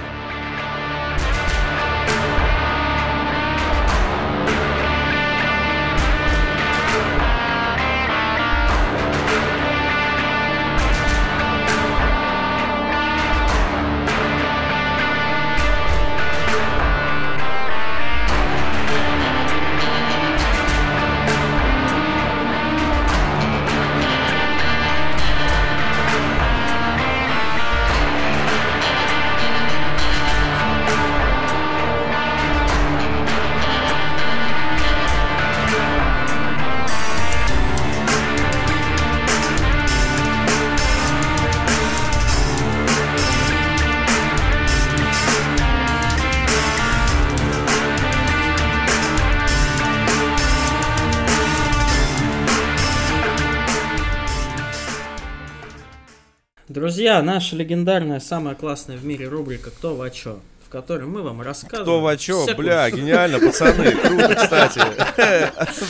Друзья, 56.88 57.20
наша 57.20 57.54
легендарная, 57.54 58.18
самая 58.18 58.54
классная 58.54 58.96
в 58.96 59.04
мире 59.04 59.28
рубрика 59.28 59.68
«Кто 59.68 59.94
во 59.94 60.08
чё?», 60.08 60.40
в 60.66 60.70
которой 60.70 61.04
мы 61.04 61.20
вам 61.20 61.42
рассказываем... 61.42 61.82
Кто 61.82 62.00
во 62.00 62.16
чё? 62.16 62.44
всякую 62.44 62.66
Бля, 62.66 62.90
гениально, 62.90 63.38
пацаны. 63.38 63.90
Круто, 63.90 64.34
кстати. 64.34 64.80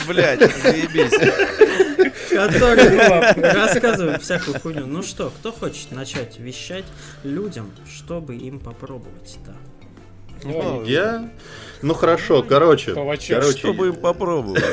Блядь, 0.09 0.41
заебись. 0.61 1.13
в 2.29 2.35
которой 2.35 2.89
мы 2.89 3.09
вам 3.09 3.23
рассказываем 3.37 4.19
всякую 4.19 4.59
хуйню. 4.59 4.87
Ну 4.87 5.01
что, 5.01 5.29
кто 5.29 5.53
хочет 5.53 5.89
начать 5.93 6.37
вещать 6.37 6.83
людям, 7.23 7.71
чтобы 7.89 8.35
им 8.35 8.59
попробовать, 8.59 9.37
да? 9.45 10.83
Я? 10.83 11.29
Ну 11.81 11.93
хорошо, 11.93 12.43
короче. 12.43 12.93
Короче, 12.93 13.39
Чтобы 13.57 13.87
им 13.87 13.95
попробовать. 13.95 14.63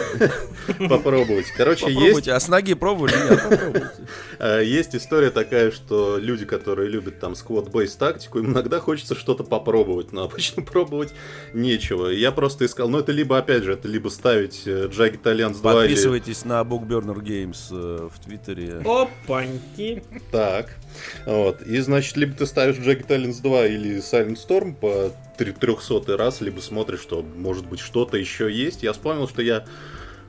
попробовать. 0.88 1.46
Короче, 1.56 1.90
есть. 1.90 2.28
А 2.28 2.40
с 2.40 2.48
ноги 2.48 2.74
пробовали? 2.74 3.12
Нет, 3.12 3.92
э, 4.38 4.62
есть 4.64 4.96
история 4.96 5.30
такая, 5.30 5.70
что 5.70 6.18
люди, 6.18 6.44
которые 6.44 6.88
любят 6.88 7.20
там 7.20 7.34
сквот-бейс 7.34 7.94
тактику, 7.94 8.40
им 8.40 8.52
иногда 8.52 8.80
хочется 8.80 9.14
что-то 9.14 9.44
попробовать, 9.44 10.12
но 10.12 10.24
обычно 10.24 10.62
пробовать 10.64 11.12
нечего. 11.54 12.08
Я 12.08 12.32
просто 12.32 12.66
искал, 12.66 12.88
ну 12.88 12.98
это 12.98 13.12
либо, 13.12 13.38
опять 13.38 13.62
же, 13.62 13.72
это 13.74 13.86
либо 13.86 14.08
ставить 14.08 14.66
Jagged 14.66 15.22
Alliance 15.22 15.60
2 15.60 15.72
или... 15.72 15.88
Подписывайтесь 15.88 16.44
на 16.44 16.60
Bookburner 16.62 17.22
Games 17.22 17.68
э, 17.70 18.08
в 18.12 18.24
Твиттере. 18.24 18.82
Опаньки. 18.84 20.02
Так. 20.32 20.76
Вот. 21.24 21.62
И, 21.62 21.78
значит, 21.78 22.16
либо 22.16 22.34
ты 22.34 22.46
ставишь 22.46 22.76
Jagged 22.76 23.06
Alliance 23.08 23.40
2 23.42 23.66
или 23.66 23.96
Silent 23.98 24.36
Storm 24.36 24.74
по 24.74 25.12
300 25.36 26.16
раз, 26.16 26.40
либо 26.40 26.60
смотришь, 26.60 26.95
что, 26.96 27.22
может 27.22 27.66
быть, 27.66 27.80
что-то 27.80 28.16
еще 28.16 28.50
есть. 28.50 28.82
Я 28.82 28.92
вспомнил, 28.92 29.28
что 29.28 29.42
я 29.42 29.64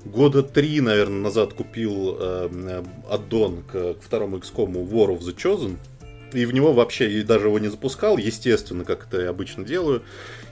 года 0.05 0.43
три, 0.43 0.81
наверное, 0.81 1.21
назад 1.21 1.53
купил 1.53 2.17
э, 2.19 2.83
аддон 3.09 3.63
к, 3.63 3.95
к 3.95 4.01
второму 4.01 4.37
XCOM 4.37 4.73
War 4.73 5.17
of 5.17 5.19
the 5.19 5.35
Chosen. 5.35 5.77
И 6.33 6.45
в 6.45 6.53
него 6.53 6.73
вообще, 6.73 7.09
и 7.09 7.23
даже 7.23 7.47
его 7.47 7.57
не 7.57 7.69
запускал, 7.69 8.17
естественно, 8.17 8.83
как 8.83 9.07
это 9.07 9.21
я 9.21 9.29
обычно 9.29 9.63
делаю. 9.63 10.03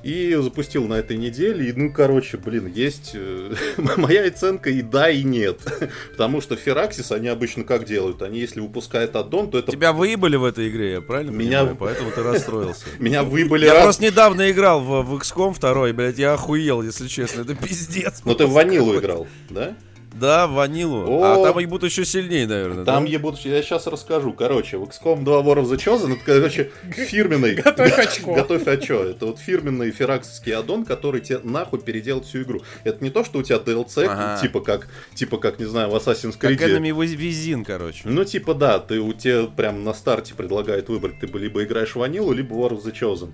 И 0.05 0.37
запустил 0.39 0.87
на 0.87 0.93
этой 0.99 1.17
неделе. 1.17 1.67
И, 1.67 1.73
ну, 1.73 1.91
короче, 1.91 2.37
блин, 2.37 2.67
есть 2.67 3.13
э, 3.15 3.55
моя 3.97 4.27
оценка 4.27 4.69
и 4.69 4.83
да, 4.83 5.09
и 5.09 5.23
нет. 5.23 5.61
Потому 6.11 6.41
что 6.41 6.55
Фераксис, 6.55 7.11
они 7.11 7.27
обычно 7.27 7.63
как 7.63 7.85
делают? 7.85 8.21
Они, 8.21 8.39
если 8.39 8.59
выпускают 8.59 9.15
аддон, 9.15 9.49
то 9.49 9.57
это 9.57 9.71
Тебя 9.71 9.93
выебали 9.93 10.35
в 10.35 10.43
этой 10.43 10.69
игре, 10.69 10.91
я 10.91 11.01
правильно 11.01 11.31
Меня- 11.31 11.61
понимаю? 11.61 11.77
Поэтому 11.79 12.11
ты 12.11 12.21
расстроился. 12.21 12.85
меня 12.99 13.23
выбыли 13.23 13.65
Я 13.65 13.81
просто 13.81 14.03
недавно 14.03 14.51
играл 14.51 14.79
в, 14.79 15.15
XCOM 15.15 15.59
2, 15.59 15.93
блядь, 15.93 16.19
я 16.19 16.33
охуел, 16.33 16.83
если 16.83 17.07
честно, 17.07 17.41
это 17.41 17.55
пиздец. 17.55 18.21
Но 18.25 18.35
ты 18.35 18.45
в 18.45 18.51
ванилу 18.51 18.99
играл, 18.99 19.25
да? 19.49 19.75
Да, 20.19 20.47
ванилу. 20.47 21.05
О! 21.07 21.23
А 21.23 21.43
там 21.43 21.59
ебут 21.59 21.83
еще 21.83 22.05
сильнее, 22.05 22.47
наверное. 22.47 22.85
Там 22.85 23.05
да? 23.05 23.11
ебут, 23.11 23.37
я 23.39 23.61
сейчас 23.61 23.85
расскажу. 23.87 24.31
Короче, 24.33 24.77
в 24.77 24.83
XCOM 24.83 25.23
2 25.23 25.41
War 25.41 25.55
of 25.61 25.65
the 25.69 25.75
Chosen, 25.77 26.13
это, 26.13 26.21
короче, 26.25 26.71
фирменный... 26.89 27.55
Готовь 27.65 27.99
очко. 27.99 28.33
Готовь 28.35 28.65
очко. 28.67 28.93
Это 28.95 29.25
вот 29.25 29.39
фирменный 29.39 29.91
фераксский 29.91 30.53
аддон, 30.53 30.85
который 30.85 31.19
тебе 31.19 31.39
нахуй 31.43 31.81
переделает 31.81 32.25
всю 32.25 32.43
игру. 32.43 32.61
Это 32.85 33.03
не 33.03 33.09
то, 33.09 33.25
что 33.25 33.39
у 33.39 33.43
тебя 33.43 33.57
DLC, 33.57 34.05
Ага. 34.05 34.39
типа 34.41 34.61
как, 34.61 34.87
типа 35.13 35.37
как, 35.37 35.59
не 35.59 35.65
знаю, 35.65 35.89
в 35.89 35.95
Assassin's 35.95 36.37
Как 36.37 36.51
Creed. 36.51 36.59
Enemy 36.59 36.91
Wiz- 36.91 37.17
Within, 37.17 37.65
короче. 37.65 38.01
Ну, 38.05 38.23
типа, 38.23 38.53
да, 38.53 38.79
ты 38.79 38.99
у 39.01 39.11
тебя 39.13 39.47
прям 39.47 39.83
на 39.83 39.93
старте 39.93 40.33
предлагает 40.33 40.87
выбрать, 40.87 41.19
ты 41.19 41.27
либо 41.27 41.63
играешь 41.63 41.91
в 41.91 41.97
ванилу, 41.97 42.31
либо 42.31 42.55
War 42.55 42.69
of 42.71 42.83
the 42.85 42.93
Chosen. 42.93 43.31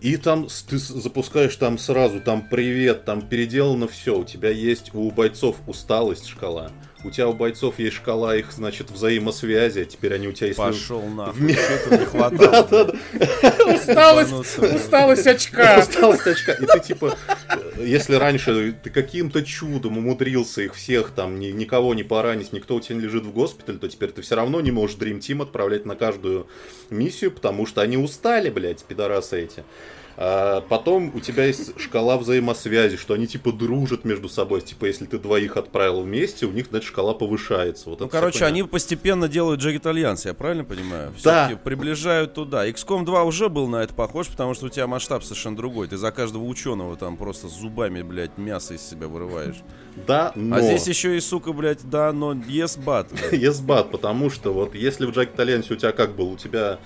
И 0.00 0.16
там 0.16 0.46
ты 0.68 0.78
запускаешь 0.78 1.56
там 1.56 1.76
сразу, 1.76 2.20
там 2.20 2.48
привет, 2.48 3.04
там 3.04 3.22
переделано 3.22 3.88
все. 3.88 4.18
У 4.18 4.24
тебя 4.24 4.50
есть 4.50 4.94
у 4.94 5.10
бойцов 5.10 5.56
усталость 5.66 6.26
шкала. 6.26 6.70
У 7.04 7.10
тебя 7.10 7.28
у 7.28 7.32
бойцов 7.32 7.78
есть 7.78 7.94
шкала 7.96 8.34
их, 8.36 8.50
значит, 8.50 8.90
взаимосвязи, 8.90 9.80
а 9.80 9.84
теперь 9.84 10.14
они 10.14 10.26
у 10.26 10.32
тебя 10.32 10.48
есть... 10.48 10.58
Пошел 10.58 11.00
нахуй. 11.02 11.40
Вме- 11.40 11.54
Что-то 11.54 11.96
не 11.98 12.04
хватало. 12.06 12.96
Усталость, 13.74 14.58
усталость 14.58 15.26
очка. 15.26 15.78
Усталость 15.88 16.26
очка. 16.26 16.52
И 16.54 16.66
ты 16.66 16.80
типа, 16.80 17.16
э, 17.48 17.84
если 17.84 18.14
раньше 18.16 18.74
ты 18.82 18.90
каким-то 18.90 19.44
чудом 19.44 19.98
умудрился 19.98 20.62
их 20.62 20.74
всех 20.74 21.10
там, 21.10 21.38
ни- 21.38 21.52
никого 21.52 21.94
не 21.94 22.02
поранить, 22.02 22.52
никто 22.52 22.74
у 22.74 22.80
тебя 22.80 22.96
не 22.96 23.02
лежит 23.02 23.24
в 23.24 23.32
госпитале, 23.32 23.78
то 23.78 23.88
теперь 23.88 24.10
ты 24.10 24.22
все 24.22 24.34
равно 24.34 24.60
не 24.60 24.72
можешь 24.72 24.96
Dream 24.96 25.20
Team 25.20 25.42
отправлять 25.42 25.86
на 25.86 25.94
каждую 25.94 26.48
миссию, 26.90 27.30
потому 27.30 27.64
что 27.66 27.80
они 27.80 27.96
устали, 27.96 28.50
блядь, 28.50 28.82
пидорасы 28.84 29.42
эти. 29.44 29.62
А 30.20 30.62
потом 30.62 31.12
у 31.14 31.20
тебя 31.20 31.44
есть 31.44 31.78
шкала 31.78 32.18
взаимосвязи, 32.18 32.96
что 32.96 33.14
они 33.14 33.28
типа 33.28 33.52
дружат 33.52 34.04
между 34.04 34.28
собой. 34.28 34.62
Типа, 34.62 34.86
если 34.86 35.04
ты 35.06 35.16
двоих 35.16 35.56
отправил 35.56 36.02
вместе, 36.02 36.44
у 36.46 36.50
них, 36.50 36.66
значит, 36.70 36.88
шкала 36.88 37.14
повышается. 37.14 37.88
Вот 37.88 38.00
Ну, 38.00 38.08
короче, 38.08 38.44
они 38.44 38.64
постепенно 38.64 39.28
делают 39.28 39.60
Jagged 39.60 39.82
Alliance, 39.82 40.22
я 40.24 40.34
правильно 40.34 40.64
понимаю? 40.64 41.14
Да. 41.22 41.56
Приближают 41.62 42.34
туда. 42.34 42.68
XCOM 42.68 43.04
2 43.04 43.22
уже 43.22 43.48
был 43.48 43.68
на 43.68 43.84
это 43.84 43.94
похож, 43.94 44.26
потому 44.26 44.54
что 44.54 44.66
у 44.66 44.68
тебя 44.70 44.88
масштаб 44.88 45.22
совершенно 45.22 45.56
другой. 45.56 45.86
Ты 45.86 45.96
за 45.96 46.10
каждого 46.10 46.42
ученого 46.42 46.96
там 46.96 47.16
просто 47.16 47.46
зубами, 47.46 48.02
блядь, 48.02 48.36
мясо 48.38 48.74
из 48.74 48.82
себя 48.82 49.06
вырываешь. 49.06 49.62
Да, 50.04 50.32
но... 50.34 50.56
А 50.56 50.62
здесь 50.62 50.88
еще 50.88 51.16
и, 51.16 51.20
сука, 51.20 51.52
блядь, 51.52 51.88
да, 51.88 52.12
но 52.12 52.32
yes, 52.32 52.76
but. 52.76 53.06
Есбат, 53.36 53.92
потому 53.92 54.30
что 54.30 54.52
вот 54.52 54.74
если 54.74 55.06
в 55.06 55.12
Джек 55.12 55.30
Таленсе 55.34 55.74
у 55.74 55.76
тебя 55.76 55.92
как 55.92 56.16
был, 56.16 56.32
у 56.32 56.36
тебя 56.36 56.80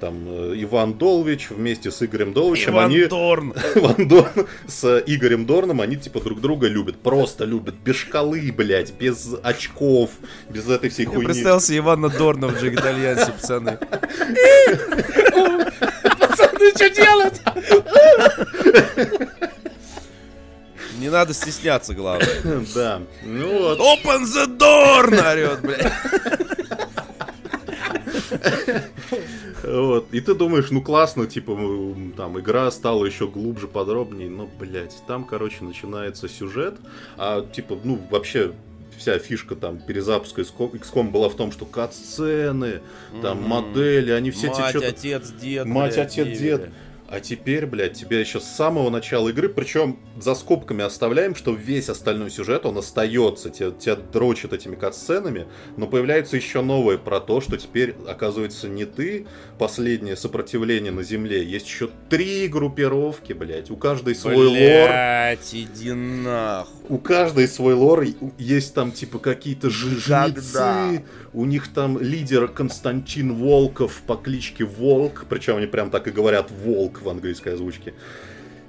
там 0.00 0.24
э, 0.26 0.54
Иван 0.56 0.94
Долвич 0.94 1.50
вместе 1.50 1.90
с 1.90 2.02
Игорем 2.02 2.32
Долвичем, 2.32 2.72
Иван 2.74 2.84
они 2.86 3.04
Дорн. 3.06 3.54
Иван 3.74 4.08
Дорн 4.08 4.46
с 4.66 5.02
Игорем 5.06 5.46
Дорном, 5.46 5.80
они 5.80 5.96
типа 5.96 6.20
друг 6.20 6.40
друга 6.40 6.68
любят, 6.68 6.96
просто 6.96 7.44
любят, 7.44 7.74
без 7.74 7.96
шкалы, 7.96 8.52
блядь, 8.52 8.92
без 8.92 9.34
очков, 9.42 10.10
без 10.48 10.68
этой 10.68 10.90
всей 10.90 11.04
Я 11.04 11.10
хуйни. 11.10 11.24
представил 11.26 11.60
себе 11.60 11.78
Ивана 11.78 12.08
Дорна 12.08 12.48
в 12.48 12.52
Alliance, 12.62 13.32
пацаны. 13.32 13.78
Пацаны, 16.18 16.70
что 16.74 16.90
делать? 16.90 17.40
Не 20.98 21.10
надо 21.10 21.34
стесняться, 21.34 21.94
главное. 21.94 22.28
Да, 22.74 23.02
ну 23.22 23.58
вот. 23.58 23.78
Open 23.78 24.22
the 24.24 24.46
door! 24.56 25.32
Орет, 25.32 25.60
блядь. 25.60 25.92
Вот. 29.62 30.08
И 30.12 30.20
ты 30.20 30.34
думаешь, 30.34 30.70
ну 30.70 30.82
классно, 30.82 31.26
типа, 31.26 31.56
там, 32.16 32.38
игра 32.38 32.70
стала 32.70 33.04
еще 33.04 33.26
глубже, 33.26 33.68
подробнее, 33.68 34.28
но, 34.30 34.48
блядь, 34.58 34.96
там, 35.06 35.24
короче, 35.24 35.64
начинается 35.64 36.28
сюжет, 36.28 36.74
а, 37.16 37.46
типа, 37.46 37.78
ну, 37.82 38.00
вообще, 38.10 38.52
вся 38.96 39.18
фишка 39.18 39.56
там 39.56 39.78
перезапуска 39.78 40.42
XCOM 40.42 41.10
была 41.10 41.28
в 41.28 41.34
том, 41.34 41.52
что 41.52 41.64
кат-сцены, 41.64 42.80
там, 43.22 43.38
Мгм. 43.40 43.48
модели, 43.48 44.10
они 44.10 44.30
все 44.30 44.48
Мать, 44.48 44.56
те 44.56 44.78
что 44.78 44.88
отец, 44.88 45.30
дед. 45.32 45.66
Мать, 45.66 45.94
блядь, 45.94 46.06
отец, 46.06 46.38
дед. 46.38 46.70
А 47.08 47.20
теперь, 47.20 47.66
блядь, 47.66 47.92
тебя 47.92 48.18
еще 48.18 48.40
с 48.40 48.44
самого 48.44 48.90
начала 48.90 49.28
игры, 49.28 49.48
причем 49.48 49.96
за 50.18 50.34
скобками 50.34 50.82
оставляем, 50.82 51.36
что 51.36 51.52
весь 51.54 51.88
остальной 51.88 52.30
сюжет, 52.30 52.66
он 52.66 52.76
остается, 52.78 53.48
тебя, 53.48 53.70
тебя 53.70 53.94
дрочат 53.96 54.52
этими 54.52 54.74
катсценами, 54.74 55.46
но 55.76 55.86
появляется 55.86 56.36
еще 56.36 56.62
новое 56.62 56.98
про 56.98 57.20
то, 57.20 57.40
что 57.40 57.56
теперь, 57.58 57.94
оказывается, 58.08 58.68
не 58.68 58.86
ты 58.86 59.26
последнее 59.56 60.16
сопротивление 60.16 60.90
на 60.90 61.04
Земле, 61.04 61.44
есть 61.44 61.66
еще 61.68 61.88
три 62.10 62.48
группировки, 62.48 63.32
блядь, 63.34 63.70
у 63.70 63.76
каждой 63.76 64.16
свой 64.16 64.34
лор, 64.34 64.56
Блять, 64.56 65.50
иди 65.54 65.92
нахуй. 65.92 66.74
у 66.88 66.98
каждой 66.98 67.46
свой 67.46 67.74
лор, 67.74 68.04
есть 68.36 68.74
там 68.74 68.90
типа 68.90 69.20
какие-то 69.20 69.70
ж- 69.70 69.84
Никогда. 69.86 70.88
жнецы, 70.88 71.04
у 71.32 71.44
них 71.44 71.68
там 71.72 72.00
лидер 72.00 72.48
Константин 72.48 73.34
Волков 73.34 74.02
по 74.06 74.16
кличке 74.16 74.64
Волк, 74.64 75.26
причем 75.28 75.56
они 75.58 75.66
прям 75.66 75.90
так 75.90 76.08
и 76.08 76.10
говорят 76.10 76.50
Волк 76.50 76.95
в 77.02 77.08
английской 77.08 77.54
озвучке. 77.54 77.94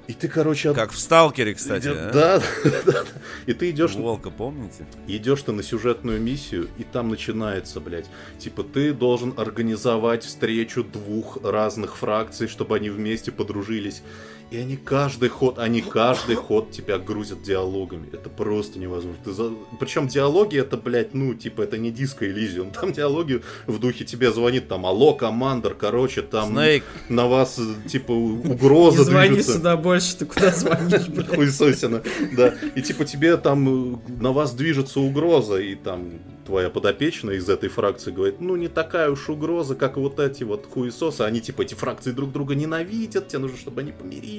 И 0.08 0.14
ты, 0.14 0.30
короче, 0.30 0.70
от- 0.70 0.76
Как 0.78 0.92
в 0.94 0.98
Сталкере, 0.98 1.54
кстати. 1.54 1.84
идё- 1.88 1.96
а? 1.98 2.12
да, 2.14 2.42
да, 2.64 2.82
да. 2.86 3.04
и 3.46 3.54
ты 3.54 3.72
идешь, 3.72 3.94
Волка, 3.96 4.30
помните? 4.30 4.86
идешь 5.06 5.42
ты 5.42 5.52
на 5.52 5.62
сюжетную 5.64 6.22
миссию, 6.22 6.70
и 6.78 6.84
там 6.86 7.10
начинается, 7.10 7.82
блядь, 7.82 8.06
типа 8.40 8.64
ты 8.64 8.94
должен 8.94 9.34
организовать 9.36 10.24
встречу 10.24 10.86
двух 10.86 11.40
разных 11.44 11.98
фракций, 11.98 12.48
чтобы 12.48 12.78
они 12.78 12.90
вместе 12.90 13.34
подружились. 13.34 14.02
И 14.50 14.58
они 14.58 14.78
каждый 14.78 15.28
ход, 15.28 15.60
они 15.60 15.82
каждый 15.82 16.36
ход 16.36 16.72
тебя 16.72 16.98
грузят 16.98 17.42
диалогами. 17.42 18.08
Это 18.14 18.30
просто 18.30 18.80
невозможно. 18.80 19.20
Ты 19.24 19.32
за... 19.32 19.52
Причем 19.80 20.08
диалоги 20.08 20.58
это, 20.58 20.78
блядь, 20.78 21.14
ну, 21.14 21.34
типа, 21.34 21.64
это 21.64 21.78
не 21.78 21.92
диско 21.92 22.26
Элизиум. 22.26 22.72
Там 22.80 22.94
диалоги 22.94 23.42
в 23.66 23.78
духе 23.80 24.06
тебе 24.06 24.32
звонит, 24.32 24.68
там, 24.68 24.86
алло, 24.86 25.14
командор, 25.14 25.74
короче, 25.74 26.22
там 26.22 26.52
Снейк. 26.52 26.84
на 27.10 27.28
вас, 27.28 27.60
типа, 27.88 28.12
Не 28.12 28.52
угроза 28.54 29.04
звони 29.04 29.30
движется. 29.30 29.54
сюда 29.58 29.76
больше, 29.76 30.18
ты 30.18 30.26
куда 30.26 30.52
звонишь, 30.52 31.08
блядь? 31.10 31.28
Хуесосина, 31.28 32.04
да. 32.36 32.56
И 32.76 32.82
типа 32.82 33.06
тебе 33.06 33.36
там 33.38 33.96
э, 33.96 33.98
на 34.20 34.32
вас 34.32 34.54
движется 34.54 35.00
угроза, 35.00 35.58
и 35.58 35.76
там 35.76 36.20
твоя 36.48 36.70
подопечная 36.70 37.36
из 37.36 37.50
этой 37.50 37.68
фракции 37.68 38.10
говорит, 38.10 38.40
ну 38.40 38.56
не 38.56 38.70
такая 38.70 39.10
уж 39.10 39.30
угроза, 39.30 39.76
как 39.76 39.98
вот 39.98 40.20
эти 40.20 40.44
вот 40.44 40.66
хуесосы, 40.66 41.22
они 41.22 41.42
типа 41.42 41.64
эти 41.64 41.74
фракции 41.74 42.12
друг 42.12 42.32
друга 42.32 42.56
ненавидят, 42.56 43.28
тебе 43.28 43.40
нужно, 43.40 43.58
чтобы 43.58 43.82
они 43.82 43.92
помирились. 43.92 44.37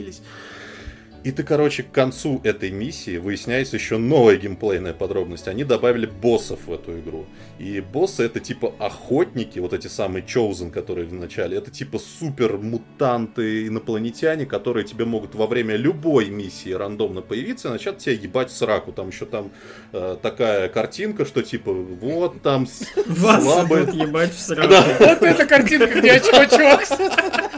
И 1.25 1.33
ты, 1.33 1.43
короче, 1.43 1.83
к 1.83 1.91
концу 1.91 2.41
этой 2.45 2.71
миссии 2.71 3.17
выясняется 3.17 3.77
еще 3.77 3.99
новая 3.99 4.37
геймплейная 4.37 4.93
подробность. 4.93 5.49
Они 5.49 5.65
добавили 5.65 6.07
боссов 6.07 6.61
в 6.67 6.73
эту 6.73 7.01
игру. 7.01 7.27
И 7.59 7.81
боссы 7.81 8.23
это 8.23 8.39
типа 8.39 8.73
охотники, 8.79 9.59
вот 9.59 9.73
эти 9.73 9.89
самые 9.89 10.25
Chosen, 10.25 10.71
которые 10.71 11.07
в 11.07 11.13
начале. 11.13 11.59
Это 11.59 11.73
типа 11.73 11.99
супер 11.99 12.57
мутанты, 12.59 13.67
инопланетяне, 13.67 14.47
которые 14.47 14.87
тебе 14.87 15.05
могут 15.05 15.35
во 15.35 15.49
время 15.49 15.75
любой 15.75 16.31
миссии 16.31 16.71
рандомно 16.71 17.21
появиться 17.21 17.69
и 17.69 17.73
начать 17.73 17.99
тебя 17.99 18.15
ебать 18.15 18.51
в 18.51 18.57
сраку. 18.57 18.93
Там 18.93 19.09
еще 19.09 19.27
там 19.27 19.51
э, 19.93 20.17
такая 20.23 20.69
картинка, 20.69 21.25
что 21.25 21.43
типа 21.43 21.73
вот 21.73 22.43
там 22.43 22.67
Вас 23.07 23.43
слабые... 23.43 23.85
идут 23.85 23.95
ебать 23.97 24.33
в 24.33 24.41
сраку. 24.41 24.73
Вот 25.01 25.23
эта 25.23 25.47
картинка, 25.47 25.99
где 25.99 26.13
очко 26.13 26.45
чувак. 26.45 27.58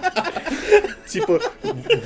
Типа, 1.09 1.41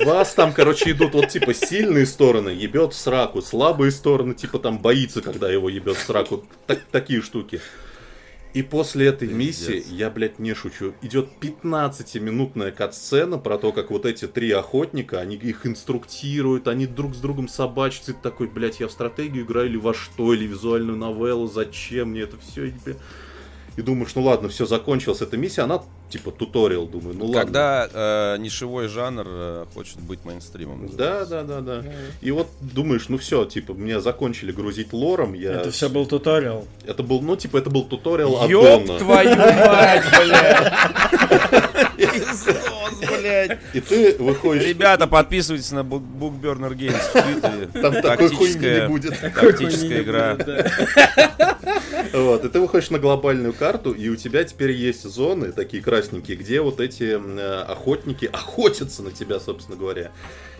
вас 0.03 0.33
там, 0.33 0.53
короче, 0.53 0.91
идут 0.91 1.13
вот, 1.13 1.29
типа, 1.29 1.53
сильные 1.53 2.05
стороны, 2.05 2.49
ебет 2.49 2.93
в 2.93 2.97
сраку, 2.97 3.41
слабые 3.41 3.91
стороны, 3.91 4.33
типа, 4.33 4.59
там, 4.59 4.79
боится, 4.79 5.21
когда 5.21 5.51
его 5.51 5.69
ебет 5.69 5.97
в 5.97 6.01
сраку. 6.03 6.43
Так- 6.67 6.81
такие 6.91 7.21
штуки. 7.21 7.61
И 8.55 8.63
после 8.63 9.07
этой 9.07 9.27
миссии, 9.27 9.83
я, 9.91 10.09
блядь, 10.09 10.39
не 10.39 10.53
шучу, 10.53 10.93
идет 11.01 11.27
15-минутная 11.41 12.71
катсцена 12.71 13.37
про 13.37 13.57
то, 13.57 13.73
как 13.73 13.91
вот 13.91 14.05
эти 14.05 14.27
три 14.27 14.49
охотника, 14.51 15.19
они 15.19 15.35
их 15.35 15.65
инструктируют, 15.65 16.69
они 16.69 16.87
друг 16.87 17.15
с 17.15 17.19
другом 17.19 17.49
собачатся. 17.49 18.13
Такой, 18.13 18.47
блядь, 18.47 18.79
я 18.79 18.87
в 18.87 18.93
стратегию 18.93 19.43
играю 19.43 19.67
или 19.67 19.75
во 19.75 19.93
что, 19.93 20.33
или 20.33 20.45
визуальную 20.45 20.97
новеллу, 20.97 21.47
зачем 21.47 22.11
мне 22.11 22.21
это 22.21 22.37
все? 22.37 22.73
И 23.77 23.81
думаешь, 23.81 24.15
ну 24.15 24.23
ладно, 24.23 24.47
все, 24.47 24.65
закончилась 24.65 25.21
эта 25.21 25.35
миссия, 25.35 25.63
она 25.63 25.81
типа 26.09 26.31
туториал, 26.31 26.85
думаю, 26.85 27.15
ну 27.15 27.25
ладно. 27.25 27.41
Когда 27.41 27.89
э, 27.91 28.37
нишевой 28.39 28.87
жанр 28.87 29.25
э, 29.27 29.65
хочет 29.73 29.99
быть 29.99 30.23
мейнстримом. 30.23 30.89
Да, 30.95 31.25
да, 31.25 31.43
да, 31.43 31.61
да. 31.61 31.83
И 32.21 32.31
вот 32.31 32.47
думаешь, 32.61 33.09
ну 33.09 33.17
все, 33.17 33.43
типа, 33.45 33.73
меня 33.73 33.99
закончили 33.99 34.51
грузить 34.51 34.93
лором, 34.93 35.33
я... 35.33 35.53
Это 35.53 35.71
все 35.71 35.89
был 35.89 36.05
туториал. 36.05 36.65
Это 36.85 37.03
был, 37.03 37.21
ну, 37.21 37.35
типа, 37.35 37.57
это 37.57 37.69
был 37.69 37.83
туториал 37.83 38.43
от 38.43 38.49
Ёб 38.49 38.97
твою 38.97 39.35
мать, 39.35 40.03
блядь! 40.11 41.63
Пиздос, 42.43 42.99
блядь! 43.19 43.59
И 43.73 43.79
ты 43.81 44.15
выходишь... 44.17 44.65
Ребята, 44.65 45.07
подписывайтесь 45.07 45.71
на 45.71 45.79
Book- 45.79 46.03
Bookburner 46.19 46.73
Games 46.75 46.97
в 46.97 47.11
Твиттере. 47.23 47.67
Там 47.81 48.01
такой 48.01 48.29
хуйни 48.29 48.53
не 48.55 48.59
Тактическая- 48.59 48.87
будет. 48.87 49.19
Тактическая 49.19 50.01
игра. 50.01 50.37
Вот, 52.13 52.45
и 52.45 52.49
ты 52.49 52.59
выходишь 52.59 52.89
на 52.91 52.99
глобальную 52.99 53.53
карту, 53.53 53.91
и 53.91 54.07
у 54.09 54.15
тебя 54.15 54.43
теперь 54.43 54.71
есть 54.71 55.03
зоны, 55.03 55.51
такие 55.51 55.81
красненькие, 55.83 56.37
где 56.37 56.61
вот 56.61 56.79
эти 56.79 57.17
охотники 57.69 58.25
охотятся 58.25 59.03
на 59.03 59.11
тебя, 59.11 59.39
собственно 59.39 59.77
говоря. 59.77 60.11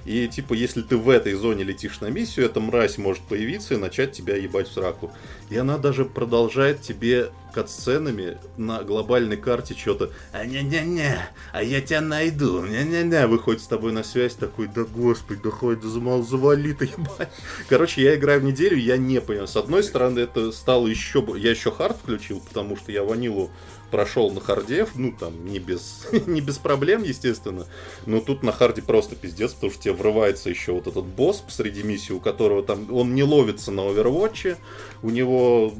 И 0.05 0.27
типа, 0.27 0.53
если 0.53 0.81
ты 0.81 0.97
в 0.97 1.09
этой 1.09 1.33
зоне 1.33 1.63
летишь 1.63 1.99
на 1.99 2.07
миссию, 2.07 2.45
эта 2.45 2.59
мразь 2.59 2.97
может 2.97 3.23
появиться 3.23 3.73
и 3.73 3.77
начать 3.77 4.11
тебя 4.11 4.35
ебать 4.35 4.67
в 4.67 4.73
сраку. 4.73 5.11
И 5.49 5.57
она 5.57 5.77
даже 5.77 6.05
продолжает 6.05 6.81
тебе 6.81 7.31
катсценами 7.55 8.37
на 8.57 8.83
глобальной 8.83 9.37
карте 9.37 9.73
что-то 9.73 10.11
а 10.33 10.45
не 10.45 10.61
не 10.61 10.81
не 10.81 11.17
а 11.53 11.63
я 11.63 11.79
тебя 11.79 12.01
найду, 12.01 12.65
не-не-не, 12.65 13.27
выходит 13.27 13.61
с 13.61 13.67
тобой 13.67 13.93
на 13.93 14.03
связь 14.03 14.33
такой, 14.33 14.67
да 14.67 14.83
господи, 14.83 15.39
да 15.41 15.51
хоть 15.51 15.79
да 15.79 15.87
завали 16.21 16.73
ты, 16.73 16.85
ебать. 16.97 17.29
Короче, 17.69 18.01
я 18.01 18.15
играю 18.15 18.41
в 18.41 18.43
неделю, 18.43 18.77
я 18.77 18.97
не 18.97 19.21
понял. 19.21 19.47
С 19.47 19.55
одной 19.55 19.83
стороны, 19.83 20.19
это 20.19 20.51
стало 20.51 20.87
еще... 20.87 21.25
Я 21.37 21.51
еще 21.51 21.71
hard 21.71 21.97
включил, 21.97 22.41
потому 22.41 22.75
что 22.75 22.91
я 22.91 23.03
ванилу 23.03 23.49
прошел 23.91 24.31
на 24.31 24.41
hard 24.41 24.72
е, 24.72 24.87
ну 24.95 25.13
там 25.17 25.45
не 25.45 25.59
без, 25.59 26.07
не 26.27 26.41
без 26.41 26.57
проблем, 26.57 27.03
естественно. 27.03 27.65
Но 28.05 28.19
тут 28.19 28.43
на 28.43 28.51
hard 28.51 28.75
е 28.75 28.81
просто 28.81 29.15
пиздец, 29.15 29.53
потому 29.53 29.71
что 29.71 29.81
тебе 29.83 29.93
врывается 29.93 30.49
еще 30.49 30.73
вот 30.73 30.87
этот 30.87 31.05
босс 31.05 31.37
посреди 31.37 31.83
миссии, 31.83 32.13
у 32.13 32.19
которого 32.19 32.63
там... 32.63 32.93
Он 32.93 33.15
не 33.15 33.23
ловится 33.23 33.71
на 33.71 33.87
овервотче, 33.87 34.57
у 35.01 35.09
него 35.09 35.73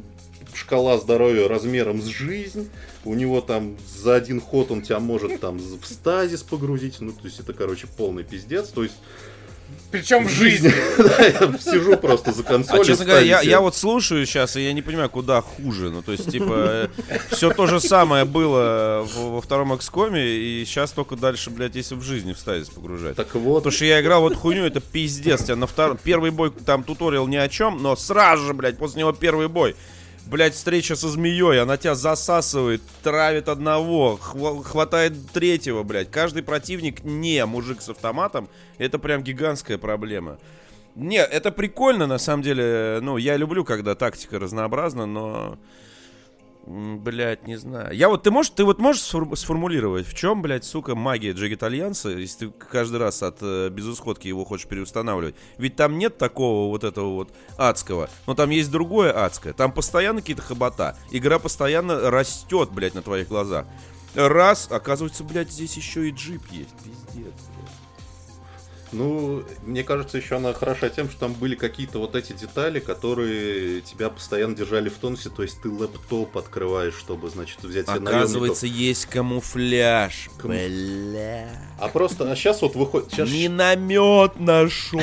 шкала 0.53 0.97
здоровья 0.97 1.47
размером 1.47 2.01
с 2.01 2.05
жизнь, 2.05 2.69
у 3.03 3.13
него 3.13 3.41
там 3.41 3.77
за 3.87 4.15
один 4.15 4.39
ход 4.39 4.71
он 4.71 4.81
тебя 4.81 4.99
может 4.99 5.39
там 5.39 5.57
в 5.57 5.85
стазис 5.85 6.43
погрузить, 6.43 6.97
ну 7.01 7.11
то 7.11 7.25
есть 7.25 7.39
это, 7.39 7.53
короче, 7.53 7.87
полный 7.87 8.23
пиздец, 8.23 8.69
то 8.69 8.83
есть 8.83 8.95
Причем 9.91 10.25
в 10.25 10.29
жизни. 10.29 10.73
да, 10.97 11.25
я 11.25 11.57
сижу 11.59 11.95
просто 11.97 12.31
за 12.31 12.41
А 12.41 12.45
консолью. 12.45 12.83
честно 12.83 13.05
говоря, 13.05 13.21
я, 13.25 13.41
я 13.41 13.61
вот 13.61 13.75
слушаю 13.75 14.25
сейчас, 14.25 14.55
и 14.55 14.61
я 14.61 14.73
не 14.73 14.81
понимаю, 14.81 15.09
куда 15.09 15.41
хуже. 15.41 15.89
Ну, 15.89 16.01
то 16.01 16.11
есть, 16.11 16.29
типа, 16.29 16.89
все 17.31 17.51
то 17.51 17.67
же 17.67 17.79
самое 17.79 18.25
было 18.25 19.07
во 19.15 19.41
втором 19.41 19.73
XCOM, 19.73 20.17
и 20.17 20.63
сейчас 20.65 20.91
только 20.91 21.15
дальше, 21.15 21.49
блядь, 21.49 21.75
если 21.75 21.95
в 21.95 22.01
жизни 22.01 22.33
в 22.33 22.39
стазис 22.39 22.69
погружать. 22.69 23.15
Так 23.15 23.33
вот, 23.35 23.59
Потому 23.59 23.71
что 23.71 23.85
я 23.85 24.01
играл 24.01 24.21
вот 24.21 24.35
хуйню, 24.35 24.65
это 24.65 24.79
пиздец. 24.81 25.43
Тебя 25.43 25.55
на 25.55 25.67
втором... 25.67 25.97
Первый 26.03 26.31
бой, 26.31 26.51
там 26.51 26.83
туториал 26.83 27.27
ни 27.27 27.35
о 27.37 27.47
чем, 27.47 27.81
но 27.81 27.95
сразу 27.95 28.45
же, 28.45 28.53
блядь, 28.53 28.77
после 28.77 28.99
него 28.99 29.11
первый 29.11 29.47
бой. 29.47 29.75
Блядь, 30.27 30.55
встреча 30.55 30.95
со 30.95 31.07
змеей, 31.07 31.61
она 31.61 31.77
тебя 31.77 31.93
засасывает, 31.93 32.81
травит 33.03 33.47
одного, 33.47 34.19
хва- 34.21 34.63
хватает 34.63 35.13
третьего, 35.31 35.83
блядь. 35.83 36.09
Каждый 36.09 36.41
противник 36.41 37.03
не 37.03 37.45
мужик 37.45 37.81
с 37.81 37.89
автоматом, 37.89 38.49
это 38.79 38.97
прям 38.97 39.21
гигантская 39.21 39.77
проблема. 39.77 40.39
Не, 40.95 41.17
это 41.17 41.51
прикольно, 41.51 42.07
на 42.07 42.17
самом 42.17 42.41
деле. 42.41 42.99
Ну, 43.01 43.17
я 43.17 43.37
люблю, 43.37 43.63
когда 43.63 43.95
тактика 43.95 44.39
разнообразна, 44.39 45.05
но... 45.05 45.59
м, 46.65 46.99
Блядь, 46.99 47.47
не 47.47 47.55
знаю. 47.57 47.95
Я 47.95 48.09
вот, 48.09 48.23
ты 48.23 48.31
можешь, 48.31 48.51
ты 48.51 48.63
вот 48.63 48.79
можешь 48.79 49.01
сформ- 49.01 49.35
сформулировать, 49.35 50.07
в 50.07 50.13
чем, 50.13 50.41
блядь, 50.41 50.63
сука, 50.65 50.95
магия 50.95 51.31
Джек 51.31 51.53
Итальянца, 51.53 52.09
если 52.09 52.47
ты 52.47 52.51
каждый 52.51 52.97
раз 52.97 53.21
от 53.23 53.37
э, 53.41 53.69
безысходки 53.69 54.27
его 54.27 54.45
хочешь 54.45 54.67
переустанавливать? 54.67 55.35
Ведь 55.57 55.75
там 55.75 55.97
нет 55.97 56.17
такого 56.17 56.69
вот 56.69 56.83
этого 56.83 57.13
вот 57.13 57.33
адского, 57.57 58.09
но 58.27 58.33
там 58.33 58.49
есть 58.49 58.71
другое 58.71 59.11
адское. 59.11 59.53
Там 59.53 59.71
постоянно 59.71 60.21
какие-то 60.21 60.41
хобота. 60.41 60.97
Игра 61.11 61.39
постоянно 61.39 62.09
растет, 62.09 62.69
блядь, 62.71 62.95
на 62.95 63.01
твоих 63.01 63.27
глазах. 63.27 63.65
Раз, 64.15 64.67
оказывается, 64.71 65.23
блядь, 65.23 65.51
здесь 65.51 65.75
еще 65.75 66.07
и 66.07 66.11
джип 66.11 66.41
есть. 66.51 66.73
Пиздец. 66.83 67.33
блядь. 67.33 67.84
Ну, 68.91 69.43
мне 69.63 69.83
кажется, 69.83 70.17
еще 70.17 70.35
она 70.35 70.53
хороша 70.53 70.89
тем, 70.89 71.09
что 71.09 71.19
там 71.21 71.33
были 71.33 71.55
какие-то 71.55 71.99
вот 71.99 72.15
эти 72.15 72.33
детали, 72.33 72.79
которые 72.79 73.81
тебя 73.81 74.09
постоянно 74.09 74.55
держали 74.55 74.89
в 74.89 74.93
тонусе. 74.93 75.29
То 75.29 75.43
есть 75.43 75.61
ты 75.61 75.69
лэптоп 75.69 76.37
открываешь, 76.37 76.95
чтобы, 76.95 77.29
значит, 77.29 77.63
взять 77.63 77.87
себе 77.87 77.97
Оказывается, 77.97 78.67
есть 78.67 79.05
камуфляж. 79.07 80.29
Каму- 80.37 80.53
Бля. 80.53 81.49
А 81.79 81.87
просто, 81.87 82.31
а 82.31 82.35
сейчас 82.35 82.61
вот 82.61 82.75
выходит... 82.75 83.11
Сейчас, 83.11 83.29
Миномет 83.29 84.39
нашел. 84.39 84.99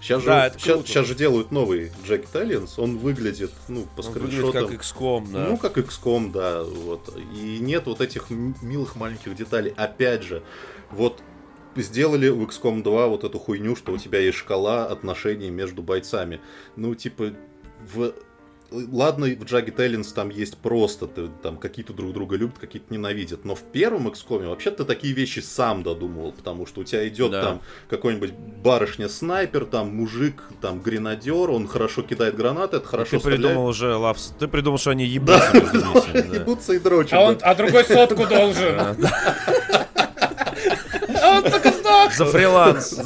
сейчас, 0.00 0.22
Да, 0.24 0.50
же, 0.50 0.58
сейчас, 0.58 0.86
сейчас 0.86 1.06
же 1.06 1.14
делают 1.14 1.52
новый 1.52 1.92
Jack 2.06 2.26
Italians. 2.32 2.70
Он 2.78 2.98
выглядит, 2.98 3.52
ну, 3.68 3.86
по 3.96 4.02
Он 4.02 4.12
выглядит 4.12 4.32
скриншотам... 4.32 4.68
как 4.68 4.80
XCOM, 4.80 5.32
да. 5.32 5.46
Ну, 5.48 5.56
как 5.56 5.78
XCOM, 5.78 6.32
да, 6.32 6.64
вот. 6.64 7.14
И 7.34 7.58
нет 7.60 7.86
вот 7.86 8.00
этих 8.00 8.30
милых 8.30 8.96
маленьких 8.96 9.34
деталей. 9.36 9.72
Опять 9.76 10.22
же, 10.22 10.42
вот 10.90 11.20
сделали 11.76 12.28
в 12.28 12.42
XCOM 12.42 12.82
2 12.82 13.06
вот 13.08 13.24
эту 13.24 13.38
хуйню, 13.38 13.76
что 13.76 13.92
у 13.92 13.98
тебя 13.98 14.18
есть 14.20 14.38
шкала 14.38 14.86
отношений 14.86 15.50
между 15.50 15.82
бойцами. 15.82 16.40
Ну, 16.76 16.94
типа, 16.94 17.32
в... 17.94 18.12
Ладно, 18.74 19.26
в 19.26 19.44
Jagged 19.44 19.76
Alliance 19.76 20.14
там 20.14 20.30
есть 20.30 20.56
просто, 20.56 21.06
ты, 21.06 21.28
там 21.42 21.58
какие-то 21.58 21.92
друг 21.92 22.14
друга 22.14 22.36
любят, 22.36 22.58
какие-то 22.58 22.86
ненавидят, 22.90 23.44
но 23.44 23.54
в 23.54 23.60
первом 23.60 24.08
XCOM 24.08 24.48
вообще 24.48 24.70
ты 24.70 24.84
такие 24.86 25.12
вещи 25.12 25.40
сам 25.40 25.82
додумывал, 25.82 26.32
потому 26.32 26.64
что 26.64 26.80
у 26.80 26.84
тебя 26.84 27.06
идет 27.06 27.32
Да. 27.32 27.42
там 27.42 27.60
какой-нибудь 27.90 28.32
барышня-снайпер, 28.32 29.66
там 29.66 29.94
мужик, 29.94 30.44
там 30.62 30.80
гренадер, 30.80 31.50
он 31.50 31.68
хорошо 31.68 32.00
кидает 32.00 32.34
гранаты, 32.34 32.78
это 32.78 32.86
хорошо 32.86 33.10
Ты 33.10 33.20
стреляет. 33.20 33.42
придумал 33.42 33.66
уже 33.66 33.94
лавс. 33.94 34.32
Ты 34.38 34.48
придумал, 34.48 34.78
что 34.78 34.92
они 34.92 35.04
ебутся 35.04 35.52
да. 36.14 36.20
Ебутся 36.20 36.72
и 36.72 36.78
дрочат. 36.78 37.42
А, 37.42 37.50
а 37.50 37.54
другой 37.54 37.84
сотку 37.84 38.26
должен. 38.26 38.96
Он. 41.44 42.12
За 42.16 42.26
фриланс. 42.26 43.00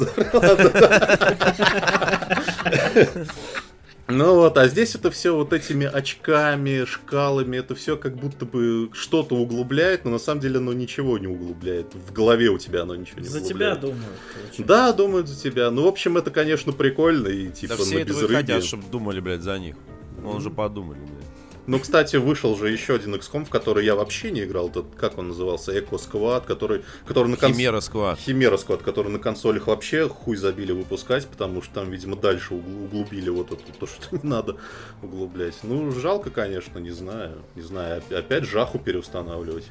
Ну 4.09 4.35
вот, 4.35 4.57
а 4.57 4.69
здесь 4.69 4.95
это 4.95 5.11
все 5.11 5.35
вот 5.35 5.51
этими 5.51 5.85
очками, 5.85 6.85
шкалами, 6.85 7.57
это 7.57 7.75
все 7.75 7.97
как 7.97 8.15
будто 8.15 8.45
бы 8.45 8.89
что-то 8.93 9.35
углубляет, 9.35 10.05
но 10.05 10.11
на 10.11 10.17
самом 10.17 10.39
деле 10.39 10.59
оно 10.59 10.71
ничего 10.71 11.17
не 11.17 11.27
углубляет. 11.27 11.87
В 11.93 12.13
голове 12.13 12.47
у 12.47 12.57
тебя 12.57 12.83
оно 12.83 12.95
ничего 12.95 13.19
не 13.19 13.27
За 13.27 13.41
тебя 13.41 13.73
углубляет. 13.75 13.79
думают. 13.81 14.05
получается. 14.33 14.63
Да, 14.63 14.93
думают 14.93 15.27
за 15.27 15.41
тебя. 15.43 15.69
Ну, 15.71 15.83
в 15.83 15.87
общем, 15.87 16.15
это, 16.15 16.31
конечно, 16.31 16.71
прикольно 16.71 17.27
и 17.27 17.49
типа 17.49 17.75
Да 17.77 17.83
все 17.83 17.99
на 17.99 18.03
безрыбье. 18.05 18.37
хотят, 18.37 18.63
чтобы 18.63 18.83
думали, 18.89 19.19
блядь, 19.19 19.41
за 19.41 19.59
них. 19.59 19.75
Ну, 20.21 20.29
уже 20.31 20.51
подумали, 20.51 20.99
блядь. 20.99 21.26
Ну, 21.67 21.79
кстати, 21.79 22.15
вышел 22.15 22.55
же 22.55 22.69
еще 22.69 22.95
один 22.95 23.13
XCOM, 23.15 23.43
в 23.45 23.49
который 23.49 23.83
я 23.85 23.95
вообще 23.95 24.31
не 24.31 24.43
играл. 24.45 24.69
Тот, 24.69 24.85
как 24.95 25.17
он 25.17 25.27
назывался? 25.27 25.77
Эко 25.77 25.95
Squad, 25.97 26.45
который, 26.45 26.83
который 27.05 27.27
на 27.27 27.35
конс- 27.35 27.53
Химера 27.53 27.79
Сквад. 27.81 28.17
Химера 28.19 28.55
Squad, 28.55 28.83
который 28.83 29.11
на 29.11 29.19
консолях 29.19 29.67
вообще 29.67 30.07
хуй 30.07 30.37
забили 30.37 30.71
выпускать, 30.71 31.27
потому 31.27 31.61
что 31.61 31.73
там, 31.75 31.91
видимо, 31.91 32.15
дальше 32.15 32.53
угл- 32.53 32.85
углубили 32.85 33.29
вот 33.29 33.51
это, 33.51 33.61
то, 33.77 33.85
что 33.85 34.15
не 34.15 34.27
надо 34.27 34.55
углублять. 35.03 35.55
Ну, 35.63 35.91
жалко, 35.91 36.29
конечно, 36.29 36.79
не 36.79 36.91
знаю. 36.91 37.43
Не 37.55 37.61
знаю, 37.61 37.97
оп- 37.97 38.13
опять 38.13 38.45
жаху 38.45 38.79
переустанавливать. 38.79 39.65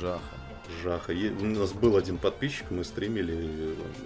Жаха. 0.00 0.20
Жаха. 0.82 1.12
У 1.40 1.44
нас 1.46 1.72
был 1.72 1.96
один 1.96 2.16
подписчик, 2.16 2.64
мы 2.70 2.84
стримили. 2.84 3.36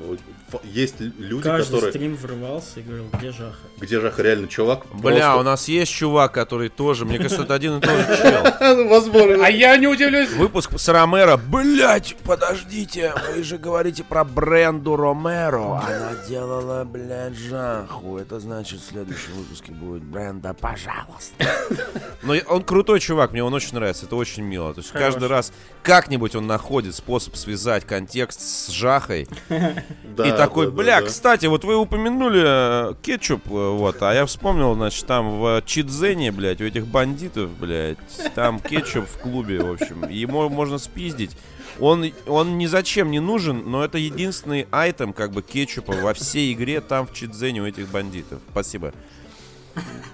э, 0.01 0.17
Есть 0.65 1.01
люди, 1.01 1.43
Каждый 1.43 1.73
которые... 1.73 1.93
стрим 1.93 2.17
врывался 2.17 2.81
и 2.81 2.83
говорил, 2.83 3.07
где 3.13 3.31
Жаха? 3.33 3.57
Где 3.79 4.01
Жаха 4.01 4.23
реально 4.23 4.49
чувак? 4.49 4.87
Бля, 4.93 5.11
просто- 5.33 5.37
у 5.37 5.43
нас 5.43 5.69
есть 5.69 5.93
чувак, 5.93 6.33
который 6.33 6.69
тоже, 6.69 7.05
мне 7.05 7.19
кажется, 7.19 7.43
это 7.43 7.55
один 7.55 7.79
и 7.79 7.81
тот 7.81 7.91
же 7.91 8.17
чел. 8.17 8.89
Возможно. 8.89 9.47
А 9.47 9.51
я 9.51 9.77
не 9.77 9.87
удивлюсь. 9.87 10.31
Выпуск 10.33 10.79
с 10.79 10.89
Ромеро. 10.89 11.37
Блять, 11.37 12.17
подождите, 12.25 13.15
вы 13.35 13.43
же 13.43 13.59
говорите 13.59 14.05
про 14.05 14.25
Бренду 14.25 14.97
Ромеро. 14.97 15.79
Она 15.85 16.13
делала, 16.29 16.85
блядь, 16.85 17.35
жаху. 17.37 18.19
Это 18.19 18.41
значит, 18.41 18.81
в 18.81 18.85
следующем 18.89 19.33
выпуске 19.35 19.73
будет 19.73 20.03
Бренда, 20.03 20.55
пожалуйста. 20.55 21.45
Но 22.23 22.35
он 22.49 22.63
крутой 22.63 23.01
чувак, 23.01 23.33
мне 23.33 23.45
он 23.45 23.53
очень 23.55 23.75
нравится, 23.75 24.07
это 24.07 24.17
очень 24.17 24.43
мило. 24.45 24.73
То 24.75 24.81
есть 24.81 24.93
каждый 24.93 25.29
раз 25.29 25.53
как-нибудь 25.83 26.35
он 26.35 26.47
находит 26.55 26.95
способ 26.95 27.35
связать 27.35 27.85
контекст 27.85 28.41
с 28.41 28.69
жахой. 28.69 29.27
И 29.49 30.31
такой, 30.31 30.71
бля, 30.71 31.03
кстати, 31.03 31.47
вот 31.47 31.65
вы 31.65 31.77
упомянули 31.77 32.43
э, 32.45 32.95
кетчуп, 33.03 33.43
э, 33.47 33.51
вот, 33.51 34.01
а 34.03 34.15
я 34.15 34.25
вспомнил, 34.25 34.75
значит, 34.75 35.05
там 35.07 35.41
в 35.41 35.63
Чидзене, 35.67 36.31
блядь, 36.31 36.61
у 36.61 36.65
этих 36.65 36.87
бандитов, 36.87 37.51
блядь, 37.59 37.99
там 38.37 38.61
кетчуп 38.61 39.07
в 39.07 39.19
клубе, 39.19 39.65
в 39.65 39.73
общем, 39.73 40.09
ему 40.09 40.49
можно 40.49 40.79
спиздить. 40.79 41.33
Он, 41.81 42.13
он 42.29 42.57
ни 42.57 42.67
зачем 42.67 43.11
не 43.11 43.19
нужен, 43.19 43.69
но 43.69 43.85
это 43.85 43.99
единственный 43.99 44.69
айтем, 44.71 45.13
как 45.13 45.33
бы, 45.33 45.43
кетчупа 45.43 45.93
во 45.93 46.15
всей 46.15 46.53
игре 46.53 46.81
там 46.81 47.09
в 47.09 47.13
Чидзене 47.13 47.63
у 47.63 47.67
этих 47.67 47.89
бандитов. 47.89 48.39
Спасибо. 48.53 48.93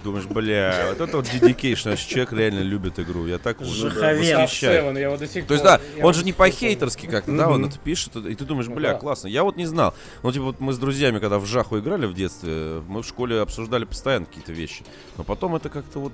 Думаешь, 0.03 0.25
бля, 0.25 0.87
вот 0.89 1.07
это 1.07 1.17
вот 1.17 1.27
dedication, 1.27 1.83
значит, 1.83 2.07
человек 2.07 2.33
реально 2.33 2.61
любит 2.61 2.99
игру. 2.99 3.27
Я 3.27 3.37
так 3.37 3.59
вот 3.59 3.67
восхищаюсь. 3.67 4.63
Seven, 4.63 4.95
я 4.95 5.07
его 5.07 5.17
до 5.17 5.27
сих 5.27 5.45
То 5.45 5.53
есть, 5.53 5.63
да, 5.63 5.79
он 6.01 6.13
же 6.13 6.23
не 6.23 6.33
по-хейтерски 6.33 7.05
как-то, 7.05 7.35
да, 7.35 7.49
он 7.49 7.65
это 7.65 7.77
пишет, 7.77 8.15
и 8.15 8.35
ты 8.35 8.45
думаешь, 8.45 8.67
Ну 8.67 8.75
бля, 8.75 8.95
классно. 8.95 9.27
Я 9.27 9.43
вот 9.43 9.57
не 9.57 9.65
знал. 9.65 9.93
Ну, 10.23 10.31
типа, 10.31 10.45
вот 10.45 10.59
мы 10.59 10.73
с 10.73 10.77
друзьями, 10.77 11.19
когда 11.19 11.37
в 11.37 11.45
Жаху 11.45 11.79
играли 11.79 12.05
в 12.05 12.13
детстве, 12.13 12.81
мы 12.87 13.03
в 13.03 13.05
школе 13.05 13.41
обсуждали 13.41 13.85
постоянно 13.85 14.25
какие-то 14.25 14.51
вещи. 14.51 14.83
Но 15.17 15.23
потом 15.23 15.55
это 15.55 15.69
как-то 15.69 15.99
вот 15.99 16.13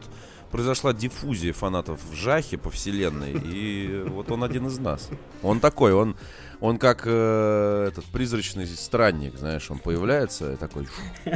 произошла 0.51 0.93
диффузия 0.93 1.53
фанатов 1.53 1.99
в 2.03 2.15
Жахе 2.15 2.57
по 2.57 2.69
вселенной, 2.69 3.33
и 3.33 4.03
вот 4.07 4.31
он 4.31 4.43
один 4.43 4.67
из 4.67 4.79
нас. 4.79 5.09
Он 5.43 5.59
такой, 5.59 5.93
он, 5.93 6.15
он 6.59 6.77
как 6.79 7.03
э, 7.05 7.85
этот 7.89 8.05
призрачный 8.05 8.65
странник, 8.67 9.37
знаешь, 9.37 9.69
он 9.69 9.79
появляется 9.79 10.53
и 10.53 10.55
такой, 10.55 10.85
«Фу, 10.85 11.01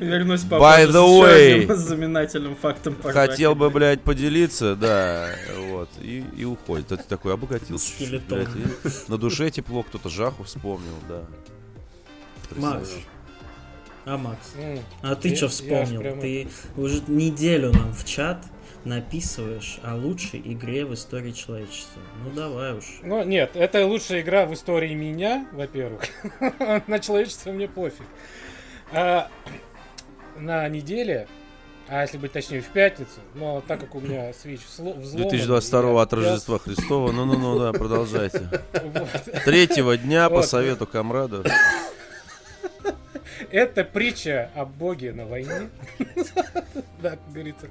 Вернусь 0.00 0.42
By 0.42 0.86
the 0.86 1.02
way. 1.22 1.62
одним 1.62 1.76
знаменательным 1.76 2.56
фактом 2.56 2.96
хотел 3.02 3.54
бы, 3.54 3.70
блядь, 3.70 4.02
поделиться, 4.02 4.76
да, 4.76 5.30
вот, 5.68 5.88
и, 6.00 6.24
и 6.36 6.44
уходит. 6.44 6.92
Это 6.92 7.04
такой 7.04 7.34
обогатился. 7.34 7.92
блядь, 8.28 8.48
и 8.54 9.10
на 9.10 9.16
душе 9.18 9.50
тепло, 9.50 9.82
кто-то 9.82 10.08
Жаху 10.08 10.44
вспомнил, 10.44 10.94
да. 11.08 11.22
Макс. 12.56 12.90
А, 14.04 14.18
Макс, 14.18 14.52
а 15.00 15.14
ты 15.14 15.34
что 15.36 15.48
вспомнил? 15.48 16.00
прямо- 16.00 16.20
Ты 16.20 16.48
уже 16.76 17.02
неделю 17.06 17.72
нам 17.72 17.94
в 17.94 18.04
чат 18.04 18.44
написываешь 18.84 19.78
о 19.82 19.94
лучшей 19.96 20.40
игре 20.44 20.84
в 20.84 20.94
истории 20.94 21.32
человечества. 21.32 22.02
Ну 22.24 22.30
давай 22.30 22.74
уж. 22.74 22.84
Ну, 23.02 23.22
нет, 23.24 23.52
это 23.54 23.86
лучшая 23.86 24.22
игра 24.22 24.46
в 24.46 24.54
истории 24.54 24.94
меня, 24.94 25.46
во-первых. 25.52 26.02
На 26.86 26.98
человечество 26.98 27.50
мне 27.52 27.68
пофиг. 27.68 28.06
А, 28.92 29.28
на 30.36 30.68
неделе, 30.68 31.28
а 31.88 32.02
если 32.02 32.18
быть 32.18 32.32
точнее, 32.32 32.60
в 32.60 32.68
пятницу, 32.68 33.20
но 33.34 33.62
так 33.66 33.80
как 33.80 33.94
у 33.94 34.00
меня 34.00 34.30
Switch 34.30 34.60
взло- 34.68 34.98
взломан... 34.98 35.28
2022 35.28 35.90
я- 35.92 36.00
от 36.02 36.12
Рождества 36.12 36.58
Христова. 36.58 37.12
Ну-ну-ну, 37.12 37.58
да, 37.58 37.72
продолжайте. 37.72 38.48
вот. 38.82 39.08
Третьего 39.44 39.96
дня 39.96 40.28
по 40.28 40.42
совету 40.42 40.86
комрадов. 40.86 41.46
Это 43.50 43.84
притча 43.84 44.50
о 44.54 44.64
боге 44.64 45.12
на 45.12 45.26
войне. 45.26 45.70
Да, 47.02 47.10
как 47.10 47.32
говорится. 47.32 47.66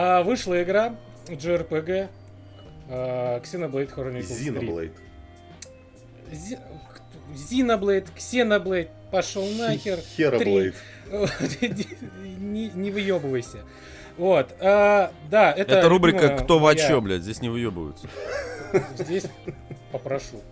А, 0.00 0.22
Вышла 0.22 0.62
игра 0.62 0.94
JRPG 1.26 2.08
а, 2.88 3.40
Xenoblade 3.40 3.92
Chronicles 3.92 4.28
3. 4.28 4.46
Xenoblade. 4.48 4.92
Зи- 6.30 6.58
Xenoblade, 7.34 8.06
Xenoblade, 8.16 8.90
пошел 9.10 9.44
нахер. 9.58 9.98
Хероблейд. 10.16 10.76
не, 11.10 12.70
не 12.70 12.90
выебывайся. 12.92 13.58
Вот, 14.16 14.54
а, 14.60 15.12
да, 15.28 15.50
это... 15.50 15.74
Это 15.74 15.88
рубрика 15.88 16.28
«Кто 16.28 16.60
во 16.60 16.66
моя- 16.66 16.76
чё», 16.88 17.00
блядь, 17.00 17.22
здесь 17.22 17.42
не 17.42 17.48
выебываются. 17.48 18.06
Здесь 18.96 19.24
попрошу. 19.90 20.42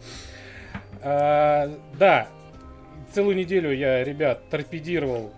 А, 1.02 1.72
да, 1.96 2.26
целую 3.14 3.36
неделю 3.36 3.72
я, 3.72 4.02
ребят, 4.02 4.48
торпедировал 4.50 5.32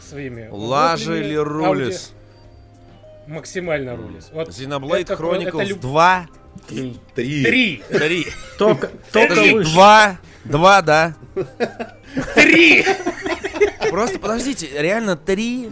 своими... 0.00 0.48
Лажили 0.50 1.34
рулис. 1.34 2.14
Максимально 3.26 3.96
рулис. 3.96 4.30
Вот 4.32 4.48
Xenoblade 4.48 5.00
это- 5.02 5.12
это 5.14 5.22
Chronicles 5.22 5.64
люб- 5.64 5.80
2. 5.80 6.26
Три. 6.68 6.96
Три. 7.14 7.44
Три! 7.44 7.82
Три. 7.90 8.26
Только, 8.58 8.90
только 9.12 9.28
Подожди, 9.34 9.52
вышел. 9.52 9.72
два. 9.72 10.18
Два, 10.44 10.82
да. 10.82 11.14
Три! 12.34 12.84
Просто 13.90 14.18
подождите, 14.18 14.68
реально 14.76 15.16
три? 15.16 15.70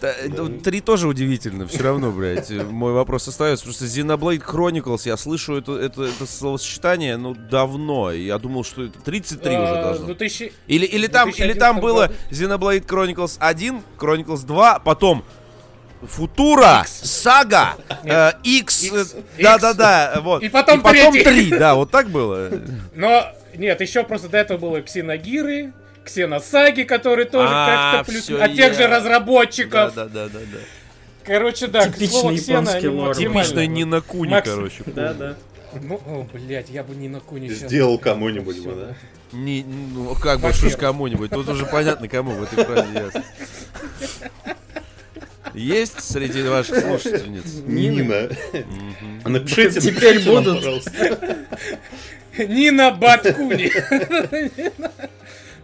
Т- 0.00 0.16
ну, 0.36 0.58
Три 0.58 0.80
тоже 0.80 1.06
удивительно, 1.06 1.66
все 1.68 1.82
равно, 1.84 2.10
блядь. 2.10 2.50
Мой 2.50 2.92
вопрос 2.92 3.28
остается, 3.28 3.64
потому 3.66 3.74
что 3.76 4.00
Xenoblade 4.00 4.44
Chronicles, 4.44 5.02
я 5.04 5.16
слышу 5.16 5.54
это, 5.56 5.78
это, 5.78 6.02
это 6.02 6.26
словосочетание, 6.26 7.16
ну, 7.16 7.34
давно. 7.34 8.10
и 8.10 8.24
Я 8.24 8.38
думал, 8.38 8.64
что 8.64 8.82
это 8.84 8.98
33 9.00 9.56
уже 9.56 9.78
А, 9.78 9.82
должно. 9.84 10.06
2000 10.06 10.52
Или, 10.66 10.86
или, 10.86 11.06
там, 11.06 11.28
или 11.28 11.36
2011 11.36 11.58
там 11.60 11.80
было. 11.80 12.10
Xenoblade 12.30 12.84
Chronicles 12.84 13.36
1, 13.38 13.82
Chronicles 13.96 14.44
2, 14.44 14.80
потом 14.80 15.24
Футура, 16.06 16.84
Сага, 16.86 17.76
э, 18.04 18.32
X, 18.42 18.84
X, 18.84 19.14
э, 19.38 19.42
да-да-да, 19.42 20.20
вот. 20.22 20.42
И 20.42 20.48
потом 20.48 20.80
и 20.80 20.82
потом. 20.82 21.12
3, 21.12 21.50
да, 21.50 21.74
вот 21.74 21.90
так 21.90 22.10
было. 22.10 22.50
Но 22.94 23.32
Нет, 23.54 23.80
еще 23.80 24.02
просто 24.04 24.28
до 24.28 24.38
этого 24.38 24.58
было 24.58 24.82
Ксеногиры, 24.82 25.72
Ксеносаги, 26.04 26.82
которые 26.82 27.26
тоже 27.26 27.52
А, 27.54 27.96
как-то 27.96 28.12
плюс... 28.12 28.30
От 28.30 28.54
тех 28.54 28.74
же 28.74 28.86
разработчиков. 28.86 29.94
Да, 29.94 30.06
да, 30.06 30.28
да, 30.28 30.38
да. 30.40 30.58
Короче, 31.24 31.68
да, 31.68 31.86
к 31.86 31.94
Типичный 31.94 32.08
слову, 32.08 32.36
Ксена, 32.36 33.14
Типичная 33.14 33.66
Нина 33.66 34.00
Куни, 34.00 34.32
Макс- 34.32 34.48
короче. 34.48 34.82
Да, 34.86 35.14
да. 35.14 35.34
Ну, 35.80 35.94
о, 36.06 36.26
блядь, 36.32 36.68
я 36.68 36.82
бы 36.82 36.94
не 36.94 37.08
на 37.08 37.20
куни 37.20 37.48
Сделал 37.48 37.98
кому-нибудь 37.98 38.60
бы, 38.60 38.74
да? 38.74 38.94
Не, 39.32 39.64
ну, 39.64 40.14
как 40.14 40.40
бы, 40.40 40.52
что 40.52 40.68
ж 40.68 40.76
кому-нибудь. 40.76 41.30
Тут 41.30 41.48
уже 41.48 41.64
понятно, 41.64 42.08
кому 42.08 42.32
в 42.32 42.42
этой 42.42 42.64
фразе 42.64 42.92
ясно. 42.92 43.24
Есть 45.54 46.00
среди 46.02 46.42
ваших 46.42 46.80
слушательниц? 46.80 47.62
Нина. 47.66 48.28
Напишите, 49.24 49.80
Теперь 49.80 50.24
будут. 50.24 50.56
пожалуйста. 50.58 51.38
Нина 52.38 52.90
Баткуни. 52.90 53.70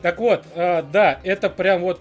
Так 0.02 0.18
вот, 0.18 0.44
а, 0.54 0.82
да, 0.82 1.18
это 1.24 1.50
прям 1.50 1.80
вот 1.82 2.00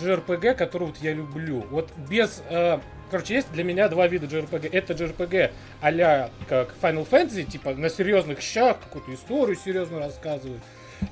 JRPG, 0.00 0.54
который 0.54 0.88
вот 0.88 0.96
я 1.00 1.12
люблю. 1.12 1.66
Вот 1.70 1.90
без... 2.08 2.42
а, 2.50 2.80
Короче, 3.10 3.34
есть 3.34 3.52
для 3.52 3.64
меня 3.64 3.88
два 3.88 4.08
вида 4.08 4.26
JRPG. 4.26 4.70
Это 4.72 4.92
JRPG 4.92 5.52
а 5.80 6.30
как 6.48 6.74
Final 6.82 7.08
Fantasy, 7.08 7.44
типа 7.44 7.74
на 7.74 7.88
серьезных 7.88 8.40
щах, 8.40 8.78
какую-то 8.80 9.14
историю 9.14 9.56
серьезно 9.56 9.98
рассказывают. 10.00 10.62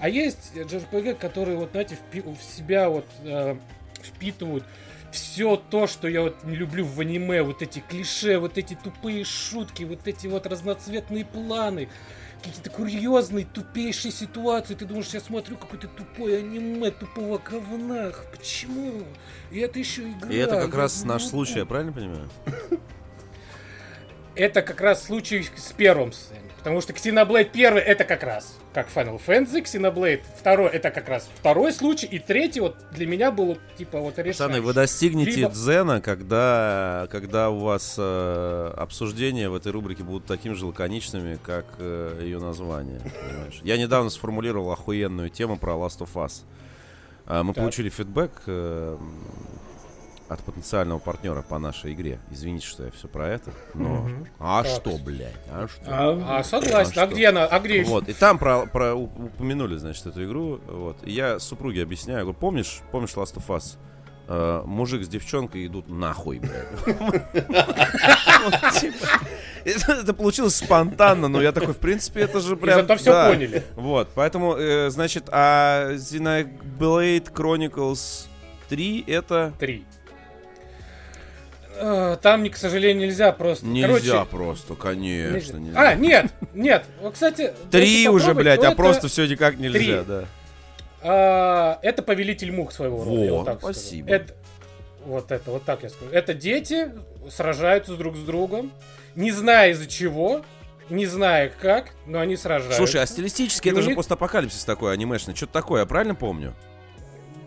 А 0.01 0.09
есть 0.09 0.53
JRPG, 0.55 1.15
которые 1.15 1.57
вот, 1.57 1.70
знаете, 1.73 1.97
впи- 2.12 2.36
в 2.36 2.43
себя 2.43 2.89
вот 2.89 3.07
э, 3.24 3.57
впитывают 4.03 4.65
все 5.12 5.56
то, 5.56 5.86
что 5.86 6.09
я 6.09 6.22
вот 6.22 6.43
не 6.44 6.56
люблю 6.56 6.84
в 6.84 6.98
аниме, 7.01 7.43
вот 7.43 7.62
эти 7.62 7.80
клише, 7.80 8.39
вот 8.39 8.59
эти 8.59 8.74
тупые 8.74 9.24
шутки, 9.24 9.84
вот 9.84 10.06
эти 10.06 10.26
вот 10.26 10.47
разноцветные 10.47 11.24
планы, 11.24 11.89
какие-то 12.43 12.70
курьезные, 12.70 13.44
тупейшие 13.44 14.10
ситуации. 14.10 14.74
Ты 14.74 14.86
думаешь, 14.86 15.09
я 15.09 15.20
смотрю 15.20 15.56
какое-то 15.56 15.89
тупое 15.89 16.39
аниме 16.39 16.90
тупого 16.90 17.39
говна. 17.39 18.12
Почему? 18.30 19.05
И 19.51 19.60
это 19.60 19.78
еще 19.78 20.02
игра. 20.10 20.32
И 20.32 20.36
это 20.36 20.56
как 20.56 20.72
я 20.72 20.78
раз 20.78 21.02
не 21.02 21.09
наш 21.09 21.22
могу. 21.22 21.30
случай, 21.30 21.59
я 21.59 21.66
правильно 21.66 21.93
понимаю? 21.93 22.28
Это 24.34 24.62
как 24.62 24.80
раз 24.80 25.05
случай 25.05 25.47
с 25.55 25.72
первым. 25.72 26.12
Потому 26.59 26.80
что 26.80 26.93
Xenoblade 26.93 27.51
первый 27.52 27.82
это 27.82 28.05
как 28.05 28.22
раз 28.22 28.56
как 28.73 28.89
Final 28.89 29.20
Fantasy, 29.24 29.62
Xenoblade 29.62 30.23
второй 30.39 30.69
это 30.70 30.90
как 30.90 31.09
раз 31.09 31.28
второй 31.35 31.73
случай, 31.73 32.07
и 32.07 32.19
третий 32.19 32.61
вот 32.61 32.77
для 32.93 33.07
меня 33.07 33.31
был 33.31 33.59
типа 33.77 33.99
вот 34.01 34.19
решающий. 34.19 34.39
Пацаны, 34.39 34.61
вы 34.61 34.73
достигнете 34.73 35.31
Либо- 35.32 35.51
дзена, 35.51 36.01
когда, 36.01 37.07
когда 37.11 37.51
у 37.51 37.59
вас 37.59 37.97
э, 37.99 38.74
обсуждения 38.77 39.49
в 39.49 39.55
этой 39.55 39.73
рубрике 39.73 40.03
будут 40.05 40.27
такими 40.27 40.55
же 40.55 40.66
лаконичными, 40.66 41.39
как 41.43 41.66
э, 41.78 42.20
ее 42.23 42.39
название. 42.39 43.01
понимаешь? 43.01 43.61
Я 43.62 43.77
недавно 43.77 44.11
сформулировал 44.11 44.73
охуенную 44.73 45.28
тему 45.31 45.57
про 45.59 45.73
Last 45.74 45.99
of 46.01 46.09
Us. 46.15 46.43
А, 47.27 47.43
Мы 47.44 47.55
Так. 47.55 47.62
получили 47.62 47.89
фидбэк 47.89 48.32
э, 48.47 48.97
от 50.32 50.40
потенциального 50.40 50.98
партнера 50.98 51.42
по 51.42 51.59
нашей 51.59 51.92
игре. 51.92 52.18
Извините, 52.30 52.66
что 52.66 52.84
я 52.84 52.90
все 52.90 53.09
про 53.09 53.28
это. 53.28 53.50
Но 53.74 54.09
а 54.38 54.64
что, 54.64 54.98
блядь? 54.98 55.34
А 55.50 55.68
что? 55.68 55.84
А, 55.86 56.10
а, 56.10 56.38
а 56.38 56.44
согласен. 56.44 56.92
А, 56.96 57.06
где 57.06 57.28
она? 57.28 57.46
А 57.46 57.60
где? 57.60 57.82
Вот 57.84 58.09
и 58.09 58.12
там 58.12 58.38
про, 58.38 58.94
упомянули, 58.94 59.76
значит, 59.76 60.06
эту 60.06 60.24
игру. 60.24 60.60
Вот 60.66 60.98
и 61.04 61.12
я 61.12 61.38
супруге 61.38 61.82
объясняю, 61.82 62.22
говорю, 62.22 62.38
помнишь, 62.38 62.80
помнишь 62.90 63.10
Last 63.10 63.36
of 63.36 63.46
Us? 63.48 63.76
Э, 64.28 64.62
мужик 64.64 65.04
с 65.04 65.09
девчонкой 65.09 65.66
идут 65.66 65.88
нахуй, 65.88 66.38
блядь. 66.38 66.68
Типа, 68.74 69.92
это 69.92 70.14
получилось 70.14 70.56
спонтанно, 70.56 71.28
но 71.28 71.42
я 71.42 71.52
такой, 71.52 71.74
в 71.74 71.78
принципе, 71.78 72.20
это 72.20 72.40
же 72.40 72.56
прям... 72.56 72.80
Зато 72.80 72.96
все 72.96 73.28
поняли. 73.28 73.62
Вот, 73.74 74.09
поэтому, 74.14 74.54
э, 74.54 74.90
значит, 74.90 75.28
а 75.30 75.92
Xenoblade 75.94 77.32
Chronicles 77.32 78.26
3 78.68 79.04
это... 79.06 79.52
3. 79.59 79.84
Там, 82.22 82.48
к 82.48 82.56
сожалению, 82.56 83.06
нельзя 83.09 83.32
просто. 83.32 83.66
Нельзя 83.66 83.88
Короче, 83.88 84.30
просто, 84.30 84.74
конечно, 84.74 85.56
нельзя. 85.56 85.59
нельзя. 85.59 85.80
А, 85.80 85.94
нет, 85.94 86.26
нет. 86.54 86.84
Вот, 87.00 87.14
кстати, 87.14 87.52
Три 87.70 88.09
уже, 88.09 88.34
блядь, 88.34 88.60
то 88.60 88.68
а 88.68 88.74
просто 88.74 89.09
все 89.09 89.26
никак 89.26 89.56
нельзя, 89.59 89.78
три. 89.78 90.04
да. 90.06 90.24
а, 91.02 91.78
это 91.82 92.02
повелитель 92.02 92.52
мух 92.52 92.72
своего 92.72 93.04
рода. 93.04 93.32
вот 93.32 93.44
так 93.46 93.59
спасибо. 93.60 94.10
Это- 94.10 94.34
вот 95.04 95.32
это, 95.32 95.50
вот 95.50 95.64
так 95.64 95.82
я 95.82 95.88
скажу. 95.90 96.10
Это 96.12 96.32
дети 96.32 96.92
сражаются 97.28 97.96
друг 97.96 98.16
с 98.16 98.20
другом, 98.20 98.70
не 99.16 99.32
зная 99.32 99.70
из-за 99.72 99.88
чего, 99.88 100.42
не 100.90 101.06
зная 101.06 101.48
как, 101.60 101.90
но 102.06 102.20
они 102.20 102.36
сражаются. 102.36 102.76
Слушай, 102.78 103.02
а 103.02 103.06
стилистически 103.06 103.66
И 103.66 103.72
это 103.72 103.82
же 103.82 103.88
них- 103.88 103.96
постапокалипсис 103.96 104.64
такой 104.64 104.92
анимешный. 104.92 105.34
Что-то 105.34 105.54
такое, 105.54 105.80
я 105.80 105.86
правильно 105.86 106.14
помню? 106.14 106.54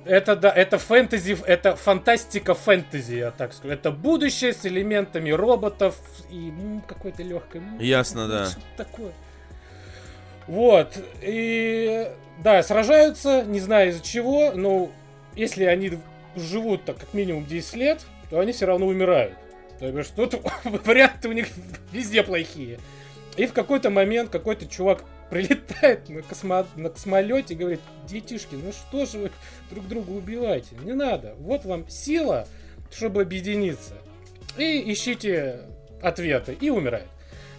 Это 0.05 0.35
да, 0.35 0.51
это 0.51 0.77
фэнтези, 0.77 1.35
это 1.47 1.75
фантастика 1.75 2.53
фэнтези, 2.53 3.15
я 3.15 3.31
так 3.31 3.53
скажу. 3.53 3.73
Это 3.73 3.91
будущее 3.91 4.53
с 4.53 4.65
элементами 4.65 5.31
роботов 5.31 5.95
и 6.29 6.49
м, 6.49 6.81
какой-то 6.87 7.23
легкой. 7.23 7.61
м, 7.61 7.79
Ясно, 7.79 8.27
да. 8.27 8.45
Что 8.45 8.61
такое? 8.77 9.11
Вот. 10.47 10.93
И 11.21 12.07
да, 12.43 12.61
сражаются, 12.61 13.43
не 13.43 13.59
знаю 13.59 13.89
из-за 13.89 14.03
чего, 14.03 14.51
но 14.51 14.91
если 15.35 15.63
они 15.63 15.97
живут 16.35 16.85
так 16.85 16.97
как 16.97 17.13
минимум 17.13 17.45
10 17.45 17.75
лет, 17.75 18.05
то 18.29 18.39
они 18.39 18.51
все 18.51 18.65
равно 18.67 18.85
умирают. 18.85 19.33
То 19.79 19.87
есть 19.87 20.13
тут 20.15 20.35
варианты 20.63 21.29
у 21.29 21.31
них 21.31 21.47
везде 21.91 22.21
плохие. 22.23 22.79
И 23.37 23.47
в 23.47 23.53
какой-то 23.53 23.89
момент 23.89 24.29
какой-то 24.29 24.67
чувак 24.67 25.03
прилетает 25.29 26.09
на, 26.09 26.21
космо... 26.21 26.65
на 26.75 26.89
космолете 26.89 27.53
и 27.53 27.57
говорит, 27.57 27.81
детишки, 28.07 28.55
ну 28.55 28.71
что 28.71 29.05
же 29.05 29.17
вы 29.17 29.31
друг 29.69 29.87
друга 29.87 30.11
убиваете? 30.11 30.75
Не 30.83 30.93
надо. 30.93 31.35
Вот 31.39 31.65
вам 31.65 31.87
сила, 31.89 32.47
чтобы 32.91 33.21
объединиться. 33.21 33.93
И 34.57 34.91
ищите 34.91 35.61
ответы. 36.01 36.57
И 36.59 36.69
умирает. 36.69 37.07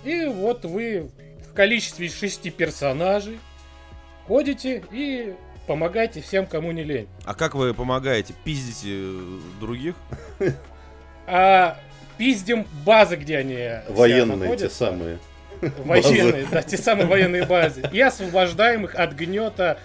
И 0.05 0.25
вот 0.27 0.65
вы 0.65 1.11
в 1.51 1.53
количестве 1.55 2.09
шести 2.09 2.51
персонажей 2.51 3.39
ходите 4.27 4.85
и 4.93 5.35
помогаете 5.67 6.21
всем, 6.21 6.47
кому 6.47 6.71
не 6.73 6.85
лень. 6.85 7.09
А 7.25 7.35
как 7.35 7.55
вы 7.55 7.75
помогаете? 7.75 8.35
Пиздите 8.45 8.91
э, 8.91 9.39
других? 9.61 9.95
А 11.29 11.77
пиздим 12.19 12.67
базы, 12.85 13.17
где 13.17 13.39
они 13.39 13.69
Военные 13.89 14.57
те 14.57 14.71
самые. 14.71 15.19
Военные, 15.85 16.47
да, 16.51 16.63
те 16.63 16.77
самые 16.77 17.07
военные 17.07 17.47
базы. 17.47 17.83
И 17.93 18.01
освобождаем 18.01 18.85
их 18.85 18.95
от 18.95 19.13
гнета 19.13 19.79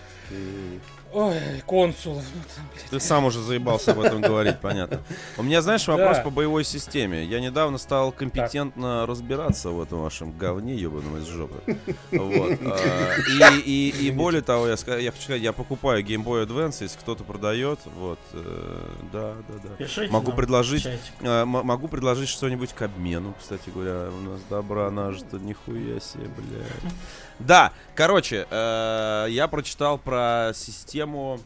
ой, 1.14 1.36
блядь. 1.66 2.90
Ты 2.90 3.00
сам 3.00 3.26
уже 3.26 3.42
заебался 3.42 3.92
об 3.92 4.00
этом 4.00 4.22
говорить, 4.22 4.60
понятно. 4.60 5.02
У 5.38 5.44
меня, 5.44 5.62
знаешь, 5.62 5.88
вопрос 5.88 6.18
по 6.24 6.30
боевой 6.30 6.64
системе. 6.64 7.24
Я 7.26 7.40
недавно 7.40 7.78
стал 7.78 8.12
компетентно 8.12 9.06
разбираться 9.06 9.70
в 9.70 9.82
этом 9.82 10.02
вашем 10.02 10.32
говне 10.38 10.76
ебаном 10.76 11.18
из 11.18 11.26
жопы. 11.28 11.78
Вот. 12.12 12.58
а, 12.64 13.56
И, 13.56 13.60
и, 13.62 14.08
и 14.08 14.12
более 14.12 14.42
того, 14.42 14.68
я, 14.68 14.76
я 14.98 15.12
хочу 15.12 15.24
сказать, 15.24 15.42
я 15.42 15.54
покупаю 15.54 16.04
Game 16.04 16.24
Boy 16.24 16.46
Advance, 16.46 16.78
если 16.82 16.98
кто-то 17.00 17.24
продает. 17.24 17.80
Вот. 17.98 18.20
э, 18.34 18.88
Да, 19.12 19.34
да, 19.48 19.54
да. 19.64 19.76
Пишите 19.78 20.12
Могу 20.12 20.32
предложить 20.34 20.88
м- 21.22 21.48
могу 21.48 21.88
предложить 21.88 22.30
что-нибудь 22.30 22.74
к 22.74 22.82
обмену, 22.82 23.34
кстати 23.40 23.70
говоря. 23.70 24.10
У 24.10 24.22
нас 24.32 24.42
добра 24.50 24.90
нажито, 24.92 25.38
нихуя 25.38 26.00
себе, 26.00 26.28
блядь. 26.38 26.94
Да, 27.45 27.72
короче, 27.95 28.47
э, 28.49 29.27
я 29.30 29.47
прочитал 29.47 29.97
про 29.97 30.51
систему 30.53 31.39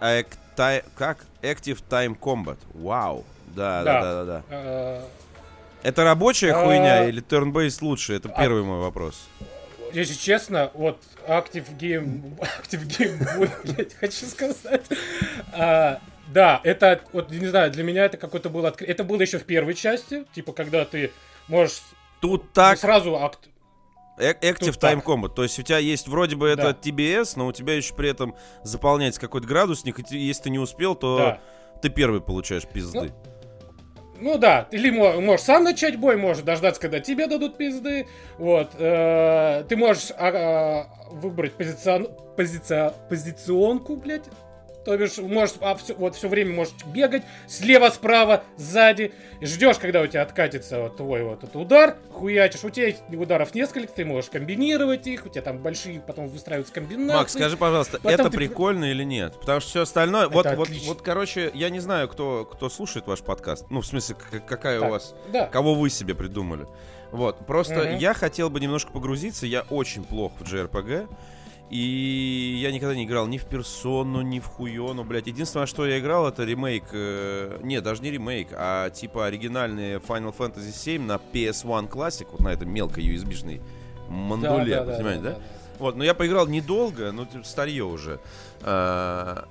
Acti- 0.00 0.84
как? 0.96 1.24
Active 1.42 1.78
Time 1.88 2.18
Combat. 2.18 2.58
Вау. 2.74 3.24
Да, 3.48 3.82
да, 3.82 3.92
Да. 3.92 4.00
да, 4.02 4.14
да, 4.14 4.24
да. 4.24 4.42
А, 4.50 5.08
Это 5.82 6.04
рабочая 6.04 6.52
А, 6.54 6.64
хуйня 6.64 7.08
или 7.08 7.20
turn-based 7.22 7.78
лучше? 7.82 8.14
Это 8.14 8.28
а- 8.28 8.40
первый 8.40 8.62
мой 8.62 8.80
вопрос. 8.80 9.28
Если 9.92 10.14
честно, 10.14 10.70
вот 10.74 11.02
Active 11.26 11.76
Game, 11.76 12.38
Active 12.62 12.86
Game 12.86 13.18
Boy, 13.36 13.50
блядь, 13.74 13.94
хочу 13.94 14.26
сказать. 14.26 14.82
А, 15.52 16.00
да, 16.28 16.60
это, 16.64 17.00
вот, 17.12 17.30
не 17.30 17.48
знаю, 17.48 17.70
для 17.72 17.82
меня 17.84 18.04
это 18.04 18.16
какой-то 18.16 18.48
был 18.48 18.64
откры- 18.64 18.86
Это 18.86 19.04
было 19.04 19.20
еще 19.20 19.38
в 19.38 19.44
первой 19.44 19.74
части, 19.74 20.24
типа, 20.34 20.52
когда 20.52 20.84
ты 20.84 21.10
можешь 21.48 21.82
Тут 22.20 22.52
так, 22.52 22.78
сразу 22.78 23.16
акт... 23.16 23.40
э- 24.18 24.34
Active 24.34 24.78
Time. 24.78 25.02
Combat. 25.02 25.34
То 25.34 25.42
есть 25.42 25.58
у 25.58 25.62
тебя 25.62 25.78
есть 25.78 26.08
вроде 26.08 26.36
бы 26.36 26.48
это 26.48 26.72
Да. 26.72 26.78
TBS, 26.80 27.32
но 27.36 27.46
у 27.46 27.52
тебя 27.52 27.74
еще 27.74 27.94
при 27.94 28.08
этом 28.10 28.34
заполняется 28.62 29.20
какой-то 29.20 29.46
градусник, 29.46 29.98
и 30.12 30.18
если 30.18 30.44
ты 30.44 30.50
не 30.50 30.58
успел, 30.58 30.94
то 30.94 31.16
Да. 31.16 31.40
ты 31.80 31.88
первый 31.88 32.20
получаешь 32.20 32.64
пизды. 32.66 33.12
Ну 34.20 34.38
да, 34.38 34.68
или 34.70 34.90
мо- 34.90 35.20
можешь 35.20 35.44
сам 35.44 35.64
начать 35.64 35.96
бой, 35.96 36.16
можешь 36.16 36.44
дождаться, 36.44 36.80
когда 36.80 37.00
тебе 37.00 37.26
дадут 37.26 37.56
пизды. 37.56 38.06
Вот. 38.38 38.70
э, 38.78 39.64
ты 39.68 39.76
можешь 39.76 40.12
а, 40.12 40.28
а, 40.28 41.10
выбрать 41.10 41.54
позицион... 41.54 42.06
позиция- 42.36 42.92
позиционку, 43.08 43.96
блядь. 43.96 44.26
То 44.84 44.96
бишь, 44.96 45.18
можешь, 45.18 45.54
а, 45.60 45.76
всё- 45.76 45.94
вот 45.94 46.16
все 46.16 46.28
время 46.28 46.54
можешь 46.54 46.74
бегать 46.86 47.22
слева, 47.46 47.88
справа, 47.90 48.42
сзади. 48.56 49.12
Ждешь, 49.40 49.78
когда 49.78 50.00
у 50.02 50.06
тебя 50.08 50.22
откатится 50.22 50.80
вот 50.80 50.96
твой 50.96 51.22
вот 51.22 51.44
этот 51.44 51.54
удар, 51.56 51.96
хуячишь. 52.10 52.64
У 52.64 52.70
тебя 52.70 52.92
ударов 53.18 53.54
несколько, 53.54 53.92
ты 53.92 54.04
можешь 54.04 54.30
комбинировать 54.30 55.06
их, 55.06 55.24
у 55.26 55.28
тебя 55.28 55.42
там 55.42 55.58
большие 55.58 56.00
потом 56.00 56.26
выстраиваются 56.28 56.74
комбинации. 56.74 57.16
Макс, 57.16 57.32
скажи, 57.32 57.56
пожалуйста, 57.56 57.98
Потом 57.98 58.12
это 58.12 58.30
ты- 58.30 58.36
прикольно 58.36 58.86
или 58.86 59.04
нет? 59.04 59.38
Потому 59.38 59.60
что 59.60 59.70
все 59.70 59.80
остальное... 59.82 60.28
Вот, 60.28 60.46
вот, 60.46 60.68
отлично. 60.68 60.88
вот, 60.88 61.02
короче, 61.02 61.50
я 61.54 61.70
не 61.70 61.78
знаю, 61.80 62.08
кто, 62.08 62.44
кто 62.44 62.68
слушает 62.68 63.06
ваш 63.06 63.20
подкаст. 63.20 63.66
Ну, 63.70 63.82
в 63.82 63.86
смысле, 63.86 64.16
какая 64.48 64.80
Так, 64.80 64.88
у 64.88 64.92
вас... 64.92 65.14
Да. 65.32 65.46
Кого 65.46 65.74
вы 65.74 65.90
себе 65.90 66.14
придумали. 66.16 66.66
Вот, 67.12 67.46
просто 67.46 67.74
Мгм. 67.74 67.98
я 67.98 68.14
хотел 68.14 68.48
бы 68.50 68.58
немножко 68.58 68.90
погрузиться, 68.90 69.46
я 69.46 69.62
очень 69.70 70.02
плох 70.02 70.32
в 70.40 70.42
JRPG. 70.42 71.08
И 71.70 72.58
я 72.60 72.70
никогда 72.70 72.94
не 72.94 73.04
играл 73.04 73.26
ни 73.26 73.38
в 73.38 73.46
Персону, 73.46 74.20
ни 74.20 74.40
в 74.40 74.46
Хуёну, 74.46 75.04
блядь. 75.04 75.26
Единственное, 75.26 75.66
что 75.66 75.86
я 75.86 75.98
играл, 75.98 76.28
это 76.28 76.44
ремейк... 76.44 76.84
э, 76.92 77.60
не, 77.62 77.80
даже 77.80 78.02
не 78.02 78.10
ремейк, 78.10 78.48
а 78.52 78.90
типа 78.90 79.26
оригинальный 79.26 79.94
Final 79.94 80.36
Fantasy 80.36 80.68
VII 80.70 80.98
на 80.98 81.20
PS1 81.32 81.88
Classic, 81.88 82.26
вот 82.30 82.40
на 82.40 82.48
этой 82.48 82.66
мелкой 82.66 83.04
USB-шной 83.06 83.62
мандуле, 84.08 84.76
Да, 84.76 84.84
да, 84.84 84.92
да, 84.92 84.96
понимаете, 84.96 85.22
да, 85.22 85.30
да? 85.30 85.34
да, 85.36 85.40
да. 85.40 85.46
Вот, 85.78 85.96
но 85.96 86.04
я 86.04 86.14
поиграл 86.14 86.46
недолго, 86.46 87.10
ну, 87.12 87.24
типа, 87.24 87.44
старье 87.44 87.84
уже. 87.84 88.20
А, 88.60 89.48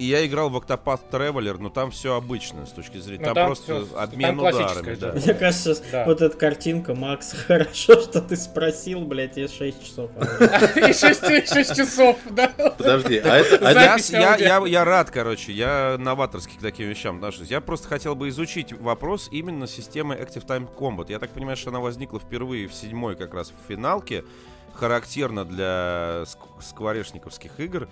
И 0.00 0.04
я 0.06 0.26
играл 0.26 0.48
в 0.48 0.56
Octopath 0.56 1.00
Traveler, 1.10 1.58
но 1.58 1.68
там 1.68 1.90
все 1.90 2.14
обычно 2.16 2.64
с 2.64 2.70
точки 2.70 2.96
зрения. 2.96 3.18
Ну, 3.20 3.24
там, 3.26 3.34
там 3.34 3.46
просто 3.48 3.84
всё- 3.84 3.98
обмен 3.98 4.28
там 4.30 4.38
ударами, 4.38 4.94
да. 4.94 5.12
Мне 5.12 5.34
кажется, 5.34 5.76
Да. 5.92 6.04
вот 6.06 6.22
эта 6.22 6.34
картинка, 6.38 6.94
Макс, 6.94 7.32
хорошо, 7.46 8.00
что 8.00 8.22
ты 8.22 8.36
спросил, 8.36 9.02
блядь, 9.02 9.36
и 9.36 9.46
6 9.46 9.84
часов. 9.84 10.10
И 10.76 10.92
6, 10.94 11.76
часов, 11.76 12.16
да. 12.30 12.48
Подожди, 12.48 13.18
а 13.18 13.36
это... 13.36 13.68
а 13.68 14.66
Я, 14.66 14.84
рад, 14.86 15.10
короче, 15.10 15.52
я 15.52 15.96
новаторский 15.98 16.56
к 16.56 16.62
таким 16.62 16.88
вещам 16.88 17.16
отношусь. 17.16 17.48
Я 17.50 17.60
просто 17.60 17.86
хотел 17.86 18.14
бы 18.14 18.30
изучить 18.30 18.72
вопрос 18.72 19.28
именно 19.30 19.66
системы 19.66 20.14
Active 20.14 20.46
Time 20.46 20.66
Combat. 20.74 21.10
Я 21.10 21.18
так 21.18 21.28
понимаю, 21.30 21.58
что 21.58 21.68
она 21.68 21.80
возникла 21.80 22.18
впервые 22.20 22.68
в 22.68 22.72
седьмой 22.72 23.16
как 23.16 23.34
раз 23.34 23.50
в 23.52 23.68
финалке, 23.68 24.24
характерно 24.72 25.44
для 25.44 26.22
ск- 26.24 26.38
скворечниковских 26.62 27.60
игр. 27.60 27.86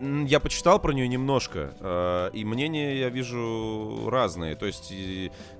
Я 0.00 0.40
почитал 0.40 0.78
про 0.80 0.92
нее 0.92 1.06
немножко, 1.08 1.74
э, 1.78 2.30
и 2.32 2.44
мнения 2.44 2.98
я 2.98 3.10
вижу 3.10 4.08
разные. 4.08 4.54
То 4.56 4.64
есть 4.66 4.92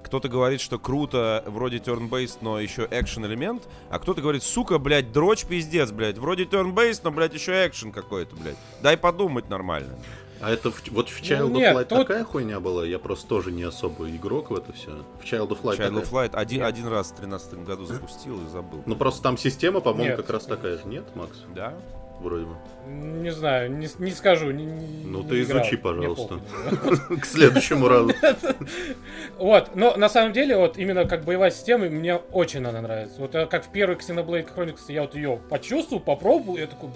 кто-то 0.03 0.29
говорит, 0.29 0.61
что 0.63 0.79
круто, 0.79 1.45
вроде 1.47 1.77
turn-based, 1.77 2.39
но 2.41 2.59
еще 2.59 2.89
экшен 2.91 3.27
элемент, 3.27 3.69
а 3.91 3.99
кто-то 3.99 4.23
говорит, 4.23 4.43
сука, 4.43 4.79
блядь, 4.79 5.13
дрочь 5.13 5.45
пиздец, 5.45 5.91
блядь, 5.93 6.17
вроде 6.17 6.45
turn-based, 6.45 7.01
но, 7.05 7.11
блядь, 7.11 7.35
еще 7.35 7.67
экшен 7.67 7.93
какой-то, 7.93 8.35
блядь. 8.37 8.57
Дай 8.83 8.97
подумать 8.97 9.51
нормально. 9.51 9.95
А 10.41 10.51
это 10.51 10.71
в- 10.71 10.83
вот 10.93 11.11
в 11.11 11.21
Child 11.21 11.49
Ну, 11.49 11.57
of 11.57 11.59
нет, 11.59 11.77
Light 11.77 11.85
тут- 11.85 11.99
такая 11.99 12.25
хуйня 12.25 12.61
была? 12.61 12.87
Я 12.87 12.99
просто 12.99 13.27
тоже 13.29 13.53
не 13.53 13.63
особо 13.63 14.09
игрок 14.09 14.51
в 14.51 14.55
это 14.55 14.73
все. 14.73 15.05
В 15.23 15.25
Child 15.25 15.49
of 15.49 15.61
Light 15.63 15.77
Child 15.77 15.77
такая? 15.77 15.91
of 15.91 16.11
Light 16.13 16.35
один, 16.35 16.63
один 16.63 16.87
раз 16.89 17.09
в 17.09 17.17
2013 17.17 17.65
году 17.67 17.85
запустил 17.85 18.41
и 18.43 18.49
забыл. 18.49 18.83
Ну 18.87 18.97
просто 18.97 19.23
там 19.23 19.37
система, 19.37 19.81
по-моему, 19.81 20.09
Нет. 20.13 20.17
как 20.17 20.31
раз 20.31 20.47
такая 20.47 20.79
же. 20.79 20.85
Нет, 20.87 21.05
Макс? 21.15 21.37
Да? 21.55 21.75
Вроде 22.21 22.45
бы. 22.45 22.57
Не 22.87 23.31
знаю, 23.31 23.71
не, 23.73 23.89
не 23.99 24.11
скажу. 24.11 24.51
не- 24.51 24.65
Ну, 24.67 25.23
не 25.23 25.29
ты 25.29 25.43
играл. 25.43 25.63
изучи, 25.63 25.77
пожалуйста. 25.77 26.41
К 27.21 27.25
следующему 27.25 27.89
разу. 27.89 28.13
Вот, 29.39 29.75
но 29.75 29.97
на 29.97 30.09
самом 30.11 30.33
деле, 30.35 30.57
вот 30.57 30.77
именно 30.77 31.07
как 31.07 31.25
боевая 31.25 31.51
система, 31.51 31.87
мне 31.87 32.17
очень 32.17 32.65
она 32.65 32.83
нравится. 32.83 33.19
Вот 33.21 33.35
э, 33.35 33.47
как 33.47 33.65
в 33.65 33.71
первой 33.71 33.97
Xenoblade 33.97 34.55
Chronicles 34.55 34.85
я 34.89 35.03
вот 35.03 35.15
ее 35.15 35.41
почувствовал, 35.49 36.01
попробовал, 36.03 36.59
я 36.59 36.67
такой... 36.67 36.91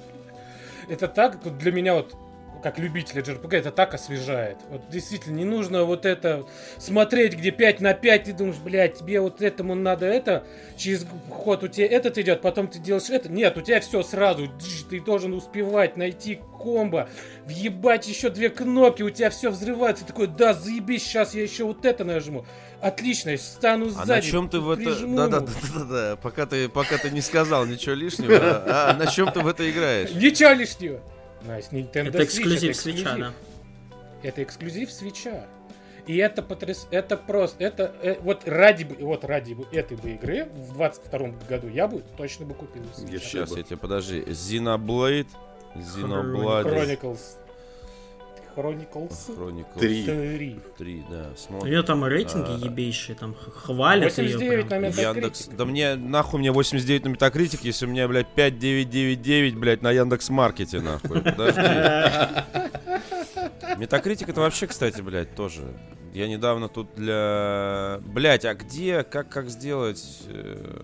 Это 0.89 1.09
так, 1.09 1.39
для 1.59 1.73
меня 1.73 1.95
вот 1.95 2.15
как 2.65 2.79
любителя 2.79 3.21
JRPG, 3.21 3.57
это 3.59 3.71
так 3.71 3.93
освежает. 3.93 4.57
Вот 4.71 4.89
действительно, 4.89 5.37
не 5.37 5.45
нужно 5.45 5.85
вот 5.85 6.07
это 6.07 6.47
смотреть, 6.79 7.35
где 7.37 7.51
5 7.51 7.83
на 7.83 7.93
5, 7.93 8.25
ты 8.25 8.33
думаешь, 8.33 8.57
блядь, 8.57 8.99
тебе 9.01 9.21
вот 9.21 9.43
этому 9.43 9.75
надо 9.75 10.07
это, 10.07 10.45
через 10.79 11.07
ход 11.31 11.63
у 11.63 11.69
тебя 11.69 11.87
этот 11.87 12.17
идет, 12.17 12.41
потом 12.41 12.69
ты 12.69 12.79
делаешь 12.79 13.11
это. 13.11 13.31
Нет, 13.31 13.59
у 13.59 13.61
тебя 13.61 13.81
все 13.83 14.03
сразу, 14.03 14.49
ты 14.89 14.99
должен 14.99 15.35
успевать 15.35 15.99
найти 15.99 16.41
комбо, 16.59 17.07
въебать 17.45 18.09
еще 18.09 18.31
две 18.31 18.49
кнопки, 18.49 19.03
у 19.03 19.11
тебя 19.11 19.29
все 19.29 19.51
взрывается. 19.51 20.05
Ты 20.07 20.09
такой, 20.15 20.29
да, 20.29 20.55
заебись, 20.55 21.03
сейчас 21.05 21.35
я 21.35 21.43
еще 21.43 21.65
вот 21.65 21.85
это 21.85 22.03
нажму. 22.05 22.47
Отлично, 22.81 23.31
я 23.31 23.37
встану 23.37 23.87
А 23.89 23.91
сзади. 23.91 24.09
на 24.09 24.23
чем 24.23 24.49
ты 24.49 24.61
в 24.61 24.71
это... 24.71 24.83
прижму 24.83 25.17
Да, 25.19 25.29
да, 25.29 25.37
ему. 25.37 25.47
да, 25.47 25.79
да, 25.81 25.85
да, 25.85 26.17
пока 26.17 26.47
ты, 26.47 26.71
пока 26.71 26.97
ты 26.97 27.11
не 27.11 27.21
сказал 27.21 27.67
ничего 27.67 27.95
лишнего, 27.95 28.37
а 28.67 28.95
на 28.95 29.07
чем 29.07 29.31
ты 29.31 29.41
в 29.41 29.49
это 29.49 29.71
играешь? 29.71 30.13
Ничего 30.15 30.53
лишнего. 30.53 31.03
На 31.47 31.61
с 31.61 31.71
Nintendo 31.73 32.09
Это 32.09 32.19
Switch, 32.19 32.25
эксклюзив 32.25 32.77
свеча, 32.77 33.17
да. 33.17 33.33
Это 34.23 34.43
эксклюзив 34.43 34.91
свеча. 34.91 35.47
И 36.07 36.17
это 36.17 36.43
потряс... 36.43 36.87
Это 36.91 37.17
просто... 37.17 37.65
Это 37.65 37.95
э, 38.03 38.19
вот 38.21 38.47
ради 38.47 38.85
бы... 38.85 38.97
Вот 38.97 39.25
ради 39.25 39.55
бы 39.55 39.67
этой 39.73 39.97
бы 39.97 40.11
игры 40.11 40.45
в 40.45 40.75
22 40.75 41.29
году 41.49 41.69
я 41.69 41.89
бы 41.89 42.03
точно 42.17 42.47
бы 42.47 42.55
купил. 42.55 42.83
Сейчас 42.95 43.51
бы. 43.51 43.59
я 43.59 43.63
тебе, 43.63 43.77
подожди. 43.77 44.21
Xenoblade, 44.21 45.29
Xenoblade, 45.75 46.65
Chronicles. 46.65 47.44
Chronicles 48.57 49.37
Chronicles 49.37 49.79
Три. 49.79 50.05
3. 50.05 50.61
3, 50.79 51.05
да, 51.11 51.31
У 51.33 51.37
смотрим. 51.37 51.71
нее 51.71 51.83
там 51.83 52.05
рейтинги 52.05 52.63
А. 52.63 52.67
ебейшие, 52.67 53.17
там 53.17 53.35
хвалят 53.35 54.17
ее 54.19 54.37
89 54.37 54.69
прям. 54.69 54.83
на 54.83 54.87
Metacritic. 54.87 55.15
Яндекс. 55.15 55.47
Да 55.49 55.65
мне 55.65 55.95
нахуй 55.97 56.41
мне 56.41 56.53
89 56.53 57.05
на 57.05 57.09
Metacritic, 57.11 57.61
если 57.63 57.87
у 57.87 57.89
меня, 57.89 58.09
блядь, 58.09 58.29
5999, 58.35 59.57
блядь, 59.57 59.83
на 59.83 59.91
Яндекс 59.93 60.31
Маркете, 60.31 60.81
нахуй. 60.81 61.21
Подожди. 61.23 61.61
Метакритик 63.79 64.29
это 64.29 64.41
вообще, 64.41 64.67
кстати, 64.67 65.01
блядь, 65.01 65.35
тоже. 65.35 65.63
Я 66.13 66.29
недавно 66.29 66.69
тут 66.69 66.95
для... 66.95 67.99
Блядь, 68.05 68.45
а 68.45 68.55
где, 68.55 69.03
как, 69.03 69.29
как 69.29 69.49
сделать... 69.51 70.23
э, 70.29 70.81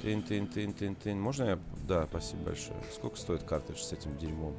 Тын, 0.00 0.22
тын, 0.22 0.46
тын, 0.46 0.72
тын, 0.72 0.94
тын. 0.94 1.20
Можно 1.20 1.44
я... 1.44 1.58
Да, 1.86 2.06
спасибо 2.08 2.44
большое. 2.44 2.78
Сколько 2.94 3.18
стоит 3.18 3.42
картридж 3.42 3.80
с 3.80 3.92
этим 3.92 4.16
дерьмом? 4.16 4.54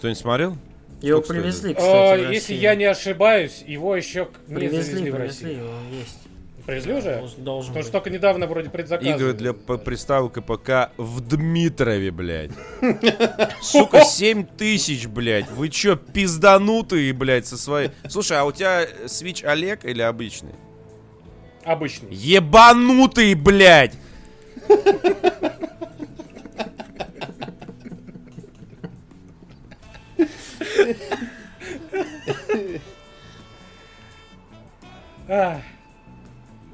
Кто-нибудь 0.00 0.18
смотрел? 0.18 0.56
Его 1.02 1.22
Сколько 1.22 1.40
стоит? 1.40 1.42
привезли, 1.42 1.72
О, 1.72 1.76
кстати, 1.76 2.24
в 2.26 2.30
если 2.32 2.54
я 2.54 2.74
не 2.74 2.84
ошибаюсь, 2.84 3.62
его 3.66 3.94
еще 3.94 4.28
не 4.48 4.54
Привезли, 4.56 4.82
завезли 4.82 5.10
в 5.10 5.14
привезли, 5.14 5.46
Россию. 5.46 5.64
он 5.70 5.98
есть. 5.98 6.18
Привезли 6.66 6.92
уже? 6.94 7.22
Должен- 7.38 7.68
Потому 7.68 7.82
что 7.84 7.92
только 7.92 8.10
недавно 8.10 8.46
вроде 8.46 8.70
предзаказывали. 8.70 9.16
Игры 9.16 9.32
для 9.34 9.52
приставок 9.52 10.36
и 10.36 10.40
ПК 10.40 10.90
в 10.98 11.20
Дмитрове, 11.20 12.10
блядь. 12.10 12.50
Сука, 13.62 14.04
7 14.04 14.44
тысяч, 14.46 15.06
блядь. 15.06 15.50
Вы 15.50 15.68
чё, 15.68 15.96
пизданутые, 15.96 17.12
блядь, 17.12 17.46
со 17.46 17.56
своей... 17.58 17.90
Слушай, 18.08 18.38
а 18.38 18.44
у 18.44 18.52
тебя 18.52 18.84
Switch 19.06 19.44
Олег 19.44 19.84
или 19.84 20.00
обычный? 20.02 20.52
Обычный. 21.64 22.08
Ебанутый, 22.14 23.34
блядь! 23.34 23.94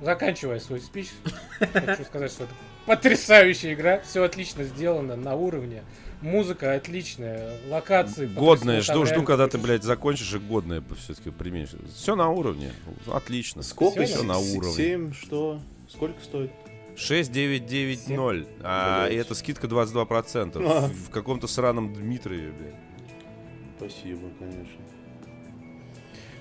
Заканчивая 0.03 0.61
свой 0.61 0.81
спич, 0.81 1.09
хочу 1.59 2.05
сказать, 2.05 2.31
что 2.31 2.45
это 2.45 2.53
потрясающая 2.87 3.75
игра. 3.75 4.01
Все 4.01 4.23
отлично 4.23 4.65
сделано, 4.65 5.17
на 5.17 5.35
уровне. 5.35 5.83
Музыка 6.23 6.75
отличная, 6.75 7.59
локации. 7.69 8.27
Там 8.27 8.35
Жду, 8.83 9.05
жду, 9.05 9.23
когда 9.23 9.49
ты, 9.49 9.59
блядь, 9.59 9.83
закончишь 9.83 10.33
и 10.35 10.39
годное 10.39 10.83
все-таки 10.99 11.31
применишь. 11.31 11.71
Все 11.95 12.15
на 12.15 12.31
уровне. 12.31 12.73
Отлично. 13.07 13.63
Сколько? 13.63 14.05
Всё 14.05 14.23
на 14.23 14.39
уровне. 14.39 14.75
Семь, 14.75 15.13
что? 15.13 15.61
Сколько 15.89 16.23
стоит? 16.23 16.51
6990. 16.97 18.47
А, 18.63 19.09
и 19.09 19.15
это 19.15 19.35
скидка 19.35 19.67
22%. 19.67 20.63
А. 20.67 20.89
В 20.89 21.11
каком-то 21.11 21.47
сраном 21.47 21.93
Дмитрове, 21.93 22.51
блядь. 22.53 22.75
Спасибо, 23.77 24.29
конечно. 24.39 24.81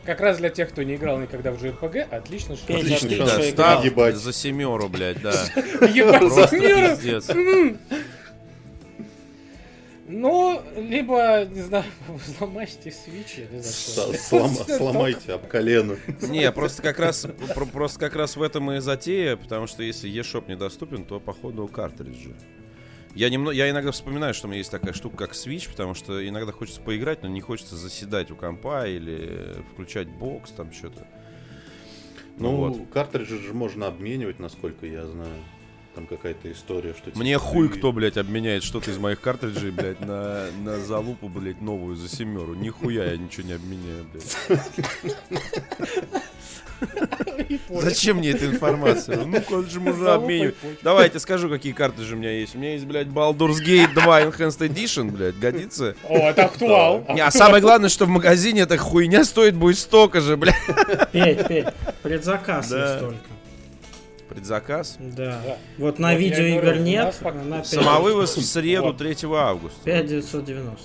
Как 0.06 0.20
раз 0.22 0.38
для 0.38 0.50
тех, 0.50 0.70
кто 0.70 0.84
не 0.84 0.96
играл 0.96 1.20
никогда 1.20 1.52
в 1.52 1.62
JRPG, 1.64 2.02
отлично, 2.04 2.56
что... 2.56 2.78
Что, 2.78 3.08
Да, 3.10 3.18
играл? 3.18 3.42
став 3.52 3.86
Ебать. 3.86 4.16
за 4.16 4.34
семеру, 4.34 4.88
блядь, 4.88 5.20
да. 5.22 5.32
Ебать, 5.56 6.52
мира! 6.52 6.96
пиздец. 6.96 7.30
Ну, 10.08 10.62
либо, 10.78 11.46
не 11.46 11.62
знаю, 11.62 11.86
взломайте 12.08 12.92
свечи, 12.92 13.48
Сломайте 14.78 15.34
об 15.34 15.48
колено. 15.48 15.98
Не, 16.22 16.52
просто 16.52 16.84
как 16.84 17.00
раз 17.00 17.26
про- 17.56 17.66
просто 17.66 18.00
как 18.00 18.16
раз 18.16 18.36
в 18.38 18.44
этом 18.44 18.72
и 18.74 18.80
затея, 18.82 19.36
потому 19.36 19.66
что 19.66 19.82
если 19.82 20.08
eShop 20.12 20.48
недоступен, 20.48 21.06
то 21.06 21.20
походу 21.20 21.68
картриджи. 21.68 22.36
Я, 23.16 23.30
немного, 23.30 23.56
я 23.56 23.70
иногда 23.70 23.92
вспоминаю, 23.92 24.34
что 24.34 24.48
у 24.48 24.50
меня 24.50 24.58
есть 24.58 24.72
такая 24.72 24.94
штука, 24.94 25.16
как 25.18 25.32
Switch, 25.32 25.70
потому 25.70 25.94
что 25.94 26.28
иногда 26.28 26.52
хочется 26.52 26.82
поиграть, 26.82 27.24
но 27.24 27.30
не 27.30 27.40
хочется 27.42 27.76
заседать 27.78 28.30
у 28.30 28.36
компа 28.36 28.88
или 28.88 29.56
включать 29.74 30.10
бокс, 30.10 30.52
там 30.52 30.72
что-то. 30.74 31.08
Ну, 32.38 32.56
вот. 32.58 32.78
картриджи 32.92 33.42
же 33.42 33.54
можно 33.54 33.88
обменивать, 33.88 34.40
насколько 34.40 34.86
я 34.86 35.06
знаю. 35.08 35.32
там 35.96 36.06
какая-то 36.08 36.52
история, 36.52 36.94
что... 36.94 37.06
типа, 37.06 37.18
Мне 37.20 37.38
хуй 37.38 37.70
ты- 37.70 37.78
кто, 37.78 37.94
блядь, 37.94 38.18
обменяет 38.18 38.64
что-то 38.64 38.92
из 38.92 38.98
моих 38.98 39.22
картриджей, 39.22 39.72
блядь, 39.72 40.02
на, 40.02 40.48
на 40.66 40.78
залупу, 40.80 41.30
блядь, 41.30 41.62
новую 41.62 41.96
за 41.96 42.10
семеру. 42.10 42.54
Нихуя 42.54 43.06
я 43.12 43.18
ничего 43.18 43.48
не 43.48 43.54
обменяю, 43.54 44.06
блядь. 44.12 44.38
Зачем 47.70 48.18
мне 48.18 48.32
эта 48.32 48.46
информация? 48.46 49.18
Ну, 49.26 49.42
как 49.42 49.70
же 49.70 49.80
можно 49.80 50.16
обменивать? 50.16 50.56
Давайте 50.82 51.20
скажу, 51.20 51.50
какие 51.50 51.74
картриджи 51.74 52.16
у 52.16 52.18
меня 52.18 52.32
есть. 52.32 52.56
У 52.56 52.58
меня 52.58 52.74
есть, 52.74 52.86
блядь, 52.86 53.08
Baldur's 53.08 53.58
Gate 53.66 53.94
2 53.94 54.22
Enhanced 54.24 54.60
Edition, 54.68 55.12
блядь, 55.12 55.38
годится? 55.38 55.96
О, 56.08 56.18
это 56.30 56.46
актуал. 56.46 57.06
Не, 57.14 57.22
а 57.22 57.32
самое 57.32 57.62
главное, 57.62 57.90
что 57.90 58.06
в 58.06 58.10
магазине 58.10 58.62
эта 58.62 58.78
хуйня 58.78 59.24
стоит 59.24 59.56
будет 59.56 59.78
столько 59.78 60.22
же, 60.22 60.38
блядь. 60.38 60.56
Петь, 61.12 61.48
Петь, 61.48 61.68
предзаказ 62.04 62.70
Да. 62.70 62.90
есть 62.90 63.00
только. 63.00 63.18
Предзаказ. 64.30 64.96
Да. 65.00 65.42
Да. 65.46 65.58
Вот 65.78 66.00
на 66.00 66.08
Вот 66.10 66.14
я 66.14 66.18
видео 66.18 66.38
говорю, 66.38 66.58
игр 66.58 66.82
у 66.82 66.84
нет, 66.84 67.06
нас 67.06 67.16
пока- 67.22 67.44
на 67.44 67.58
5 67.58 67.68
Самовывоз 67.68 68.36
в 68.38 68.42
среду 68.44 68.88
Вот. 68.88 68.98
3 68.98 69.16
августа. 69.38 69.80
5990. 69.84 70.84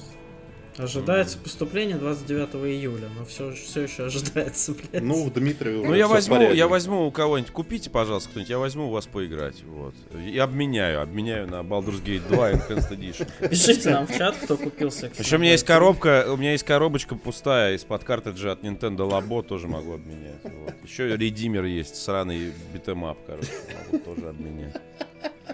Ожидается 0.80 1.36
поступление 1.36 1.96
29 1.98 2.54
июля, 2.66 3.08
но 3.18 3.26
все, 3.26 3.52
все 3.52 3.82
еще 3.82 4.06
ожидается, 4.06 4.72
блядь. 4.90 5.02
Ну, 5.02 5.24
в 5.24 5.36
уже 5.36 5.62
Ну 5.62 5.94
я 5.94 6.08
возьму, 6.08 6.40
я 6.40 6.68
возьму 6.68 7.06
у 7.06 7.10
кого-нибудь, 7.10 7.52
купите, 7.52 7.90
пожалуйста, 7.90 8.30
кто-нибудь, 8.30 8.48
я 8.48 8.58
возьму 8.58 8.88
у 8.88 8.90
вас 8.90 9.06
поиграть, 9.06 9.62
вот. 9.64 9.94
И 10.26 10.38
обменяю, 10.38 11.02
обменяю 11.02 11.46
на 11.48 11.56
Baldur's 11.56 12.02
Gate 12.02 12.26
2 12.28 12.52
Enhanced 12.52 12.90
Edition. 12.90 13.28
Пишите 13.50 13.90
нам 13.90 14.06
в 14.06 14.16
чат, 14.16 14.36
кто 14.36 14.56
купил 14.56 14.90
секс. 14.90 15.18
Еще 15.18 15.36
у 15.36 15.38
меня 15.38 15.52
есть 15.52 15.66
коробка, 15.66 16.26
у 16.32 16.38
меня 16.38 16.52
есть 16.52 16.64
коробочка 16.64 17.14
пустая 17.14 17.74
из-под 17.74 18.04
картриджа 18.04 18.52
от 18.52 18.62
Nintendo 18.62 19.08
Labo, 19.08 19.42
тоже 19.42 19.68
могу 19.68 19.94
обменять. 19.94 20.42
Вот. 20.44 20.74
Еще 20.82 21.14
Redeemer 21.14 21.64
есть, 21.64 21.96
сраный 21.96 22.52
beat 22.72 22.90
'em 22.90 23.04
up, 23.04 23.18
короче, 23.26 23.50
могу 23.92 24.02
тоже 24.02 24.28
обменять. 24.28 24.76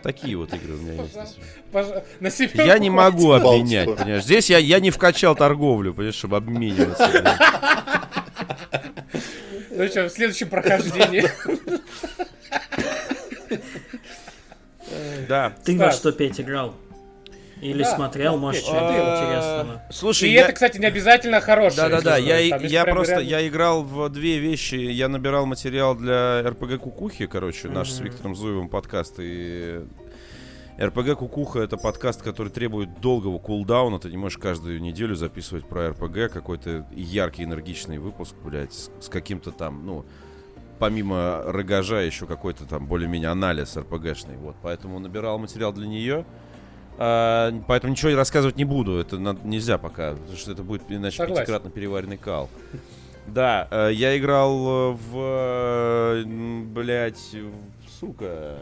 Такие 0.07 0.37
вот 0.37 0.55
игры 0.55 0.75
у 0.75 0.77
меня 0.77 1.03
есть. 1.03 1.17
на 2.21 2.31
себя 2.31 2.63
Я 2.63 2.79
не 2.79 2.91
могу 2.91 3.33
обменять, 3.33 3.93
понимаешь? 3.93 4.23
Здесь 4.23 4.49
я, 4.51 4.59
я 4.59 4.79
не 4.79 4.93
вкачал 4.93 5.35
торговлю, 5.35 5.93
понимаешь, 5.95 6.15
чтобы 6.15 6.37
обмениваться. 6.37 7.11
Ну 9.69 9.89
что, 9.89 10.05
в 10.05 10.11
следующем 10.11 10.49
прохождении. 10.49 11.29
Да. 15.29 15.53
Ты 15.65 15.77
во 15.77 15.91
что, 15.91 16.13
Петь, 16.13 16.41
играл? 16.41 16.77
Или 17.61 17.83
Да, 17.83 17.97
смотрел, 17.97 18.35
да, 18.35 18.39
может, 18.39 18.61
Петь, 18.61 18.69
что-то 18.69 18.93
интересного? 18.93 19.83
Слушай, 19.91 20.29
И 20.29 20.33
я... 20.33 20.43
это, 20.43 20.53
кстати, 20.53 20.79
не 20.79 20.87
обязательно 20.87 21.41
хорошее. 21.41 21.89
Да-да-да, 21.89 22.17
я, 22.19 22.59
Там 22.59 22.67
я 22.67 22.85
просто, 22.85 23.15
варианты. 23.15 23.31
я 23.31 23.49
играл 23.49 23.83
в 23.83 24.09
две 24.11 24.39
вещи. 24.39 24.75
Я 24.75 25.09
набирал 25.09 25.47
материал 25.47 25.95
для 25.95 26.43
РПГ 26.43 26.79
Кукухи, 26.79 27.27
короче, 27.27 27.69
наш 27.69 27.91
с. 27.91 28.01
Виктором 28.01 28.35
Зуевым 28.37 28.69
подкаст. 28.69 29.15
И 29.19 29.81
РПГ 30.79 31.17
Кукуха 31.17 31.61
это 31.61 31.79
подкаст, 31.79 32.21
который 32.21 32.49
требует 32.49 33.01
долгого 33.01 33.39
кулдауна. 33.39 33.99
Ты 33.99 34.11
не 34.11 34.19
можешь 34.19 34.37
каждую 34.37 34.83
неделю 34.83 35.15
записывать 35.15 35.67
про 35.67 35.91
РПГ 35.91 36.31
какой-то 36.31 36.87
яркий, 36.95 37.45
энергичный 37.45 37.97
выпуск, 37.97 38.35
блядь, 38.45 38.75
с, 38.75 38.91
с 39.01 39.09
каким-то 39.09 39.51
там, 39.51 39.87
ну, 39.87 40.05
помимо 40.79 41.43
рогажа 41.47 42.03
еще 42.03 42.27
какой-то 42.27 42.67
там 42.67 42.87
более-менее 42.87 43.31
анализ 43.31 43.79
РПГшный. 43.79 44.37
Вот, 44.37 44.57
поэтому 44.63 44.99
набирал 44.99 45.39
материал 45.39 45.73
для 45.73 45.87
нее. 45.87 46.27
А, 46.99 47.53
поэтому 47.67 47.93
ничего 47.93 48.15
рассказывать 48.17 48.57
не 48.57 48.65
буду. 48.65 48.99
Это 48.99 49.17
нельзя 49.45 49.79
пока, 49.79 50.13
потому 50.13 50.37
что 50.37 50.53
это 50.53 50.63
будет 50.63 50.83
иначе 50.89 51.17
Согласен. 51.19 51.43
пятикратно 51.43 51.71
переваренный 51.71 52.17
кал. 52.17 52.49
Да, 53.27 53.67
э, 53.71 53.91
я 53.93 54.17
играл 54.17 54.93
э, 54.93 54.93
в, 54.93 55.17
э, 55.17 56.23
в- 56.25 58.01
сука, 58.01 58.57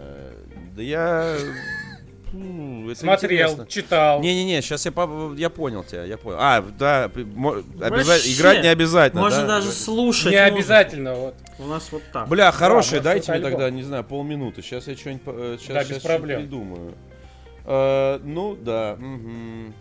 да 0.74 0.82
я, 0.82 1.36
это 1.36 2.94
Смотрел, 2.98 3.50
интересно. 3.50 3.66
читал. 3.68 4.20
Не-не-не, 4.22 4.62
сейчас 4.62 4.86
я, 4.86 4.92
я 5.36 5.50
понял 5.50 5.84
тебя, 5.84 6.04
я 6.04 6.16
понял. 6.16 6.38
А, 6.40 6.62
да, 6.78 7.04
обяза- 7.04 8.18
играть 8.32 8.62
не 8.62 8.68
обязательно, 8.68 9.20
Можно 9.22 9.42
да? 9.42 9.46
даже 9.46 9.70
слушать. 9.70 10.32
Не 10.32 10.38
музыку. 10.40 10.56
обязательно, 10.56 11.14
вот. 11.14 11.34
У 11.58 11.66
нас 11.66 11.92
вот 11.92 12.02
так. 12.12 12.28
Бля, 12.28 12.50
хорошее, 12.50 13.00
может, 13.00 13.04
дайте 13.04 13.30
мне 13.32 13.36
альбом. 13.36 13.50
тогда, 13.52 13.70
не 13.70 13.82
знаю, 13.82 14.02
полминуты. 14.04 14.62
Сейчас 14.62 14.88
я 14.88 14.96
что-нибудь 14.96 15.22
э, 15.26 15.56
щас- 15.60 15.68
Да, 15.68 15.74
без 15.80 15.84
что-нибудь 15.86 16.02
проблем. 16.06 16.40
придумаю. 16.40 16.94
Э, 17.64 18.18
ну, 18.22 18.56
да. 18.56 18.96
мгм. 18.98 19.74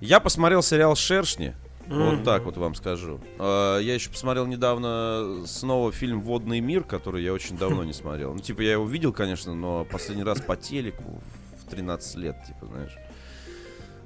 Я 0.00 0.20
посмотрел 0.20 0.62
сериал 0.62 0.94
«Шершни». 0.94 1.54
Вот 1.86 2.14
Мгм. 2.14 2.24
так 2.24 2.42
вот 2.44 2.56
вам 2.56 2.74
скажу. 2.74 3.20
Э, 3.38 3.78
Я 3.80 3.94
еще 3.94 4.10
посмотрел 4.10 4.44
недавно 4.46 5.44
снова 5.46 5.92
фильм 5.92 6.20
«Водный 6.20 6.58
мир», 6.60 6.82
который 6.82 7.22
я 7.22 7.32
очень 7.32 7.56
давно 7.56 7.84
не 7.84 7.92
смотрел. 7.92 8.34
Ну, 8.34 8.40
типа, 8.40 8.60
я 8.62 8.72
его 8.72 8.86
видел, 8.86 9.12
конечно, 9.12 9.54
но 9.54 9.84
последний 9.84 10.24
раз 10.24 10.40
по 10.40 10.56
телеку 10.56 11.20
в 11.64 11.70
13 11.70 12.16
лет, 12.16 12.36
типа, 12.46 12.66
знаешь. 12.66 12.92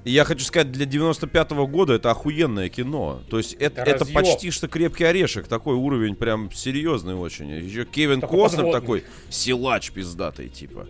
И 0.04 0.10
я 0.10 0.24
хочу 0.24 0.44
сказать, 0.44 0.70
для 0.72 0.84
95-го 0.86 1.66
года 1.66 1.94
это 1.94 2.10
охуенное 2.10 2.68
кино. 2.68 3.20
То 3.30 3.38
есть 3.38 3.54
это, 3.54 3.82
Это 3.82 4.04
почти 4.06 4.50
что 4.50 4.68
крепкий 4.68 5.04
орешек. 5.04 5.46
Такой 5.48 5.74
уровень 5.74 6.16
прям 6.16 6.50
серьезный 6.52 7.14
очень. 7.14 7.48
Еще 7.50 7.84
Кевин 7.84 8.20
Только 8.20 8.34
Костнер 8.36 8.58
подводный. 8.64 8.80
такой 8.80 9.04
силач 9.30 9.90
пиздатый, 9.90 10.48
типа. 10.48 10.86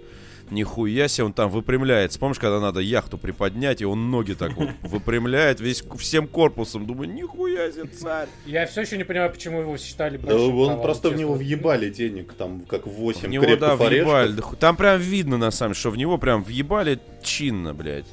Нихуя 0.50 1.06
себе 1.08 1.26
он 1.26 1.32
там 1.32 1.48
выпрямляется. 1.48 2.18
Помнишь, 2.18 2.38
когда 2.38 2.60
надо 2.60 2.80
яхту 2.80 3.18
приподнять, 3.18 3.80
и 3.80 3.84
он 3.84 4.10
ноги 4.10 4.32
так 4.32 4.56
вот 4.56 4.70
выпрямляет 4.82 5.60
весь 5.60 5.82
всем 5.98 6.26
корпусом. 6.26 6.86
Думаю, 6.86 7.12
нихуя 7.12 7.70
себе 7.70 7.86
царь. 7.86 8.28
Я 8.46 8.66
все 8.66 8.80
еще 8.82 8.96
не 8.96 9.04
понимаю, 9.04 9.30
почему 9.30 9.60
его 9.60 9.76
считали 9.76 10.16
Да 10.16 10.26
большим 10.26 10.42
он 10.42 10.50
провалом, 10.50 10.82
просто 10.82 11.10
в 11.10 11.16
него 11.16 11.34
въебали 11.34 11.88
денег, 11.90 12.32
там, 12.32 12.62
как 12.62 12.86
8 12.86 13.28
В 13.28 13.30
него, 13.30 13.44
да, 13.56 13.76
крепких 13.76 13.88
въебали. 13.88 14.32
Да 14.32 14.42
Там 14.58 14.76
прям 14.76 15.00
видно, 15.00 15.38
на 15.38 15.50
самом 15.50 15.72
деле, 15.72 15.80
что 15.80 15.90
в 15.90 15.96
него 15.96 16.18
прям 16.18 16.42
въебали 16.42 16.98
чинно, 17.22 17.72
блядь. 17.72 18.06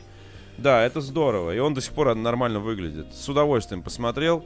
Да, 0.58 0.84
это 0.84 1.02
здорово. 1.02 1.56
И 1.56 1.60
он 1.60 1.74
до 1.74 1.82
сих 1.82 1.94
пор 1.94 2.14
нормально 2.16 2.60
выглядит. 2.60 3.08
С 3.14 3.30
удовольствием 3.30 3.82
посмотрел. 3.84 4.46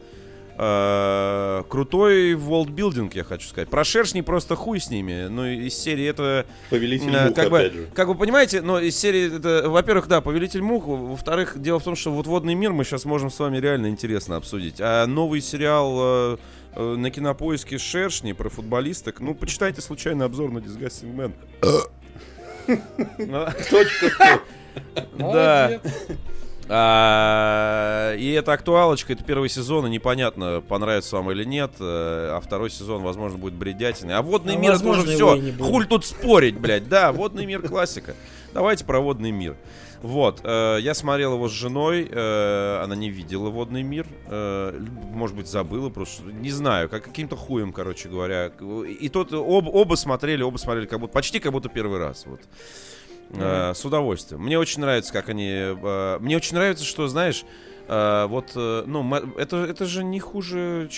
Э, 0.58 1.64
Крутой 1.70 2.36
волдбилдинг, 2.36 3.16
я 3.16 3.24
хочу 3.24 3.48
сказать. 3.48 3.70
Про 3.70 3.84
шершней 3.84 4.24
просто 4.24 4.56
хуй 4.56 4.80
с 4.80 4.90
ними. 4.90 5.28
Ну, 5.28 5.46
из 5.46 5.76
серии 5.78 6.06
это... 6.06 6.46
Повелитель 6.70 7.16
э, 7.16 7.28
мух, 7.28 7.36
как, 7.36 7.50
бы, 7.50 7.60
опять 7.60 7.74
же. 7.74 7.88
как 7.94 8.08
вы 8.08 8.16
понимаете, 8.16 8.62
но 8.62 8.80
из 8.80 8.98
серии 8.98 9.38
это, 9.38 9.70
во-первых, 9.70 10.08
да, 10.08 10.22
Повелитель 10.22 10.62
Мух, 10.62 10.86
во-вторых, 10.86 11.60
дело 11.62 11.80
в 11.80 11.84
том, 11.84 11.96
что 11.96 12.12
вот 12.12 12.28
Водный 12.28 12.54
мир 12.54 12.74
мы 12.74 12.84
сейчас 12.84 13.06
можем 13.06 13.30
с 13.30 13.40
вами 13.40 13.58
реально 13.58 13.88
интересно 13.88 14.36
обсудить. 14.38 14.76
А 14.80 15.06
новый 15.06 15.42
сериал 15.42 15.98
э, 16.00 16.38
э, 16.76 16.96
на 16.96 17.10
кинопоиске 17.10 17.78
Шершни 17.78 18.34
про 18.34 18.50
футболисток, 18.50 19.20
ну, 19.20 19.34
почитайте 19.36 19.82
случайный 19.82 20.26
обзор 20.26 20.52
на 20.52 20.60
Disgusting 20.60 21.16
Man. 21.16 21.34
Ну, 23.18 23.48
Точка. 23.70 24.42
Да. 25.18 25.82
А, 26.74 28.16
И 28.16 28.32
это 28.32 28.54
актуалочка, 28.54 29.14
это 29.14 29.24
первый 29.24 29.50
сезон, 29.50 29.88
и 29.88 29.90
непонятно, 29.90 30.62
понравится 30.68 31.18
вам 31.18 31.32
или 31.32 31.44
нет. 31.44 31.72
э, 31.80 32.30
А 32.36 32.40
второй 32.42 32.70
сезон, 32.70 33.02
возможно, 33.04 33.38
будет 33.38 33.54
бредятиной. 33.54 34.16
А 34.16 34.22
водный 34.22 34.56
А 34.56 34.58
мир 34.58 34.74
это 34.74 34.88
уже 34.88 35.04
все. 35.06 35.42
Хуль 35.60 35.86
тут 35.86 36.06
спорить, 36.06 36.58
блядь. 36.58 36.88
Да, 36.88 37.12
водный 37.12 37.46
мир 37.46 37.62
классика. 37.62 38.16
Давайте 38.54 38.86
про 38.86 39.00
водный 39.00 39.32
мир. 39.32 39.56
Вот, 40.02 40.40
э, 40.44 40.78
я 40.82 40.96
смотрел 40.96 41.36
его 41.36 41.48
с 41.48 41.52
женой, 41.52 42.08
э, 42.12 42.82
она 42.84 42.96
не 42.96 43.12
видела 43.12 43.50
водный 43.50 43.84
мир, 43.84 44.08
э, 44.30 44.80
может 45.14 45.36
быть 45.36 45.48
забыла 45.48 45.90
просто, 45.90 46.24
не 46.24 46.50
знаю, 46.50 46.90
как 46.90 47.04
каким-то 47.04 47.36
хуем, 47.36 47.72
короче 47.72 48.10
говоря. 48.10 48.48
И 49.00 49.10
тот 49.10 49.32
об- 49.32 49.68
оба 49.68 49.94
смотрели, 49.94 50.42
оба 50.42 50.58
смотрели 50.58 50.88
как 50.88 51.00
будто 51.02 51.14
почти 51.14 51.40
как 51.40 51.52
будто 51.52 51.70
первый 51.70 52.00
раз, 52.00 52.26
вот. 52.26 52.40
Э, 53.34 53.74
с 53.74 53.86
удовольствием. 53.86 54.42
Мне 54.42 54.60
очень 54.60 54.82
нравится, 54.82 55.14
как 55.14 55.30
они. 55.30 55.48
э, 55.50 56.18
мне 56.20 56.36
очень 56.36 56.56
нравится, 56.56 56.84
что, 56.84 57.08
знаешь, 57.08 57.46
э, 57.88 58.26
вот, 58.28 58.52
ну, 58.56 59.16
это, 59.38 59.58
это 59.58 59.86
же 59.86 60.04
не 60.04 60.20
хуже. 60.20 60.90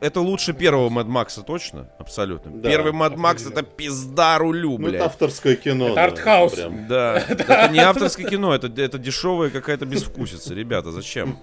Это 0.00 0.20
лучше 0.20 0.52
первого 0.52 0.88
Мэд 0.88 1.06
Макса, 1.08 1.42
точно? 1.42 1.88
Абсолютно. 1.98 2.52
Да, 2.52 2.68
Первый 2.68 2.92
Мэд 2.92 3.16
Макс 3.16 3.44
это 3.46 3.62
пизда 3.62 4.38
рулю, 4.38 4.78
Ну, 4.78 4.86
блядь. 4.86 4.94
это 4.94 5.06
авторское 5.06 5.56
кино. 5.56 5.86
Это 5.86 5.94
да, 5.96 6.04
артхаус. 6.04 6.52
прям. 6.54 6.86
Да, 6.86 7.16
это 7.28 7.68
не 7.72 7.80
авторское 7.80 8.28
кино, 8.28 8.54
это, 8.54 8.68
это 8.80 8.98
дешевая 8.98 9.50
какая-то 9.50 9.84
безвкусица, 9.84 10.54
ребята, 10.54 10.92
зачем? 10.92 11.38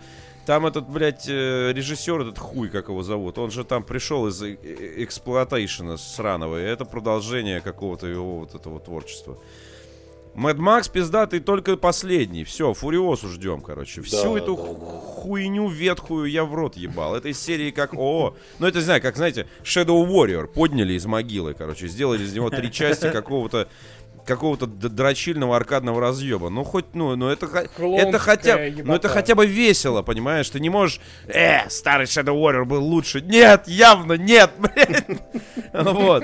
Там 0.46 0.66
этот, 0.66 0.90
блядь, 0.90 1.28
режиссер, 1.28 2.22
этот 2.22 2.40
хуй, 2.40 2.70
как 2.70 2.88
его 2.90 3.04
зовут, 3.04 3.38
он 3.38 3.52
же 3.52 3.64
там 3.64 3.84
пришел 3.84 4.28
из 4.28 4.42
эксплуатейшена 4.42 5.98
сраного, 5.98 6.60
и 6.60 6.64
это 6.64 6.86
продолжение 6.86 7.62
какого-то 7.62 8.08
его 8.08 8.40
вот 8.40 8.56
этого 8.56 8.80
творчества. 8.80 9.38
Мэд 10.34 10.58
Макс 10.60 10.88
пиздатый 10.88 11.42
только 11.42 11.76
последний. 11.76 12.44
Все, 12.46 12.74
Фуриосу 12.74 13.28
ждем, 13.28 13.62
короче. 13.62 14.02
Всю 14.02 14.34
Да, 14.34 14.40
эту 14.40 14.56
да, 14.56 14.64
да. 14.64 14.98
хуйню 15.00 15.68
ветхую 15.68 16.30
я 16.32 16.46
в 16.46 16.54
рот 16.56 16.78
ебал. 16.78 17.16
Это 17.16 17.28
из 17.28 17.40
серии 17.42 17.72
как 17.72 17.94
ООО. 17.94 18.36
Ну, 18.60 18.68
это, 18.68 18.80
знаю, 18.80 19.02
как, 19.02 19.18
знаете, 19.18 19.48
Shadow 19.64 20.08
Warrior 20.08 20.48
подняли 20.48 20.94
из 20.94 21.06
могилы, 21.06 21.54
короче. 21.54 21.88
Сделали 21.88 22.24
из 22.24 22.34
него 22.34 22.50
три 22.50 22.72
части 22.72 23.12
какого-то 23.12 23.68
какого-то 24.26 24.68
дрочильного 24.68 25.56
аркадного 25.58 26.00
разъеба. 26.00 26.50
Ну, 26.50 26.64
хоть, 26.64 26.94
ну, 26.94 27.16
ну 27.16 27.28
это, 27.30 27.48
это 27.48 28.20
хотя, 28.20 28.56
ну, 28.58 28.64
ебота. 28.64 28.94
это 28.94 29.10
хотя 29.10 29.34
бы 29.34 29.48
весело, 29.48 30.04
понимаешь? 30.04 30.48
Ты 30.50 30.60
не 30.60 30.70
можешь, 30.70 31.02
э, 31.28 31.68
старый 31.70 32.06
Shadow 32.06 32.36
Warrior 32.40 32.66
был 32.66 32.84
лучше. 32.84 33.22
Нет, 33.22 33.68
явно 33.68 34.14
нет, 34.14 34.52
блядь. 34.60 35.06
Вот. 35.74 36.24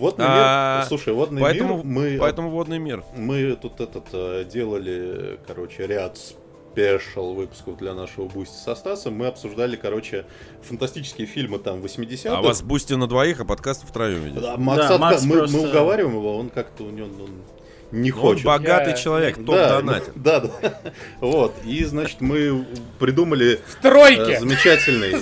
Водный 0.00 0.24
А, 0.28 0.78
мир, 0.78 0.88
слушай, 0.88 1.12
водный 1.12 1.40
Поэтому, 1.42 1.76
мир, 1.76 1.84
мы, 1.84 2.16
поэтому 2.18 2.50
водный 2.50 2.78
мир. 2.78 3.04
мы 3.16 3.54
тут 3.60 3.80
этот 3.80 4.06
э, 4.12 4.44
делали, 4.50 5.38
короче, 5.46 5.86
ряд 5.86 6.18
special 6.18 7.34
выпусков 7.34 7.76
для 7.76 7.94
нашего 7.94 8.26
Бусти 8.26 8.56
со 8.56 8.74
Стасом. 8.74 9.14
Мы 9.14 9.26
обсуждали, 9.26 9.76
короче, 9.76 10.24
фантастические 10.62 11.26
фильмы 11.26 11.58
там 11.58 11.80
80-х. 11.82 12.36
А 12.36 12.40
у 12.40 12.44
вас 12.44 12.62
бусти 12.62 12.94
на 12.94 13.06
двоих, 13.06 13.40
а 13.40 13.44
подкаст 13.44 13.86
втроем 13.86 14.22
ведет. 14.22 14.40
Да, 14.42 14.56
Макс, 14.56 14.78
Да, 14.88 14.94
отка- 14.94 14.98
Макс 14.98 15.24
мы, 15.24 15.36
просто- 15.38 15.56
мы 15.56 15.68
уговариваем 15.68 16.16
его, 16.16 16.36
он 16.38 16.48
как-то 16.48 16.84
у 16.84 16.90
него 16.90 17.06
он 17.06 17.30
не 17.92 18.12
Он 18.12 18.18
хочет. 18.18 18.44
богатый 18.44 18.90
Я- 18.90 18.96
человек, 18.96 19.36
топ 19.36 19.46
да, 19.54 19.80
донатит. 19.80 20.12
да, 20.16 20.40
да. 20.40 20.80
Вот. 21.20 21.54
И, 21.64 21.84
значит, 21.84 22.20
мы 22.20 22.66
придумали 22.98 23.60
В 23.66 23.82
тройке! 23.82 24.32
э, 24.34 24.40
замечательный, 24.40 25.14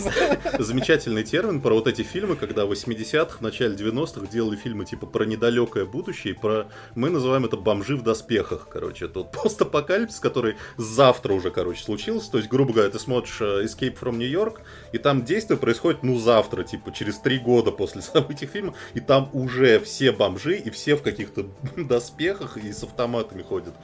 замечательный 0.59 1.25
термин 1.25 1.61
про 1.61 1.75
вот 1.75 1.87
эти 1.89 2.03
фильмы, 2.03 2.37
когда 2.37 2.67
в 2.67 2.73
80-х, 2.73 3.39
в 3.39 3.41
начале 3.41 3.75
90-х 3.75 4.27
делали 4.27 4.57
фильмы 4.57 4.85
типа 4.85 5.07
про 5.07 5.25
недалекое 5.25 5.85
будущее, 5.85 6.35
про... 6.35 6.67
Мы 6.95 7.11
называем 7.11 7.45
это 7.45 7.57
бомжи 7.57 7.97
в 7.97 8.03
доспехах, 8.03 8.69
короче. 8.71 9.07
Это 9.07 9.21
вот 9.21 9.33
постапокалипсис, 9.43 10.21
который 10.21 10.57
завтра 10.77 11.33
уже, 11.33 11.51
короче, 11.51 11.83
случился. 11.83 12.31
То 12.31 12.39
есть, 12.39 12.51
грубо 12.51 12.73
говоря, 12.73 12.91
ты 12.91 12.99
смотришь 12.99 13.39
э, 13.41 13.65
Escape 13.65 13.99
from 13.99 14.17
New 14.17 14.29
York, 14.29 14.61
и 14.93 14.99
там 14.99 15.25
действие 15.25 15.59
происходит, 15.59 16.03
ну, 16.03 16.19
завтра, 16.19 16.65
типа, 16.65 16.93
через 16.93 17.19
три 17.19 17.39
года 17.39 17.71
после 17.71 18.03
событий 18.03 18.47
фильма, 18.47 18.75
и 18.95 19.01
там 19.01 19.31
уже 19.33 19.79
все 19.81 20.13
бомжи, 20.13 20.57
и 20.57 20.71
все 20.71 20.97
в 20.97 21.03
каких-то 21.03 21.47
доспехах 21.77 22.58
и 22.59 22.73
с 22.73 22.83
автоматами 22.83 23.43
ходят. 23.43 23.75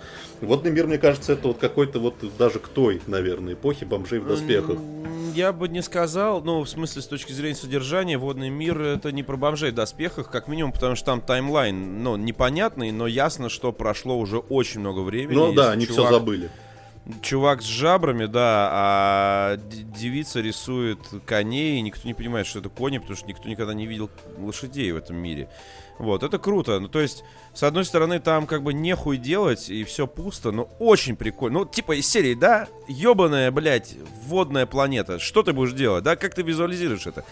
Водный 0.41 0.71
мир, 0.71 0.87
мне 0.87 0.99
кажется, 0.99 1.33
это 1.33 1.49
вот 1.49 1.59
какой-то 1.59 1.99
вот 1.99 2.17
даже 2.39 2.59
к 2.59 2.69
той, 2.69 3.01
наверное, 3.07 3.55
эпохе 3.55 3.87
бомжей 3.87 4.19
в 4.19 4.27
доспехах. 4.27 4.79
Я 5.35 5.53
бы 5.53 5.69
не 5.69 5.83
сказал, 5.83 6.43
ну, 6.43 6.61
в 6.63 6.69
смысле, 6.69 7.03
с 7.03 7.07
точки 7.07 7.33
зрения 7.33 7.57
содержания, 7.57 8.19
водный 8.19 8.51
мир 8.51 8.81
это 8.81 9.11
не 9.11 9.23
про 9.25 9.37
бомжей 9.37 9.73
в 9.73 9.75
доспехах, 9.75 10.31
как 10.31 10.47
минимум, 10.47 10.71
потому 10.73 10.95
что 10.95 11.07
там 11.07 11.21
таймлайн, 11.21 12.03
ну, 12.03 12.17
непонятный, 12.17 12.93
но 12.93 13.07
ясно, 13.09 13.49
что 13.49 13.73
прошло 13.73 14.17
уже 14.19 14.39
очень 14.39 14.81
много 14.81 15.01
времени. 15.01 15.37
Ну 15.37 15.53
да, 15.53 15.73
они 15.73 15.87
все 15.87 15.97
чувак- 15.97 16.13
забыли. 16.13 16.51
Чувак 17.21 17.61
с 17.61 17.67
жабрами, 17.67 18.25
да, 18.25 18.69
а 18.73 19.57
девица 19.99 20.41
рисует 20.41 21.01
коней, 21.27 21.79
и 21.79 21.83
никто 21.83 22.09
не 22.09 22.15
понимает, 22.15 22.47
что 22.47 22.61
это 22.61 22.71
кони, 22.71 22.97
потому 22.97 23.17
что 23.17 23.27
никто 23.27 23.47
никогда 23.47 23.75
не 23.75 23.87
видел 23.87 24.09
лошадей 24.39 24.91
в 24.93 24.97
этом 24.97 25.17
мире. 25.17 25.49
Вот, 25.99 26.23
это 26.23 26.39
круто. 26.39 26.81
Ну, 26.81 26.89
то 26.89 27.01
есть, 27.01 27.23
с 27.55 27.63
одной 27.63 27.85
стороны, 27.85 28.19
там 28.19 28.47
как 28.47 28.63
бы 28.63 28.75
нехуй 28.75 29.17
делать, 29.17 29.69
и 29.71 29.85
все 29.85 30.07
пусто, 30.07 30.51
но 30.51 30.69
очень 30.81 31.15
прикольно. 31.17 31.61
Ну, 31.61 31.65
типа 31.67 31.97
из 31.97 32.09
серии, 32.09 32.35
да, 32.35 32.69
ебаная, 32.89 33.51
блядь, 33.53 33.95
водная 34.27 34.67
планета. 34.67 35.19
Что 35.21 35.43
ты 35.43 35.53
будешь 35.53 35.73
делать, 35.73 36.03
да? 36.03 36.17
Как 36.17 36.35
ты 36.35 36.43
визуализируешь 36.43 37.07
это? 37.07 37.25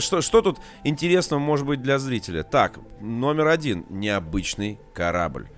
Что, 0.00 0.20
что 0.20 0.42
тут 0.42 0.58
интересного 0.84 1.40
может 1.40 1.66
быть 1.66 1.80
для 1.80 1.98
зрителя? 1.98 2.42
Так, 2.42 2.78
номер 3.00 3.46
один. 3.48 3.86
Необычный 3.88 4.78
корабль. 4.94 5.48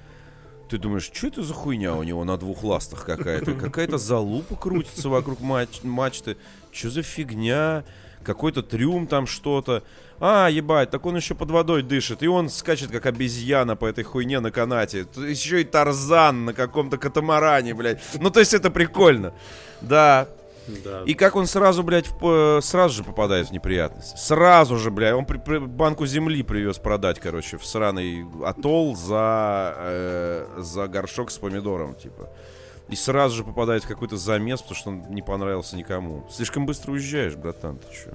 Ты 0.68 0.78
думаешь, 0.78 1.10
что 1.12 1.26
это 1.26 1.42
за 1.42 1.52
хуйня 1.54 1.94
у 1.94 2.02
него 2.02 2.24
на 2.24 2.36
двух 2.36 2.62
ластах 2.62 3.04
какая-то? 3.04 3.52
Какая-то 3.54 3.98
залупа 3.98 4.56
крутится 4.56 5.08
вокруг 5.08 5.40
мач- 5.40 5.82
мачты. 5.82 6.36
Что 6.72 6.90
за 6.90 7.02
фигня? 7.02 7.84
Какой-то 8.24 8.62
трюм 8.62 9.06
там 9.06 9.26
что-то. 9.26 9.82
А, 10.20 10.48
ебать, 10.48 10.90
так 10.90 11.04
он 11.06 11.16
еще 11.16 11.34
под 11.34 11.50
водой 11.50 11.82
дышит. 11.82 12.22
И 12.22 12.26
он 12.28 12.48
скачет, 12.48 12.90
как 12.90 13.06
обезьяна 13.06 13.76
по 13.76 13.86
этой 13.86 14.04
хуйне 14.04 14.40
на 14.40 14.50
канате. 14.50 15.06
Еще 15.16 15.60
и 15.60 15.64
Тарзан 15.64 16.44
на 16.46 16.52
каком-то 16.54 16.96
катамаране, 16.98 17.74
блядь. 17.74 18.00
Ну, 18.20 18.30
то 18.30 18.40
есть 18.40 18.54
это 18.54 18.70
прикольно. 18.70 19.32
Да, 19.80 20.28
Да. 20.84 21.02
и 21.04 21.12
как 21.14 21.36
он 21.36 21.46
сразу, 21.46 21.82
блядь, 21.82 22.08
в 22.20 22.60
сразу 22.62 22.94
же 22.94 23.04
попадает 23.04 23.48
в 23.48 23.52
неприятность. 23.52 24.16
Сразу 24.18 24.78
же, 24.78 24.90
блядь, 24.90 25.12
он 25.14 25.26
при- 25.26 25.38
при- 25.38 25.58
банку 25.58 26.06
земли 26.06 26.42
привез 26.42 26.78
продать, 26.78 27.20
короче, 27.20 27.58
в 27.58 27.66
сраный 27.66 28.24
атолл 28.46 28.96
за, 28.96 29.74
э, 29.76 30.46
за 30.58 30.86
горшок 30.88 31.30
с 31.30 31.38
помидором, 31.38 31.94
типа. 31.94 32.30
И 32.88 32.96
сразу 32.96 33.36
же 33.36 33.44
попадает 33.44 33.84
в 33.84 33.88
какой-то 33.88 34.16
замес, 34.16 34.60
потому 34.60 34.76
что 34.76 34.90
он 34.90 35.02
не 35.10 35.22
понравился 35.22 35.76
никому. 35.76 36.26
Слишком 36.30 36.66
быстро 36.66 36.92
уезжаешь, 36.92 37.34
братан, 37.34 37.78
ты 37.78 37.86
чё? 37.94 38.10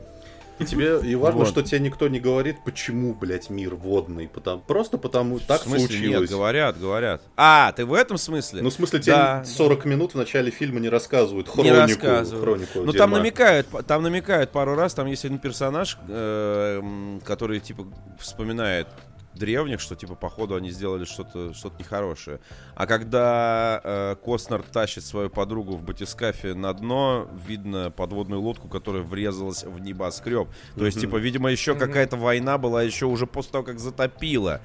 И 0.60 0.66
тебе 0.66 1.00
и 1.00 1.16
важно, 1.16 1.40
Вот. 1.40 1.48
что 1.48 1.64
тебе 1.64 1.80
никто 1.80 2.10
не 2.10 2.20
говорит, 2.20 2.58
почему, 2.66 3.14
блядь, 3.16 3.50
мир 3.50 3.76
водный. 3.76 4.28
Потому, 4.28 4.60
просто 4.62 4.98
потому 4.98 5.40
так 5.40 5.62
в 5.62 5.64
смысле, 5.70 5.88
случилось. 5.88 6.20
нет, 6.22 6.30
говорят, 6.30 6.78
говорят. 6.78 7.22
А, 7.38 7.72
ты 7.72 7.86
в 7.86 7.94
этом 7.94 8.18
смысле? 8.18 8.62
Ну, 8.62 8.70
в 8.70 8.74
смысле, 8.74 9.00
тебе 9.00 9.14
Да. 9.14 9.44
40 9.46 9.86
минут 9.86 10.12
в 10.12 10.18
начале 10.18 10.52
фильма 10.52 10.82
не 10.82 10.90
рассказывают 10.90 11.48
Не 11.48 11.54
хронику. 11.54 11.78
рассказывают. 11.78 12.44
хронику 12.44 12.80
Ну 12.84 12.91
там 12.91 13.12
намекают, 13.12 13.68
там 13.88 14.04
намекают 14.04 14.52
пару 14.52 14.76
раз, 14.76 14.94
там 14.94 15.08
есть 15.08 15.24
один 15.24 15.40
персонаж, 15.40 15.98
э, 16.10 17.20
который 17.24 17.62
типа 17.62 17.88
вспоминает 18.20 18.88
древних, 19.34 19.80
что 19.80 19.96
типа 19.96 20.16
походу 20.16 20.56
они 20.56 20.72
сделали 20.72 21.06
что-то 21.06 21.54
что 21.54 21.72
нехорошее. 21.78 22.40
А 22.76 22.88
когда 22.88 23.82
э, 23.84 24.16
Костнер 24.24 24.64
тащит 24.64 25.06
свою 25.06 25.30
подругу 25.30 25.76
в 25.76 25.84
батискафе 25.84 26.54
на 26.54 26.74
дно, 26.74 27.30
видно 27.48 27.92
подводную 27.92 28.42
лодку, 28.42 28.68
которая 28.68 29.04
врезалась 29.04 29.64
в 29.64 29.80
небоскреб. 29.80 30.50
То 30.76 30.86
есть, 30.86 31.00
типа, 31.00 31.18
видимо, 31.18 31.50
еще 31.52 31.76
какая-то 31.76 32.18
война 32.18 32.58
была 32.58 32.84
еще 32.84 33.06
уже 33.06 33.28
после 33.28 33.52
того, 33.52 33.64
как 33.64 33.80
затопила. 33.80 34.62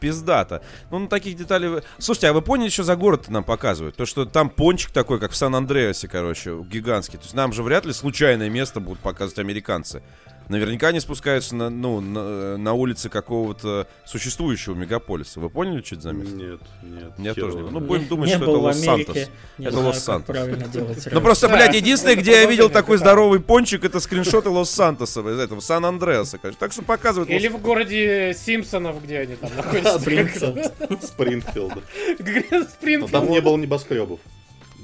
Пиздата. 0.00 0.62
Ну, 0.90 0.98
на 0.98 1.08
таких 1.08 1.36
деталей... 1.36 1.82
Слушайте, 1.98 2.28
а 2.28 2.32
вы 2.32 2.40
поняли, 2.40 2.70
что 2.70 2.84
за 2.84 2.96
город 2.96 3.28
нам 3.28 3.44
показывают? 3.44 3.96
То, 3.96 4.06
что 4.06 4.24
там 4.24 4.48
пончик 4.48 4.92
такой, 4.92 5.20
как 5.20 5.32
в 5.32 5.36
Сан-Андреасе, 5.36 6.08
короче, 6.08 6.58
гигантский. 6.62 7.18
То 7.18 7.24
есть 7.24 7.34
нам 7.34 7.52
же 7.52 7.62
вряд 7.62 7.84
ли 7.84 7.92
случайное 7.92 8.48
место 8.48 8.80
будут 8.80 9.00
показывать 9.00 9.38
американцы. 9.38 10.02
Наверняка 10.50 10.88
они 10.88 10.98
спускаются 10.98 11.54
на, 11.54 11.70
ну, 11.70 12.00
на, 12.00 12.56
на 12.56 12.72
улице 12.72 13.08
какого-то 13.08 13.86
существующего 14.04 14.74
мегаполиса. 14.74 15.38
Вы 15.38 15.48
поняли, 15.48 15.80
что 15.80 15.94
это 15.94 16.02
за 16.02 16.12
место? 16.12 16.34
Нет, 16.34 16.60
нет. 16.82 17.12
Я 17.18 17.34
тоже 17.34 17.58
не 17.58 17.70
Ну, 17.70 17.78
будем 17.78 18.08
думать, 18.08 18.30
не 18.30 18.34
что 18.34 18.46
был 18.46 18.56
это 18.56 18.64
Лос-Сантос. 18.64 19.16
Это 19.58 19.78
Лос-Сантос. 19.78 21.06
Ну 21.12 21.20
просто, 21.20 21.48
блядь, 21.48 21.76
единственное, 21.76 22.16
где 22.16 22.32
я 22.32 22.46
видел 22.46 22.68
такой 22.68 22.98
здоровый 22.98 23.38
пончик, 23.38 23.84
это 23.84 24.00
скриншоты 24.00 24.48
Лос-Сантоса, 24.48 25.20
из 25.20 25.38
этого, 25.38 25.60
Сан-Андреаса, 25.60 26.38
конечно. 26.38 26.58
Так 26.58 26.72
что 26.72 26.82
показывают... 26.82 27.30
Или 27.30 27.46
в 27.46 27.58
городе 27.58 28.34
Симпсонов, 28.36 29.00
где 29.04 29.20
они 29.20 29.36
там 29.36 29.50
находятся. 29.56 30.00
Спрингфилд. 30.00 30.72
Спрингфилд. 31.00 31.74
Где 32.18 32.44
Но 32.50 32.64
Спрингфилд? 32.64 33.12
там 33.12 33.30
не 33.30 33.40
было 33.40 33.56
небоскребов. 33.56 34.18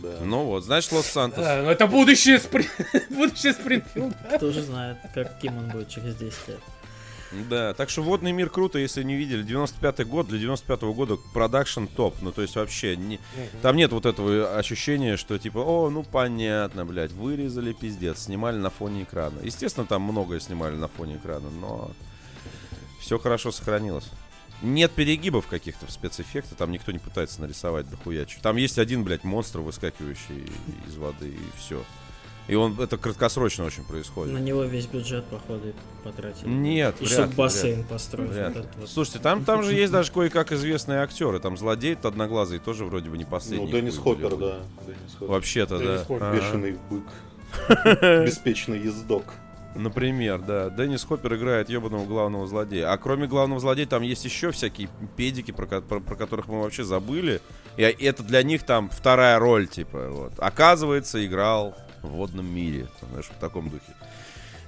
Да. 0.03 0.19
Ну 0.23 0.45
вот, 0.45 0.65
значит, 0.65 0.93
Лос-Сантос. 0.93 1.45
Да, 1.45 1.63
ну 1.63 1.71
это 1.71 1.87
будущее 1.87 2.37
Спри- 2.37 2.69
будущее 3.11 3.53
Спрингфилда. 3.53 4.17
Кто 4.37 4.53
же 4.53 4.63
знает, 4.63 4.99
каким 5.15 5.57
он 5.59 5.69
будет 5.69 5.89
через 5.89 6.15
10 6.17 6.49
лет. 6.49 6.61
Да, 7.51 7.75
так 7.75 7.91
что 7.91 8.03
водный 8.03 8.33
мир 8.33 8.51
круто, 8.51 8.79
если 8.79 9.03
не 9.03 9.17
видели. 9.17 9.45
95-й 9.45 10.05
год, 10.05 10.29
для 10.29 10.39
95-го 10.39 10.95
года 10.95 11.17
продакшн 11.35 11.87
топ. 11.87 12.15
Ну, 12.23 12.33
то 12.33 12.43
есть 12.43 12.55
вообще, 12.57 12.97
не... 12.97 13.19
там 13.63 13.77
нет 13.77 13.93
вот 13.93 14.07
этого 14.07 14.57
ощущения, 14.57 15.17
что 15.17 15.39
типа, 15.39 15.59
о, 15.59 15.91
ну 15.91 16.03
понятно, 16.03 16.85
блядь, 16.85 17.13
вырезали 17.13 17.73
пиздец, 17.73 18.25
снимали 18.25 18.57
на 18.57 18.71
фоне 18.71 19.03
экрана. 19.03 19.41
Естественно, 19.43 19.87
там 19.87 20.03
многое 20.03 20.41
снимали 20.41 20.77
на 20.77 20.89
фоне 20.89 21.17
экрана, 21.17 21.51
но 21.51 21.91
все 23.01 23.19
хорошо 23.19 23.51
сохранилось. 23.51 24.09
Нет 24.63 24.93
перегибов 24.93 25.47
каких-то 25.47 25.87
в 25.87 25.91
спецэффектах, 25.91 26.57
там 26.57 26.73
никто 26.73 26.93
не 26.93 26.99
пытается 26.99 27.41
нарисовать 27.43 27.89
дохуя. 27.91 28.27
Там 28.43 28.57
есть 28.57 28.79
один, 28.79 29.05
блядь, 29.05 29.25
монстр, 29.25 29.61
выскакивающий 29.61 30.47
из 30.89 30.97
воды, 30.97 31.29
и 31.29 31.59
все. 31.59 31.83
И 32.49 32.55
он, 32.55 32.79
это 32.81 32.97
краткосрочно 32.97 33.65
очень 33.65 33.83
происходит. 33.83 34.33
На 34.33 34.39
него 34.39 34.63
весь 34.63 34.87
бюджет, 34.87 35.25
походу, 35.25 35.73
потратили. 36.05 36.49
Нет, 36.49 36.95
И 37.01 37.05
вряд 37.05 37.13
чтобы 37.13 37.35
бассейн 37.35 37.85
построить. 37.85 38.31
Вряд 38.31 38.57
вот. 38.77 38.89
Слушайте, 38.89 39.19
там, 39.19 39.45
там 39.45 39.65
же 39.65 39.75
есть 39.75 39.93
даже 39.93 40.13
кое-как 40.13 40.53
известные 40.53 41.01
актеры. 41.01 41.41
Там 41.41 41.57
злодей 41.57 41.97
одноглазый 42.01 42.61
тоже 42.61 42.85
вроде 42.85 43.11
бы 43.11 43.19
не 43.19 43.25
последний. 43.25 43.67
Ну, 43.67 43.73
Деннис 43.73 43.99
Хоппер, 43.99 44.37
да. 44.37 44.61
Деннис 44.87 45.13
Хоппер. 45.15 45.29
Вообще-то, 45.29 45.79
Деннис 45.79 46.01
да. 46.01 46.05
Хоппер. 46.05 46.25
Ага. 46.25 46.37
Бешеный 46.37 46.79
бык. 46.89 47.05
Беспечный 48.25 48.79
ездок. 48.79 49.25
Например, 49.79 50.39
да. 50.41 50.71
Деннис 50.71 51.05
Хоппер 51.05 51.35
играет 51.37 51.69
ебаного 51.69 52.05
главного 52.07 52.47
злодея. 52.47 52.93
А 52.93 52.99
кроме 52.99 53.27
главного 53.27 53.61
злодея 53.61 53.87
там 53.87 54.03
есть 54.03 54.25
еще 54.25 54.51
всякие 54.51 54.89
педики, 55.17 55.51
про, 55.53 55.67
ко- 55.67 55.81
про- 55.81 56.01
про 56.01 56.17
которых 56.17 56.49
мы 56.49 56.61
вообще 56.63 56.85
забыли. 56.85 57.41
И 57.77 57.83
это 57.83 58.23
для 58.23 58.43
них 58.43 58.63
там 58.65 58.89
вторая 58.91 59.39
роль, 59.39 59.67
типа. 59.69 60.09
Вот. 60.11 60.33
Оказывается, 60.39 61.25
играл 61.25 61.75
в 62.03 62.09
водном 62.09 62.47
мире. 62.53 62.89
Там, 63.01 63.11
знаешь, 63.11 63.27
в 63.27 63.39
таком 63.41 63.69
духе. 63.71 63.83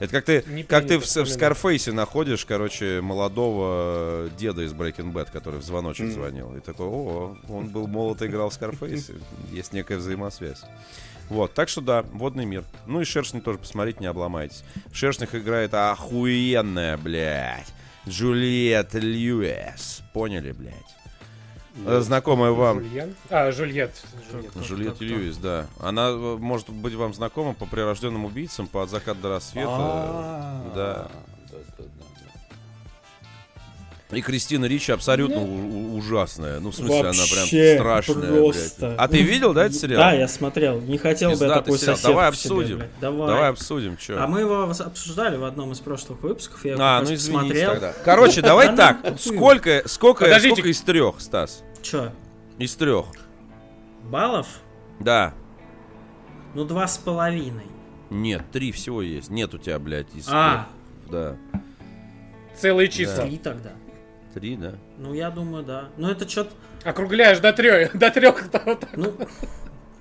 Это 0.01 0.13
как 0.13 0.25
ты, 0.27 0.45
Не 0.47 0.63
как 0.63 0.87
ты 0.87 0.99
в, 1.01 1.03
в. 1.05 1.27
Скарфейсе 1.29 1.91
находишь, 1.91 2.45
короче, 2.45 3.01
молодого 3.01 4.29
деда 4.39 4.63
из 4.63 4.73
Breaking 4.73 5.13
Bad, 5.13 5.29
который 5.33 5.59
в 5.59 5.65
звоночек 5.65 6.07
Мгм. 6.07 6.13
звонил. 6.15 6.55
И 6.57 6.61
такой, 6.61 6.87
о, 6.87 7.37
он 7.49 7.69
был 7.69 7.89
молод 7.89 8.23
и 8.23 8.27
играл 8.27 8.51
в 8.51 8.55
Скарфейсе. 8.55 9.15
Есть 9.51 9.73
некая 9.73 9.99
взаимосвязь. 9.99 10.63
Вот, 11.29 11.53
так 11.55 11.69
что 11.69 11.81
да, 11.81 12.03
водный 12.13 12.45
мир. 12.47 12.65
Ну 12.87 13.01
и 13.01 13.05
шершни 13.05 13.41
тоже 13.41 13.59
посмотрите, 13.59 13.99
не 14.01 14.07
обломайтесь. 14.07 14.65
В 14.91 14.97
шершнях 14.97 15.35
играет 15.35 15.75
охуенная, 15.75 16.97
блядь, 16.97 17.67
Джульет 18.09 18.95
Льюис. 18.95 20.03
Поняли, 20.15 20.53
блядь? 20.53 20.75
Э, 21.87 22.01
Знакомая 22.01 22.51
вам. 22.53 22.81
Жульен? 22.81 23.15
А, 23.31 23.53
Жульет. 23.53 23.93
Жульет. 24.33 24.51
Кто- 24.51 24.63
Жюльет 24.65 24.95
кто- 24.95 25.05
Льюис, 25.05 25.37
да. 25.37 25.67
Она 25.79 26.09
э, 26.09 26.37
может 26.39 26.71
быть 26.71 26.95
вам 26.95 27.15
знакома 27.15 27.53
по 27.55 27.67
прирожденным 27.67 28.25
убийцам, 28.25 28.67
по 28.67 28.83
от 28.83 28.91
заката 28.91 29.21
до 29.21 29.29
рассвета. 29.29 29.69
А, 29.71 30.73
Да. 30.75 31.09
И 34.11 34.23
Кристина 34.23 34.65
Ричи 34.65 34.91
абсолютно 34.91 35.37
у- 35.43 35.45
у- 35.95 35.97
ужасная. 35.99 36.61
Ну, 36.61 36.71
в 36.71 36.75
смысле, 36.75 37.01
она 37.01 37.11
прям 37.13 37.47
страшная, 37.47 37.79
просто. 38.33 38.87
блядь. 38.87 38.95
А 38.99 39.07
ты 39.09 39.21
видел, 39.23 39.53
да, 39.53 39.67
этот 39.67 39.77
сериал? 39.79 40.01
Да, 40.01 40.13
я 40.13 40.27
смотрел. 40.29 40.81
Не 40.81 40.97
хотел 40.97 41.29
бы 41.29 41.35
я 41.35 41.41
Пиздатый 41.41 41.63
такую 41.63 41.79
сериал. 41.79 41.99
Давай 42.03 42.25
себе, 42.25 42.29
обсудим. 42.29 42.77
блядь. 42.79 42.91
Давай. 43.03 43.29
Давай 43.29 43.51
обсудим, 43.51 43.99
что. 43.99 44.25
А 44.25 44.27
мы 44.27 44.41
его 44.41 44.63
обсуждали 44.63 45.37
в 45.37 45.45
одном 45.45 45.73
из 45.73 45.81
прошлых 45.81 46.23
выпусков. 46.23 46.65
Я 46.65 46.73
его 46.73 46.83
А, 46.83 47.03
ну 47.03 47.11
посмотрел. 47.11 47.73
тогда. 47.73 47.93
Короче, 48.03 48.41
давай 48.41 48.69
Да 48.75 48.95
так. 49.03 49.21
Сколько, 49.21 49.83
сколько, 49.87 50.25
Подождите. 50.25 50.55
сколько 50.55 50.69
из 50.71 50.81
трех, 50.81 51.21
Стас? 51.21 51.63
Чё, 51.83 52.11
Из 52.59 52.75
трех. 52.77 53.05
баллов? 54.05 54.47
Да. 55.01 55.35
Ну, 56.55 56.65
два 56.65 56.89
с 56.89 56.97
половиной. 56.97 57.67
Нет, 58.09 58.43
три 58.53 58.73
всего 58.73 59.03
есть. 59.03 59.29
Нет 59.29 59.53
у 59.53 59.59
тебя, 59.59 59.79
блядь, 59.79 60.07
из 60.15 60.27
А. 60.31 60.67
трех. 61.05 61.13
Да. 61.13 61.37
Целые 62.59 62.89
числа. 62.89 63.25
Три 63.27 63.37
тогда. 63.37 63.73
Три, 64.39 64.57
да. 64.57 64.75
Ну, 64.99 65.15
я 65.15 65.31
думаю, 65.31 65.65
да. 65.65 65.89
Ну, 65.97 66.09
это 66.09 66.29
что-то... 66.29 66.51
Округляешь 66.85 67.41
до 67.41 67.53
трех. 67.53 67.97
До 67.97 68.11
трех. 68.11 68.45
Ну, 68.97 69.15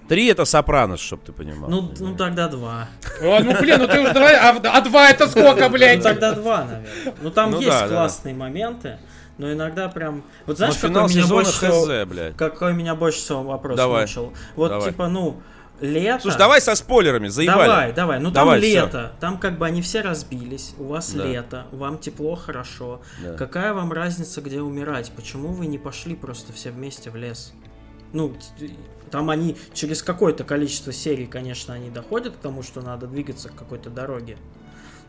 Три 0.08 0.28
это 0.28 0.46
Сопранос, 0.46 1.02
чтоб 1.02 1.22
ты 1.24 1.34
понимал. 1.34 1.70
ну, 1.70 1.92
ну, 2.00 2.16
тогда 2.16 2.48
два. 2.48 2.88
О, 3.22 3.40
ну 3.42 3.60
блин, 3.60 3.80
ну 3.80 3.88
ты 3.88 4.00
уже 4.00 4.14
давай. 4.14 4.36
А, 4.36 4.52
а 4.52 4.82
два 4.82 5.10
это 5.10 5.28
сколько, 5.28 5.64
Ну, 5.68 5.70
блядь? 5.70 6.02
тогда 6.02 6.32
два, 6.34 6.64
наверное. 6.64 7.16
Ну, 7.22 7.32
там 7.32 7.52
Ну 7.52 7.58
есть 7.58 7.72
да, 7.72 7.88
да, 7.88 7.96
классные 7.96 8.34
моменты, 8.34 9.00
но 9.38 9.52
иногда 9.52 9.90
прям... 9.90 10.24
Вот 10.46 10.54
Но 10.54 10.56
знаешь, 10.56 10.76
какой 10.76 10.90
финал 10.90 11.10
меня 11.10 11.28
больше 11.28 11.52
всего... 11.52 11.82
хз, 11.84 12.10
блядь. 12.10 12.38
Какой 12.38 12.74
меня 12.74 12.96
больше 12.96 13.20
всего 13.20 13.44
вопрос 13.44 13.76
Давай. 13.76 14.02
мучил? 14.04 14.34
Вот, 14.56 14.70
Давай. 14.70 14.92
типа, 14.92 15.08
ну, 15.10 15.42
лето... 15.82 16.24
Слушай, 16.24 16.38
давай 16.38 16.62
со 16.62 16.76
спойлерами, 16.76 17.28
заебали. 17.28 17.68
Давай, 17.68 17.94
давай. 17.94 18.20
Ну 18.20 18.32
там 18.32 18.54
лето, 18.56 19.14
там 19.20 19.38
как 19.38 19.58
бы 19.58 19.66
они 19.66 19.82
все 19.82 20.02
разбились, 20.02 20.74
у 20.78 20.86
вас 20.86 21.12
Да. 21.14 21.26
лето, 21.26 21.68
вам 21.72 21.98
тепло, 21.98 22.36
хорошо. 22.36 23.02
Да. 23.24 23.34
Какая 23.34 23.74
вам 23.74 23.92
разница, 23.92 24.42
где 24.42 24.62
умирать? 24.62 25.12
Почему 25.16 25.50
вы 25.50 25.68
не 25.68 25.78
пошли 25.78 26.16
просто 26.16 26.54
все 26.54 26.72
вместе 26.72 27.10
в 27.10 27.16
лес? 27.16 27.54
Ну, 28.14 28.36
там 29.12 29.30
они 29.30 29.58
через 29.74 30.02
какое-то 30.02 30.44
количество 30.44 30.94
серий, 30.94 31.26
конечно, 31.26 31.74
они 31.74 31.90
доходят 31.90 32.36
к 32.36 32.40
тому, 32.40 32.64
что 32.64 32.82
надо 32.82 33.08
двигаться 33.08 33.50
к 33.50 33.56
какой-то 33.56 33.90
дороге. 33.90 34.38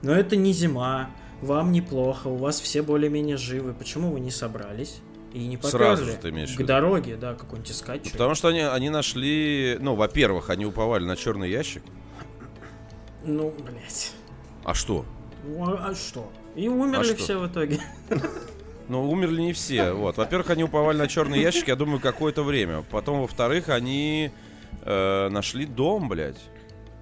Но 0.03 0.13
это 0.13 0.37
не 0.37 0.53
зима, 0.53 1.11
вам 1.41 1.73
неплохо, 1.73 2.29
у 2.29 2.37
вас 2.37 2.61
все 2.61 2.83
более-менее 2.83 3.37
живы. 3.37 3.73
Почему 3.75 4.11
вы 4.13 4.21
не 4.21 4.31
собрались 4.31 5.01
и 5.33 5.47
не 5.47 5.57
поперли 5.57 5.71
Сразу 5.71 6.05
же 6.07 6.13
ты 6.15 6.31
имеешь 6.31 6.55
к 6.55 6.63
дороге, 6.63 7.17
да, 7.17 7.35
какой-нибудь 7.35 7.71
искать? 7.71 8.05
Ну? 8.05 8.11
Потому 8.13 8.35
что 8.35 8.49
они, 8.49 8.61
они 8.61 8.89
нашли, 8.91 9.77
ну, 9.81 9.95
во-первых, 9.95 10.51
они 10.51 10.65
уповали 10.67 11.05
на 11.05 11.17
черный 11.17 11.51
ящик. 11.51 11.83
Ну, 13.25 13.55
блядь. 13.59 14.13
А 14.65 14.75
что? 14.75 15.05
Ну, 15.45 15.75
а 15.79 15.95
что? 15.95 16.31
И 16.57 16.69
умерли 16.69 17.01
А 17.01 17.05
что? 17.05 17.17
все 17.17 17.39
в 17.39 17.47
итоге. 17.47 17.81
Ну, 18.89 19.11
умерли 19.11 19.43
не 19.43 19.53
все. 19.53 19.93
Вот. 19.93 20.17
Во-первых, 20.17 20.49
они 20.49 20.65
уповали 20.65 20.97
на 20.97 21.09
черный 21.09 21.39
ящик, 21.43 21.69
я 21.69 21.77
думаю, 21.77 22.01
какое-то 22.01 22.43
время. 22.43 22.83
Потом, 22.91 23.21
во-вторых, 23.21 23.69
они 23.69 24.31
э, 24.81 25.29
нашли 25.29 25.67
дом, 25.67 26.09
блядь. 26.09 26.41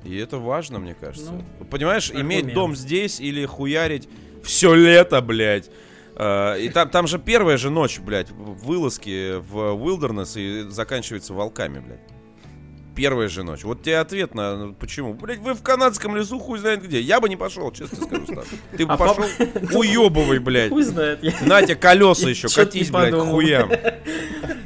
И 0.02 0.16
это 0.16 0.38
важно, 0.38 0.80
мне 0.80 0.94
кажется. 0.94 1.30
Ну, 1.30 1.64
Понимаешь, 1.66 2.10
иметь 2.10 2.38
аргумент. 2.38 2.54
дом 2.54 2.74
здесь 2.74 3.20
или 3.20 3.46
хуярить 3.46 4.08
все 4.42 4.74
лето, 4.74 5.20
блядь. 5.20 5.70
Э, 6.18 6.58
и 6.58 6.68
там, 6.70 6.88
там 6.88 7.06
же 7.06 7.18
первая 7.18 7.56
же 7.58 7.70
ночь, 7.70 7.98
блядь, 8.00 8.30
вылазки 8.30 9.36
в 9.38 9.76
Wilderness 9.76 10.40
и 10.40 10.68
заканчивается 10.70 11.34
волками, 11.34 11.78
блядь. 11.80 12.00
Первая 12.94 13.28
же 13.28 13.42
ночь. 13.42 13.62
Вот 13.62 13.82
тебе 13.82 13.98
ответ 13.98 14.34
на 14.34 14.56
ну, 14.56 14.72
почему. 14.72 15.12
Блять, 15.12 15.38
вы 15.40 15.52
в 15.52 15.62
канадском 15.62 16.16
лесу 16.16 16.38
хуй 16.38 16.58
знает 16.58 16.82
где. 16.82 16.98
Я 16.98 17.20
бы 17.20 17.28
не 17.28 17.36
пошел, 17.36 17.70
честно 17.70 18.06
скажу, 18.06 18.24
Стас. 18.24 18.46
Ты 18.74 18.86
бы 18.86 18.94
А 18.94 18.96
пошел 18.96 19.22
уебывай, 19.74 20.38
блядь. 20.38 20.70
Хуй 20.70 20.82
знает. 20.82 21.22
я- 21.22 21.34
На 21.44 21.60
тебе 21.60 21.74
колеса 21.74 22.30
еще, 22.30 22.48
катись, 22.48 22.90
блядь, 22.90 23.12
к 23.12 23.18
хуям. 23.18 23.70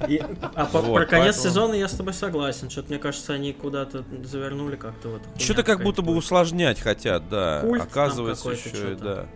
И- 0.07 0.23
А 0.55 0.65
по- 0.67 0.81
Вот, 0.81 0.95
про 0.95 1.07
конец 1.07 1.35
поэтому- 1.35 1.43
сезона 1.43 1.75
я 1.75 1.89
с 1.89 1.93
тобой 1.93 2.15
согласен. 2.15 2.71
Что-то, 2.71 2.91
мне 2.91 2.99
кажется, 2.99 3.33
они 3.33 3.53
куда-то 3.53 4.05
завернули 4.23 4.77
как-то 4.77 5.09
вот. 5.09 5.23
Что-то 5.37 5.65
как 5.65 5.83
будто 5.83 6.03
бы 6.03 6.15
усложнять 6.15 6.79
хотят, 6.81 7.29
да. 7.29 7.63
Культ 7.63 7.83
Оказывается, 7.83 8.49
еще 8.51 8.93
и 8.93 8.95
да. 8.95 9.27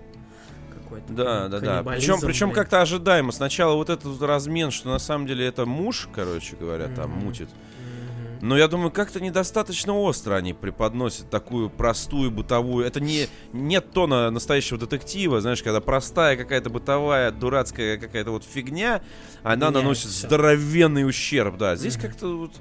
Какой-то 0.95 1.13
Да, 1.13 1.49
да, 1.49 1.61
да. 1.61 1.83
Причем, 1.83 2.21
причем 2.21 2.53
как-то 2.53 2.81
ожидаемо. 2.81 3.33
Сначала 3.33 3.75
вот 3.75 3.91
этот 3.91 4.21
размен, 4.23 4.71
что 4.71 4.89
на 4.91 4.99
самом 4.99 5.27
деле 5.27 5.47
это 5.47 5.67
муж, 5.67 6.09
короче 6.13 6.57
говоря, 6.57 6.89
там 6.89 7.11
Мгм. 7.11 7.25
мутит. 7.25 7.49
Но 8.41 8.59
я 8.59 8.69
думаю, 8.69 8.91
как-то 8.91 9.21
недостаточно 9.21 9.95
остро 9.95 10.35
они 10.35 10.53
преподносят 10.53 11.31
такую 11.31 11.71
простую 11.71 12.31
бытовую. 12.31 12.85
Это 12.87 13.01
не 13.01 13.27
нет 13.55 13.91
тона 13.93 14.31
настоящего 14.31 14.79
детектива, 14.79 15.41
знаешь, 15.41 15.63
когда 15.63 15.81
простая 15.81 16.37
какая-то 16.37 16.69
бытовая, 16.69 17.31
дурацкая 17.31 17.97
какая-то 17.97 18.33
вот 18.33 18.45
фигня, 18.45 19.01
она 19.43 19.69
Меняет 19.69 19.75
наносит 19.75 20.11
здоровенный 20.11 21.09
ущерб, 21.09 21.57
да. 21.57 21.75
Здесь 21.75 21.97
Мгм. 21.97 22.03
как-то 22.03 22.37
вот 22.37 22.53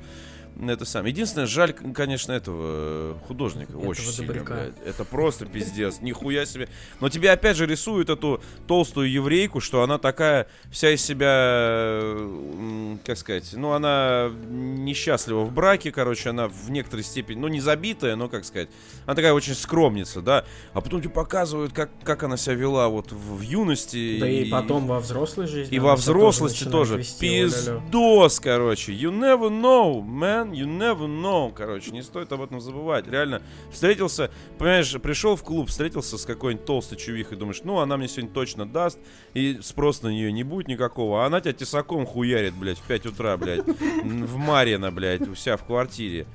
это 0.61 0.85
самое. 0.85 1.11
Единственное, 1.11 1.47
жаль, 1.47 1.73
конечно, 1.73 2.31
этого 2.31 2.61
э, 2.61 3.15
художника. 3.27 3.71
Этого 3.71 3.85
очень 3.85 4.03
сильно, 4.03 4.33
добряка. 4.33 4.53
блядь. 4.53 4.87
Это 4.87 5.03
просто 5.03 5.45
пиздец. 5.45 5.99
Нихуя 6.01 6.45
себе. 6.45 6.69
Но 6.99 7.09
тебе 7.09 7.31
опять 7.31 7.57
же 7.57 7.65
рисуют 7.65 8.09
эту 8.09 8.41
толстую 8.67 9.11
еврейку, 9.11 9.59
что 9.59 9.81
она 9.83 9.97
такая 9.97 10.47
вся 10.71 10.91
из 10.91 11.03
себя, 11.03 11.27
э, 11.31 12.97
как 13.05 13.17
сказать, 13.17 13.49
ну, 13.53 13.71
она 13.71 14.31
несчастлива 14.49 15.43
в 15.43 15.51
браке, 15.51 15.91
короче, 15.91 16.29
она 16.29 16.47
в 16.47 16.69
некоторой 16.69 17.03
степени, 17.03 17.39
ну, 17.39 17.47
не 17.47 17.59
забитая, 17.59 18.15
но, 18.15 18.29
как 18.29 18.45
сказать, 18.45 18.69
она 19.05 19.15
такая 19.15 19.33
очень 19.33 19.55
скромница, 19.55 20.21
да. 20.21 20.45
А 20.73 20.81
потом 20.81 21.01
тебе 21.01 21.11
показывают, 21.11 21.73
как, 21.73 21.89
как 22.03 22.23
она 22.23 22.37
себя 22.37 22.55
вела 22.55 22.89
вот 22.89 23.11
в, 23.11 23.37
в 23.37 23.41
юности. 23.41 24.19
Да 24.19 24.29
и 24.29 24.49
потом 24.49 24.87
во 24.87 24.99
взрослой 24.99 25.47
жизни. 25.47 25.75
И 25.75 25.79
во 25.79 25.95
взрослости 25.95 26.63
начинает 26.65 26.71
тоже. 26.71 26.97
вести. 26.97 27.19
Пиздос, 27.19 28.39
короче. 28.39 28.93
You 28.93 29.11
never 29.11 29.49
know, 29.49 30.03
man. 30.03 30.42
You 30.51 30.65
never 30.65 31.07
know. 31.07 31.53
Короче, 31.53 31.91
не 31.91 32.01
стоит 32.01 32.31
об 32.31 32.41
этом 32.41 32.61
забывать. 32.61 33.07
Реально, 33.07 33.41
встретился, 33.71 34.31
понимаешь, 34.57 34.91
пришел 35.01 35.35
в 35.35 35.43
клуб, 35.43 35.69
встретился 35.69 36.17
с 36.17 36.25
какой-нибудь 36.25 36.65
толстой 36.65 36.97
чувихой, 36.97 37.37
думаешь, 37.37 37.61
ну, 37.63 37.79
она 37.79 37.97
мне 37.97 38.07
сегодня 38.07 38.33
точно 38.33 38.65
даст, 38.65 38.99
и 39.33 39.59
спрос 39.61 40.01
на 40.01 40.09
нее 40.09 40.31
не 40.31 40.43
будет 40.43 40.67
никакого. 40.67 41.23
А 41.23 41.27
она 41.27 41.41
тебя 41.41 41.53
тесаком 41.53 42.05
хуярит, 42.05 42.53
блядь, 42.53 42.77
в 42.77 42.83
5 42.83 43.05
утра, 43.07 43.37
блядь, 43.37 43.65
в 43.65 44.37
Марьино, 44.37 44.91
блядь, 44.91 45.21
себя 45.37 45.57
в 45.57 45.65
квартире. 45.65 46.27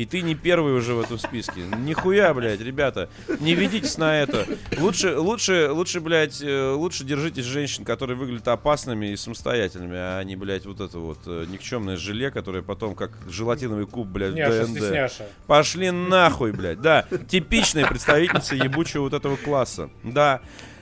И 0.00 0.06
ты 0.06 0.22
не 0.22 0.34
первый 0.34 0.72
уже 0.72 0.94
в 0.94 1.00
этом 1.00 1.18
списке. 1.18 1.60
Нихуя, 1.76 2.32
блядь, 2.32 2.62
ребята. 2.62 3.10
Не 3.38 3.54
ведитесь 3.54 3.98
на 3.98 4.18
это. 4.18 4.46
Лучше, 4.78 5.18
лучше, 5.18 5.70
лучше, 5.70 6.00
блядь, 6.00 6.40
э, 6.40 6.70
лучше 6.72 7.04
держитесь 7.04 7.44
женщин, 7.44 7.84
которые 7.84 8.16
выглядят 8.16 8.48
опасными 8.48 9.12
и 9.12 9.16
самостоятельными, 9.16 9.98
а 9.98 10.22
не, 10.22 10.36
блядь, 10.36 10.64
вот 10.64 10.80
это 10.80 10.98
вот 10.98 11.18
э, 11.26 11.44
никчемное 11.50 11.98
желе, 11.98 12.30
которое 12.30 12.62
потом 12.62 12.94
как 12.94 13.10
желатиновый 13.28 13.86
куб, 13.86 14.08
блядь, 14.08 14.32
Няша, 14.32 14.64
ДНД. 14.64 14.78
стесняша. 14.78 15.26
Пошли 15.46 15.90
нахуй, 15.90 16.52
блядь. 16.52 16.80
Да, 16.80 17.04
типичная 17.28 17.86
представительница 17.86 18.54
ебучего 18.54 19.02
вот 19.02 19.12
этого 19.12 19.36
класса. 19.36 19.90
Да. 20.02 20.40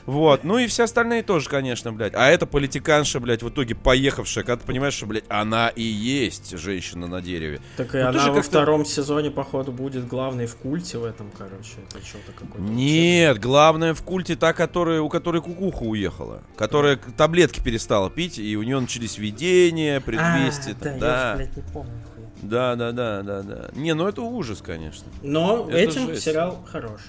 Вот, 0.08 0.42
ну 0.42 0.56
и 0.56 0.66
все 0.68 0.84
остальные 0.84 1.22
тоже, 1.22 1.50
конечно, 1.50 1.92
блядь. 1.92 2.14
А 2.14 2.28
это 2.30 2.46
политиканша, 2.46 3.20
блядь, 3.20 3.42
в 3.42 3.50
итоге 3.50 3.74
поехавшая, 3.74 4.42
когда 4.42 4.58
ты 4.58 4.66
понимаешь, 4.66 4.94
что, 4.94 5.04
блядь, 5.04 5.24
она 5.28 5.68
и 5.68 5.82
есть 5.82 6.56
женщина 6.56 7.06
на 7.06 7.20
дереве. 7.20 7.60
Так 7.76 7.94
и 7.94 7.98
Ну, 7.98 8.08
она 8.08 8.32
во 8.32 8.40
втором 8.40 8.86
сезоне, 8.86 9.30
походу, 9.30 9.70
будет 9.70 10.08
главной 10.08 10.46
в 10.46 10.56
культе 10.56 10.96
в 10.96 11.04
этом, 11.04 11.30
короче. 11.36 11.74
Это 11.90 12.02
что-то 12.02 12.32
какое-то. 12.32 12.72
Нет, 12.72 13.38
главное 13.38 13.92
в 13.92 14.00
культе 14.00 14.34
та, 14.34 14.54
которая, 14.54 15.02
у 15.02 15.10
которой 15.10 15.42
кукуха 15.42 15.82
уехала. 15.82 16.42
Которая 16.56 16.96
таблетки 16.96 17.60
перестала 17.60 18.08
пить, 18.08 18.38
и 18.38 18.56
у 18.56 18.62
нее 18.62 18.80
начались 18.80 19.18
видения, 19.18 20.00
предвестия. 20.00 20.74
А, 20.80 20.84
там, 20.84 20.98
да, 20.98 21.06
я 21.06 21.12
да. 21.12 21.30
уж, 21.32 21.36
блядь, 21.36 21.56
не 21.58 21.62
помню. 21.74 21.92
да, 22.40 22.76
да, 22.76 22.92
да, 22.92 23.22
да, 23.22 23.42
да. 23.42 23.68
Не, 23.74 23.92
ну 23.92 24.08
это 24.08 24.22
ужас, 24.22 24.62
конечно. 24.62 25.04
Но 25.22 25.66
Это 25.68 25.76
этим 25.76 26.06
жесть. 26.06 26.22
сериал 26.22 26.64
хорош. 26.66 27.02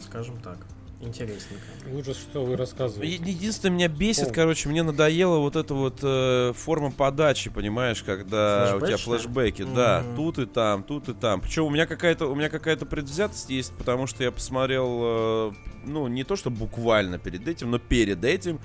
Скажем 0.00 0.38
так. 0.42 0.58
Интересненько. 1.00 1.64
Ужас, 1.94 2.18
что 2.18 2.44
вы 2.44 2.56
рассказываете. 2.56 3.14
Единственное, 3.24 3.74
меня 3.74 3.88
бесит, 3.88 4.28
О. 4.28 4.32
короче, 4.34 4.68
мне 4.68 4.82
надоела 4.82 5.38
вот 5.38 5.56
эта 5.56 5.72
вот 5.72 6.00
э, 6.02 6.52
форма 6.54 6.90
подачи, 6.90 7.48
понимаешь, 7.48 8.02
когда 8.02 8.76
у 8.76 8.80
тебя 8.84 8.98
флешбеки, 8.98 9.64
да, 9.74 10.02
Мгм. 10.02 10.16
тут 10.16 10.38
и 10.38 10.46
там, 10.46 10.82
тут 10.82 11.08
и 11.08 11.14
там. 11.14 11.40
Причем 11.40 11.64
у 11.64 11.70
меня 11.70 11.86
какая-то 11.86 12.26
у 12.26 12.34
меня 12.34 12.50
какая-то 12.50 12.84
предвзятость 12.84 13.48
есть, 13.48 13.72
потому 13.78 14.06
что 14.06 14.22
я 14.22 14.30
посмотрел, 14.30 15.00
э, 15.02 15.52
ну 15.86 16.06
не 16.06 16.22
то 16.22 16.36
что 16.36 16.50
буквально 16.50 17.18
перед 17.18 17.48
этим, 17.48 17.70
но 17.70 17.78
перед 17.78 18.22
этим 18.22 18.60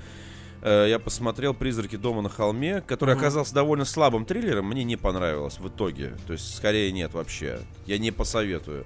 э, 0.66 0.88
я 0.90 1.00
посмотрел 1.00 1.54
«Призраки 1.54 1.96
дома 1.96 2.22
на 2.22 2.30
холме», 2.30 2.82
который 2.82 3.14
Мгм. 3.16 3.22
оказался 3.22 3.54
довольно 3.54 3.86
слабым 3.86 4.26
триллером, 4.26 4.66
мне 4.68 4.84
не 4.84 4.98
понравилось 4.98 5.60
в 5.60 5.68
итоге. 5.70 6.18
То 6.28 6.34
есть, 6.34 6.56
скорее 6.56 6.92
нет 6.92 7.14
вообще. 7.14 7.60
Я 7.86 7.98
не 8.00 8.12
посоветую. 8.12 8.86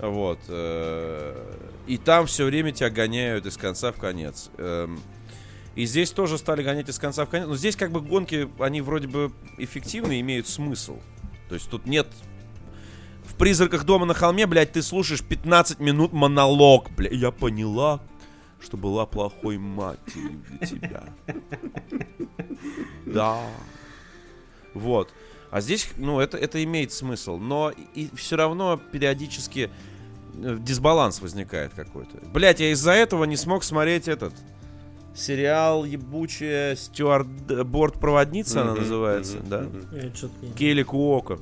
Вот. 0.00 0.38
э, 0.48 1.54
И 1.86 1.96
там 1.98 2.26
все 2.26 2.44
время 2.44 2.70
тебя 2.72 2.90
гоняют 2.90 3.46
из 3.46 3.56
конца 3.56 3.90
в 3.92 3.96
конец. 3.96 4.50
Эм, 4.58 5.00
И 5.74 5.84
здесь 5.86 6.10
тоже 6.10 6.38
стали 6.38 6.62
гонять 6.62 6.88
из 6.88 6.98
конца 6.98 7.24
в 7.26 7.28
конец. 7.28 7.46
Но 7.48 7.56
здесь 7.56 7.76
как 7.76 7.90
бы 7.90 8.00
гонки, 8.00 8.48
они 8.58 8.80
вроде 8.80 9.08
бы 9.08 9.30
эффективны, 9.58 10.20
имеют 10.20 10.48
смысл. 10.48 10.98
То 11.48 11.54
есть 11.54 11.68
тут 11.70 11.86
нет... 11.86 12.06
В 13.26 13.34
«Призраках 13.38 13.84
дома 13.84 14.06
на 14.06 14.14
холме», 14.14 14.46
блядь, 14.46 14.72
ты 14.72 14.82
слушаешь 14.82 15.22
15 15.22 15.78
минут 15.80 16.12
монолог, 16.14 16.90
бля. 16.96 17.10
Я 17.10 17.30
поняла, 17.32 18.00
что 18.66 18.76
была 18.76 19.06
плохой 19.06 19.58
матерью 19.58 20.42
для 20.48 20.66
тебя. 20.66 21.04
Да. 23.06 23.40
Вот. 24.74 25.12
А 25.50 25.60
здесь, 25.60 25.88
ну, 25.96 26.18
это, 26.18 26.36
это 26.36 26.62
имеет 26.64 26.92
смысл, 26.92 27.38
но 27.38 27.70
и 27.94 28.08
все 28.16 28.36
равно 28.36 28.76
периодически 28.92 29.70
э, 30.34 30.56
дисбаланс 30.58 31.20
возникает 31.22 31.72
какой-то. 31.72 32.18
Блять, 32.32 32.58
я 32.60 32.72
из-за 32.72 32.92
этого 32.92 33.24
не 33.24 33.36
смог 33.36 33.62
смотреть 33.62 34.08
этот 34.08 34.34
сериал 35.14 35.84
ебучая 35.84 36.74
стюард 36.76 37.28
бортпроводница 37.66 38.62
она 38.62 38.72
Мгм, 38.72 38.80
называется, 38.80 39.36
мгм, 39.38 39.48
да? 39.48 39.66
не... 40.42 40.52
Келли 40.52 40.82
Куоко. 40.82 41.38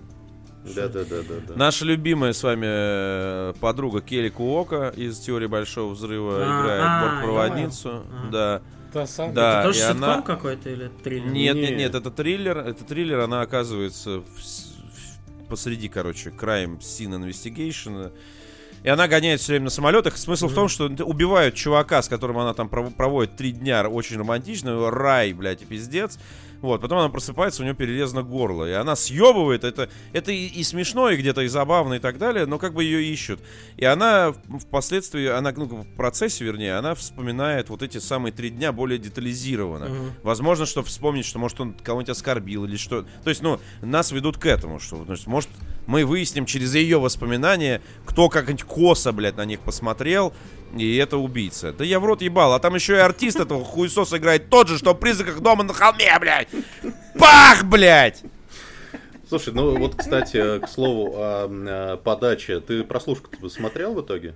Да, 0.64 0.88
да, 0.88 1.04
да, 1.04 1.16
да, 1.22 1.34
да. 1.48 1.54
Наша 1.56 1.84
любимая 1.84 2.32
с 2.32 2.42
вами 2.42 2.66
э, 2.66 3.52
подруга 3.60 4.00
Келли 4.00 4.30
Куока 4.30 4.92
из 4.96 5.18
теории 5.18 5.46
большого 5.46 5.92
взрыва 5.92 6.36
А, 6.38 6.62
играет 6.62 6.82
а, 6.84 7.02
бортпроводницу. 7.02 8.04
Да. 8.32 8.62
Та 8.92 9.06
самая. 9.06 9.34
Да. 9.34 9.58
Это 9.60 9.68
тоже 9.68 9.78
ситком 9.80 10.04
она- 10.04 10.22
какой-то 10.22 10.70
или 10.70 10.88
триллер? 11.02 11.26
Нет, 11.32 11.56
нет, 11.56 11.76
Нет. 11.76 11.94
это 11.94 12.10
триллер. 12.10 12.58
Это 12.58 12.84
триллер, 12.84 13.20
она 13.20 13.42
оказывается 13.42 14.20
в 14.20 14.24
посреди, 15.48 15.88
короче, 15.88 16.30
crime 16.30 16.78
scene 16.78 17.18
investigation. 17.20 18.12
И 18.82 18.88
она 18.88 19.08
гоняет 19.08 19.40
все 19.40 19.52
время 19.52 19.64
на 19.64 19.70
самолетах. 19.70 20.16
Смысл 20.16 20.48
в 20.48 20.54
том, 20.54 20.68
что 20.68 20.86
убивают 20.86 21.54
чувака, 21.54 22.02
с 22.02 22.08
которым 22.08 22.38
она 22.38 22.54
там 22.54 22.68
пров- 22.68 22.94
проводит 22.94 23.36
три 23.36 23.52
дня 23.52 23.86
очень 23.88 24.18
романтично. 24.18 24.90
Рай, 24.90 25.32
блядь, 25.32 25.62
и 25.62 25.64
пиздец. 25.64 26.18
Вот, 26.64 26.80
потом 26.80 26.96
она 26.96 27.10
просыпается, 27.10 27.60
у 27.60 27.64
нее 27.66 27.74
перерезано 27.74 28.22
горло. 28.22 28.64
И 28.64 28.72
она 28.72 28.96
съебывает. 28.96 29.64
Это, 29.64 29.90
это 30.14 30.32
и, 30.32 30.46
и 30.46 30.64
смешно, 30.64 31.10
и 31.10 31.16
где-то 31.16 31.42
и 31.42 31.46
забавно, 31.46 31.94
и 31.94 31.98
так 31.98 32.16
далее, 32.16 32.46
но 32.46 32.58
как 32.58 32.72
бы 32.72 32.82
ее 32.82 33.04
ищут. 33.04 33.40
И 33.76 33.84
она 33.84 34.32
впоследствии, 34.60 35.26
она, 35.26 35.52
ну, 35.54 35.66
в 35.66 35.94
процессе, 35.94 36.42
вернее, 36.42 36.76
она 36.76 36.94
вспоминает 36.94 37.68
вот 37.68 37.82
эти 37.82 37.98
самые 37.98 38.32
три 38.32 38.48
дня 38.48 38.72
более 38.72 38.98
детализированно. 38.98 39.90
Мгм. 39.90 40.12
Возможно, 40.22 40.64
что 40.64 40.82
вспомнить, 40.82 41.26
что, 41.26 41.38
может, 41.38 41.60
он 41.60 41.74
кого-нибудь 41.74 42.08
оскорбил 42.08 42.64
или 42.64 42.76
что. 42.76 43.02
То 43.22 43.28
есть, 43.28 43.42
ну, 43.42 43.60
нас 43.82 44.10
ведут 44.10 44.38
к 44.38 44.46
этому, 44.46 44.80
что, 44.80 45.04
значит, 45.04 45.26
может, 45.26 45.50
мы 45.86 46.04
выясним 46.04 46.46
через 46.46 46.74
ее 46.74 46.98
воспоминания, 46.98 47.80
кто 48.04 48.28
как-нибудь 48.28 48.64
косо, 48.64 49.12
блядь, 49.12 49.36
на 49.36 49.44
них 49.44 49.60
посмотрел, 49.60 50.32
и 50.76 50.96
это 50.96 51.16
убийца. 51.16 51.72
Да 51.72 51.84
я 51.84 52.00
в 52.00 52.04
рот 52.04 52.22
ебал, 52.22 52.52
а 52.52 52.58
там 52.58 52.74
еще 52.74 52.94
и 52.94 52.98
артист 52.98 53.40
этого 53.40 53.64
хуесоса 53.64 54.16
играет 54.16 54.50
тот 54.50 54.68
же, 54.68 54.78
что 54.78 54.94
в 54.94 54.98
призраках 54.98 55.40
дома 55.40 55.62
на 55.62 55.72
холме, 55.72 56.16
блядь! 56.18 56.48
Пах, 57.18 57.64
блядь! 57.64 58.22
Слушай, 59.28 59.54
ну 59.54 59.76
вот, 59.76 59.94
кстати, 59.94 60.58
к 60.60 60.68
слову 60.68 61.14
о, 61.16 61.96
подаче. 61.96 62.60
Ты 62.60 62.84
прослушку 62.84 63.48
смотрел 63.48 63.94
в 63.94 64.00
итоге? 64.02 64.34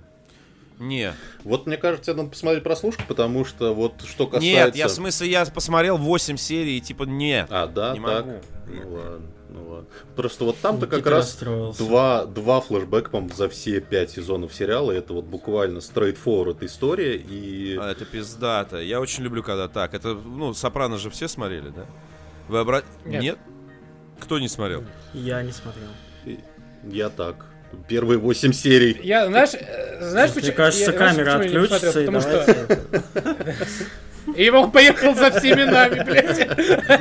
Не. 0.79 1.13
Вот 1.43 1.67
мне 1.67 1.75
кажется, 1.75 2.13
надо 2.13 2.29
посмотреть 2.29 2.63
прослушку, 2.63 3.03
потому 3.07 3.43
что 3.43 3.73
вот 3.75 4.01
что 4.07 4.27
касается... 4.27 4.49
Нет, 4.49 4.75
я 4.77 4.87
в 4.87 4.91
смысле, 4.91 5.29
я 5.29 5.45
посмотрел 5.45 5.97
8 5.97 6.37
серий, 6.37 6.77
и 6.77 6.81
типа, 6.81 7.03
не. 7.03 7.45
А, 7.49 7.67
да, 7.67 7.93
Не 7.93 7.99
так. 7.99 8.25
могу. 8.25 8.39
Ну 8.67 8.93
ладно, 8.93 9.27
ну 9.49 9.67
ладно. 9.67 9.87
Просто 10.15 10.45
вот 10.45 10.57
там-то 10.59 10.87
как 10.87 11.05
раз 11.05 11.37
два, 11.77 12.25
два 12.25 12.61
флешбэка, 12.61 13.09
по-моему, 13.09 13.35
за 13.35 13.49
все 13.49 13.81
пять 13.81 14.11
сезонов 14.11 14.53
сериала. 14.53 14.91
Это 14.91 15.13
вот 15.13 15.25
буквально 15.25 15.79
straightforward 15.79 16.63
история. 16.65 17.17
И 17.17 17.77
А, 17.77 17.91
это 17.91 18.05
пиздато. 18.05 18.77
Я 18.79 19.01
очень 19.01 19.23
люблю, 19.23 19.43
когда 19.43 19.67
так. 19.67 19.93
Это, 19.93 20.13
ну, 20.13 20.53
Сопрано 20.53 20.97
же 20.97 21.09
все 21.09 21.27
смотрели, 21.27 21.69
да? 21.69 21.85
Вы 22.47 22.59
обра... 22.59 22.83
Нет. 23.05 23.21
Нет? 23.21 23.39
Кто 24.19 24.39
не 24.39 24.47
смотрел? 24.47 24.85
Я 25.13 25.41
не 25.43 25.51
смотрел. 25.51 25.89
я 26.83 27.09
так. 27.09 27.48
Первые 27.87 28.17
восемь 28.19 28.53
серий. 28.53 28.99
Я, 29.03 29.27
знаешь, 29.27 29.49
э, 29.53 29.97
знаешь, 30.09 30.31
Мне 30.31 30.41
почему... 30.41 30.55
кажется, 30.57 30.91
я- 30.91 30.97
знаешь, 30.97 31.15
камера 31.15 31.37
почему 31.39 31.53
я 31.55 31.61
не 31.61 31.67
посмотрел? 31.67 31.91
отключится, 31.91 32.01
и 32.01 32.05
Потому 32.05 32.21
что 32.21 32.77
давайте... 33.17 33.63
И 34.35 34.49
он 34.49 34.71
поехал 34.71 35.15
за 35.15 35.31
всеми 35.31 35.63
нами, 35.63 36.03
блядь. 36.03 36.39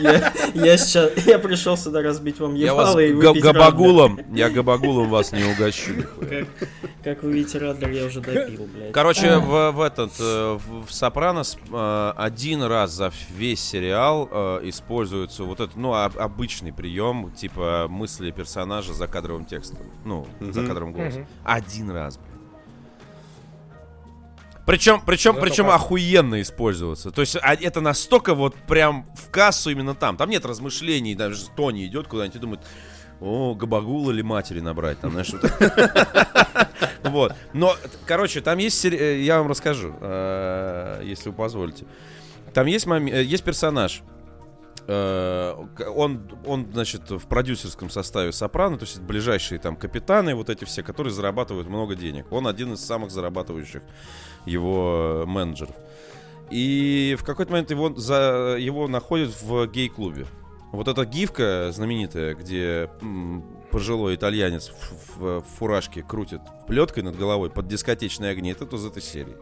Я, 0.01 0.33
я 0.55 0.77
сейчас, 0.77 1.11
я 1.27 1.39
пришел 1.39 1.77
сюда 1.77 2.03
разбить 2.03 2.39
вам 2.41 2.55
Я 2.55 2.75
вас 2.75 2.89
ебало 2.91 3.01
и 3.01 3.13
выпить 3.13 3.43
габагулом, 3.43 4.21
я 4.33 4.51
габагулом 4.51 5.09
вас 5.09 5.33
не 5.33 5.45
угощу. 5.45 5.93
Как, 6.21 6.49
как 7.05 7.23
вы 7.23 7.33
видите, 7.33 7.59
Радлер 7.59 7.91
я 7.91 8.05
уже 8.07 8.21
допил, 8.21 8.69
блядь. 8.75 8.93
Короче, 8.93 9.39
в, 9.39 9.71
в 9.73 9.81
этот 9.81 10.13
э, 10.21 10.59
в, 10.59 10.91
Сопранос 10.93 11.57
э, 11.73 12.13
один 12.17 12.63
раз 12.63 12.93
за 12.93 13.13
весь 13.35 13.61
сериал 13.61 14.29
э, 14.31 14.61
используется 14.65 15.45
вот 15.45 15.61
этот, 15.61 15.77
ну, 15.77 15.95
об- 15.95 16.19
обычный 16.19 16.73
прием, 16.73 17.31
типа 17.33 17.87
мысли 17.89 18.31
персонажа 18.31 18.93
за 18.95 19.07
кадровым 19.07 19.45
текстом. 19.45 19.79
Ну, 20.05 20.27
за 20.41 20.67
кадровым 20.67 20.93
голосом. 20.93 21.27
Один 21.45 21.91
раз. 21.91 22.19
Причем, 24.69 25.01
причем, 25.01 25.33
Зато 25.33 25.47
причем 25.47 25.65
как. 25.65 25.77
охуенно 25.77 26.43
использоваться. 26.43 27.11
То 27.11 27.23
есть 27.23 27.39
а, 27.41 27.55
это 27.55 27.81
настолько 27.81 28.35
вот 28.35 28.55
прям 28.55 29.07
в 29.15 29.31
кассу 29.31 29.71
именно 29.71 29.95
там. 29.95 30.19
Там 30.19 30.29
нет 30.29 30.45
размышлений, 30.45 31.15
даже 31.15 31.49
Тони 31.57 31.87
идет 31.87 32.07
куда-нибудь 32.07 32.37
и 32.37 32.39
думает, 32.39 32.61
о, 33.19 33.55
габагул 33.55 34.11
или 34.11 34.21
матери 34.21 34.61
набрать, 34.61 35.01
там, 35.01 35.13
знаешь, 35.13 35.33
Вот. 37.03 37.35
Но, 37.55 37.77
короче, 38.05 38.43
там 38.43 38.59
есть, 38.59 38.85
э, 38.85 39.23
я 39.23 39.39
вам 39.39 39.49
расскажу, 39.49 39.95
э, 40.03 41.01
если 41.03 41.31
вы 41.31 41.35
позволите. 41.35 41.87
Там 42.53 42.67
есть, 42.67 42.87
э, 42.87 43.23
есть 43.25 43.45
персонаж, 43.45 44.03
он, 44.89 46.23
он, 46.47 46.69
значит, 46.73 47.11
в 47.11 47.27
продюсерском 47.27 47.91
составе 47.91 48.33
Сопрано, 48.33 48.79
то 48.79 48.85
есть 48.85 49.01
ближайшие 49.01 49.59
там 49.59 49.77
капитаны, 49.77 50.35
вот 50.35 50.49
эти 50.49 50.65
все, 50.65 50.83
которые 50.83 51.13
зарабатывают 51.13 51.69
много 51.69 51.95
денег. 51.95 52.33
Он 52.33 52.47
один 52.47 52.73
из 52.73 52.81
самых 52.85 53.11
зарабатывающих 53.11 53.83
его 54.47 55.25
э, 55.25 55.27
менеджеров. 55.27 55.77
И 56.51 57.17
в 57.21 57.25
какой-то 57.25 57.53
момент 57.53 57.71
его, 57.71 57.95
за, 57.95 58.57
его 58.59 58.89
находят 58.89 59.31
в 59.43 59.67
гей-клубе. 59.67 60.27
Вот 60.73 60.89
эта 60.89 61.05
гифка 61.05 61.71
знаменитая, 61.73 62.35
где 62.35 62.91
пожилой 63.71 64.15
итальянец 64.15 64.71
в, 64.71 65.19
в- 65.19 65.41
в 65.41 65.45
фуражке 65.59 66.03
крутит 66.03 66.41
плеткой 66.67 67.03
над 67.03 67.17
головой 67.19 67.51
под 67.51 67.69
дискотечные 67.69 68.31
огни, 68.33 68.53
это 68.53 68.65
из 68.77 68.85
этой 68.87 69.03
серии. 69.03 69.37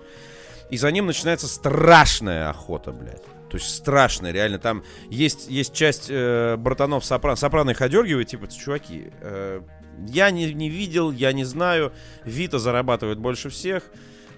И 0.71 0.77
за 0.77 0.91
ним 0.91 1.07
начинается 1.07 1.47
страшная 1.47 2.51
охота, 2.51 2.91
блядь. 2.91 3.23
То 3.49 3.57
есть 3.57 3.75
страшная, 3.75 4.33
реально. 4.33 4.59
Там 4.59 4.83
есть, 5.09 5.49
есть 5.49 5.73
часть 5.73 6.07
э, 6.09 6.57
братанов 6.57 7.05
Сопрано. 7.05 7.37
Сопрано 7.37 7.71
их 7.71 7.81
одергивает, 7.81 8.29
типа, 8.29 8.49
чуваки, 8.49 9.11
э, 9.21 9.61
я 10.09 10.31
не, 10.31 10.53
не 10.53 10.69
видел, 10.69 11.11
я 11.11 11.33
не 11.33 11.45
знаю. 11.45 11.93
Вита 12.25 12.59
зарабатывает 12.59 13.19
больше 13.19 13.49
всех. 13.49 13.85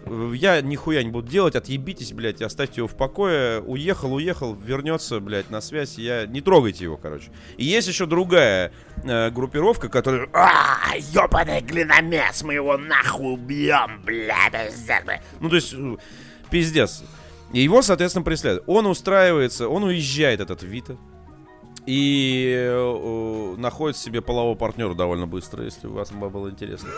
Э, 0.04 0.32
Я 0.34 0.60
нихуя 0.60 1.02
не 1.02 1.10
буду 1.10 1.28
делать, 1.28 1.56
отъебитесь, 1.56 2.12
блядь, 2.12 2.42
оставьте 2.42 2.80
его 2.80 2.88
в 2.88 2.96
покое. 2.96 3.60
Уехал, 3.60 4.14
уехал, 4.14 4.54
вернется, 4.54 5.20
блядь, 5.20 5.50
на 5.50 5.60
связь. 5.60 5.98
Я... 5.98 6.26
Не 6.26 6.40
трогайте 6.40 6.84
его, 6.84 6.96
короче. 6.96 7.30
И 7.56 7.64
есть 7.64 7.88
еще 7.88 8.06
другая 8.06 8.72
э, 9.04 9.30
группировка, 9.30 9.88
которая... 9.88 10.28
А, 10.32 10.96
ебаный 10.96 11.60
глиномес, 11.60 12.42
мы 12.42 12.54
его 12.54 12.76
нахуй 12.76 13.34
убьем, 13.34 14.02
блядь. 14.04 14.52
Ну, 15.40 15.48
то 15.48 15.56
есть, 15.56 15.74
э, 15.74 15.96
пиздец. 16.50 17.02
И 17.52 17.60
его, 17.60 17.82
соответственно, 17.82 18.24
преследуют. 18.24 18.64
Он 18.66 18.86
устраивается, 18.86 19.68
он 19.68 19.84
уезжает, 19.84 20.40
этот 20.40 20.62
Вита. 20.62 20.96
И 21.86 22.54
э, 22.54 23.54
находит 23.56 23.96
себе 23.96 24.20
полового 24.20 24.54
партнера 24.54 24.92
довольно 24.92 25.26
быстро, 25.26 25.64
если 25.64 25.86
у 25.86 25.94
вас 25.94 26.10
было 26.10 26.50
интересно. 26.50 26.90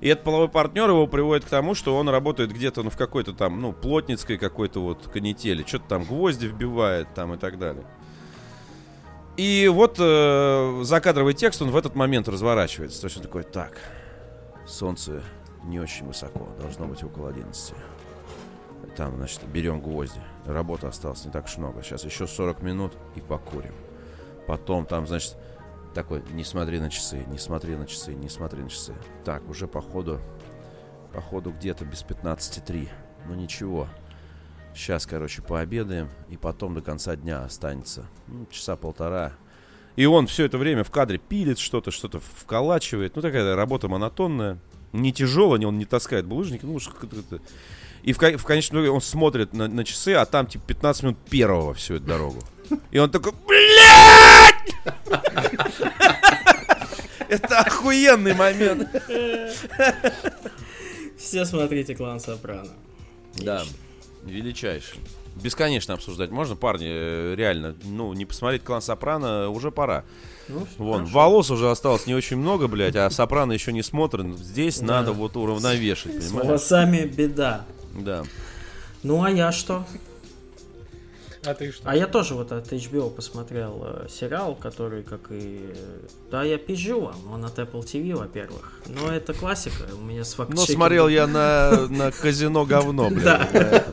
И 0.00 0.06
этот 0.08 0.24
половой 0.24 0.48
партнер 0.48 0.88
его 0.88 1.08
приводит 1.08 1.44
к 1.44 1.48
тому, 1.48 1.74
что 1.74 1.96
он 1.96 2.08
работает 2.08 2.52
где-то 2.52 2.84
ну, 2.84 2.90
в 2.90 2.96
какой-то 2.96 3.32
там, 3.32 3.60
ну, 3.60 3.72
плотницкой 3.72 4.38
какой-то 4.38 4.80
вот 4.80 5.08
канители. 5.12 5.64
Что-то 5.66 5.86
там 5.88 6.04
гвозди 6.04 6.46
вбивает 6.46 7.12
там 7.12 7.34
и 7.34 7.38
так 7.38 7.58
далее. 7.58 7.84
И 9.36 9.66
вот 9.66 9.96
э, 9.98 10.80
закадровый 10.84 11.34
текст, 11.34 11.60
он 11.60 11.70
в 11.70 11.76
этот 11.76 11.96
момент 11.96 12.28
разворачивается. 12.28 13.00
То 13.00 13.06
есть 13.06 13.16
он 13.16 13.24
такой, 13.24 13.42
так, 13.42 13.78
солнце 14.64 15.22
не 15.64 15.80
очень 15.80 16.06
высоко, 16.06 16.48
должно 16.60 16.86
быть 16.86 17.02
около 17.02 17.30
11. 17.30 17.74
Там, 18.96 19.16
значит, 19.16 19.46
берем 19.46 19.80
гвозди. 19.80 20.20
Работы 20.46 20.86
осталось 20.86 21.24
не 21.24 21.30
так 21.30 21.44
уж 21.44 21.58
много. 21.58 21.82
Сейчас 21.82 22.04
еще 22.04 22.26
40 22.26 22.62
минут 22.62 22.92
и 23.14 23.20
покурим. 23.20 23.74
Потом 24.46 24.86
там, 24.86 25.06
значит, 25.06 25.36
такой, 25.94 26.22
не 26.30 26.44
смотри 26.44 26.78
на 26.78 26.88
часы, 26.88 27.24
не 27.26 27.38
смотри 27.38 27.76
на 27.76 27.86
часы, 27.86 28.14
не 28.14 28.28
смотри 28.28 28.62
на 28.62 28.70
часы. 28.70 28.94
Так, 29.24 29.48
уже 29.48 29.66
походу, 29.66 30.20
походу 31.12 31.50
где-то 31.52 31.84
без 31.84 32.04
15.3. 32.04 32.88
Ну 33.28 33.34
ничего. 33.34 33.86
Сейчас, 34.74 35.06
короче, 35.06 35.42
пообедаем, 35.42 36.10
и 36.28 36.36
потом 36.36 36.74
до 36.74 36.82
конца 36.82 37.16
дня 37.16 37.44
останется. 37.44 38.06
Ну, 38.26 38.46
часа 38.50 38.76
полтора. 38.76 39.32
И 39.96 40.04
он 40.04 40.26
все 40.26 40.44
это 40.44 40.58
время 40.58 40.84
в 40.84 40.90
кадре 40.90 41.16
пилит 41.18 41.58
что-то, 41.58 41.90
что-то 41.90 42.20
вколачивает. 42.20 43.16
Ну, 43.16 43.22
такая 43.22 43.56
работа 43.56 43.88
монотонная. 43.88 44.58
Не 44.92 45.12
тяжелая, 45.12 45.66
он 45.66 45.78
не 45.78 45.86
таскает 45.86 46.26
булыжники. 46.26 46.66
Ну, 46.66 46.74
уж 46.74 46.88
И 48.06 48.12
в, 48.12 48.18
в 48.18 48.44
конечном 48.44 48.78
итоге 48.78 48.90
он 48.90 49.00
смотрит 49.02 49.52
на, 49.52 49.68
на 49.68 49.84
часы, 49.84 50.14
а 50.14 50.24
там 50.24 50.46
типа 50.46 50.64
15 50.68 51.02
минут 51.02 51.18
первого 51.28 51.74
всю 51.74 51.96
эту 51.96 52.04
дорогу. 52.06 52.38
И 52.90 52.98
он 52.98 53.10
такой, 53.10 53.32
блядь! 53.46 54.74
Это 57.28 57.58
охуенный 57.60 58.34
момент. 58.34 58.88
Все 61.18 61.44
смотрите 61.44 61.94
клан 61.94 62.20
Сопрано. 62.20 62.70
Да. 63.34 63.64
Величайший. 64.24 65.00
Бесконечно 65.34 65.94
обсуждать 65.94 66.30
можно, 66.30 66.56
парни, 66.56 66.86
э, 66.88 67.34
реально. 67.36 67.74
Ну, 67.84 68.12
не 68.14 68.24
посмотреть 68.24 68.62
клан 68.64 68.80
Сопрано 68.80 69.50
уже 69.50 69.70
пора. 69.70 70.04
Ну, 70.48 70.66
Вон, 70.78 71.00
хорошо. 71.00 71.12
волос 71.14 71.50
уже 71.50 71.70
осталось 71.70 72.06
не 72.06 72.14
очень 72.14 72.36
много, 72.38 72.68
блядь, 72.68 72.96
а 72.96 73.10
Сопрано 73.10 73.52
еще 73.52 73.72
не 73.72 73.82
смотрен. 73.82 74.36
Здесь 74.36 74.78
Да. 74.78 74.86
надо 74.86 75.12
вот 75.12 75.36
уравновешивать, 75.36 76.22
С 76.22 76.26
понимаешь? 76.28 76.46
волосами 76.46 77.04
беда. 77.04 77.66
Да. 77.96 78.24
Ну, 79.02 79.22
а 79.22 79.30
я 79.30 79.52
что? 79.52 79.84
А 81.44 81.54
ты 81.54 81.70
что? 81.70 81.88
А 81.88 81.94
я 81.94 82.08
тоже 82.08 82.34
вот 82.34 82.50
от 82.50 82.72
HBO 82.72 83.08
посмотрел 83.08 83.80
э, 83.84 84.08
сериал, 84.10 84.56
который, 84.56 85.04
как 85.04 85.30
и... 85.30 85.70
э, 85.72 85.98
Да, 86.30 86.42
я 86.42 86.58
пизжу 86.58 87.00
вам, 87.00 87.32
он 87.32 87.44
от 87.44 87.56
Apple 87.58 87.84
TV, 87.84 88.16
во-первых. 88.16 88.72
Но 88.86 89.12
это 89.12 89.32
классика, 89.32 89.84
у 89.96 90.00
меня 90.00 90.24
с 90.24 90.34
факт 90.34 90.50
Но 90.52 90.66
смотрел 90.66 91.06
я 91.06 91.28
на, 91.28 91.86
на 91.88 92.10
казино 92.10 92.64
говно, 92.64 93.10
блядь. 93.10 93.52
Да. 93.52 93.84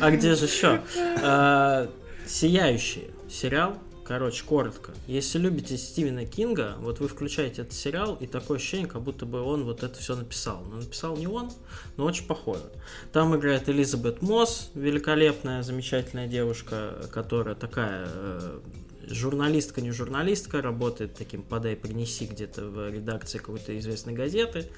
А 0.00 0.10
где 0.10 0.34
же 0.34 0.46
еще? 0.46 0.80
А, 1.22 1.86
Сияющие. 2.26 3.10
Сериал. 3.28 3.76
Короче, 4.10 4.42
коротко. 4.44 4.90
Если 5.06 5.38
любите 5.38 5.78
Стивена 5.78 6.24
Кинга, 6.24 6.74
вот 6.80 6.98
вы 6.98 7.06
включаете 7.06 7.62
этот 7.62 7.74
сериал, 7.74 8.16
и 8.18 8.26
такое 8.26 8.58
ощущение, 8.58 8.88
как 8.88 9.02
будто 9.02 9.24
бы 9.24 9.40
он 9.40 9.62
вот 9.62 9.84
это 9.84 9.96
все 10.00 10.16
написал. 10.16 10.64
Но 10.68 10.78
написал 10.78 11.16
не 11.16 11.28
он, 11.28 11.52
но 11.96 12.06
очень 12.06 12.26
похоже. 12.26 12.64
Там 13.12 13.36
играет 13.36 13.68
Элизабет 13.68 14.20
Мосс, 14.20 14.72
великолепная, 14.74 15.62
замечательная 15.62 16.26
девушка, 16.26 17.06
которая 17.12 17.54
такая 17.54 18.08
э, 18.12 18.58
журналистка, 19.06 19.80
не 19.80 19.92
журналистка, 19.92 20.60
работает 20.60 21.14
таким 21.14 21.44
подай-принеси 21.44 22.26
где-то 22.26 22.64
в 22.64 22.90
редакции 22.90 23.38
какой-то 23.38 23.78
известной 23.78 24.14
газеты. 24.14 24.68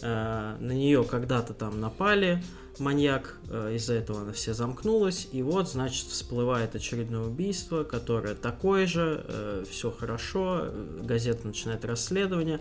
Э, 0.00 0.56
На 0.58 0.72
нее 0.72 1.04
когда-то 1.04 1.52
там 1.52 1.82
напали, 1.82 2.42
маньяк, 2.78 3.36
э, 3.48 3.74
из-за 3.76 3.94
этого 3.94 4.20
она 4.22 4.32
все 4.32 4.54
замкнулась, 4.54 5.28
и 5.32 5.42
вот, 5.42 5.68
значит, 5.68 6.06
всплывает 6.06 6.74
очередное 6.74 7.22
убийство, 7.22 7.84
которое 7.84 8.34
такое 8.34 8.86
же, 8.86 9.64
все 9.70 9.90
хорошо, 9.90 10.60
э, 10.62 11.00
газета 11.02 11.46
начинает 11.46 11.84
расследование, 11.84 12.60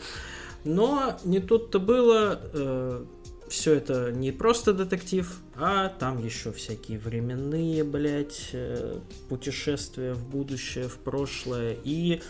но 0.63 1.17
не 1.23 1.39
тут-то 1.39 1.79
было, 1.79 3.07
все 3.49 3.73
это 3.73 4.11
не 4.11 4.31
просто 4.31 4.73
детектив, 4.73 5.39
а 5.55 5.89
там 5.89 6.23
еще 6.23 6.51
всякие 6.51 6.99
временные, 6.99 7.83
блядь, 7.83 8.49
э, 8.53 8.99
путешествия 9.27 10.13
в 10.13 10.29
будущее, 10.29 10.87
в 10.87 10.97
прошлое, 10.97 11.75
и 11.83 12.21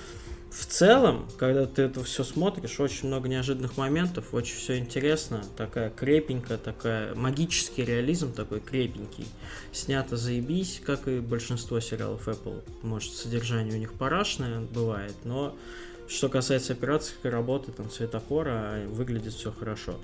в 0.52 0.66
целом, 0.66 1.28
когда 1.38 1.68
ты 1.68 1.84
это 1.84 2.04
все 2.04 2.24
смотришь, 2.24 2.80
очень 2.80 3.08
много 3.08 3.30
неожиданных 3.30 3.78
моментов, 3.78 4.34
очень 4.34 4.58
все 4.58 4.80
интересно, 4.80 5.44
такая 5.56 5.92
крепенькая, 5.92 6.58
такая 6.58 7.14
магический 7.14 7.86
реализм 7.86 8.34
такой 8.34 8.60
крепенький. 8.60 9.28
Снято 9.72 10.18
заебись, 10.18 10.82
как 10.84 11.08
и 11.08 11.20
большинство 11.20 11.80
сериалов 11.80 12.28
Apple. 12.28 12.64
Может, 12.82 13.14
содержание 13.14 13.76
у 13.76 13.78
них 13.78 13.94
парашное 13.94 14.62
бывает, 14.62 15.16
но 15.24 15.56
что 16.08 16.30
касается 16.30 16.74
операторской 16.74 17.30
работы, 17.30 17.72
там, 17.72 17.88
цветокора, 17.90 18.82
выглядит 18.88 19.34
все 19.34 19.52
хорошо. 19.52 20.00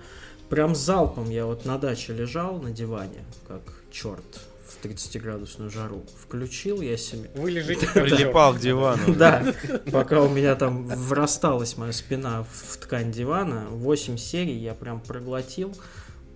Прям 0.49 0.75
залпом 0.75 1.31
я 1.31 1.47
вот 1.47 1.65
на 1.65 1.79
даче 1.79 2.13
лежал 2.13 2.59
на 2.59 2.69
диване, 2.69 3.25
как 3.47 3.61
черт, 3.91 4.41
в 4.75 4.85
30-градусную 4.85 5.69
жару. 5.69 6.03
Включил 6.17 6.81
я 6.81 6.97
себе. 6.97 7.29
Вы 7.35 7.51
лежите 7.51 7.87
Прилипал 7.87 8.53
к 8.53 8.59
дивану. 8.59 9.15
Да, 9.15 9.53
пока 9.91 10.21
у 10.21 10.29
меня 10.29 10.55
там 10.55 10.87
врасталась 10.87 11.77
моя 11.77 11.93
спина 11.93 12.43
в 12.43 12.77
ткань 12.77 13.11
дивана, 13.11 13.67
8 13.69 14.17
серий 14.17 14.57
я 14.57 14.73
прям 14.73 14.99
проглотил. 14.99 15.75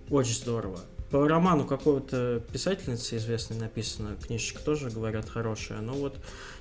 Очень 0.08 0.34
здорово. 0.34 0.80
По 1.10 1.26
роману 1.26 1.64
какого-то 1.64 2.42
писательницы 2.52 3.16
известной 3.16 3.58
написано, 3.58 4.16
книжечка 4.24 4.62
тоже, 4.62 4.90
говорят, 4.90 5.28
хорошая. 5.28 5.80
Но 5.80 5.94
вот 5.94 6.16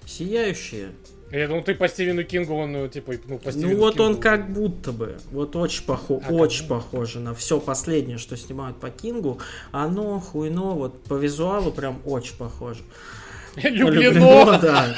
«Сияющие», 0.05 0.91
Я 1.31 1.47
думал, 1.47 1.63
ты 1.63 1.75
по 1.75 1.87
Стивену 1.87 2.23
Кингу, 2.23 2.55
он, 2.55 2.71
ну, 2.71 2.87
типа, 2.87 3.13
ну, 3.27 3.37
по 3.37 3.51
Стивену 3.51 3.73
ну 3.73 3.79
вот 3.79 3.93
Кингу. 3.93 4.09
он 4.09 4.17
как 4.19 4.51
будто 4.51 4.91
бы, 4.91 5.19
вот 5.31 5.55
очень, 5.55 5.85
похо... 5.85 6.21
А, 6.27 6.33
очень 6.33 6.67
похоже 6.67 7.19
на 7.19 7.35
все 7.35 7.59
последнее, 7.59 8.17
что 8.17 8.35
снимают 8.35 8.79
по 8.79 8.89
Кингу. 8.89 9.39
Оно, 9.71 10.19
хуйно, 10.19 10.73
вот 10.73 11.03
по 11.03 11.15
визуалу 11.15 11.71
прям 11.71 12.01
очень 12.05 12.35
похоже. 12.35 12.81
Люблено! 13.63 14.59
да. 14.61 14.95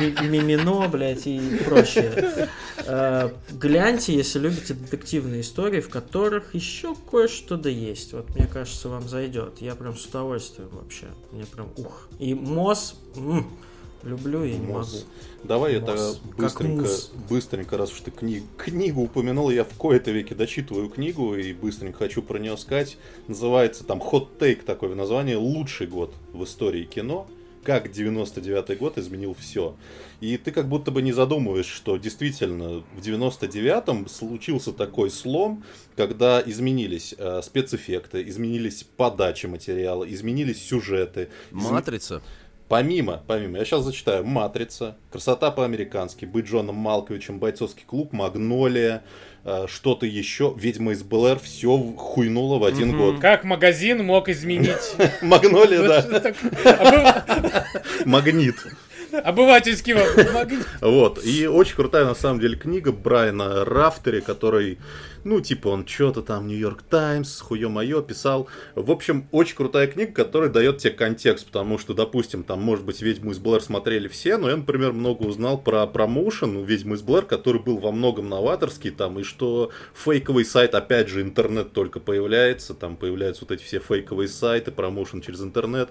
Ми- 0.00 0.28
Мимино, 0.28 0.88
блядь, 0.88 1.26
и 1.26 1.40
прочее. 1.64 2.48
Э, 2.78 3.30
Гляньте, 3.52 4.14
если 4.14 4.38
любите 4.38 4.74
детективные 4.74 5.42
истории, 5.42 5.80
в 5.80 5.88
которых 5.88 6.54
еще 6.54 6.94
кое-что 7.10 7.56
да 7.56 7.68
есть. 7.70 8.12
Вот, 8.12 8.34
мне 8.34 8.46
кажется, 8.46 8.88
вам 8.88 9.08
зайдет. 9.08 9.60
Я 9.60 9.74
прям 9.74 9.96
с 9.96 10.06
удовольствием 10.06 10.70
вообще. 10.72 11.06
Мне 11.32 11.44
прям 11.46 11.68
ух. 11.76 12.08
И 12.18 12.34
Мосс, 12.34 12.96
люблю 14.02 14.44
и 14.44 14.52
не 14.52 14.66
могу. 14.66 14.86
Давай 15.44 15.74
я 15.74 15.80
тогда 15.80 16.08
Мосс. 16.08 16.20
Как 16.30 16.36
быстренько, 16.36 16.88
быстренько, 17.28 17.76
раз 17.78 17.92
уж 17.92 18.00
ты 18.00 18.10
кни- 18.10 18.42
книгу 18.56 19.02
упомянул, 19.02 19.50
я 19.50 19.64
в 19.64 19.74
кои-то 19.74 20.10
веке 20.10 20.34
дочитываю 20.34 20.88
книгу 20.88 21.34
и 21.34 21.52
быстренько 21.52 21.98
хочу 21.98 22.22
про 22.22 22.38
нее 22.38 22.56
сказать. 22.56 22.98
Называется 23.28 23.84
там 23.84 24.00
хот 24.00 24.38
тейк 24.38 24.64
такое 24.64 24.94
название 24.94 25.36
«Лучший 25.36 25.86
год 25.86 26.14
в 26.32 26.44
истории 26.44 26.84
кино». 26.84 27.26
Как 27.62 27.88
99-й 27.88 28.76
год 28.76 28.96
изменил 28.96 29.36
все. 29.38 29.76
И 30.22 30.38
ты 30.38 30.50
как 30.50 30.66
будто 30.66 30.90
бы 30.90 31.02
не 31.02 31.12
задумываешь, 31.12 31.66
что 31.66 31.98
действительно 31.98 32.82
в 32.96 33.00
99-м 33.02 34.08
случился 34.08 34.72
такой 34.72 35.10
слом, 35.10 35.62
когда 35.94 36.42
изменились 36.44 37.14
э, 37.18 37.42
спецэффекты, 37.42 38.26
изменились 38.26 38.86
подачи 38.96 39.44
материала, 39.44 40.10
изменились 40.10 40.66
сюжеты. 40.66 41.28
Матрица. 41.50 42.22
Помимо, 42.70 43.20
помимо, 43.26 43.58
я 43.58 43.64
сейчас 43.64 43.82
зачитаю. 43.82 44.24
Матрица, 44.24 44.96
Красота 45.10 45.50
по-американски, 45.50 46.24
Быть 46.24 46.46
Джоном 46.46 46.76
Малковичем, 46.76 47.40
Бойцовский 47.40 47.82
клуб, 47.84 48.12
Магнолия, 48.12 49.02
э, 49.44 49.66
что-то 49.66 50.06
еще, 50.06 50.54
Ведьма 50.56 50.92
из 50.92 51.02
Блэр, 51.02 51.40
все 51.40 51.76
хуйнуло 51.76 52.60
в 52.60 52.64
один 52.64 52.96
год. 52.96 53.18
Как 53.18 53.42
магазин 53.42 54.04
мог 54.06 54.28
изменить 54.28 54.94
Магнолия, 55.20 55.82
да, 55.82 57.66
магнит. 58.04 58.54
обывательский 59.24 59.94
магазин? 59.94 60.62
Вот, 60.80 61.24
и 61.24 61.48
очень 61.48 61.74
крутая 61.74 62.04
на 62.04 62.14
самом 62.14 62.38
деле 62.38 62.56
книга 62.56 62.92
Брайана 62.92 63.64
Рафтери, 63.64 64.20
который, 64.20 64.78
ну, 65.24 65.40
типа, 65.40 65.68
он 65.68 65.86
что-то 65.86 66.22
там 66.22 66.46
Нью-Йорк 66.46 66.82
Таймс, 66.82 67.40
хуе 67.40 67.68
мое, 67.68 68.02
писал. 68.02 68.48
В 68.74 68.90
общем, 68.90 69.28
очень 69.32 69.56
крутая 69.56 69.86
книга, 69.86 70.12
которая 70.12 70.50
дает 70.50 70.78
тебе 70.78 70.92
контекст, 70.92 71.46
потому 71.46 71.78
что, 71.78 71.94
допустим, 71.94 72.42
там, 72.42 72.60
может 72.60 72.84
быть, 72.84 73.02
Ведьму 73.02 73.32
из 73.32 73.38
Блэр 73.38 73.62
смотрели 73.62 74.08
все, 74.08 74.36
но 74.36 74.48
я, 74.48 74.56
например, 74.56 74.92
много 74.92 75.22
узнал 75.24 75.58
про 75.58 75.86
промоушен 75.86 76.56
у 76.56 76.64
Ведьмы 76.64 76.96
из 76.96 77.02
Блэр, 77.02 77.24
который 77.26 77.60
был 77.60 77.78
во 77.78 77.92
многом 77.92 78.28
новаторский, 78.28 78.90
там, 78.90 79.18
и 79.18 79.22
что 79.22 79.70
фейковый 79.94 80.44
сайт, 80.44 80.74
опять 80.74 81.08
же, 81.08 81.22
интернет 81.22 81.72
только 81.72 82.00
появляется, 82.00 82.74
там 82.74 82.96
появляются 82.96 83.44
вот 83.44 83.52
эти 83.52 83.62
все 83.62 83.78
фейковые 83.78 84.28
сайты, 84.28 84.70
промоушен 84.70 85.20
через 85.20 85.42
интернет. 85.42 85.90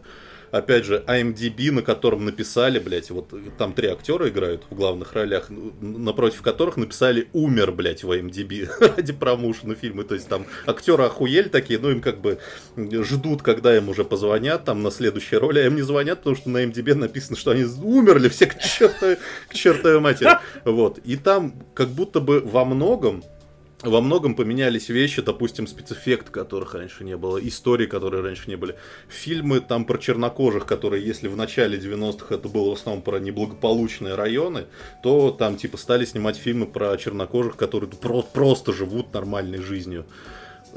Опять 0.52 0.86
же, 0.86 1.04
IMDb, 1.08 1.72
на 1.72 1.82
котором 1.82 2.26
написали, 2.26 2.80
блядь, 2.80 3.12
вот 3.12 3.34
там 3.58 3.74
три 3.74 3.88
актера 3.88 4.30
играют 4.30 4.64
в 4.70 4.76
главных 4.76 5.14
ролях, 5.14 5.50
напротив 5.50 6.42
которых 6.42 6.78
написали 6.78 7.28
«умер», 7.34 7.72
блядь, 7.72 8.04
в 8.04 8.12
IMDb 8.12 8.70
ради 8.96 9.14
промоушена 9.14 9.76
фильма. 9.76 10.04
То 10.04 10.16
есть 10.16 10.28
там 10.28 10.46
актеры 10.66 11.04
охуели 11.04 11.50
такие, 11.50 11.80
ну 11.80 11.92
им 11.92 12.02
как 12.02 12.20
бы 12.20 12.40
ждут, 12.76 13.42
когда 13.42 13.76
им 13.76 13.90
уже 13.90 14.04
позвонят 14.04 14.66
там 14.66 14.82
на 14.82 14.92
следующей 14.92 15.38
роли, 15.38 15.60
а 15.60 15.66
им 15.66 15.76
не 15.76 15.84
звонят, 15.84 16.20
потому 16.20 16.36
что 16.36 16.50
на 16.50 16.64
IMDb 16.64 16.96
написано, 16.96 17.38
что 17.38 17.52
они 17.52 17.66
умерли 17.82 18.30
все 18.30 18.48
к 18.48 18.60
чертовой, 18.60 19.18
к 19.50 19.54
чертовой 19.54 20.00
матери. 20.00 20.30
Вот. 20.66 21.00
И 21.00 21.16
там 21.16 21.54
как 21.74 21.90
будто 21.90 22.20
бы 22.20 22.40
во 22.42 22.66
многом 22.66 23.24
во 23.82 24.02
многом 24.02 24.36
поменялись 24.36 24.90
вещи, 24.90 25.22
допустим, 25.22 25.66
спецэффект, 25.66 26.30
которых 26.30 26.74
раньше 26.76 27.06
не 27.06 27.16
было, 27.16 27.38
истории, 27.38 27.86
которые 27.86 28.22
раньше 28.22 28.50
не 28.50 28.58
были. 28.58 28.76
Фильмы 29.08 29.62
там 29.62 29.86
про 29.86 29.98
чернокожих, 29.98 30.66
которые, 30.66 31.06
если 31.06 31.30
в 31.30 31.38
начале 31.38 31.80
90-х 31.80 32.36
это 32.36 32.50
было 32.50 32.72
в 32.72 32.74
основном 32.74 33.02
про 33.02 33.20
неблагополучные 33.20 34.16
районы, 34.16 34.66
то 35.02 35.32
там 35.32 35.56
типа 35.56 35.78
стали 35.78 36.04
снимать 36.04 36.36
фильмы 36.36 36.66
про 36.66 36.98
чернокожих, 36.98 37.56
которые 37.56 37.90
про- 37.90 38.22
просто 38.22 38.74
живут 38.74 39.14
нормальной 39.14 39.60
жизнью. 39.60 40.06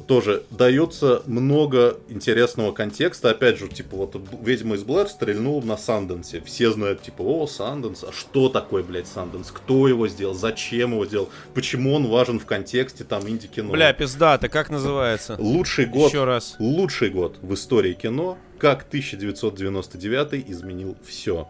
Тоже 0.07 0.45
дается 0.51 1.23
много 1.27 1.99
интересного 2.09 2.73
контекста. 2.73 3.31
Опять 3.31 3.59
же, 3.59 3.69
типа, 3.69 3.97
вот 3.97 4.17
ведьма 4.43 4.77
из 4.77 4.85
Блэр 4.85 5.07
стрельнул 5.09 5.63
на 5.63 5.77
Санденсе. 5.77 6.41
Все 6.41 6.71
знают, 6.73 7.03
типа, 7.03 7.23
о, 7.23 7.47
Санденс, 7.47 8.03
а 8.05 8.13
что 8.13 8.49
такое, 8.49 8.83
блядь, 8.83 9.07
Санденс? 9.07 9.51
Кто 9.51 9.87
его 9.89 10.09
сделал? 10.09 10.35
Зачем 10.35 10.93
его 10.93 11.05
делал? 11.05 11.29
Почему 11.55 11.93
он 11.95 12.07
важен 12.07 12.41
в 12.41 12.47
контексте 12.47 13.05
там 13.05 13.29
инди-кино? 13.29 13.71
Бля, 13.73 13.93
пизда, 13.93 14.39
ты 14.39 14.49
как 14.49 14.71
называется? 14.71 15.37
Лучший 15.39 15.85
год, 15.87 16.11
Еще 16.11 16.25
раз. 16.25 16.57
лучший 16.59 17.11
год 17.11 17.37
в 17.43 17.53
истории 17.53 17.93
кино, 17.93 18.39
как 18.59 18.85
1999 18.85 20.49
изменил 20.51 20.97
все. 21.07 21.49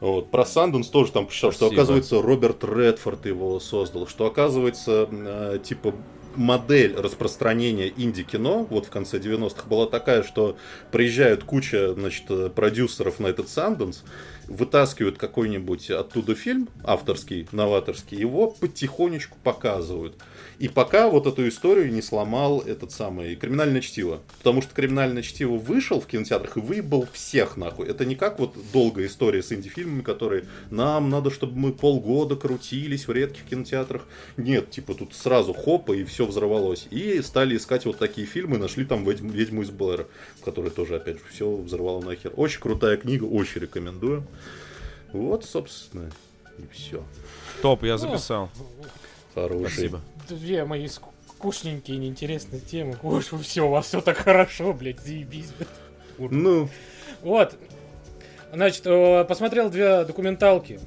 Вот. 0.00 0.30
Про 0.30 0.46
Санденс 0.46 0.88
тоже 0.88 1.12
там 1.12 1.26
прочитал, 1.26 1.52
что 1.52 1.66
оказывается 1.66 2.22
Роберт 2.22 2.64
Редфорд 2.64 3.26
его 3.26 3.58
создал, 3.60 4.06
что 4.06 4.26
оказывается, 4.26 5.08
э, 5.10 5.58
типа, 5.62 5.94
модель 6.38 6.94
распространения 6.96 7.92
инди-кино 7.94 8.66
вот 8.70 8.86
в 8.86 8.90
конце 8.90 9.18
90-х 9.18 9.68
была 9.68 9.86
такая, 9.86 10.22
что 10.22 10.56
приезжают 10.90 11.44
куча, 11.44 11.92
значит, 11.94 12.54
продюсеров 12.54 13.18
на 13.18 13.26
этот 13.26 13.46
Sundance, 13.46 13.98
вытаскивают 14.46 15.18
какой-нибудь 15.18 15.90
оттуда 15.90 16.34
фильм 16.34 16.68
авторский, 16.84 17.48
новаторский, 17.52 18.18
его 18.18 18.50
потихонечку 18.50 19.36
показывают. 19.42 20.14
И 20.58 20.66
пока 20.68 21.08
вот 21.08 21.26
эту 21.26 21.46
историю 21.46 21.92
не 21.92 22.02
сломал 22.02 22.60
этот 22.60 22.90
самый 22.90 23.36
криминальное 23.36 23.80
чтиво. 23.80 24.22
Потому 24.38 24.60
что 24.60 24.74
криминальное 24.74 25.22
чтиво 25.22 25.56
вышел 25.56 26.00
в 26.00 26.06
кинотеатрах 26.06 26.56
и 26.56 26.60
выебал 26.60 27.06
всех 27.12 27.56
нахуй. 27.56 27.86
Это 27.86 28.04
не 28.04 28.16
как 28.16 28.40
вот 28.40 28.56
долгая 28.72 29.06
история 29.06 29.42
с 29.42 29.52
инди-фильмами, 29.52 30.02
которые 30.02 30.46
нам 30.70 31.10
надо, 31.10 31.30
чтобы 31.30 31.56
мы 31.56 31.72
полгода 31.72 32.34
крутились 32.34 33.06
в 33.06 33.12
редких 33.12 33.44
кинотеатрах. 33.44 34.02
Нет, 34.36 34.70
типа 34.70 34.94
тут 34.94 35.14
сразу 35.14 35.54
хопа 35.54 35.92
и 35.92 36.02
все 36.02 36.26
взорвалось. 36.26 36.88
И 36.90 37.22
стали 37.22 37.56
искать 37.56 37.86
вот 37.86 37.98
такие 37.98 38.26
фильмы, 38.26 38.58
нашли 38.58 38.84
там 38.84 39.04
«Ведьму, 39.04 39.30
«Ведьму 39.30 39.62
из 39.62 39.70
Блэра», 39.70 40.08
которая 40.44 40.72
тоже, 40.72 40.96
опять 40.96 41.18
же, 41.18 41.22
все 41.30 41.54
взорвало 41.54 42.02
нахер. 42.02 42.32
Очень 42.34 42.60
крутая 42.60 42.96
книга, 42.96 43.24
очень 43.24 43.60
рекомендую. 43.60 44.26
Вот, 45.12 45.44
собственно, 45.44 46.10
и 46.58 46.62
все. 46.72 47.04
Топ, 47.62 47.84
я 47.84 47.96
записал. 47.96 48.50
Хороший. 49.34 49.70
Спасибо. 49.70 50.00
Две 50.28 50.64
мои 50.64 50.88
скучненькие, 50.88 51.96
неинтересные 51.98 52.60
темы. 52.60 52.96
Уж 53.02 53.32
все, 53.42 53.62
у 53.66 53.70
вас 53.70 53.86
все 53.86 54.00
так 54.00 54.16
хорошо, 54.18 54.72
блядь, 54.72 55.00
заебись. 55.00 55.50
блядь. 55.56 56.30
Ну, 56.30 56.68
Вот. 57.22 57.54
Значит, 58.52 58.86
э, 58.86 59.24
посмотрел 59.24 59.70
две 59.70 60.04
документалки. 60.04 60.80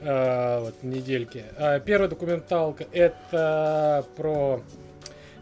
э, 0.00 0.60
Вот, 0.60 0.82
недельки. 0.82 1.44
Э, 1.56 1.80
Первая 1.80 2.08
документалка 2.08 2.86
это 2.92 4.06
про 4.16 4.62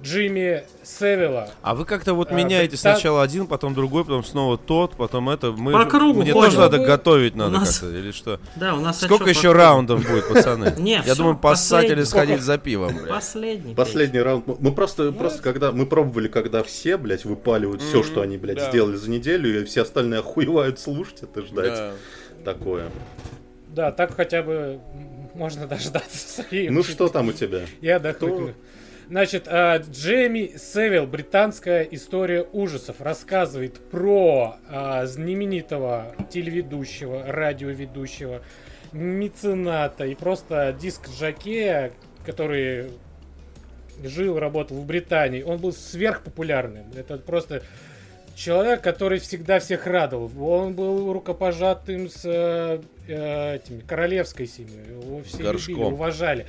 Джимми 0.03 0.65
Севилла. 0.83 1.49
А 1.63 1.75
вы 1.75 1.85
как-то 1.85 2.15
вот 2.15 2.31
А, 2.31 2.35
меняете 2.35 2.73
британ- 2.77 2.79
сначала 2.95 3.23
один, 3.23 3.47
потом 3.47 3.73
другой, 3.75 4.05
потом 4.05 4.25
снова 4.25 4.59
тот, 4.59 4.97
потом 4.97 5.31
это. 5.31 5.53
Мы, 5.53 5.73
По 5.73 5.85
кругу 5.85 6.23
Мне 6.23 6.33
ходим. 6.33 6.47
тоже 6.47 6.59
надо 6.59 6.79
Вы- 6.79 6.87
готовить 6.87 7.35
У 7.35 7.39
надо 7.39 7.59
нас- 7.61 7.79
как-то, 7.79 7.97
или 7.97 8.11
что? 8.11 8.41
Да, 8.57 8.75
у 8.75 8.81
нас 8.81 9.01
Сколько 9.01 9.31
еще 9.31 9.49
по- 9.53 9.55
раундов 9.55 10.05
будет, 10.09 10.29
пацаны? 10.29 10.75
Не, 10.79 11.03
Я 11.07 11.15
думаю, 11.15 11.37
поссать 11.39 11.89
или 11.91 12.03
сходить 12.03 12.41
за 12.43 12.59
пивом. 12.59 12.93
Последний. 13.09 13.75
Последний 13.75 14.21
раунд. 14.21 14.45
Мы 14.61 14.73
просто, 14.73 15.13
просто 15.13 15.43
когда 15.43 15.73
мы 15.73 15.87
пробовали, 15.87 16.29
когда 16.29 16.63
все, 16.63 16.97
блядь, 16.97 17.25
выпаливают 17.25 17.81
все, 17.83 18.03
что 18.03 18.21
они, 18.23 18.37
блядь, 18.39 18.61
сделали 18.61 18.97
за 18.97 19.09
неделю, 19.11 19.61
и 19.63 19.65
все 19.65 19.83
остальные 19.83 20.21
охуевают 20.21 20.81
слушать 20.81 21.23
это, 21.23 21.43
ждать. 21.43 21.75
Да. 21.75 21.93
Такое. 22.45 22.91
Да, 23.69 23.93
так 23.93 24.15
хотя 24.17 24.43
бы 24.43 24.81
можно 25.35 25.67
дождаться 25.67 26.45
Ну 26.51 26.83
что 26.83 27.09
там 27.09 27.29
у 27.29 27.33
тебя? 27.33 27.61
Я 27.81 27.97
отдохну. 27.97 28.51
Значит, 29.09 29.47
а, 29.47 29.79
Джейми 29.79 30.57
Севилл, 30.57 31.07
британская 31.07 31.83
история 31.83 32.47
ужасов, 32.53 33.01
рассказывает 33.01 33.79
про 33.91 34.57
а, 34.69 35.07
знаменитого 35.07 36.15
телеведущего, 36.31 37.25
радиоведущего, 37.27 38.43
мецената 38.93 40.07
и 40.07 40.15
просто 40.15 40.75
диск-жокея, 40.79 41.93
который 42.25 42.91
жил, 44.03 44.39
работал 44.39 44.79
в 44.79 44.87
Британии. 44.87 45.43
Он 45.43 45.59
был 45.59 45.73
сверхпопулярным. 45.73 46.87
Это 46.97 47.19
просто 47.19 47.63
человек, 48.35 48.83
который 48.83 49.19
всегда 49.19 49.59
всех 49.59 49.87
радовал. 49.87 50.31
Он 50.43 50.75
был 50.75 51.13
рукопожатым 51.13 52.09
с 52.09 52.23
э, 52.25 52.81
э, 53.09 53.57
этими, 53.57 53.81
королевской 53.81 54.47
семьей. 54.47 54.87
Его 54.89 55.23
все 55.23 55.43
Горшком. 55.43 55.75
любили, 55.75 55.93
уважали. 55.93 56.47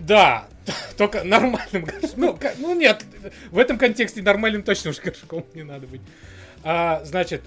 Да, 0.00 0.46
только 0.96 1.24
нормальным 1.24 1.84
горшком. 1.84 2.10
Ну, 2.16 2.38
ну 2.58 2.74
нет, 2.74 3.04
в 3.50 3.58
этом 3.58 3.78
контексте 3.78 4.22
нормальным 4.22 4.62
точно 4.62 4.90
уж 4.90 5.00
горшком 5.00 5.44
не 5.54 5.62
надо 5.62 5.86
быть. 5.86 6.02
А, 6.62 7.02
значит, 7.04 7.42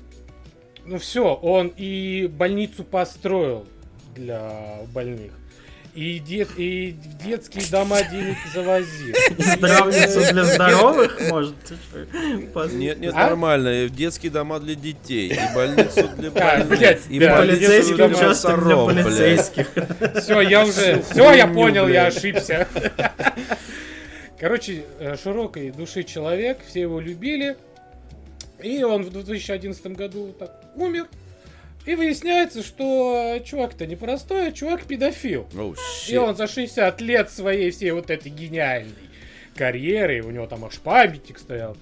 ну 0.85 0.97
все, 0.99 1.33
он 1.33 1.73
и 1.75 2.27
больницу 2.31 2.83
построил 2.83 3.67
для 4.15 4.79
больных. 4.93 5.31
И, 5.97 6.19
дет, 6.19 6.49
и 6.57 6.91
в 6.91 7.25
детские 7.25 7.63
дома 7.71 8.03
денег 8.03 8.37
завозил. 8.53 9.15
Здравницу 9.39 10.31
для 10.31 10.43
здоровых, 10.43 11.19
может? 11.27 11.55
Нет, 12.73 12.99
нет, 12.99 13.15
А? 13.15 13.29
нормально. 13.29 13.85
И 13.85 13.89
Детские 13.89 14.31
дома 14.31 14.59
для 14.59 14.75
детей, 14.75 15.29
и 15.29 15.55
больницу 15.55 16.07
для 16.17 16.29
Да, 16.29 16.57
больных, 16.59 17.09
и 17.09 17.17
да, 17.19 17.37
Полицейский 17.37 18.05
участок 18.05 18.63
для 18.63 18.75
полицейских. 18.75 19.69
Все, 20.21 20.41
я 20.41 20.65
уже, 20.65 21.01
все, 21.01 21.33
я 21.33 21.47
понял, 21.47 21.87
я 21.87 22.05
ошибся. 22.05 22.67
Короче, 24.39 24.83
э, 24.99 25.15
широкой 25.17 25.71
души 25.71 26.03
человек, 26.03 26.59
все 26.67 26.81
его 26.81 26.99
любили. 26.99 27.57
И 28.61 28.83
он 28.83 29.01
в 29.01 29.11
2011 29.11 29.87
году 29.87 30.35
так 30.37 30.61
умер. 30.75 31.07
И 31.87 31.95
выясняется, 31.95 32.63
что 32.63 33.39
чувак-то 33.45 33.87
непростой, 33.87 34.49
а 34.49 34.51
чувак 34.51 34.83
педофил. 34.83 35.47
Оу, 35.57 35.73
И 36.09 36.17
он 36.17 36.35
за 36.35 36.45
60 36.45 36.99
лет 36.99 37.31
своей 37.31 37.71
всей 37.71 37.91
вот 37.91 38.09
этой 38.09 38.29
гениальной 38.29 38.93
карьеры, 39.55 40.21
у 40.21 40.29
него 40.29 40.47
там 40.47 40.65
аж 40.65 40.79
памятник 40.79 41.39
стоял, 41.39 41.77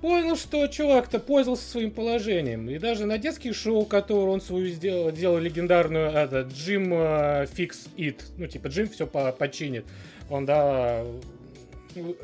понял, 0.00 0.36
что 0.36 0.66
чувак-то 0.66 1.20
пользовался 1.20 1.70
своим 1.70 1.92
положением. 1.92 2.68
И 2.68 2.78
даже 2.78 3.06
на 3.06 3.16
детских 3.16 3.54
шоу, 3.54 3.84
которые 3.84 4.26
он 4.26 4.40
свою 4.40 4.66
сделал, 4.70 5.12
делал 5.12 5.38
легендарную, 5.38 6.10
это, 6.10 6.40
Джим 6.40 6.92
Fix 6.92 7.88
It, 7.96 8.20
ну, 8.36 8.48
типа, 8.48 8.66
Джим 8.66 8.88
все 8.88 9.06
починит. 9.06 9.86
Он, 10.28 10.46
да, 10.46 11.04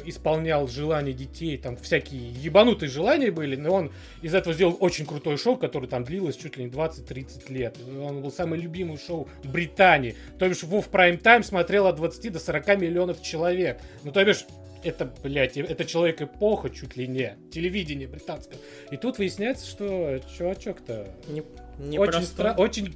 исполнял 0.05 0.67
желания 0.69 1.13
детей, 1.13 1.57
там 1.59 1.77
всякие 1.77 2.31
ебанутые 2.33 2.89
желания 2.91 3.31
были, 3.31 3.57
но 3.57 3.73
он 3.73 3.93
из 4.23 4.35
этого 4.35 4.55
сделал 4.55 4.77
очень 4.81 5.07
крутое 5.07 5.37
шоу, 5.37 5.57
которое 5.57 5.87
там 5.89 6.05
длилось 6.05 6.37
чуть 6.37 6.57
ли 6.57 6.65
не 6.65 6.71
20-30 6.71 7.53
лет. 7.53 7.77
Он 8.03 8.23
был 8.23 8.33
самый 8.33 8.59
любимый 8.61 8.99
шоу 8.99 9.29
Британии. 9.45 10.17
То 10.39 10.49
бишь 10.49 10.63
его 10.63 10.81
в 10.81 10.89
прайм-тайм 10.89 11.43
смотрело 11.43 11.91
от 11.91 11.97
20 11.97 12.33
до 12.33 12.39
40 12.39 12.79
миллионов 12.79 13.23
человек. 13.23 13.81
Ну, 14.03 14.13
то 14.13 14.25
бишь, 14.25 14.45
это, 14.83 15.11
блядь, 15.23 15.57
это 15.57 15.85
человек 15.85 16.21
эпоха 16.23 16.69
чуть 16.71 16.97
ли 16.97 17.07
не. 17.09 17.37
Телевидение 17.51 18.07
британское. 18.07 18.59
И 18.91 18.97
тут 18.97 19.19
выясняется, 19.19 19.67
что 19.67 20.21
чувачок-то 20.37 21.09
Не- 21.29 21.43
не 21.79 21.99
очень, 21.99 22.13
простой. 22.13 22.47
стра- 22.47 22.57
очень 22.57 22.95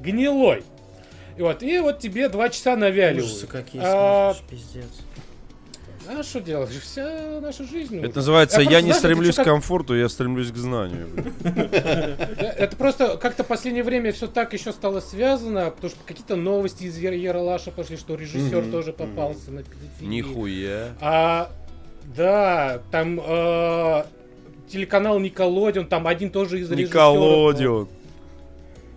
гнилой. 0.00 0.62
И 1.36 1.42
вот, 1.42 1.62
и 1.62 1.78
вот 1.78 2.00
тебе 2.00 2.28
два 2.28 2.48
часа 2.48 2.74
навяливают. 2.76 3.24
Ужасы 3.30 3.46
какие 3.46 3.80
А, 3.84 4.34
смотришь, 4.34 4.50
пиздец. 4.50 4.90
А 6.10 6.22
что 6.22 6.40
делать? 6.40 6.70
Вся 6.70 7.38
наша 7.42 7.64
жизнь. 7.64 7.98
Это 8.02 8.16
называется 8.16 8.62
Я 8.62 8.70
«Я 8.70 8.80
не 8.80 8.94
стремлюсь 8.94 9.36
к 9.36 9.44
комфорту, 9.44 9.94
я 9.94 10.08
стремлюсь 10.08 10.50
к 10.50 10.56
знанию». 10.56 11.06
Это 11.44 12.74
просто 12.76 13.18
как-то 13.18 13.44
в 13.44 13.46
последнее 13.46 13.84
время 13.84 14.12
все 14.12 14.26
так 14.26 14.54
еще 14.54 14.72
стало 14.72 15.00
связано, 15.00 15.70
потому 15.70 15.90
что 15.90 15.98
какие-то 16.06 16.36
новости 16.36 16.84
из 16.84 16.96
Ер- 16.98 17.12
Ералаша 17.12 17.70
пошли, 17.70 17.98
что 17.98 18.14
режиссер 18.14 18.70
тоже 18.70 18.92
попался 18.94 19.50
на 19.50 19.62
педофилии. 19.62 20.08
Нихуя. 20.08 20.88
А, 21.00 21.50
да, 22.16 22.80
там 22.90 23.20
э, 23.22 24.04
телеканал 24.70 25.18
Николодион, 25.18 25.86
там 25.86 26.06
один 26.06 26.30
тоже 26.30 26.60
из 26.60 26.70
режиссеров. 26.70 26.90
Николодион. 26.90 27.88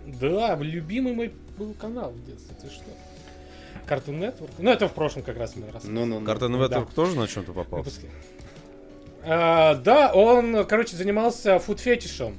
Да, 0.06 0.56
любимый 0.56 1.12
мой 1.12 1.32
был 1.58 1.74
канал 1.74 2.12
в 2.12 2.26
детстве, 2.26 2.56
ты 2.60 2.68
что? 2.68 2.84
Cartoon 3.88 4.18
Network? 4.20 4.50
Ну, 4.58 4.70
это 4.70 4.88
в 4.88 4.92
прошлом 4.92 5.22
как 5.22 5.36
раз 5.38 5.54
мы 5.56 5.70
раз. 5.72 5.84
Ну, 5.84 6.04
ну, 6.06 6.20
ну. 6.20 6.26
Картон 6.26 6.52
Да. 6.52 6.58
Network 6.58 6.94
тоже 6.94 7.16
на 7.18 7.26
чем-то 7.28 7.52
попался? 7.52 7.76
выпуске. 8.00 8.08
А, 9.24 9.74
да, 9.76 10.12
он, 10.12 10.64
короче, 10.66 10.96
занимался 10.96 11.58
фуд-фетишем. 11.58 12.36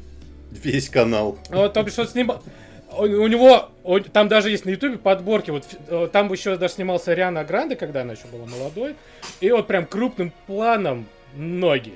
Весь 0.51 0.89
канал. 0.89 1.37
Ну, 1.49 1.69
то 1.69 1.83
бишь, 1.83 1.97
он 1.97 2.07
снимал... 2.07 2.41
У, 2.95 3.05
него, 3.27 3.69
у- 3.83 3.99
там 4.01 4.27
даже 4.27 4.51
есть 4.51 4.65
на 4.65 4.69
ютубе 4.69 4.99
подборки, 4.99 5.49
вот 5.49 5.63
э, 5.87 6.07
там 6.11 6.31
еще 6.31 6.55
даже 6.57 6.75
снимался 6.75 7.13
Риана 7.15 7.43
Гранде, 7.43 7.75
когда 7.75 8.01
она 8.01 8.13
еще 8.13 8.27
была 8.31 8.45
молодой, 8.45 8.95
и 9.41 9.49
вот 9.49 9.65
прям 9.65 9.87
крупным 9.87 10.31
планом 10.45 11.07
ноги 11.35 11.93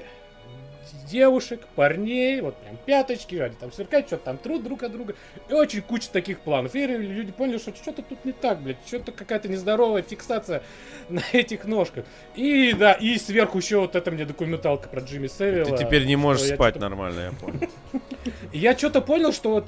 девушек, 1.09 1.61
парней, 1.75 2.41
вот 2.41 2.57
прям 2.57 2.77
пяточки, 2.85 3.35
они 3.35 3.55
там 3.55 3.71
сверкают, 3.71 4.07
что-то 4.07 4.25
там 4.25 4.37
трут 4.37 4.63
друг 4.63 4.83
от 4.83 4.91
друга, 4.91 5.15
и 5.49 5.53
очень 5.53 5.81
куча 5.81 6.09
таких 6.11 6.39
планов. 6.39 6.75
И 6.75 6.85
люди 6.85 7.31
поняли, 7.31 7.57
что 7.57 7.75
что-то 7.75 8.01
тут 8.01 8.23
не 8.25 8.31
так, 8.31 8.61
блядь, 8.61 8.77
что-то 8.85 9.11
какая-то 9.11 9.47
нездоровая 9.47 10.01
фиксация 10.01 10.61
на 11.09 11.21
этих 11.33 11.65
ножках. 11.65 12.05
И 12.35 12.73
да, 12.73 12.93
и 12.93 13.17
сверху 13.17 13.57
еще 13.57 13.79
вот 13.79 13.95
это 13.95 14.11
мне 14.11 14.25
документалка 14.25 14.89
про 14.89 15.01
Джимми 15.01 15.27
Севилла. 15.27 15.77
Ты 15.77 15.85
теперь 15.85 16.05
не 16.05 16.15
можешь 16.15 16.47
спать 16.47 16.75
нормально, 16.75 17.19
я 17.21 17.31
понял. 17.31 17.69
Я 18.53 18.77
что-то 18.77 19.01
понял, 19.01 19.31
что 19.31 19.51
вот 19.51 19.67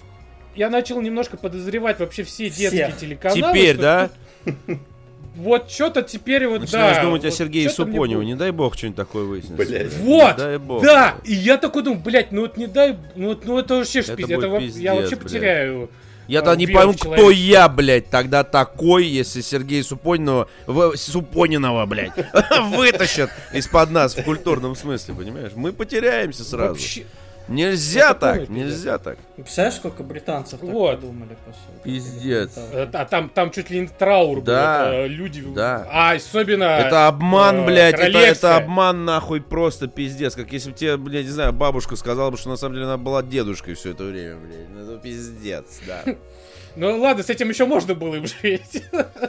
я 0.56 0.70
начал 0.70 1.00
немножко 1.00 1.38
подозревать 1.38 2.00
вообще 2.00 2.24
все 2.24 2.50
детские 2.50 2.94
телеканалы. 3.00 3.54
Теперь, 3.54 3.78
да? 3.78 4.10
Вот 5.36 5.70
что-то 5.72 6.02
теперь 6.02 6.48
вот 6.48 6.62
Начинаешь 6.62 6.98
да. 6.98 7.04
думать 7.04 7.24
о 7.24 7.28
вот 7.28 7.34
Сергее 7.34 7.70
чё-то 7.70 7.86
мне 7.86 7.94
Супоневу. 7.96 8.22
Не 8.24 8.36
дай 8.36 8.52
бог 8.52 8.76
что-нибудь 8.78 8.98
такое 8.98 9.24
выяснится. 9.24 9.56
Блядь. 9.66 9.94
Вот! 9.98 10.32
Не 10.38 10.44
дай 10.44 10.58
бог. 10.58 10.84
Да! 10.84 11.16
И 11.24 11.34
я 11.34 11.58
такой 11.58 11.84
думаю, 11.84 12.02
блядь, 12.02 12.32
ну 12.32 12.42
вот 12.42 12.58
не 12.58 12.68
дай, 12.68 12.98
ну, 13.16 13.30
вот- 13.30 13.46
ну 13.46 13.58
это 13.58 13.76
вообще 13.76 14.00
Это 14.00 14.16
пиздец, 14.16 14.38
это 14.38 14.50
во- 14.50 14.56
я 14.56 14.62
пиздец, 14.62 14.92
вообще 14.94 15.10
блядь. 15.16 15.20
потеряю 15.24 15.90
Я-то 16.28 16.52
а, 16.52 16.56
не 16.56 16.68
пойму, 16.68 16.94
кто 16.94 17.32
я, 17.32 17.68
блядь, 17.70 18.10
тогда 18.12 18.44
такой, 18.44 19.06
если 19.08 19.42
Сергей 19.42 19.82
Супонинова, 19.84 20.48
в- 20.68 20.96
Супонинова, 20.96 21.86
блядь, 21.88 22.12
вытащат 22.76 23.32
из-под 23.54 23.90
нас 23.92 24.16
в 24.16 24.24
культурном 24.24 24.76
смысле, 24.76 25.16
понимаешь? 25.16 25.54
Мы 25.56 25.74
потеряемся 25.74 26.44
сразу. 26.44 26.74
Вообще- 26.74 27.06
Нельзя 27.50 28.12
Это 28.12 28.20
так, 28.20 28.40
пиздец. 28.40 28.56
нельзя 28.56 28.98
так. 28.98 29.18
Представляешь, 29.36 29.76
сколько 29.76 30.04
британцев 30.04 30.60
так 30.60 30.70
Вот. 30.70 30.96
подумали 30.96 31.38
после 31.46 31.84
Пиздец. 31.84 32.52
этого? 32.58 32.68
э, 32.74 32.90
А 32.94 33.06
там, 33.06 33.30
там 33.30 33.52
чуть 33.52 33.70
ли 33.70 33.80
не 33.82 33.88
траур 33.88 34.42
Да, 34.42 34.86
был. 34.86 34.92
это 34.94 35.06
люди... 35.08 35.42
да. 35.54 35.88
А 35.92 36.12
особенно... 36.12 36.64
Это 36.64 37.08
обман, 37.08 37.62
э, 37.62 37.66
блядь, 37.66 37.96
это, 37.96 38.18
это 38.20 38.58
обман 38.58 39.06
нахуй 39.06 39.42
просто 39.42 39.88
пиздец. 39.88 40.36
Как 40.36 40.52
если 40.54 40.72
бы 40.72 40.78
тебе, 40.78 40.98
блядь, 40.98 41.26
не 41.26 41.32
знаю, 41.32 41.52
бабушка 41.54 41.96
сказала 41.96 42.30
бы, 42.32 42.38
что 42.38 42.50
на 42.50 42.56
самом 42.56 42.76
деле 42.76 42.86
она 42.86 42.98
была 42.98 43.24
дедушкой 43.24 43.74
все 43.74 43.92
это 43.92 44.04
время, 44.04 44.38
блядь. 44.38 44.70
Ну, 44.70 44.82
это 44.84 45.02
пиздец, 45.02 45.80
да. 45.88 46.04
Ну 46.76 46.98
ладно, 47.00 47.24
с 47.24 47.30
этим 47.32 47.50
еще 47.50 47.66
можно 47.66 47.96
было 47.96 48.16
им 48.16 48.28
жить. 48.28 48.84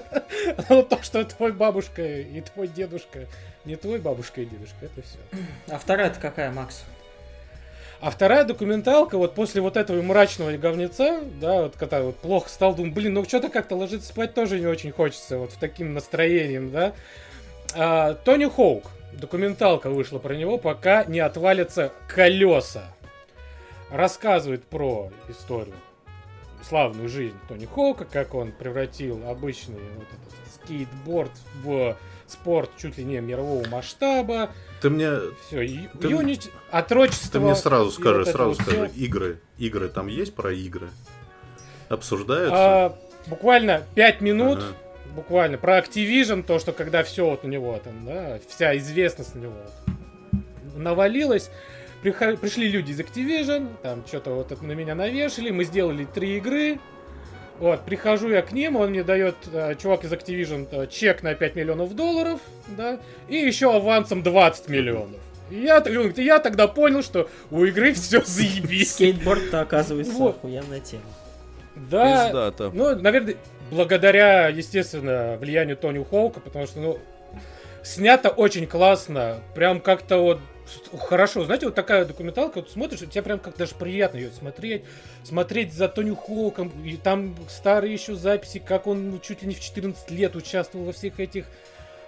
Но 0.69 0.83
то, 0.83 1.03
что 1.03 1.25
твой 1.25 1.53
бабушка 1.53 2.03
и 2.21 2.41
твой 2.43 2.69
дедушка, 2.69 3.21
не 3.65 3.77
твой 3.77 3.99
бабушка 3.99 4.43
и 4.43 4.45
дедушка, 4.45 4.77
это 4.83 5.03
все. 5.03 5.19
А 5.69 5.79
вторая-то 5.79 6.21
какая, 6.21 6.53
Макс? 6.53 6.85
А 8.01 8.11
вторая 8.11 8.45
документалка, 8.45 9.19
вот 9.19 9.35
после 9.35 9.61
вот 9.61 9.77
этого 9.77 10.01
мрачного 10.01 10.57
говнеца, 10.57 11.21
да, 11.39 11.63
вот 11.63 11.77
когда 11.77 12.01
вот 12.01 12.17
плохо 12.17 12.49
стал, 12.49 12.75
думаю, 12.75 12.95
блин, 12.95 13.13
ну 13.13 13.25
что-то 13.25 13.51
как-то 13.51 13.77
ложиться 13.77 14.09
спать 14.09 14.33
тоже 14.33 14.59
не 14.59 14.67
очень 14.67 14.91
хочется, 14.91 15.37
вот 15.37 15.53
в 15.53 15.59
таким 15.59 15.93
настроением, 15.93 16.71
да. 16.71 16.95
А, 17.75 18.15
Тони 18.15 18.47
Хоук, 18.47 18.85
документалка 19.13 19.91
вышла 19.91 20.19
про 20.19 20.35
него, 20.35 20.57
пока 20.57 21.05
не 21.05 21.21
отвалятся 21.21 21.93
колеса. 22.09 22.85
Рассказывает 23.91 24.65
про 24.65 25.11
историю, 25.29 25.75
славную 26.67 27.11
жизнь 27.11 27.37
Тони 27.49 27.67
Хоука, 27.67 28.07
как 28.07 28.35
он 28.35 28.53
превратил 28.53 29.29
обычный 29.29 29.77
вот 29.97 30.07
этот 30.07 30.55
скейтборд 30.55 31.33
в 31.63 31.99
спорт 32.31 32.71
чуть 32.79 32.99
ли 32.99 33.05
не 33.05 33.21
мирового 33.21 33.67
масштаба. 33.69 34.51
Ты 34.81 34.91
мне, 34.91 35.11
Все, 35.47 35.59
Ты- 36.01 36.09
юнить, 36.09 36.51
отрочество. 36.71 37.33
ты 37.33 37.41
мне 37.41 37.55
сразу 37.55 37.91
скажи, 37.91 38.21
вот 38.21 38.29
сразу 38.29 38.51
вот 38.51 38.61
скажи, 38.61 38.89
всё. 38.89 39.05
игры, 39.05 39.41
игры 39.59 39.89
там 39.89 40.07
есть 40.07 40.35
про 40.35 40.53
игры? 40.53 40.89
Обсуждаются? 41.89 42.55
А, 42.57 42.99
буквально 43.27 43.83
5 43.95 44.21
минут, 44.21 44.59
Ага. 44.59 44.75
буквально, 45.17 45.59
про 45.59 45.79
Activision, 45.79 46.43
то, 46.43 46.59
что 46.59 46.73
когда 46.73 47.03
все 47.03 47.29
вот 47.29 47.45
у 47.45 47.49
него 47.49 47.79
там, 47.83 48.07
да, 48.07 48.39
вся 48.49 48.77
известность 48.79 49.35
на 49.35 49.41
него 49.41 49.55
навалилась, 50.77 51.51
прихо- 52.03 52.37
пришли 52.37 52.69
люди 52.69 52.93
из 52.93 53.01
Activision, 53.01 53.69
там 53.83 54.05
что-то 54.07 54.31
вот 54.31 54.63
на 54.63 54.73
меня 54.73 54.95
навешали, 54.95 55.51
мы 55.51 55.65
сделали 55.65 56.05
три 56.05 56.37
игры, 56.39 56.79
вот, 57.61 57.85
прихожу 57.85 58.31
я 58.31 58.43
к 58.43 58.53
ним, 58.53 58.77
он 58.77 58.91
мне 58.91 59.05
дает, 59.05 59.37
э, 59.53 59.75
чувак 59.81 60.05
из 60.05 60.13
Activision, 60.13 60.67
э, 60.73 60.87
чек 60.89 61.23
на 61.23 61.35
5 61.35 61.55
миллионов 61.55 61.95
долларов, 61.95 62.41
да, 62.69 62.99
и 63.29 63.37
еще 63.37 63.75
авансом 63.75 64.23
20 64.23 64.69
миллионов. 64.69 65.21
И 65.51 65.61
я, 65.61 65.79
и 65.79 66.23
я 66.23 66.39
тогда 66.39 66.67
понял, 66.69 67.03
что 67.03 67.29
у 67.51 67.65
игры 67.65 67.93
все 67.95 68.23
заебись. 68.23 68.95
Скейтборд-то 68.95 69.61
оказывается 69.61 70.13
Вот. 70.15 70.37
охуенная 70.37 70.81
тема. 70.81 71.03
Да, 71.77 72.27
Пиздато. 72.27 72.71
ну, 72.73 72.97
наверное, 72.97 73.37
благодаря, 73.71 74.49
естественно, 74.49 75.37
влиянию 75.41 75.77
Тони 75.77 76.05
Хоука, 76.05 76.41
потому 76.41 76.67
что, 76.67 76.81
ну, 76.81 76.99
снято 77.83 78.29
очень 78.31 78.67
классно, 78.67 79.39
прям 79.55 79.81
как-то 79.81 80.19
вот 80.19 80.41
хорошо. 80.99 81.45
Знаете, 81.45 81.67
вот 81.67 81.75
такая 81.75 82.05
документалка, 82.05 82.59
вот 82.59 82.71
смотришь, 82.71 83.01
тебе 83.01 83.23
прям 83.23 83.39
как 83.39 83.57
даже 83.57 83.75
приятно 83.75 84.19
ее 84.19 84.31
смотреть, 84.31 84.85
смотреть 85.25 85.73
за 85.73 85.89
Тони 85.89 86.15
Хоуком, 86.15 86.73
и 86.85 86.97
там 86.97 87.37
старые 87.49 87.93
еще 87.93 88.15
записи, 88.15 88.59
как 88.59 88.87
он 88.87 89.11
ну, 89.11 89.19
чуть 89.19 89.43
ли 89.43 89.49
не 89.49 89.55
в 89.55 89.61
14 89.61 90.11
лет 90.11 90.37
участвовал 90.37 90.87
во 90.87 90.93
всех 90.93 91.21
этих 91.21 91.47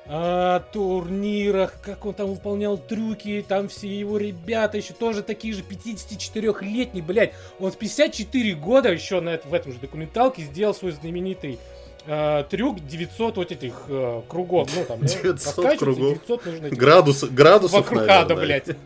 а, 0.04 0.60
турнирах, 0.72 1.74
как 1.80 2.04
он 2.06 2.14
там 2.14 2.28
выполнял 2.28 2.76
трюки, 2.76 3.44
там 3.46 3.68
все 3.68 3.88
его 3.88 4.18
ребята 4.18 4.76
еще 4.76 4.94
тоже 4.94 5.22
такие 5.22 5.54
же 5.54 5.62
54-летние, 5.62 7.04
блядь, 7.04 7.34
он 7.60 7.70
в 7.70 7.76
54 7.76 8.54
года 8.54 8.90
еще 8.90 9.20
на 9.20 9.30
это, 9.30 9.46
в 9.46 9.54
этом 9.54 9.72
же 9.72 9.78
документалке 9.78 10.42
сделал 10.42 10.74
свой 10.74 10.90
знаменитый 10.90 11.60
э, 12.06 12.44
трюк 12.50 12.80
900 12.86 13.36
вот 13.36 13.52
этих 13.52 13.74
э, 13.88 14.22
кругов, 14.28 14.70
ну 14.74 14.84
там, 14.84 15.00
да, 15.00 15.06
900 15.06 15.32
раскачиваться, 15.32 15.78
кругов. 15.78 16.14
900 16.14 16.46
нужно 16.46 16.60
делать. 16.60 16.78
Градус, 16.78 17.24
градусов, 17.24 17.80
Вокруг 17.80 18.00
наверное, 18.00 18.20
ада, 18.20 18.36
блядь. 18.36 18.76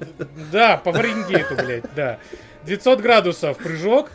Да, 0.52 0.76
по 0.76 0.92
Фаренгейту, 0.92 1.54
блядь, 1.56 1.94
да. 1.94 2.18
900 2.64 3.00
градусов 3.00 3.58
прыжок. 3.58 4.10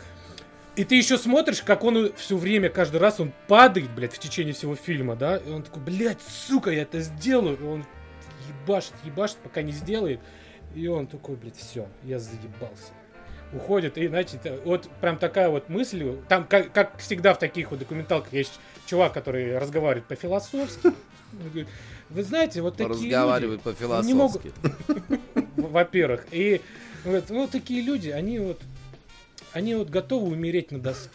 И 0.74 0.84
ты 0.84 0.94
еще 0.94 1.18
смотришь, 1.18 1.60
как 1.60 1.84
он 1.84 2.12
все 2.16 2.36
время, 2.36 2.70
каждый 2.70 2.96
раз 2.96 3.20
он 3.20 3.32
падает, 3.46 3.90
блядь, 3.90 4.14
в 4.14 4.18
течение 4.18 4.54
всего 4.54 4.74
фильма, 4.74 5.16
да? 5.16 5.36
И 5.36 5.50
он 5.50 5.62
такой, 5.62 5.82
блядь, 5.82 6.20
сука, 6.22 6.70
я 6.70 6.82
это 6.82 7.00
сделаю. 7.00 7.58
И 7.58 7.62
он 7.62 7.84
ебашит, 8.48 8.94
ебашит, 9.04 9.36
пока 9.38 9.60
не 9.60 9.72
сделает. 9.72 10.20
И 10.74 10.86
он 10.86 11.06
такой, 11.06 11.36
блядь, 11.36 11.56
все, 11.56 11.86
я 12.04 12.18
заебался. 12.18 12.92
Уходит, 13.52 13.98
и, 13.98 14.04
это 14.04 14.58
вот 14.64 14.88
прям 15.02 15.18
такая 15.18 15.50
вот 15.50 15.68
мысль, 15.68 16.16
там, 16.26 16.46
как, 16.46 16.72
как 16.72 16.96
всегда 16.98 17.34
в 17.34 17.38
таких 17.38 17.70
вот 17.70 17.80
документалках, 17.80 18.32
есть 18.32 18.58
чувак, 18.86 19.12
который 19.12 19.58
разговаривает 19.58 20.06
по-философски. 20.06 20.92
Говорит, 21.32 21.68
Вы 22.10 22.22
знаете, 22.24 22.60
вот 22.60 22.76
такие 22.76 23.10
люди, 23.10 23.14
не 24.06 24.14
могут- 24.14 24.42
по-философски. 24.42 24.52
в- 25.56 25.70
во-первых. 25.72 26.26
И 26.30 26.60
вот, 27.04 27.30
ну, 27.30 27.48
такие 27.48 27.80
люди, 27.82 28.10
они 28.10 28.38
вот, 28.38 28.60
они 29.52 29.74
вот 29.74 29.88
готовы 29.88 30.32
умереть 30.32 30.70
на 30.72 30.78
доске. 30.78 31.10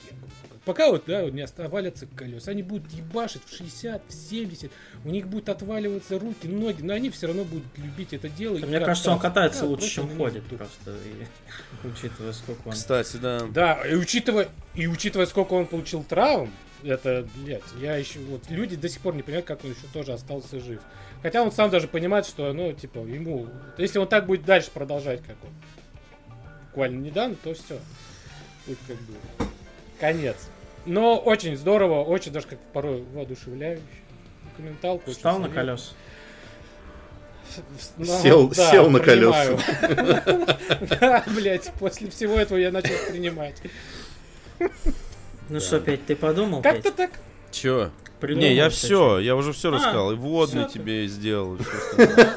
Пока 0.65 0.89
вот, 0.89 1.03
да, 1.07 1.23
вот 1.23 1.31
не 1.33 1.41
оставалятся 1.41 2.07
колеса. 2.07 2.51
Они 2.51 2.61
будут 2.61 2.91
ебашить 2.91 3.41
в 3.45 3.55
60, 3.55 4.01
в 4.05 4.13
70. 4.13 4.69
У 5.05 5.09
них 5.09 5.25
будут 5.27 5.47
отваливаться 5.47 6.19
руки, 6.19 6.45
ноги. 6.47 6.81
Но 6.81 6.93
они 6.93 7.09
все 7.09 7.27
равно 7.27 7.45
будут 7.45 7.65
любить 7.77 8.11
это 8.11 8.27
дело. 8.27 8.57
Мне 8.57 8.81
кажется, 8.81 9.11
он 9.11 9.19
катается 9.19 9.61
Да, 9.61 9.67
лучше, 9.67 9.89
чем 9.89 10.17
ходит 10.17 10.43
просто. 10.43 10.91
И, 11.05 11.87
учитывая, 11.87 12.33
сколько 12.33 12.67
он... 12.67 12.73
Кстати, 12.73 13.15
да. 13.15 13.43
Да, 13.49 13.75
и 13.87 13.95
учитывая, 13.95 14.49
и 14.75 14.87
учитывая, 14.87 15.25
сколько 15.27 15.53
он 15.53 15.67
получил 15.67 16.03
травм, 16.03 16.51
это, 16.87 17.27
блядь, 17.35 17.63
я 17.79 17.95
еще, 17.97 18.19
вот, 18.19 18.49
люди 18.49 18.75
до 18.75 18.89
сих 18.89 19.01
пор 19.01 19.15
не 19.15 19.23
понимают, 19.23 19.45
как 19.45 19.63
он 19.63 19.71
еще 19.71 19.87
тоже 19.93 20.13
остался 20.13 20.59
жив. 20.59 20.81
Хотя 21.21 21.41
он 21.41 21.51
сам 21.51 21.69
даже 21.69 21.87
понимает, 21.87 22.25
что, 22.25 22.53
ну, 22.53 22.71
типа, 22.73 22.99
ему, 22.99 23.47
если 23.77 23.99
он 23.99 24.07
так 24.07 24.25
будет 24.25 24.45
дальше 24.45 24.69
продолжать, 24.71 25.21
как 25.21 25.35
он 25.43 25.49
буквально 26.67 27.01
недавно, 27.01 27.35
то 27.43 27.53
все. 27.53 27.79
Тут 28.65 28.77
как 28.87 28.97
бы 28.97 29.13
конец. 29.99 30.35
Но 30.85 31.17
очень 31.17 31.57
здорово, 31.57 32.03
очень 32.03 32.31
даже 32.31 32.47
как 32.47 32.59
порой 32.71 33.03
воодушевляюще. 33.13 33.81
Документалку. 34.51 35.03
очень 35.09 35.17
Встал 35.17 35.39
на 35.39 35.49
колес. 35.49 35.95
Ну, 37.97 38.05
Сел- 38.05 38.55
да, 38.55 38.71
сел 38.71 38.89
на 38.89 38.99
принимаю. 38.99 39.59
Да, 40.99 41.23
блядь, 41.27 41.71
после 41.79 42.09
всего 42.09 42.37
этого 42.37 42.57
я 42.57 42.71
начал 42.71 42.93
принимать. 43.09 43.61
Ну 45.49 45.59
что, 45.59 45.79
Петь, 45.79 46.05
ты 46.05 46.15
подумал, 46.15 46.61
Как-то 46.61 46.91
так. 46.91 47.11
Чё? 47.51 47.91
Придумал 48.19 48.47
Не, 48.49 48.55
я 48.55 48.69
всё, 48.69 48.85
все, 48.87 49.19
я 49.19 49.35
уже 49.35 49.53
все 49.53 49.69
А, 49.69 49.75
рассказал. 49.75 50.11
И 50.11 50.15
водный 50.15 50.63
всё 50.63 50.67
ты. 50.73 50.79
тебе 50.79 51.07
сделал. 51.07 51.55
и 51.55 51.63
всё 51.63 51.77
остальное. 51.77 52.35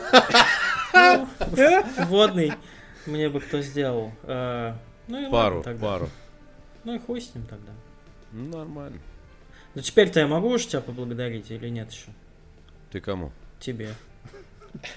чё? 1.57 2.05
Водный 2.07 2.53
мне 3.07 3.29
бы 3.29 3.41
кто 3.41 3.61
сделал. 3.63 4.13
Э, 4.25 4.75
Ну 5.09 5.31
Пару, 5.31 5.65
пару. 5.81 6.11
Ну 6.85 6.95
и 6.95 6.99
хуй 6.99 7.21
с 7.21 7.35
ним 7.35 7.45
тогда. 7.47 7.73
Ну, 8.33 8.57
нормально. 8.59 8.99
Ну 9.75 9.83
теперь-то 9.83 10.21
я 10.21 10.27
могу 10.27 10.49
уже 10.49 10.67
тебя 10.69 10.81
поблагодарить 10.81 11.51
или 11.51 11.69
нет 11.69 11.91
еще? 11.91 12.09
Ты 12.93 13.01
кому? 13.01 13.33
Тебе. 13.59 13.91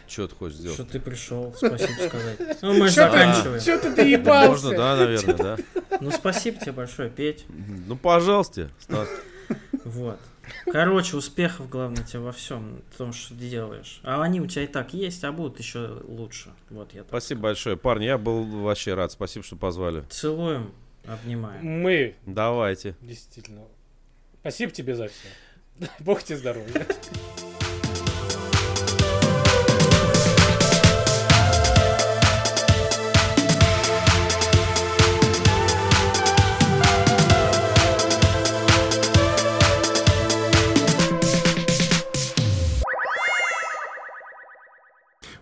Что 0.08 0.28
ты 0.28 0.36
хочешь 0.36 0.58
сделать? 0.58 0.76
Что 0.76 0.86
ты 0.86 1.00
пришел, 1.00 1.54
спасибо 1.56 2.08
сказать. 2.08 2.62
Ну 2.62 2.74
мы 2.74 2.88
же 2.88 2.95
заканчиваем. 2.95 3.62
Чё 3.62 3.80
ты 3.80 3.94
доебался? 3.95 4.50
Можно, 4.50 4.78
да, 4.78 4.95
наверное, 4.95 5.36
да? 5.36 5.58
Ну 6.00 6.12
спасибо 6.12 6.60
тебе 6.60 6.72
большое, 6.72 7.10
Петь. 7.10 7.45
Ну, 7.50 7.95
пожалуйста, 7.95 8.70
Стас. 8.80 9.08
Вот. 9.84 10.20
Короче, 10.66 11.18
успехов, 11.18 11.70
главное, 11.70 12.04
тебе 12.04 12.20
во 12.20 12.32
всем, 12.32 12.82
в 12.94 12.98
том, 12.98 13.14
что 13.14 13.30
ты 13.30 13.50
делаешь. 13.50 14.00
А 14.04 14.22
они 14.22 14.41
у 14.41 14.48
тебя 14.48 14.64
и 14.64 14.68
так 14.68 14.94
есть, 14.94 15.24
а 15.24 15.32
будут 15.32 15.60
еще 15.60 16.02
лучше. 16.08 16.50
Вот 16.70 16.94
я 16.94 17.02
так. 17.02 17.10
Спасибо 17.10 17.41
большое. 17.41 17.78
Парни, 17.78 18.06
я 18.06 18.18
был 18.18 18.44
вообще 18.44 18.94
рад. 18.94 19.12
Спасибо, 19.12 19.45
что 19.45 19.56
позвали. 19.56 20.04
Целуем, 20.10 20.74
обнимаем. 21.06 21.66
Мы, 21.66 22.16
Давайте. 22.26 22.95
действительно. 23.02 23.64
Спасибо 24.41 24.72
тебе 24.72 24.95
за 24.95 25.08
все. 25.08 25.90
Бог 26.00 26.24
тебе 26.24 26.38
здоровья. 26.38 26.86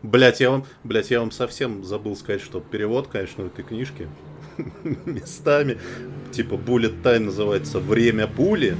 Блять, 0.03 0.39
я 0.39 0.49
вам, 0.49 0.65
блять, 0.83 1.11
я 1.11 1.19
вам 1.19 1.31
совсем 1.31 1.83
забыл 1.83 2.15
сказать, 2.15 2.41
что 2.41 2.59
перевод, 2.59 3.07
конечно, 3.07 3.43
этой 3.43 3.63
книжки 3.63 4.07
местами 5.05 5.77
типа 6.31 6.55
Bullet 6.55 7.01
Time 7.01 7.19
называется 7.19 7.79
«Время 7.79 8.27
пули». 8.27 8.75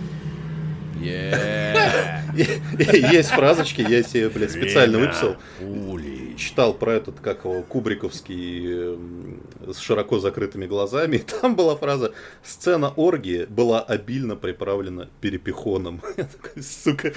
Yeah. 0.99 2.22
Есть 3.11 3.31
фразочки, 3.31 3.81
я 3.81 4.03
себе, 4.03 4.30
блядь, 4.30 4.52
специально 4.52 4.99
выписал. 4.99 5.35
пули. 5.60 6.35
Читал 6.38 6.73
про 6.73 6.93
этот, 6.93 7.19
как 7.19 7.43
его, 7.45 7.61
Кубриковский 7.64 8.93
эм, 8.93 9.41
с 9.68 9.80
широко 9.80 10.19
закрытыми 10.19 10.65
глазами. 10.68 11.18
И 11.18 11.19
Там 11.41 11.56
была 11.56 11.76
фраза 11.76 12.14
«Сцена 12.43 12.93
оргии 12.95 13.45
была 13.45 13.81
обильно 13.81 14.35
приправлена 14.35 15.10
перепихоном». 15.22 16.02
Я 16.18 16.26
такой, 16.26 16.61
сука, 16.64 17.14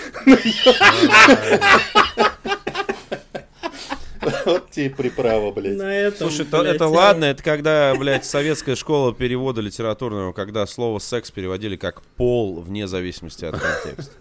вот 4.46 4.70
тебе 4.70 4.90
приправа, 4.90 5.50
блядь. 5.52 5.76
На 5.76 5.94
этом, 5.94 6.28
Слушай, 6.30 6.46
это, 6.46 6.60
блядь, 6.60 6.74
это 6.76 6.84
я- 6.84 6.90
ладно, 6.90 7.24
это 7.26 7.42
когда, 7.42 7.94
блядь, 7.94 8.24
советская 8.24 8.76
школа 8.76 9.14
перевода 9.14 9.60
литературного, 9.60 10.32
когда 10.32 10.66
слово 10.66 10.98
секс 10.98 11.30
переводили 11.30 11.76
как 11.76 12.02
пол 12.02 12.60
вне 12.60 12.86
зависимости 12.86 13.44
от 13.44 13.58
контекста. 13.58 14.14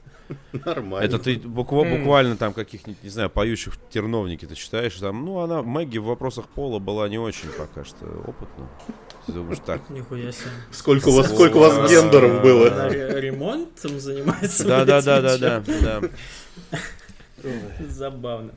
Нормально. 0.54 1.06
Это 1.06 1.20
ты 1.20 1.36
буква- 1.36 1.84
буквально 1.98 2.38
там 2.38 2.54
каких-нибудь, 2.54 3.04
не 3.04 3.10
знаю, 3.10 3.30
поющих 3.30 3.74
в 3.76 3.90
терновнике 3.90 4.48
ты 4.48 4.56
читаешь, 4.56 4.96
там, 4.96 5.26
ну, 5.26 5.40
она, 5.40 5.62
Мэгги 5.62 5.98
в 5.98 6.06
вопросах 6.06 6.46
пола 6.48 6.80
была 6.80 7.10
не 7.10 7.18
очень 7.20 7.50
пока 7.50 7.84
что 7.84 8.06
опытна. 8.26 8.70
Ты 9.26 9.32
думаешь, 9.34 9.60
так, 9.66 9.90
Нихуя 9.90 10.32
себе. 10.32 10.50
Сколько 10.72 11.10
у 11.10 11.12
вас, 11.14 11.28
сколько 11.28 11.58
у 11.58 11.60
вас 11.60 11.90
гендеров 11.92 12.42
было? 12.42 12.90
Ремонтом 12.90 14.00
занимается? 14.00 14.66
да, 14.66 14.86
да, 14.86 15.02
да, 15.02 15.38
да, 15.38 15.62
да? 15.62 16.02
Забавно. 17.90 18.52